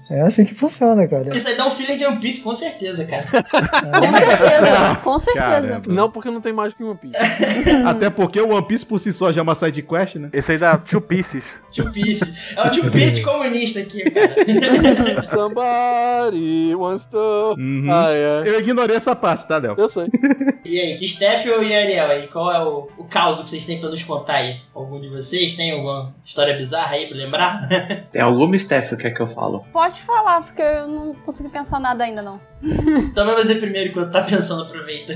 é 0.09 0.22
assim 0.22 0.45
que 0.45 0.53
funciona, 0.55 1.07
cara. 1.07 1.30
Isso 1.32 1.47
aí 1.47 1.55
dá 1.55 1.68
um 1.68 1.72
filler 1.72 1.97
de 1.97 2.05
One 2.05 2.18
Piece, 2.20 2.41
com 2.41 2.55
certeza, 2.55 3.05
cara. 3.05 3.24
Com 3.24 4.14
certeza, 4.14 4.95
com 5.03 5.20
certeza. 5.20 5.45
Caramba. 5.45 5.82
Não, 5.88 6.09
porque 6.09 6.30
não 6.30 6.41
tem 6.41 6.53
mais 6.53 6.74
que 6.74 6.84
One 6.84 6.97
Piece. 6.97 7.22
Até 7.86 8.09
porque 8.09 8.39
o 8.39 8.49
One 8.53 8.66
Piece 8.68 8.86
por 8.86 8.99
si 8.99 9.12
só 9.14 9.32
já 9.32 9.41
é 9.41 9.43
uma 9.43 9.55
side 9.55 9.82
quest, 9.82 10.16
né? 10.16 10.30
Esse 10.34 10.53
aí 10.53 10.57
dá 10.57 10.78
Two 10.78 11.01
Pieces. 11.01 11.59
Two 11.74 11.91
Piece. 11.91 12.55
É 12.57 12.68
o 12.68 12.72
Two 12.72 12.91
Piece 13.03 13.23
comunista 13.23 13.79
aqui, 13.79 14.03
cara. 14.09 15.23
Somebody 15.27 16.75
wants 16.75 17.05
to. 17.05 17.55
Uhum. 17.57 17.87
Ah, 17.89 18.11
é. 18.11 18.43
Eu 18.45 18.59
ignorei 18.59 18.95
essa 18.95 19.15
parte, 19.15 19.47
tá, 19.47 19.57
Léo? 19.57 19.75
Eu 19.77 19.89
sei. 19.89 20.07
E 20.65 20.79
aí, 20.79 21.07
Steph 21.07 21.45
ou 21.47 21.59
Ariel 21.59 22.07
aí? 22.07 22.27
Qual 22.27 22.51
é 22.51 22.63
o, 22.63 22.87
o 22.97 23.03
caos 23.05 23.41
que 23.41 23.49
vocês 23.49 23.65
têm 23.65 23.79
pra 23.79 23.89
nos 23.89 24.03
contar 24.03 24.35
aí? 24.35 24.57
Algum 24.73 25.01
de 25.01 25.09
vocês 25.09 25.53
tem 25.53 25.71
alguma 25.71 26.13
história 26.23 26.53
bizarra 26.53 26.95
aí 26.95 27.07
pra 27.07 27.17
lembrar? 27.17 27.61
Tem 28.11 28.21
alguma, 28.21 28.57
Steph, 28.59 28.93
que 28.95 29.07
é 29.07 29.11
que 29.11 29.21
eu 29.21 29.27
falo? 29.27 29.65
Pode 29.71 29.99
falar, 30.01 30.41
porque 30.41 30.61
eu 30.61 30.87
não 30.87 31.13
consegui 31.13 31.49
pensar 31.49 31.79
nada 31.79 32.03
ainda, 32.03 32.21
não. 32.21 32.39
então 32.61 33.25
vai 33.25 33.35
fazer 33.35 33.55
primeiro 33.55 33.89
enquanto 33.89 34.11
tá 34.11 34.21
pensando, 34.21 34.63
aproveita. 34.63 35.13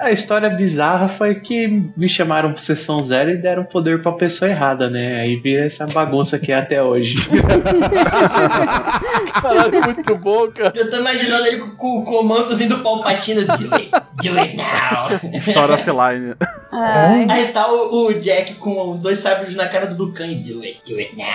A 0.00 0.10
história 0.10 0.48
bizarra 0.50 1.08
foi 1.08 1.36
que 1.36 1.68
me 1.96 2.08
chamaram 2.08 2.52
pra 2.52 2.62
sessão 2.62 3.04
zero 3.04 3.30
e 3.30 3.36
deram 3.36 3.64
poder 3.64 4.02
pra 4.02 4.12
pessoa 4.12 4.50
errada, 4.50 4.88
né? 4.88 5.20
Aí 5.20 5.36
vira 5.36 5.66
essa 5.66 5.86
bagunça 5.86 6.38
que 6.38 6.52
é 6.52 6.56
até 6.56 6.82
hoje. 6.82 7.16
Caralho, 9.40 9.84
muito 9.84 10.16
bom, 10.16 10.50
cara. 10.50 10.72
Eu 10.74 10.90
tô 10.90 10.96
imaginando 10.98 11.46
ele 11.46 11.58
com, 11.58 11.98
o 11.98 12.04
comandozinho 12.04 12.70
do 12.70 12.78
Palpatino. 12.78 13.44
Do 13.44 13.74
it, 13.74 13.90
do 14.22 14.38
it 14.38 14.56
now. 14.56 15.08
História 15.32 15.74
offline. 15.74 16.34
Ai, 16.72 17.26
Aí 17.28 17.46
tá 17.48 17.70
o, 17.70 18.06
o 18.06 18.14
Jack 18.14 18.54
com 18.54 18.92
os 18.92 18.98
dois 18.98 19.18
sábios 19.18 19.54
na 19.54 19.66
cara 19.66 19.86
do 19.86 19.96
Dukan 19.96 20.26
e 20.26 20.36
do 20.36 20.62
it, 20.62 20.80
do 20.86 20.98
it 20.98 21.16
now. 21.16 21.26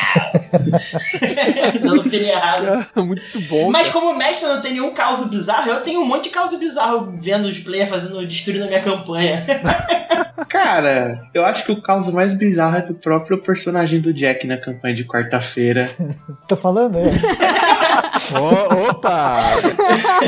Dando 1.81 2.03
pilha 2.03 2.31
errada. 2.31 2.87
Muito 2.95 3.39
bom. 3.49 3.71
Mas 3.71 3.89
como 3.89 4.17
mestre 4.17 4.49
não 4.49 4.61
tem 4.61 4.73
nenhum 4.73 4.93
caos 4.93 5.27
bizarro, 5.29 5.71
eu 5.71 5.81
tenho 5.81 6.01
um 6.01 6.05
monte 6.05 6.25
de 6.25 6.29
caos 6.29 6.53
bizarro 6.53 7.17
vendo 7.19 7.45
os 7.45 7.59
players 7.59 7.89
fazendo, 7.89 8.25
destruindo 8.25 8.65
a 8.65 8.67
minha 8.67 8.81
campanha. 8.81 9.43
Cara, 10.49 11.29
eu 11.33 11.45
acho 11.45 11.65
que 11.65 11.71
o 11.71 11.81
caos 11.81 12.09
mais 12.11 12.33
bizarro 12.33 12.77
é 12.77 12.81
do 12.81 12.93
próprio 12.93 13.41
personagem 13.41 13.99
do 13.99 14.13
Jack 14.13 14.45
na 14.45 14.57
campanha 14.57 14.95
de 14.95 15.05
quarta-feira. 15.05 15.70
Tô 16.47 16.55
falando, 16.55 16.97
é. 16.97 17.01
Ó, 18.34 18.89
opa! 18.89 19.39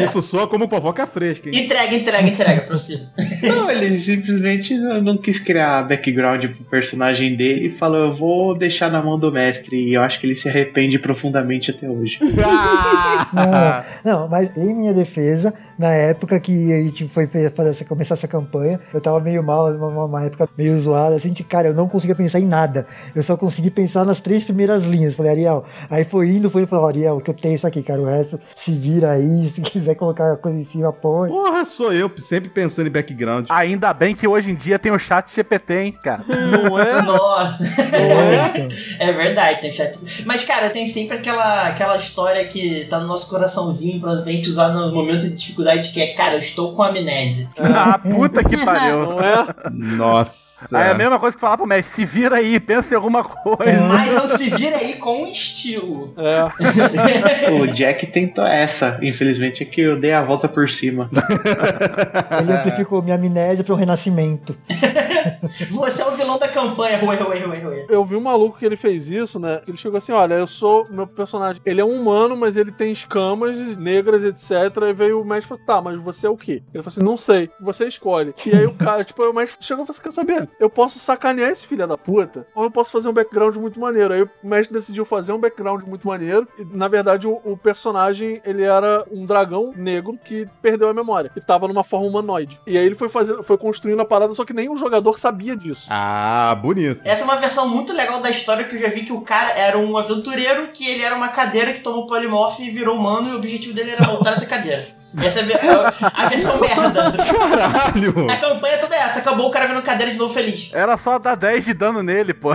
Isso 0.04 0.22
soa 0.22 0.48
como 0.48 0.68
fofoca 0.68 1.06
fresca, 1.08 1.50
hein? 1.50 1.64
Entrega, 1.64 1.96
entrega, 1.96 2.28
entrega, 2.28 2.62
prossiga. 2.62 3.04
Não, 3.44 3.70
ele 3.70 4.00
simplesmente 4.00 4.76
não 4.76 5.18
quis 5.18 5.40
criar 5.40 5.84
background 5.84 6.46
pro 6.46 6.64
personagem 6.66 7.36
dele 7.36 7.68
e 7.68 7.70
falou: 7.70 8.06
Eu 8.06 8.14
vou 8.14 8.58
deixar 8.58 8.92
na 8.92 9.02
mão 9.02 9.20
do 9.20 9.32
mestre. 9.32 9.90
E 9.90 9.94
eu 9.94 10.02
acho 10.02 10.20
que 10.20 10.26
ele 10.26 10.36
se 10.36 10.48
arrepende 10.48 10.98
profundamente 11.00 11.72
até 11.72 11.90
hoje. 11.90 12.20
Ah! 12.44 13.86
Não, 14.04 14.20
não, 14.20 14.28
mas 14.28 14.50
em 14.56 14.74
minha 14.76 14.94
defesa, 14.94 15.54
na 15.78 15.92
época 15.92 16.40
que 16.40 16.72
a 16.72 16.82
gente 16.82 17.08
foi 17.08 17.28
fazer 17.28 17.70
essa, 17.70 17.86
começar 17.86 18.16
essa 18.16 18.28
campanha, 18.28 18.80
eu 18.94 19.02
tava 19.02 19.20
meio 19.20 19.44
mal, 19.44 19.72
uma, 19.72 20.06
uma 20.06 20.24
época 20.24 20.48
meio 20.58 20.80
zoada, 20.80 21.16
assim, 21.16 21.32
de, 21.32 21.44
cara, 21.44 21.70
eu 21.70 21.74
não 21.74 21.88
conseguia 21.88 22.16
pensar 22.16 22.40
em 22.40 22.46
nada. 22.46 22.86
Eu 23.16 23.24
só 23.24 23.36
consegui 23.36 23.70
pensar 23.70 24.06
nas 24.06 24.22
três 24.22 24.44
primeiras 24.44 24.84
linhas. 24.86 25.16
Falei, 25.16 25.32
Ariel, 25.32 25.66
aí 25.90 26.04
foi 26.04 26.30
indo, 26.30 26.50
foi 26.50 26.64
e 26.64 26.66
falou, 26.66 26.88
Ariel, 26.88 27.20
que 27.22 27.30
eu 27.30 27.34
tenho 27.34 27.56
isso 27.56 27.68
aqui, 27.68 27.82
cara, 27.82 27.93
o 28.02 28.06
resto 28.06 28.40
se 28.56 28.72
vira 28.72 29.12
aí, 29.12 29.50
se 29.54 29.62
quiser 29.62 29.96
colocar 29.96 30.34
a 30.34 30.38
coisa 30.38 30.58
em 30.60 30.66
cima, 30.66 30.92
põe. 30.92 31.30
Porra, 31.30 31.64
sou 31.66 31.92
eu, 31.94 32.12
sempre 32.18 32.50
pensando 32.50 32.88
em 32.88 32.92
background. 32.92 33.46
Ainda 33.50 33.94
bem 33.94 34.16
que 34.16 34.28
hoje 34.28 34.52
em 34.52 34.56
dia 34.56 34.78
tem 34.80 34.92
o 34.92 35.00
chat 35.00 35.34
GPT, 35.34 35.74
hein, 35.76 35.92
cara. 36.04 36.24
Não 36.28 36.80
é? 36.80 37.02
Nossa. 37.02 37.64
Então, 37.64 38.68
É 39.00 39.12
verdade, 39.12 39.62
tem 39.62 39.72
chat. 39.72 39.98
Mas, 40.26 40.44
cara, 40.44 40.70
tem 40.70 40.88
sempre 40.88 41.18
aquela, 41.18 41.68
aquela 41.68 41.98
história 41.98 42.46
que 42.46 42.86
tá 42.86 43.00
no 43.00 43.08
nosso 43.08 43.30
coraçãozinho 43.30 44.00
pra 44.00 44.16
gente 44.26 44.50
usar 44.50 44.70
no 44.70 44.94
momento 44.94 45.22
de 45.22 45.36
dificuldade, 45.36 45.92
que 45.92 46.02
é, 46.02 46.08
cara, 46.14 46.34
eu 46.36 46.40
estou 46.40 46.74
com 46.74 46.84
amnésia. 46.84 47.50
ah, 47.60 48.00
puta 48.00 48.44
que 48.44 48.58
pariu. 48.64 49.04
Não 49.04 49.20
é? 49.20 49.46
Nossa. 49.72 50.78
Aí 50.78 50.88
é 50.88 50.92
a 50.92 50.94
mesma 50.94 51.20
coisa 51.20 51.36
que 51.36 51.42
falar 51.42 51.58
pro 51.58 51.66
mestre, 51.68 51.96
se 51.96 52.06
vira 52.06 52.38
aí, 52.38 52.60
pensa 52.60 52.94
em 52.94 52.98
alguma 52.98 53.24
coisa. 53.24 53.82
Mas 53.88 54.14
eu 54.16 54.28
se 54.28 54.50
vira 54.50 54.78
aí 54.78 54.94
com 54.96 55.28
estilo. 55.28 56.14
É. 56.18 57.52
o 57.52 57.68
Jack 57.84 58.08
tentou 58.08 58.46
essa. 58.46 58.98
Infelizmente 59.02 59.62
é 59.62 59.66
que 59.66 59.82
eu 59.82 60.00
dei 60.00 60.14
a 60.14 60.24
volta 60.24 60.48
por 60.48 60.70
cima. 60.70 61.10
ele 62.40 62.54
amplificou 62.54 63.02
minha 63.02 63.16
amnésia 63.16 63.62
para 63.62 63.74
um 63.74 63.78
renascimento. 63.78 64.56
Você 65.72 66.02
é 66.02 66.08
o 66.08 66.12
vilão 66.12 66.38
da 66.38 66.48
campanha. 66.48 67.00
Ué, 67.04 67.18
ué, 67.24 67.48
ué, 67.48 67.66
ué. 67.68 67.86
Eu 67.90 68.06
vi 68.06 68.16
um 68.16 68.22
maluco 68.22 68.58
que 68.58 68.66
ele 68.66 68.76
fez 68.76 69.10
isso, 69.10 69.40
né? 69.40 69.62
Ele 69.68 69.78
chegou 69.78 69.98
assim: 69.98 70.12
olha, 70.12 70.36
eu 70.36 70.48
sou 70.48 70.86
meu 70.90 71.08
personagem. 71.08 71.62
Ele 71.66 71.82
é 71.82 71.86
um 71.86 71.92
humano, 71.92 72.36
mas 72.36 72.58
ele 72.58 72.72
tem 72.72 72.92
escamas 72.92 73.58
negras, 73.78 74.24
etc. 74.24 74.84
Aí 74.84 74.94
veio 74.94 75.22
o 75.22 75.26
mestre 75.26 75.46
e 75.46 75.48
falou: 75.50 75.66
tá, 75.66 75.82
mas 75.82 75.98
você 76.00 76.28
é 76.28 76.30
o 76.30 76.38
quê? 76.38 76.64
Ele 76.74 76.84
falou 76.84 76.88
assim: 76.88 77.04
não 77.04 77.18
sei, 77.18 77.50
você 77.60 77.88
escolhe. 77.88 78.34
E 78.46 78.52
aí 78.52 78.66
o 78.66 78.74
cara, 78.74 79.04
tipo, 79.06 79.24
o 79.24 79.34
mestre 79.34 79.58
chegou 79.66 79.84
e 79.84 79.88
falou 79.88 79.98
assim: 79.98 80.04
quer 80.04 80.12
saber? 80.12 80.50
Eu 80.60 80.70
posso 80.70 81.00
sacanear 81.00 81.50
esse 81.50 81.66
filho 81.66 81.88
da 81.88 81.98
puta, 81.98 82.48
ou 82.56 82.64
eu 82.64 82.72
posso 82.72 82.92
fazer 82.92 83.10
um 83.10 83.14
background 83.14 83.56
muito 83.58 83.80
maneiro. 83.80 84.14
Aí 84.14 84.24
o 84.24 84.30
mestre 84.44 84.74
decidiu 84.74 85.06
fazer 85.06 85.34
um 85.34 85.40
background 85.40 85.84
muito 85.84 86.08
maneiro. 86.08 86.48
E, 86.58 86.66
na 86.66 86.88
verdade, 86.88 87.28
o, 87.28 87.42
o 87.44 87.58
personagem, 87.58 88.42
ele 88.46 88.64
era 88.64 89.06
um 89.12 89.26
dragão 89.26 89.74
negro 89.76 90.18
que 90.24 90.48
perdeu 90.62 90.90
a 90.90 90.94
memória. 90.94 91.32
E 91.36 91.42
tava 91.42 91.68
numa 91.68 91.84
forma 91.84 92.08
humanoide. 92.08 92.60
E 92.66 92.78
aí 92.78 92.86
ele 92.86 92.96
foi 92.96 93.10
fazer, 93.10 93.42
foi 93.44 93.58
construindo 93.58 94.02
a 94.02 94.06
parada, 94.06 94.34
só 94.34 94.46
que 94.46 94.54
o 94.70 94.78
jogador 94.78 95.13
sabia 95.18 95.56
disso. 95.56 95.88
Ah, 95.90 96.56
bonito. 96.62 97.02
Essa 97.06 97.22
é 97.22 97.26
uma 97.26 97.36
versão 97.38 97.68
muito 97.70 97.94
legal 97.94 98.22
da 98.22 98.30
história 98.30 98.64
que 98.66 98.76
eu 98.76 98.80
já 98.80 98.88
vi 98.90 99.04
que 99.04 99.14
o 99.14 99.22
cara 99.22 99.50
era 99.58 99.78
um 99.78 99.98
aventureiro 99.98 100.70
que 100.74 100.88
ele 100.90 101.04
era 101.04 101.16
uma 101.16 101.30
cadeira 101.30 101.74
que 101.74 101.80
tomou 101.80 102.06
polimorfo 102.08 102.62
e 102.62 102.70
virou 102.70 102.98
humano 102.98 103.30
e 103.30 103.34
o 103.34 103.38
objetivo 103.38 103.74
dele 103.74 103.92
era 103.92 104.06
voltar 104.06 104.32
a 104.32 104.36
ser 104.36 104.48
cadeira. 104.48 104.86
Essa 105.24 105.42
é 105.42 105.44
a 105.44 105.46
ve- 105.46 105.96
a 106.14 106.28
versão 106.28 106.60
merda. 106.60 107.12
Caralho! 107.12 108.28
A 108.32 108.36
campanha 108.38 108.78
toda 108.80 108.96
é 108.96 109.00
essa. 109.00 109.20
Acabou 109.20 109.48
o 109.48 109.52
cara 109.52 109.68
vendo 109.68 109.82
cadeira 109.84 110.12
de 110.12 110.18
novo 110.18 110.34
feliz. 110.34 110.72
Era 110.74 110.98
só 110.98 111.20
dar 111.20 111.36
10 111.36 111.66
de 111.66 111.74
dano 111.76 112.02
nele, 112.02 112.34
pô. 112.34 112.50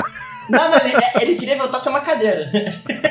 Não, 0.50 0.70
não, 0.70 0.78
ele, 0.78 0.92
ele 1.20 1.34
queria 1.36 1.56
voltar 1.56 1.76
a 1.76 1.80
ser 1.80 1.90
uma 1.90 2.00
cadeira. 2.00 2.50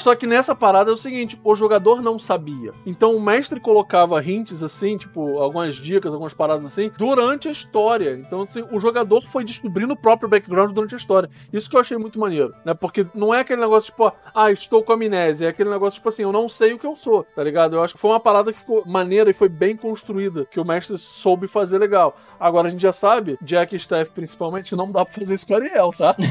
Só 0.00 0.14
que 0.14 0.26
nessa 0.26 0.54
parada 0.54 0.90
é 0.90 0.94
o 0.94 0.96
seguinte, 0.96 1.38
o 1.44 1.54
jogador 1.54 2.00
não 2.00 2.18
sabia. 2.18 2.72
Então 2.86 3.14
o 3.14 3.20
mestre 3.20 3.60
colocava 3.60 4.22
hints 4.24 4.62
assim, 4.62 4.96
tipo, 4.96 5.38
algumas 5.38 5.76
dicas, 5.76 6.12
algumas 6.12 6.32
paradas 6.32 6.64
assim, 6.64 6.90
durante 6.96 7.48
a 7.48 7.50
história. 7.50 8.14
Então 8.14 8.42
assim, 8.42 8.64
o 8.72 8.80
jogador 8.80 9.20
foi 9.20 9.44
descobrindo 9.44 9.92
o 9.92 9.96
próprio 9.96 10.28
background 10.28 10.72
durante 10.72 10.94
a 10.94 10.98
história. 10.98 11.28
Isso 11.52 11.68
que 11.68 11.76
eu 11.76 11.80
achei 11.80 11.98
muito 11.98 12.18
maneiro, 12.18 12.54
né? 12.64 12.72
Porque 12.72 13.06
não 13.14 13.34
é 13.34 13.40
aquele 13.40 13.60
negócio 13.60 13.90
tipo, 13.90 14.10
ah, 14.34 14.50
estou 14.50 14.82
com 14.82 14.94
amnésia, 14.94 15.46
é 15.46 15.48
aquele 15.50 15.68
negócio 15.68 15.98
tipo 15.98 16.08
assim, 16.08 16.22
eu 16.22 16.32
não 16.32 16.48
sei 16.48 16.72
o 16.72 16.78
que 16.78 16.86
eu 16.86 16.96
sou, 16.96 17.24
tá 17.36 17.44
ligado? 17.44 17.76
Eu 17.76 17.84
acho 17.84 17.92
que 17.92 18.00
foi 18.00 18.10
uma 18.10 18.20
parada 18.20 18.50
que 18.52 18.58
ficou 18.58 18.82
maneira 18.86 19.28
e 19.28 19.34
foi 19.34 19.50
bem 19.50 19.76
construída, 19.76 20.46
que 20.46 20.58
o 20.58 20.64
mestre 20.64 20.96
soube 20.96 21.46
fazer 21.46 21.76
legal. 21.76 22.16
Agora 22.38 22.68
a 22.68 22.70
gente 22.70 22.80
já 22.80 22.92
sabe, 22.92 23.38
Jack 23.42 23.76
e 23.76 23.78
Steph 23.78 24.08
principalmente, 24.08 24.74
não 24.74 24.90
dá 24.90 25.04
pra 25.04 25.12
fazer 25.12 25.34
isso 25.34 25.46
com 25.46 25.52
o 25.52 25.56
Ariel, 25.56 25.92
tá? 25.96 26.16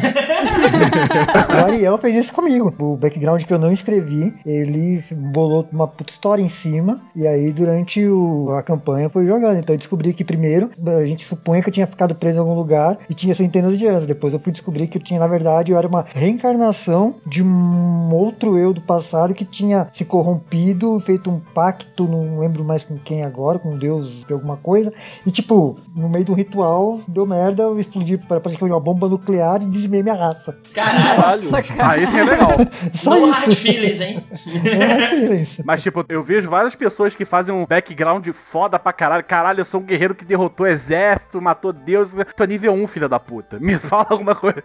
O 1.50 1.66
Ariel 1.66 1.98
fez 1.98 2.16
isso 2.16 2.34
comigo. 2.34 2.74
O 2.80 2.96
background 2.96 3.44
que 3.44 3.54
eu 3.54 3.59
não 3.60 3.72
escrevi, 3.72 4.34
ele 4.46 5.04
bolou 5.12 5.68
uma 5.72 5.88
puta 5.88 6.12
história 6.12 6.42
em 6.42 6.50
cima. 6.50 7.00
E 7.16 7.28
aí, 7.28 7.52
durante 7.52 8.06
o- 8.08 8.50
a 8.58 8.64
campanha, 8.64 9.10
foi 9.10 9.26
jogando. 9.26 9.58
Então, 9.60 9.74
eu 9.74 9.78
descobri 9.78 10.14
que 10.14 10.24
primeiro, 10.24 10.70
a 10.86 11.06
gente 11.06 11.26
supunha 11.26 11.62
que 11.62 11.70
eu 11.70 11.74
tinha 11.74 11.88
ficado 11.88 12.16
preso 12.16 12.38
em 12.38 12.42
algum 12.42 12.54
lugar 12.56 12.98
e 13.10 13.14
tinha 13.14 13.34
centenas 13.36 13.78
de 13.78 13.86
anos. 13.86 14.06
Depois, 14.06 14.34
eu 14.34 14.40
fui 14.40 14.52
descobrir 14.52 14.88
que 14.88 14.98
eu 14.98 15.02
tinha, 15.04 15.20
na 15.20 15.28
verdade, 15.28 15.72
eu 15.72 15.78
era 15.78 15.88
uma 15.88 16.06
reencarnação 16.14 17.16
de 17.28 17.44
um 17.44 18.14
outro 18.14 18.58
eu 18.58 18.74
do 18.74 18.82
passado 18.82 19.34
que 19.34 19.44
tinha 19.46 19.88
se 19.94 20.06
corrompido, 20.06 21.00
feito 21.02 21.30
um 21.30 21.40
pacto, 21.40 22.08
não 22.08 22.40
lembro 22.40 22.64
mais 22.64 22.84
com 22.84 22.98
quem 22.98 23.24
agora, 23.24 23.60
com 23.60 23.78
Deus 23.78 24.26
de 24.26 24.34
alguma 24.34 24.58
coisa. 24.58 24.92
E, 25.26 25.32
tipo, 25.32 25.78
no 25.96 26.08
meio 26.10 26.26
do 26.26 26.34
ritual, 26.34 27.00
deu 27.08 27.26
merda, 27.26 27.64
eu 27.64 27.80
explodi 27.80 28.18
pra- 28.18 28.40
praticamente 28.40 28.74
uma 28.74 28.80
bomba 28.80 29.08
nuclear 29.10 29.62
e 29.62 29.66
dizimei 29.66 30.02
minha 30.02 30.16
raça. 30.16 30.58
Caralho. 30.74 31.18
Nossa, 31.22 31.62
cara. 31.64 31.90
Ah, 31.92 31.98
esse 31.98 32.18
é 32.18 32.24
legal. 32.24 32.50
Só 32.94 33.12
No 33.12 33.28
isso. 33.30 33.49
Hot 33.50 33.56
feelings, 33.56 34.02
hein? 34.02 34.24
É. 34.66 35.46
Mas, 35.64 35.82
tipo, 35.84 36.04
eu 36.10 36.22
vejo 36.22 36.50
várias 36.50 36.76
pessoas 36.76 37.16
que 37.16 37.26
fazem 37.26 37.54
um 37.54 37.66
background 37.66 38.28
foda 38.30 38.78
pra 38.80 38.94
caralho. 38.94 39.24
Caralho, 39.24 39.62
eu 39.62 39.66
sou 39.66 39.82
um 39.82 39.84
guerreiro 39.84 40.16
que 40.16 40.26
derrotou 40.26 40.68
exército, 40.68 41.42
matou 41.42 41.74
Deus. 41.74 42.12
Tu 42.36 42.44
é 42.44 42.48
nível 42.48 42.74
1, 42.74 42.88
filha 42.88 43.10
da 43.10 43.20
puta. 43.20 43.60
Me 43.60 43.78
fala 43.80 44.08
alguma 44.10 44.36
coisa. 44.36 44.64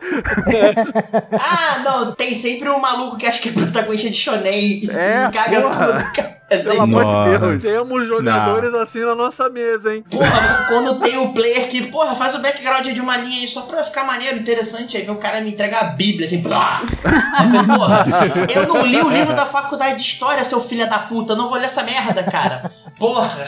Ah, 1.33 1.81
não, 1.85 2.15
tem 2.15 2.35
sempre 2.35 2.69
um 2.69 2.81
maluco 2.81 3.17
que 3.17 3.27
acha 3.27 3.41
que 3.41 3.49
é 3.49 3.53
protagonista 3.53 4.09
de 4.09 4.17
shonen 4.17 4.61
e, 4.85 4.91
É, 4.91 5.27
e 5.29 5.33
caga 5.33 5.63
porra. 5.63 5.87
tudo, 5.87 6.13
cara. 6.13 6.44
É 6.51 6.59
Pelo 6.59 6.83
amor 6.83 7.05
de. 7.05 7.39
Deus. 7.39 7.63
Temos 7.63 8.07
jogadores 8.07 8.75
assim 8.75 9.01
na 9.01 9.15
nossa 9.15 9.49
mesa, 9.49 9.95
hein? 9.95 10.05
Porra, 10.11 10.67
quando 10.69 11.01
tem 11.01 11.17
o 11.19 11.33
player 11.33 11.69
que, 11.69 11.87
porra, 11.89 12.15
faz 12.15 12.35
o 12.35 12.43
background 12.43 12.87
de 12.87 13.01
uma 13.01 13.17
linha 13.17 13.41
aí 13.41 13.49
só 13.49 13.63
pra 13.63 13.83
ficar 13.83 14.05
maneiro, 14.05 14.39
interessante, 14.39 14.97
aí 14.97 15.05
vem 15.05 15.15
o 15.15 15.19
cara 15.19 15.41
me 15.41 15.51
entregar 15.51 15.81
a 15.81 15.85
Bíblia, 15.85 16.27
assim, 16.27 16.43
blá. 16.43 16.83
Eu 16.85 17.51
falei, 17.51 17.79
porra, 17.79 18.07
eu 18.55 18.69
não 18.69 18.87
li 18.87 19.01
o 19.01 19.11
livro 19.11 19.35
da 19.35 19.47
faculdade 19.47 19.97
de 19.97 20.03
história, 20.03 20.45
seu 20.45 20.61
filho 20.61 20.89
da 20.89 20.99
puta, 20.99 21.35
não 21.35 21.49
vou 21.49 21.59
ler 21.59 21.67
essa 21.67 21.83
merda, 21.83 22.23
cara. 22.25 22.71
Porra. 23.05 23.45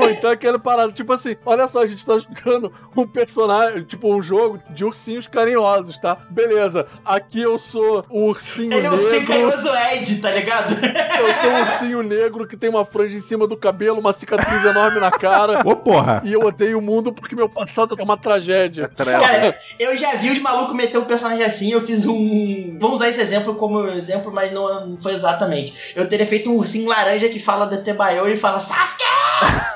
Ou 0.00 0.10
então 0.10 0.30
aquele 0.30 0.58
parado, 0.58 0.92
tipo 0.92 1.12
assim, 1.12 1.36
olha 1.44 1.66
só, 1.66 1.82
a 1.82 1.86
gente 1.86 2.06
tá 2.06 2.16
jogando 2.16 2.72
um 2.96 3.04
personagem, 3.06 3.82
tipo 3.82 4.12
um 4.14 4.22
jogo 4.22 4.60
de 4.70 4.84
ursinhos 4.84 5.26
carinhosos, 5.26 5.98
tá? 5.98 6.16
Beleza, 6.30 6.86
aqui 7.04 7.40
eu 7.40 7.58
sou 7.58 8.04
o 8.08 8.26
ursinho 8.26 8.72
Ele 8.72 8.86
é 8.86 8.88
o 8.88 8.92
negro. 8.92 9.02
sem 9.02 9.24
carinhoso 9.24 9.68
Ed, 9.92 10.16
tá 10.20 10.30
ligado? 10.30 10.76
Eu 11.18 11.34
sou 11.40 11.50
um 11.50 11.60
ursinho 11.60 12.02
negro 12.04 12.46
que 12.46 12.56
tem 12.56 12.70
uma 12.70 12.84
franja 12.84 13.16
em 13.16 13.20
cima 13.20 13.48
do 13.48 13.56
cabelo, 13.56 13.98
uma 13.98 14.12
cicatriz 14.12 14.64
enorme 14.64 15.00
na 15.00 15.10
cara. 15.10 15.60
Ô, 15.66 15.74
porra. 15.74 16.22
E 16.24 16.32
eu 16.32 16.42
odeio 16.42 16.78
o 16.78 16.82
mundo 16.82 17.12
porque 17.12 17.34
meu 17.34 17.48
passado 17.48 17.96
é 17.98 18.02
uma 18.02 18.16
tragédia. 18.16 18.88
Cara, 18.96 19.58
eu 19.78 19.96
já 19.96 20.14
vi 20.14 20.30
os 20.30 20.38
malucos 20.38 20.76
meter 20.76 20.98
um 20.98 21.04
personagem 21.04 21.44
assim, 21.44 21.72
eu 21.72 21.80
fiz 21.80 22.06
um. 22.06 22.78
Vamos 22.78 22.96
usar 22.96 23.08
esse 23.08 23.20
exemplo 23.20 23.54
como 23.56 23.86
exemplo, 23.88 24.32
mas 24.32 24.52
não 24.52 24.96
foi 25.02 25.12
exatamente. 25.12 25.94
Eu 25.96 26.08
teria 26.08 26.26
feito 26.26 26.48
um 26.48 26.56
ursinho 26.56 26.88
laranja 26.88 27.28
que 27.28 27.40
fala 27.40 27.66
Detebayo 27.66 28.28
e 28.28 28.36
fala 28.36 28.60
Sasuke! 28.60 28.99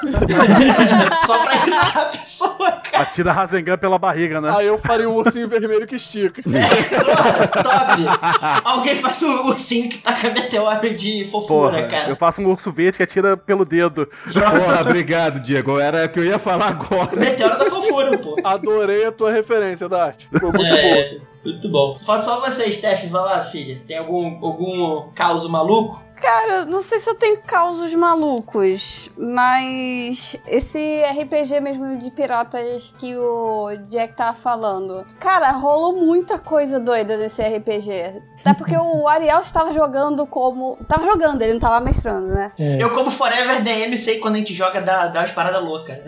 Só 1.27 1.39
pra 1.39 1.55
irritar 1.55 1.99
a 1.99 2.05
pessoa, 2.07 2.73
cara. 2.73 3.03
Atira 3.05 3.33
Rasengan 3.33 3.79
pela 3.79 3.99
barriga, 3.99 4.41
né? 4.41 4.53
Aí 4.57 4.67
eu 4.67 4.79
faria 4.79 5.09
um 5.09 5.15
ursinho 5.15 5.49
vermelho 5.49 5.87
que 5.87 5.97
estica. 5.97 6.43
Top! 7.63 8.03
Alguém 8.65 8.95
faz 8.97 9.23
um 9.23 9.47
ursinho 9.47 9.89
que 9.89 9.99
taca 9.99 10.31
meteoro 10.31 10.95
de 10.95 11.25
fofura, 11.25 11.79
Porra, 11.79 11.89
cara. 11.89 12.09
eu 12.11 12.17
faço 12.17 12.43
um 12.43 12.47
urso 12.51 12.71
verde 12.71 12.99
que 12.99 13.03
atira 13.03 13.37
pelo 13.37 13.65
dedo. 13.65 14.07
Porra, 14.33 14.81
obrigado, 14.83 15.41
Diego. 15.41 15.79
Era 15.79 16.05
o 16.05 16.09
que 16.09 16.19
eu 16.19 16.25
ia 16.25 16.39
falar 16.39 16.69
agora. 16.69 17.17
Meteoro 17.17 17.59
da 17.59 17.67
fofura, 17.67 18.19
pô. 18.19 18.37
Adorei 18.45 19.07
a 19.07 19.13
tua 19.13 19.33
referência, 19.33 19.89
Dart. 19.89 20.25
Foi 20.31 20.51
muito 20.51 20.59
boa. 20.59 20.69
É, 20.77 21.19
muito 21.45 21.69
bom. 21.71 21.97
Falta 22.05 22.23
só 22.23 22.41
você, 22.41 22.71
Steph. 22.73 23.05
Vai 23.11 23.23
lá, 23.23 23.43
filha. 23.43 23.79
Tem 23.87 23.99
algum, 23.99 24.45
algum 24.45 25.09
caos 25.15 25.49
maluco? 25.49 26.03
Cara, 26.25 26.65
não 26.65 26.81
sei 26.81 26.99
se 26.99 27.11
eu 27.11 27.15
tenho 27.15 27.37
causos 27.47 27.95
malucos, 27.95 29.11
mas 29.15 30.35
esse 30.47 31.03
RPG 31.03 31.61
mesmo 31.61 31.99
de 31.99 32.11
piratas 32.11 32.95
que 32.99 33.15
o 33.15 33.77
Jack 33.91 34.15
tava 34.15 34.35
falando. 34.35 35.07
Cara, 35.21 35.51
rolou 35.51 35.95
muita 35.95 36.39
coisa 36.39 36.81
doida 36.81 37.19
nesse 37.19 37.43
RPG. 37.43 38.23
Até 38.41 38.55
porque 38.55 38.77
o 38.77 39.07
Ariel 39.07 39.41
estava 39.41 39.73
jogando 39.73 40.27
como. 40.27 40.79
Tava 40.89 41.05
jogando, 41.05 41.41
ele 41.41 41.55
não 41.55 41.61
tava 41.61 41.83
mestrando, 41.83 42.29
né? 42.29 42.53
Eu, 42.79 42.91
como 42.95 43.11
Forever 43.11 43.63
DM, 43.63 43.97
sei 43.97 44.19
quando 44.19 44.35
a 44.35 44.39
gente 44.39 44.53
joga 44.55 44.83
dá, 44.83 45.07
dá 45.09 45.21
umas 45.21 45.33
paradas 45.33 45.63
loucas. 45.63 45.99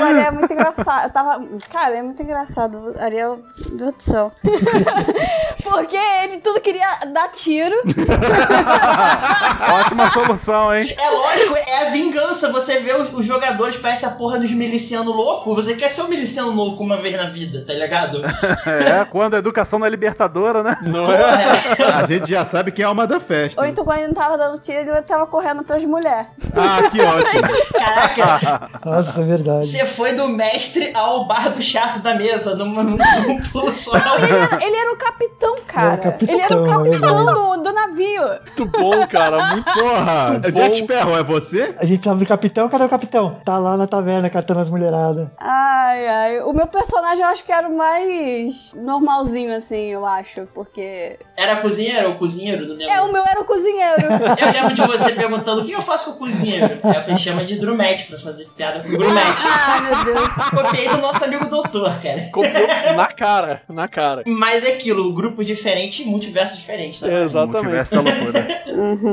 O 0.00 0.02
Ariel 0.02 0.26
é 0.26 0.30
muito 0.30 0.52
engraçado. 0.52 1.04
Eu 1.04 1.10
tava. 1.10 1.48
Cara, 1.70 1.96
é 1.96 2.02
muito 2.02 2.20
engraçado. 2.22 2.78
O 2.78 3.00
Ariel. 3.00 3.40
Meu 3.68 3.76
Deus 3.76 3.92
do 3.94 4.02
céu. 4.02 4.32
porque 5.62 5.96
ele 5.96 6.38
tudo 6.38 6.60
queria 6.60 6.98
dar 7.12 7.28
tiro. 7.28 7.76
Ótima 9.72 10.10
solução, 10.10 10.74
hein? 10.74 10.94
É 10.98 11.10
lógico, 11.10 11.56
é 11.56 11.86
a 11.86 11.90
vingança. 11.90 12.50
Você 12.52 12.78
vê 12.80 12.94
os, 12.94 13.12
os 13.12 13.24
jogadores, 13.24 13.76
parece 13.76 14.04
a 14.04 14.10
porra 14.10 14.38
dos 14.38 14.52
milicianos 14.52 15.14
loucos. 15.14 15.54
Você 15.56 15.74
quer 15.74 15.88
ser 15.90 16.02
um 16.02 16.08
miliciano 16.08 16.50
louco 16.52 16.82
uma 16.82 16.96
vez 16.96 17.16
na 17.16 17.24
vida, 17.24 17.64
tá 17.66 17.72
ligado? 17.74 18.22
É, 18.64 19.04
quando 19.04 19.34
a 19.34 19.38
educação 19.38 19.78
não 19.78 19.86
é 19.86 19.90
libertadora, 19.90 20.62
né? 20.62 20.76
Não 20.82 21.04
é? 21.04 21.94
A 21.94 22.06
gente 22.06 22.28
já 22.28 22.44
sabe 22.44 22.70
quem 22.70 22.82
é 22.82 22.86
a 22.86 22.88
alma 22.88 23.06
da 23.06 23.18
festa. 23.18 23.60
Ou 23.60 23.66
então 23.66 23.84
quando 23.84 23.98
ele 23.98 24.08
não 24.08 24.14
tava 24.14 24.36
dando 24.38 24.58
tiro, 24.58 24.90
ele 24.90 25.02
tava 25.02 25.26
correndo 25.26 25.60
atrás 25.60 25.80
de 25.80 25.88
mulher. 25.88 26.30
Ah, 26.54 26.88
que 26.90 27.00
ótimo. 27.00 27.42
caraca, 27.78 28.70
Nossa, 28.84 29.20
é 29.20 29.24
verdade. 29.24 29.66
você 29.66 29.84
foi 29.84 30.14
do 30.14 30.28
mestre 30.28 30.92
ao 30.94 31.24
bardo 31.26 31.60
chato 31.62 32.00
da 32.00 32.14
mesa, 32.14 32.54
num, 32.56 32.72
num, 32.72 32.96
num 32.96 33.40
pulo 33.50 33.72
só. 33.72 33.96
Ele 33.96 34.34
era, 34.34 34.64
ele 34.64 34.76
era 34.76 34.92
o 34.92 34.96
capitão, 34.96 35.56
cara. 35.66 35.86
Ele 35.86 35.92
era 35.94 36.02
capitão, 36.02 36.34
ele 36.34 36.42
era 36.42 36.56
o 36.56 36.64
é 36.64 36.68
capitão 36.68 37.24
verdade. 37.24 37.38
do, 37.38 37.56
do 37.62 37.72
navio. 37.72 38.22
Muito 38.46 38.66
bom, 38.66 39.06
cara. 39.06 39.21
Muito 39.30 39.72
Porra, 39.72 40.26
Muito 40.32 40.52
Jack 40.52 40.80
bom. 40.82 40.86
Sparrow, 40.86 41.16
é 41.18 41.22
você? 41.22 41.74
A 41.78 41.84
gente 41.84 42.02
tava 42.02 42.18
do 42.18 42.26
capitão, 42.26 42.68
cadê 42.68 42.84
o 42.84 42.88
capitão? 42.88 43.36
Tá 43.44 43.58
lá 43.58 43.76
na 43.76 43.86
taverna 43.86 44.28
catando 44.30 44.60
as 44.60 44.68
mulheradas. 44.68 45.28
Ai, 45.38 46.06
ai. 46.06 46.40
O 46.40 46.52
meu 46.52 46.66
personagem 46.66 47.24
eu 47.24 47.30
acho 47.30 47.44
que 47.44 47.52
era 47.52 47.68
o 47.68 47.76
mais 47.76 48.72
normalzinho, 48.74 49.54
assim, 49.56 49.86
eu 49.88 50.04
acho. 50.06 50.46
Porque. 50.54 51.18
Era 51.36 51.56
cozinheiro 51.56 52.08
ou 52.10 52.14
cozinheiro? 52.16 52.66
Não 52.66 52.76
lembro. 52.76 52.92
É, 52.92 53.00
o 53.02 53.12
meu 53.12 53.24
era 53.24 53.40
o 53.40 53.44
cozinheiro. 53.44 54.02
Eu 54.42 54.52
lembro 54.52 54.74
de 54.74 54.82
você 54.82 55.12
perguntando 55.12 55.62
o 55.62 55.64
que 55.64 55.72
eu 55.72 55.82
faço 55.82 56.10
com 56.10 56.24
o 56.24 56.28
cozinheiro. 56.28 56.78
Aí 56.82 56.96
eu 56.96 57.00
falei, 57.00 57.16
chama 57.18 57.44
de 57.44 57.58
Drumete 57.58 58.06
pra 58.06 58.18
fazer 58.18 58.46
piada 58.56 58.80
com 58.80 58.88
o 58.88 58.90
Grumete. 58.90 59.44
Ai, 59.48 59.80
meu 59.80 60.04
Deus. 60.04 60.28
Copiei 60.50 60.88
do 60.88 60.98
nosso 60.98 61.24
amigo 61.24 61.48
doutor, 61.48 61.92
cara. 62.00 62.28
Copiou 62.32 62.96
na 62.96 63.06
cara, 63.08 63.62
na 63.68 63.88
cara. 63.88 64.22
Mas 64.26 64.64
é 64.64 64.72
aquilo, 64.72 65.12
grupo 65.12 65.44
diferente, 65.44 66.04
multiverso 66.04 66.56
diferente, 66.58 67.00
tá? 67.00 67.08
Exatamente. 67.08 67.52
Multiverso 67.52 67.92
da 67.94 68.00
loucura. 68.00 68.62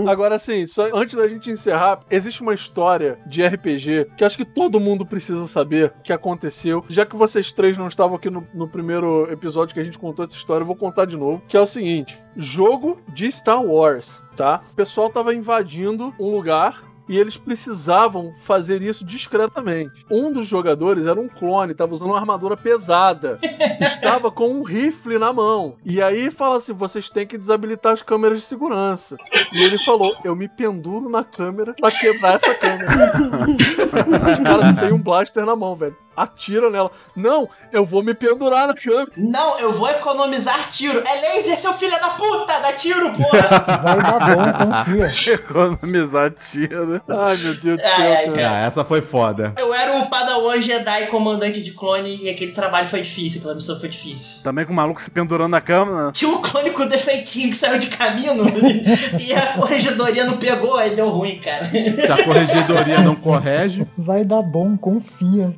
Agora, 0.08 0.36
assim, 0.36 0.66
só 0.68 0.88
antes 0.94 1.16
da 1.16 1.28
gente 1.28 1.50
encerrar, 1.50 2.00
existe 2.10 2.42
uma 2.42 2.54
história 2.54 3.20
de 3.26 3.46
RPG 3.46 4.12
que 4.18 4.24
acho 4.24 4.38
que 4.38 4.46
todo 4.46 4.80
mundo 4.80 5.06
precisa 5.06 5.46
saber 5.48 5.94
que 6.04 6.14
aconteceu. 6.14 6.84
Já 6.88 7.06
que 7.06 7.16
vocês 7.16 7.52
três 7.52 7.78
não 7.78 7.88
estavam 7.88 8.16
aqui 8.16 8.30
no, 8.30 8.48
no 8.54 8.68
primeiro 8.68 9.32
episódio 9.32 9.74
que 9.74 9.80
a 9.80 9.84
gente 9.84 10.00
contou 10.00 10.26
essa 10.26 10.36
história, 10.36 10.64
eu 10.64 10.68
vou 10.68 10.76
contar 10.76 11.06
de 11.06 11.18
novo. 11.18 11.42
Que 11.48 11.58
é 11.58 11.62
o 11.62 11.66
seguinte: 11.66 12.20
jogo 12.36 13.02
de 13.08 13.32
Star 13.32 13.64
Wars, 13.64 14.24
tá? 14.36 14.62
O 14.72 14.76
pessoal 14.76 15.10
tava 15.10 15.34
invadindo 15.34 16.14
um 16.20 16.30
lugar. 16.30 16.89
E 17.10 17.18
eles 17.18 17.38
precisavam 17.38 18.34
fazer 18.40 18.84
isso 18.84 19.04
discretamente. 19.04 20.06
Um 20.12 20.32
dos 20.32 20.48
jogadores 20.48 21.08
era 21.08 21.20
um 21.20 21.28
clone, 21.28 21.72
estava 21.72 21.94
usando 21.94 22.10
uma 22.10 22.20
armadura 22.20 22.56
pesada. 22.56 23.40
Estava 23.82 24.30
com 24.32 24.50
um 24.50 24.64
rifle 24.64 25.18
na 25.18 25.34
mão. 25.34 25.76
E 25.84 26.02
aí 26.02 26.30
fala 26.30 26.58
assim: 26.58 26.74
vocês 26.74 27.10
têm 27.10 27.26
que 27.26 27.38
desabilitar 27.38 27.94
as 27.94 28.02
câmeras 28.02 28.40
de 28.40 28.46
segurança. 28.46 29.18
E 29.52 29.64
ele 29.64 29.78
falou: 29.80 30.16
eu 30.24 30.36
me 30.36 30.48
penduro 30.48 31.10
na 31.10 31.24
câmera 31.24 31.74
pra 31.74 31.92
quebrar 31.92 32.36
essa 32.36 32.54
câmera. 32.54 32.92
Os 34.32 34.40
caras 34.40 34.80
têm 34.80 34.94
um 34.94 35.02
blaster 35.02 35.46
na 35.46 35.56
mão, 35.56 35.76
velho. 35.76 35.98
Atira 36.20 36.70
nela. 36.70 36.92
Não, 37.16 37.48
eu 37.72 37.86
vou 37.86 38.04
me 38.04 38.14
pendurar 38.14 38.68
na 38.68 38.74
câmera. 38.74 39.10
Não, 39.16 39.58
eu 39.60 39.72
vou 39.72 39.90
economizar 39.90 40.68
tiro. 40.68 41.02
É 41.06 41.22
laser, 41.22 41.58
seu 41.58 41.72
filho 41.72 41.98
da 42.00 42.10
puta! 42.10 42.60
Dá 42.60 42.74
tiro, 42.74 43.10
porra! 43.14 43.40
Vai 43.82 44.02
dar 44.02 44.86
bom, 44.86 44.86
confia. 44.86 45.34
Economizar 45.34 46.32
tiro. 46.32 47.02
Ai, 47.08 47.38
meu 47.38 47.56
Deus 47.56 47.82
do 47.82 47.88
céu, 47.88 48.18
ai, 48.18 48.26
cara. 48.32 48.52
Ah, 48.52 48.60
essa 48.66 48.84
foi 48.84 49.00
foda. 49.00 49.54
Eu 49.58 49.74
era 49.74 49.98
o 49.98 50.10
Padawan 50.10 50.60
Jedi 50.62 51.08
comandante 51.08 51.64
de 51.64 51.72
clone 51.72 52.18
e 52.22 52.30
aquele 52.30 52.52
trabalho 52.52 52.88
foi 52.88 53.02
difícil, 53.02 53.40
aquela 53.40 53.56
missão 53.56 53.80
foi 53.80 53.88
difícil. 53.88 54.44
Também 54.44 54.66
com 54.66 54.74
o 54.74 54.76
maluco 54.76 55.02
se 55.02 55.10
pendurando 55.10 55.52
na 55.52 55.62
cama. 55.62 56.12
Tinha 56.14 56.30
um 56.30 56.42
clone 56.42 56.72
com 56.72 56.86
defeitinho 56.86 57.50
que 57.50 57.56
saiu 57.56 57.80
de 57.80 57.88
caminho 57.88 58.34
e 59.20 59.34
a 59.34 59.54
corregedoria 59.54 60.26
não 60.26 60.38
pegou, 60.38 60.76
aí 60.76 60.90
deu 60.90 61.08
ruim, 61.10 61.40
cara. 61.40 61.64
Se 61.64 62.12
a 62.12 62.26
corregedoria 62.26 63.00
não 63.02 63.16
corrige. 63.16 63.88
Vai 63.98 64.26
dar 64.26 64.42
bom, 64.42 64.78
confia. 64.78 65.56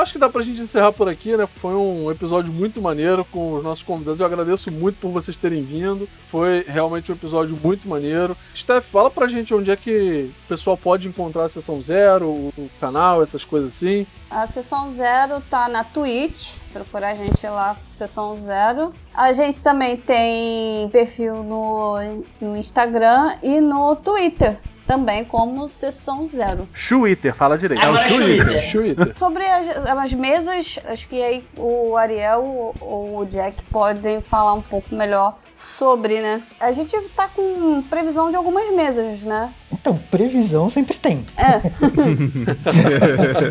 Acho 0.00 0.12
que 0.12 0.18
dá 0.18 0.30
pra 0.30 0.40
gente 0.40 0.60
encerrar 0.60 0.92
por 0.92 1.08
aqui, 1.08 1.36
né? 1.36 1.46
Foi 1.46 1.74
um 1.74 2.10
episódio 2.10 2.50
muito 2.50 2.80
maneiro 2.80 3.24
com 3.26 3.52
os 3.52 3.62
nossos 3.62 3.84
convidados. 3.84 4.18
Eu 4.18 4.26
agradeço 4.26 4.72
muito 4.72 4.96
por 4.98 5.10
vocês 5.10 5.36
terem 5.36 5.62
vindo. 5.62 6.08
Foi 6.18 6.64
realmente 6.66 7.12
um 7.12 7.14
episódio 7.14 7.58
muito 7.62 7.86
maneiro. 7.86 8.36
Steph, 8.56 8.86
fala 8.86 9.10
pra 9.10 9.28
gente 9.28 9.54
onde 9.54 9.70
é 9.70 9.76
que 9.76 10.30
o 10.44 10.48
pessoal 10.48 10.76
pode 10.76 11.06
encontrar 11.06 11.44
a 11.44 11.48
Sessão 11.48 11.82
Zero, 11.82 12.28
o, 12.28 12.70
canal, 12.80 13.22
essas 13.22 13.44
coisas 13.44 13.72
assim. 13.72 14.06
A 14.30 14.46
Sessão 14.46 14.88
Zero 14.88 15.42
tá 15.50 15.68
na 15.68 15.84
Twitch. 15.84 16.56
Procura 16.72 17.08
a 17.08 17.14
gente 17.14 17.46
lá, 17.46 17.76
Sessão 17.86 18.34
Zero. 18.34 18.94
A 19.12 19.32
gente 19.32 19.62
também 19.62 19.96
tem 19.96 20.88
perfil 20.88 21.42
no, 21.42 21.96
no 22.40 22.56
Instagram 22.56 23.36
e 23.42 23.60
no 23.60 23.94
Twitter 23.96 24.58
também 24.90 25.24
como 25.24 25.68
Sessão 25.68 26.26
Zero. 26.26 26.68
Twitter, 26.88 27.32
fala 27.32 27.56
direito. 27.56 27.80
Agora 27.80 28.04
é 28.04 28.08
Twitter. 28.08 28.44
Twitter. 28.44 28.70
Twitter. 28.72 29.12
Sobre 29.18 29.46
as, 29.46 29.86
as 29.86 30.12
mesas, 30.14 30.80
acho 30.84 31.06
que 31.06 31.22
aí 31.22 31.44
o 31.56 31.96
Ariel 31.96 32.74
ou 32.80 33.18
o 33.18 33.24
Jack 33.24 33.62
podem 33.70 34.20
falar 34.20 34.52
um 34.54 34.60
pouco 34.60 34.92
melhor 34.92 35.38
sobre, 35.54 36.20
né? 36.20 36.42
A 36.58 36.72
gente 36.72 36.90
tá 37.10 37.28
com 37.28 37.82
previsão 37.82 38.30
de 38.30 38.36
algumas 38.36 38.68
mesas, 38.74 39.20
né? 39.20 39.54
Então, 39.72 39.96
previsão 40.10 40.68
sempre 40.68 40.98
tem. 40.98 41.24
É. 41.36 41.60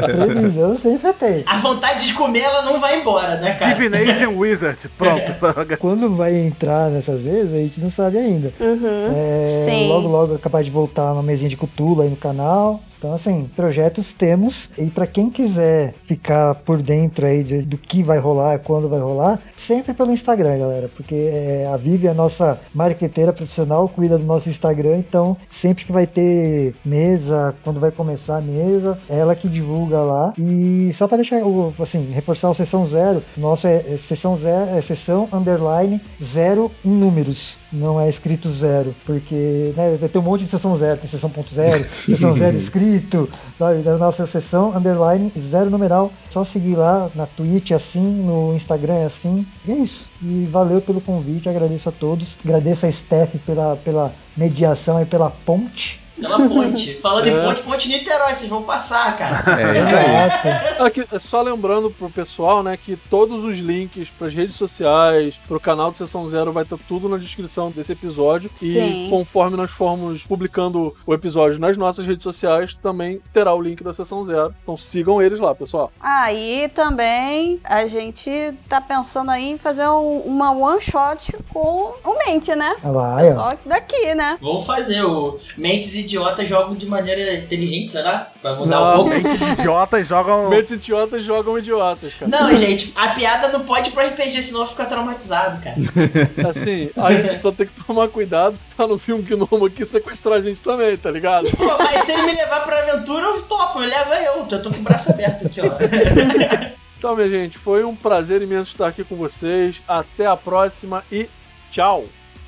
previsão 0.06 0.78
sempre 0.78 1.14
tem. 1.14 1.44
A 1.46 1.58
vontade 1.58 2.06
de 2.08 2.14
comer, 2.14 2.42
ela 2.42 2.64
não 2.64 2.80
vai 2.80 3.00
embora, 3.00 3.38
né, 3.38 3.54
cara? 3.54 3.74
Divination 3.74 4.38
Wizard, 4.38 4.90
pronto. 4.98 5.34
Quando 5.80 6.16
vai 6.16 6.36
entrar 6.36 6.90
nessas 6.90 7.22
vezes, 7.22 7.54
a 7.54 7.58
gente 7.58 7.80
não 7.82 7.90
sabe 7.90 8.18
ainda. 8.18 8.52
Uhum. 8.60 9.14
É, 9.16 9.46
Sim. 9.66 9.88
Logo, 9.88 10.08
logo 10.08 10.36
é 10.36 10.38
capaz 10.38 10.66
de 10.66 10.72
voltar 10.72 11.14
uma 11.14 11.24
mesinha 11.24 11.50
de 11.50 11.58
Cthulhu 11.58 12.02
aí 12.02 12.10
no 12.10 12.16
canal. 12.16 12.82
Então, 12.98 13.14
assim, 13.14 13.50
projetos 13.56 14.12
temos. 14.12 14.70
E 14.78 14.88
pra 14.88 15.08
quem 15.08 15.30
quiser 15.30 15.94
ficar 16.04 16.54
por 16.54 16.82
dentro 16.82 17.26
aí 17.26 17.46
de- 17.46 17.62
do 17.62 17.78
que 17.78 18.04
vai 18.04 18.20
rolar, 18.20 18.60
quando 18.60 18.90
vai 18.90 19.00
rolar, 19.00 19.40
sempre 19.58 19.94
pelo 19.94 20.12
Instagram, 20.12 20.58
galera. 20.60 20.90
Porque 20.94 21.16
é, 21.16 21.70
a 21.74 21.78
Vivi 21.78 22.08
é 22.08 22.10
a 22.10 22.14
nossa 22.14 22.60
marqueteira 22.76 23.32
profissional, 23.32 23.88
cuida 23.88 24.18
do 24.18 24.26
nosso 24.26 24.50
Instagram. 24.50 24.98
Então, 24.98 25.38
sempre 25.50 25.86
que 25.86 25.94
vai 25.94 26.06
ter 26.10 26.74
mesa, 26.86 27.56
quando 27.64 27.80
vai 27.80 27.92
começar 27.92 28.38
a 28.38 28.42
mesa, 28.42 28.98
é 29.10 29.18
ela 29.20 29.36
que 29.36 29.48
divulga 29.48 30.00
lá. 30.02 30.34
E 30.38 30.92
só 30.94 31.08
pra 31.08 31.18
deixar, 31.18 31.38
o- 31.44 31.74
assim, 31.80 32.12
reforçar 32.12 32.50
o 32.50 32.54
Sessão 32.54 32.86
Zero, 32.86 33.24
nosso 33.38 33.68
é, 33.68 33.76
é 33.76 33.98
Sessão 33.98 34.36
Zero, 34.36 34.70
é 34.78 34.82
Sessão 34.82 35.28
Underline 35.32 36.02
Zero 36.24 36.72
em 36.84 36.90
números. 36.90 37.58
Não 37.72 38.02
é 38.02 38.10
escrito 38.10 38.50
zero, 38.50 38.96
porque 39.06 39.74
né, 39.78 39.96
tem 40.12 40.20
um 40.20 40.24
monte 40.26 40.44
de 40.44 40.50
sessão 40.50 40.76
zero, 40.76 40.98
tem 40.98 41.08
sessão 41.08 41.30
ponto 41.30 41.54
zero, 41.54 41.86
sessão 42.04 42.34
zero 42.34 42.58
escrito, 42.58 43.30
sabe? 43.60 43.84
Da 43.84 43.96
nossa 43.96 44.26
sessão 44.26 44.76
underline 44.76 45.32
zero 45.40 45.70
numeral. 45.70 46.12
Só 46.32 46.44
seguir 46.44 46.76
lá 46.76 47.12
na 47.14 47.28
Twitch 47.28 47.70
assim, 47.70 48.02
no 48.02 48.56
Instagram 48.56 49.06
assim. 49.06 49.46
E 49.68 49.72
é 49.72 49.76
isso. 49.76 50.09
E 50.22 50.46
valeu 50.46 50.82
pelo 50.82 51.00
convite, 51.00 51.48
agradeço 51.48 51.88
a 51.90 51.92
todos. 51.92 52.38
Agradeço 52.44 52.86
a 52.86 52.92
Steph 52.92 53.36
pela, 53.46 53.76
pela 53.78 54.14
mediação 54.36 55.02
e 55.02 55.06
pela 55.06 55.30
ponte. 55.30 56.00
Pela 56.20 56.38
ponte. 56.48 56.94
Falando 56.96 57.28
em 57.28 57.40
ponte, 57.42 57.62
ponte 57.62 57.88
Niterói, 57.90 58.34
vocês 58.34 58.50
vão 58.50 58.64
passar, 58.64 59.16
cara. 59.18 59.44
É 59.62 59.80
isso 59.80 59.96
aí. 59.96 60.26
Exato. 60.26 60.84
Aqui, 60.84 61.08
é 61.12 61.20
só 61.20 61.42
lembrando 61.42 61.90
pro 61.92 62.10
pessoal, 62.10 62.62
né, 62.64 62.78
que 62.78 62.96
todos 62.96 63.44
os 63.44 63.58
links 63.58 64.10
pras 64.10 64.34
redes 64.34 64.56
sociais, 64.56 65.40
pro 65.48 65.60
canal 65.60 65.92
do 65.92 65.98
Sessão 65.98 66.28
Zero, 66.28 66.52
vai 66.52 66.64
estar 66.64 66.78
tudo 66.88 67.08
na 67.10 67.18
descrição 67.18 67.72
desse 67.72 67.92
episódio. 67.92 68.50
Sim. 68.54 69.08
E 69.08 69.10
conforme 69.10 69.56
nós 69.58 69.72
formos 69.72 70.24
publicando 70.24 70.96
o 71.06 71.14
episódio 71.14 71.60
nas 71.60 71.78
nossas 71.78 72.06
redes 72.06 72.24
sociais, 72.24 72.76
também 72.76 73.22
terá 73.34 73.54
o 73.54 73.62
link 73.62 73.84
da 73.84 73.94
Sessão 73.94 74.24
Zero. 74.24 74.54
Então 74.62 74.76
sigam 74.78 75.22
eles 75.22 75.40
lá, 75.40 75.54
pessoal. 75.56 75.92
Aí 76.00 76.70
também 76.74 77.60
a 77.64 77.88
gente 77.88 78.54
tá 78.68 78.80
pensando 78.82 79.32
aí 79.32 79.52
em 79.52 79.58
fazer 79.58 79.88
um- 79.88 80.20
uma 80.26 80.52
one 80.52 80.82
shot 80.82 81.36
com 81.50 81.94
o 82.04 82.18
Mente, 82.26 82.54
né? 82.56 82.76
Ó. 82.84 83.28
Só 83.28 83.52
daqui, 83.66 84.14
né? 84.16 84.38
Vamos 84.42 84.66
fazer 84.66 85.04
o 85.04 85.36
Mentes 85.58 85.96
Idiotas 86.10 86.48
jogam 86.48 86.76
de 86.76 86.88
maneira 86.88 87.36
inteligente, 87.36 87.92
será? 87.92 88.32
Pra 88.42 88.56
mudar 88.56 88.80
Não, 88.80 88.92
um 88.92 88.96
pouco. 88.96 89.10
Mentes 89.10 89.42
idiotas 89.60 90.08
jogam. 90.08 90.50
Mentes 90.50 90.72
idiotas 90.72 91.24
jogam 91.24 91.58
idiotas, 91.60 92.14
cara. 92.16 92.32
Não, 92.32 92.58
gente, 92.58 92.92
a 92.96 93.10
piada 93.10 93.50
não 93.50 93.64
pode 93.64 93.90
ir 93.90 93.92
pro 93.92 94.04
RPG, 94.04 94.42
senão 94.42 94.62
eu 94.62 94.68
fico 94.68 94.84
traumatizado, 94.86 95.62
cara. 95.62 95.78
Assim, 96.50 96.90
aí 96.98 97.40
só 97.40 97.52
tem 97.52 97.68
que 97.68 97.84
tomar 97.84 98.08
cuidado 98.08 98.58
pra 98.76 98.88
não 98.88 98.98
vir 98.98 99.14
um 99.14 99.22
gnomo 99.22 99.68
aqui 99.68 99.86
sequestrar 99.86 100.40
a 100.40 100.42
gente 100.42 100.62
também, 100.64 100.98
tá 100.98 101.12
ligado? 101.12 101.48
Pô, 101.56 101.78
mas 101.78 102.02
se 102.02 102.12
ele 102.12 102.24
me 102.24 102.34
levar 102.34 102.62
pra 102.66 102.80
aventura, 102.80 103.26
eu 103.26 103.42
topo, 103.44 103.84
eu 103.84 103.88
levo 103.88 104.14
eu. 104.14 104.48
Eu 104.50 104.62
tô 104.62 104.72
com 104.72 104.80
o 104.80 104.82
braço 104.82 105.12
aberto 105.12 105.46
aqui, 105.46 105.62
ó. 105.62 105.70
Então, 106.98 107.16
minha 107.16 107.30
gente, 107.30 107.58
foi 107.58 107.86
um 107.86 107.96
prazer 107.96 108.42
imenso 108.42 108.72
estar 108.72 108.88
aqui 108.88 109.06
com 109.06 109.16
vocês. 109.16 109.82
Até 109.88 110.26
a 110.26 110.36
próxima 110.36 111.02
e 111.10 111.30
tchau! 111.72 112.04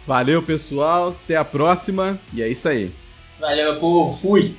Valeu, 0.06 0.44
pessoal. 0.44 1.16
Até 1.24 1.38
a 1.38 1.46
próxima. 1.46 2.20
E 2.34 2.42
é 2.42 2.50
isso 2.50 2.68
aí. 2.68 2.92
Valeu, 3.42 3.80
povo. 3.80 4.12
Fui. 4.12 4.56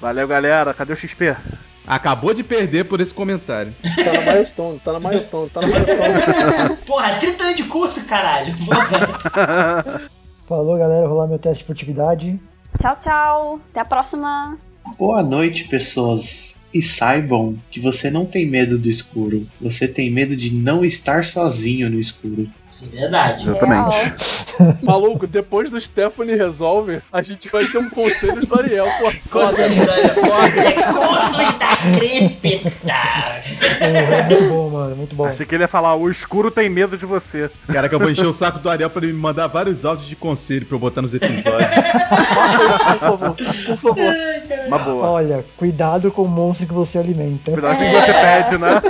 Valeu, 0.00 0.26
galera. 0.26 0.74
Cadê 0.74 0.92
o 0.92 0.96
XP? 0.96 1.36
Acabou 1.86 2.34
de 2.34 2.42
perder 2.42 2.84
por 2.84 3.00
esse 3.00 3.14
comentário. 3.14 3.72
Tá 4.04 4.12
na 4.12 4.20
milestone, 4.32 4.80
tá 4.80 4.92
na 4.92 5.00
milestone, 5.00 5.50
tá 5.50 5.60
na 5.60 5.66
milestone. 5.68 6.76
Porra, 6.86 7.14
30 7.18 7.44
anos 7.44 7.56
de 7.56 7.64
curso, 7.64 8.08
caralho. 8.08 8.54
Porra. 8.64 10.00
Falou, 10.48 10.78
galera. 10.78 11.06
Rolar 11.06 11.26
meu 11.28 11.38
teste 11.38 11.62
de 11.62 11.66
furtividade. 11.66 12.40
Tchau, 12.80 12.96
tchau. 12.96 13.60
Até 13.70 13.80
a 13.80 13.84
próxima. 13.84 14.56
Boa 14.98 15.22
noite, 15.22 15.64
pessoas. 15.64 16.54
E 16.72 16.82
saibam 16.82 17.58
que 17.70 17.80
você 17.80 18.10
não 18.10 18.26
tem 18.26 18.46
medo 18.46 18.78
do 18.78 18.90
escuro. 18.90 19.46
Você 19.60 19.88
tem 19.88 20.10
medo 20.10 20.36
de 20.36 20.52
não 20.52 20.84
estar 20.84 21.24
sozinho 21.24 21.88
no 21.88 21.98
escuro. 21.98 22.48
Isso 22.68 22.96
é 22.96 23.00
verdade. 23.00 23.48
Exatamente. 23.48 23.96
Real. 24.58 24.76
Maluco, 24.82 25.26
depois 25.26 25.70
do 25.70 25.80
Stephanie 25.80 26.34
Resolver, 26.34 27.02
a 27.12 27.22
gente 27.22 27.48
vai 27.48 27.64
ter 27.66 27.78
um 27.78 27.88
conselho 27.88 28.44
do 28.44 28.58
Ariel. 28.58 28.86
Pô. 28.98 29.12
Conselho 29.38 29.86
da 29.86 29.98
é 29.98 30.08
Contos 30.92 31.58
da 31.58 31.76
Crepita. 31.92 32.92
É, 33.80 34.22
muito 34.24 34.48
bom, 34.48 34.70
mano. 34.70 34.96
Muito 34.96 35.16
bom. 35.16 35.24
Achei 35.26 35.46
que 35.46 35.54
ele 35.54 35.64
ia 35.64 35.68
falar: 35.68 35.94
o 35.94 36.10
escuro 36.10 36.50
tem 36.50 36.68
medo 36.68 36.96
de 36.96 37.06
você. 37.06 37.50
Cara, 37.68 37.88
que 37.88 37.94
eu 37.94 37.98
vou 37.98 38.10
encher 38.10 38.26
o 38.26 38.32
saco 38.32 38.58
do 38.58 38.68
Ariel 38.68 38.90
pra 38.90 39.04
ele 39.04 39.12
me 39.12 39.18
mandar 39.18 39.46
vários 39.46 39.84
áudios 39.84 40.08
de 40.08 40.16
conselho 40.16 40.66
pra 40.66 40.74
eu 40.74 40.80
botar 40.80 41.02
nos 41.02 41.14
episódios. 41.14 41.70
Por 42.08 42.98
favor, 42.98 43.34
por 43.34 43.76
favor. 43.76 44.14
Uma 44.66 44.78
boa. 44.78 45.08
Olha, 45.08 45.44
cuidado 45.56 46.10
com 46.10 46.22
o 46.22 46.28
monstro 46.28 46.66
que 46.66 46.74
você 46.74 46.98
alimenta. 46.98 47.52
Cuidado 47.52 47.76
com 47.76 47.82
o 47.82 47.86
que 47.86 48.00
você 48.00 48.12
pede, 48.12 48.58
né? 48.58 48.82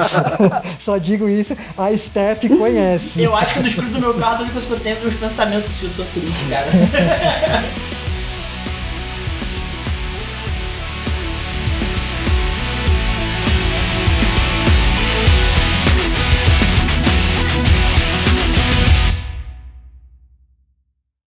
Só 0.80 0.98
digo 0.98 1.28
isso, 1.28 1.56
a 1.76 1.96
Steph 1.96 2.44
conhece. 2.58 2.99
Eu 3.16 3.36
acho 3.36 3.54
que 3.54 3.60
no 3.60 3.66
escuro 3.66 3.88
do 3.88 4.00
meu 4.00 4.14
carro, 4.14 4.36
a 4.36 4.40
única 4.40 4.52
coisa 4.52 4.66
que 4.66 4.72
eu 4.72 4.80
tenho 4.80 4.96
é 4.96 5.00
meus 5.00 5.14
pensamentos. 5.14 5.82
Eu 5.82 5.90
tô 5.90 6.04
triste, 6.04 6.44
cara. 6.48 6.66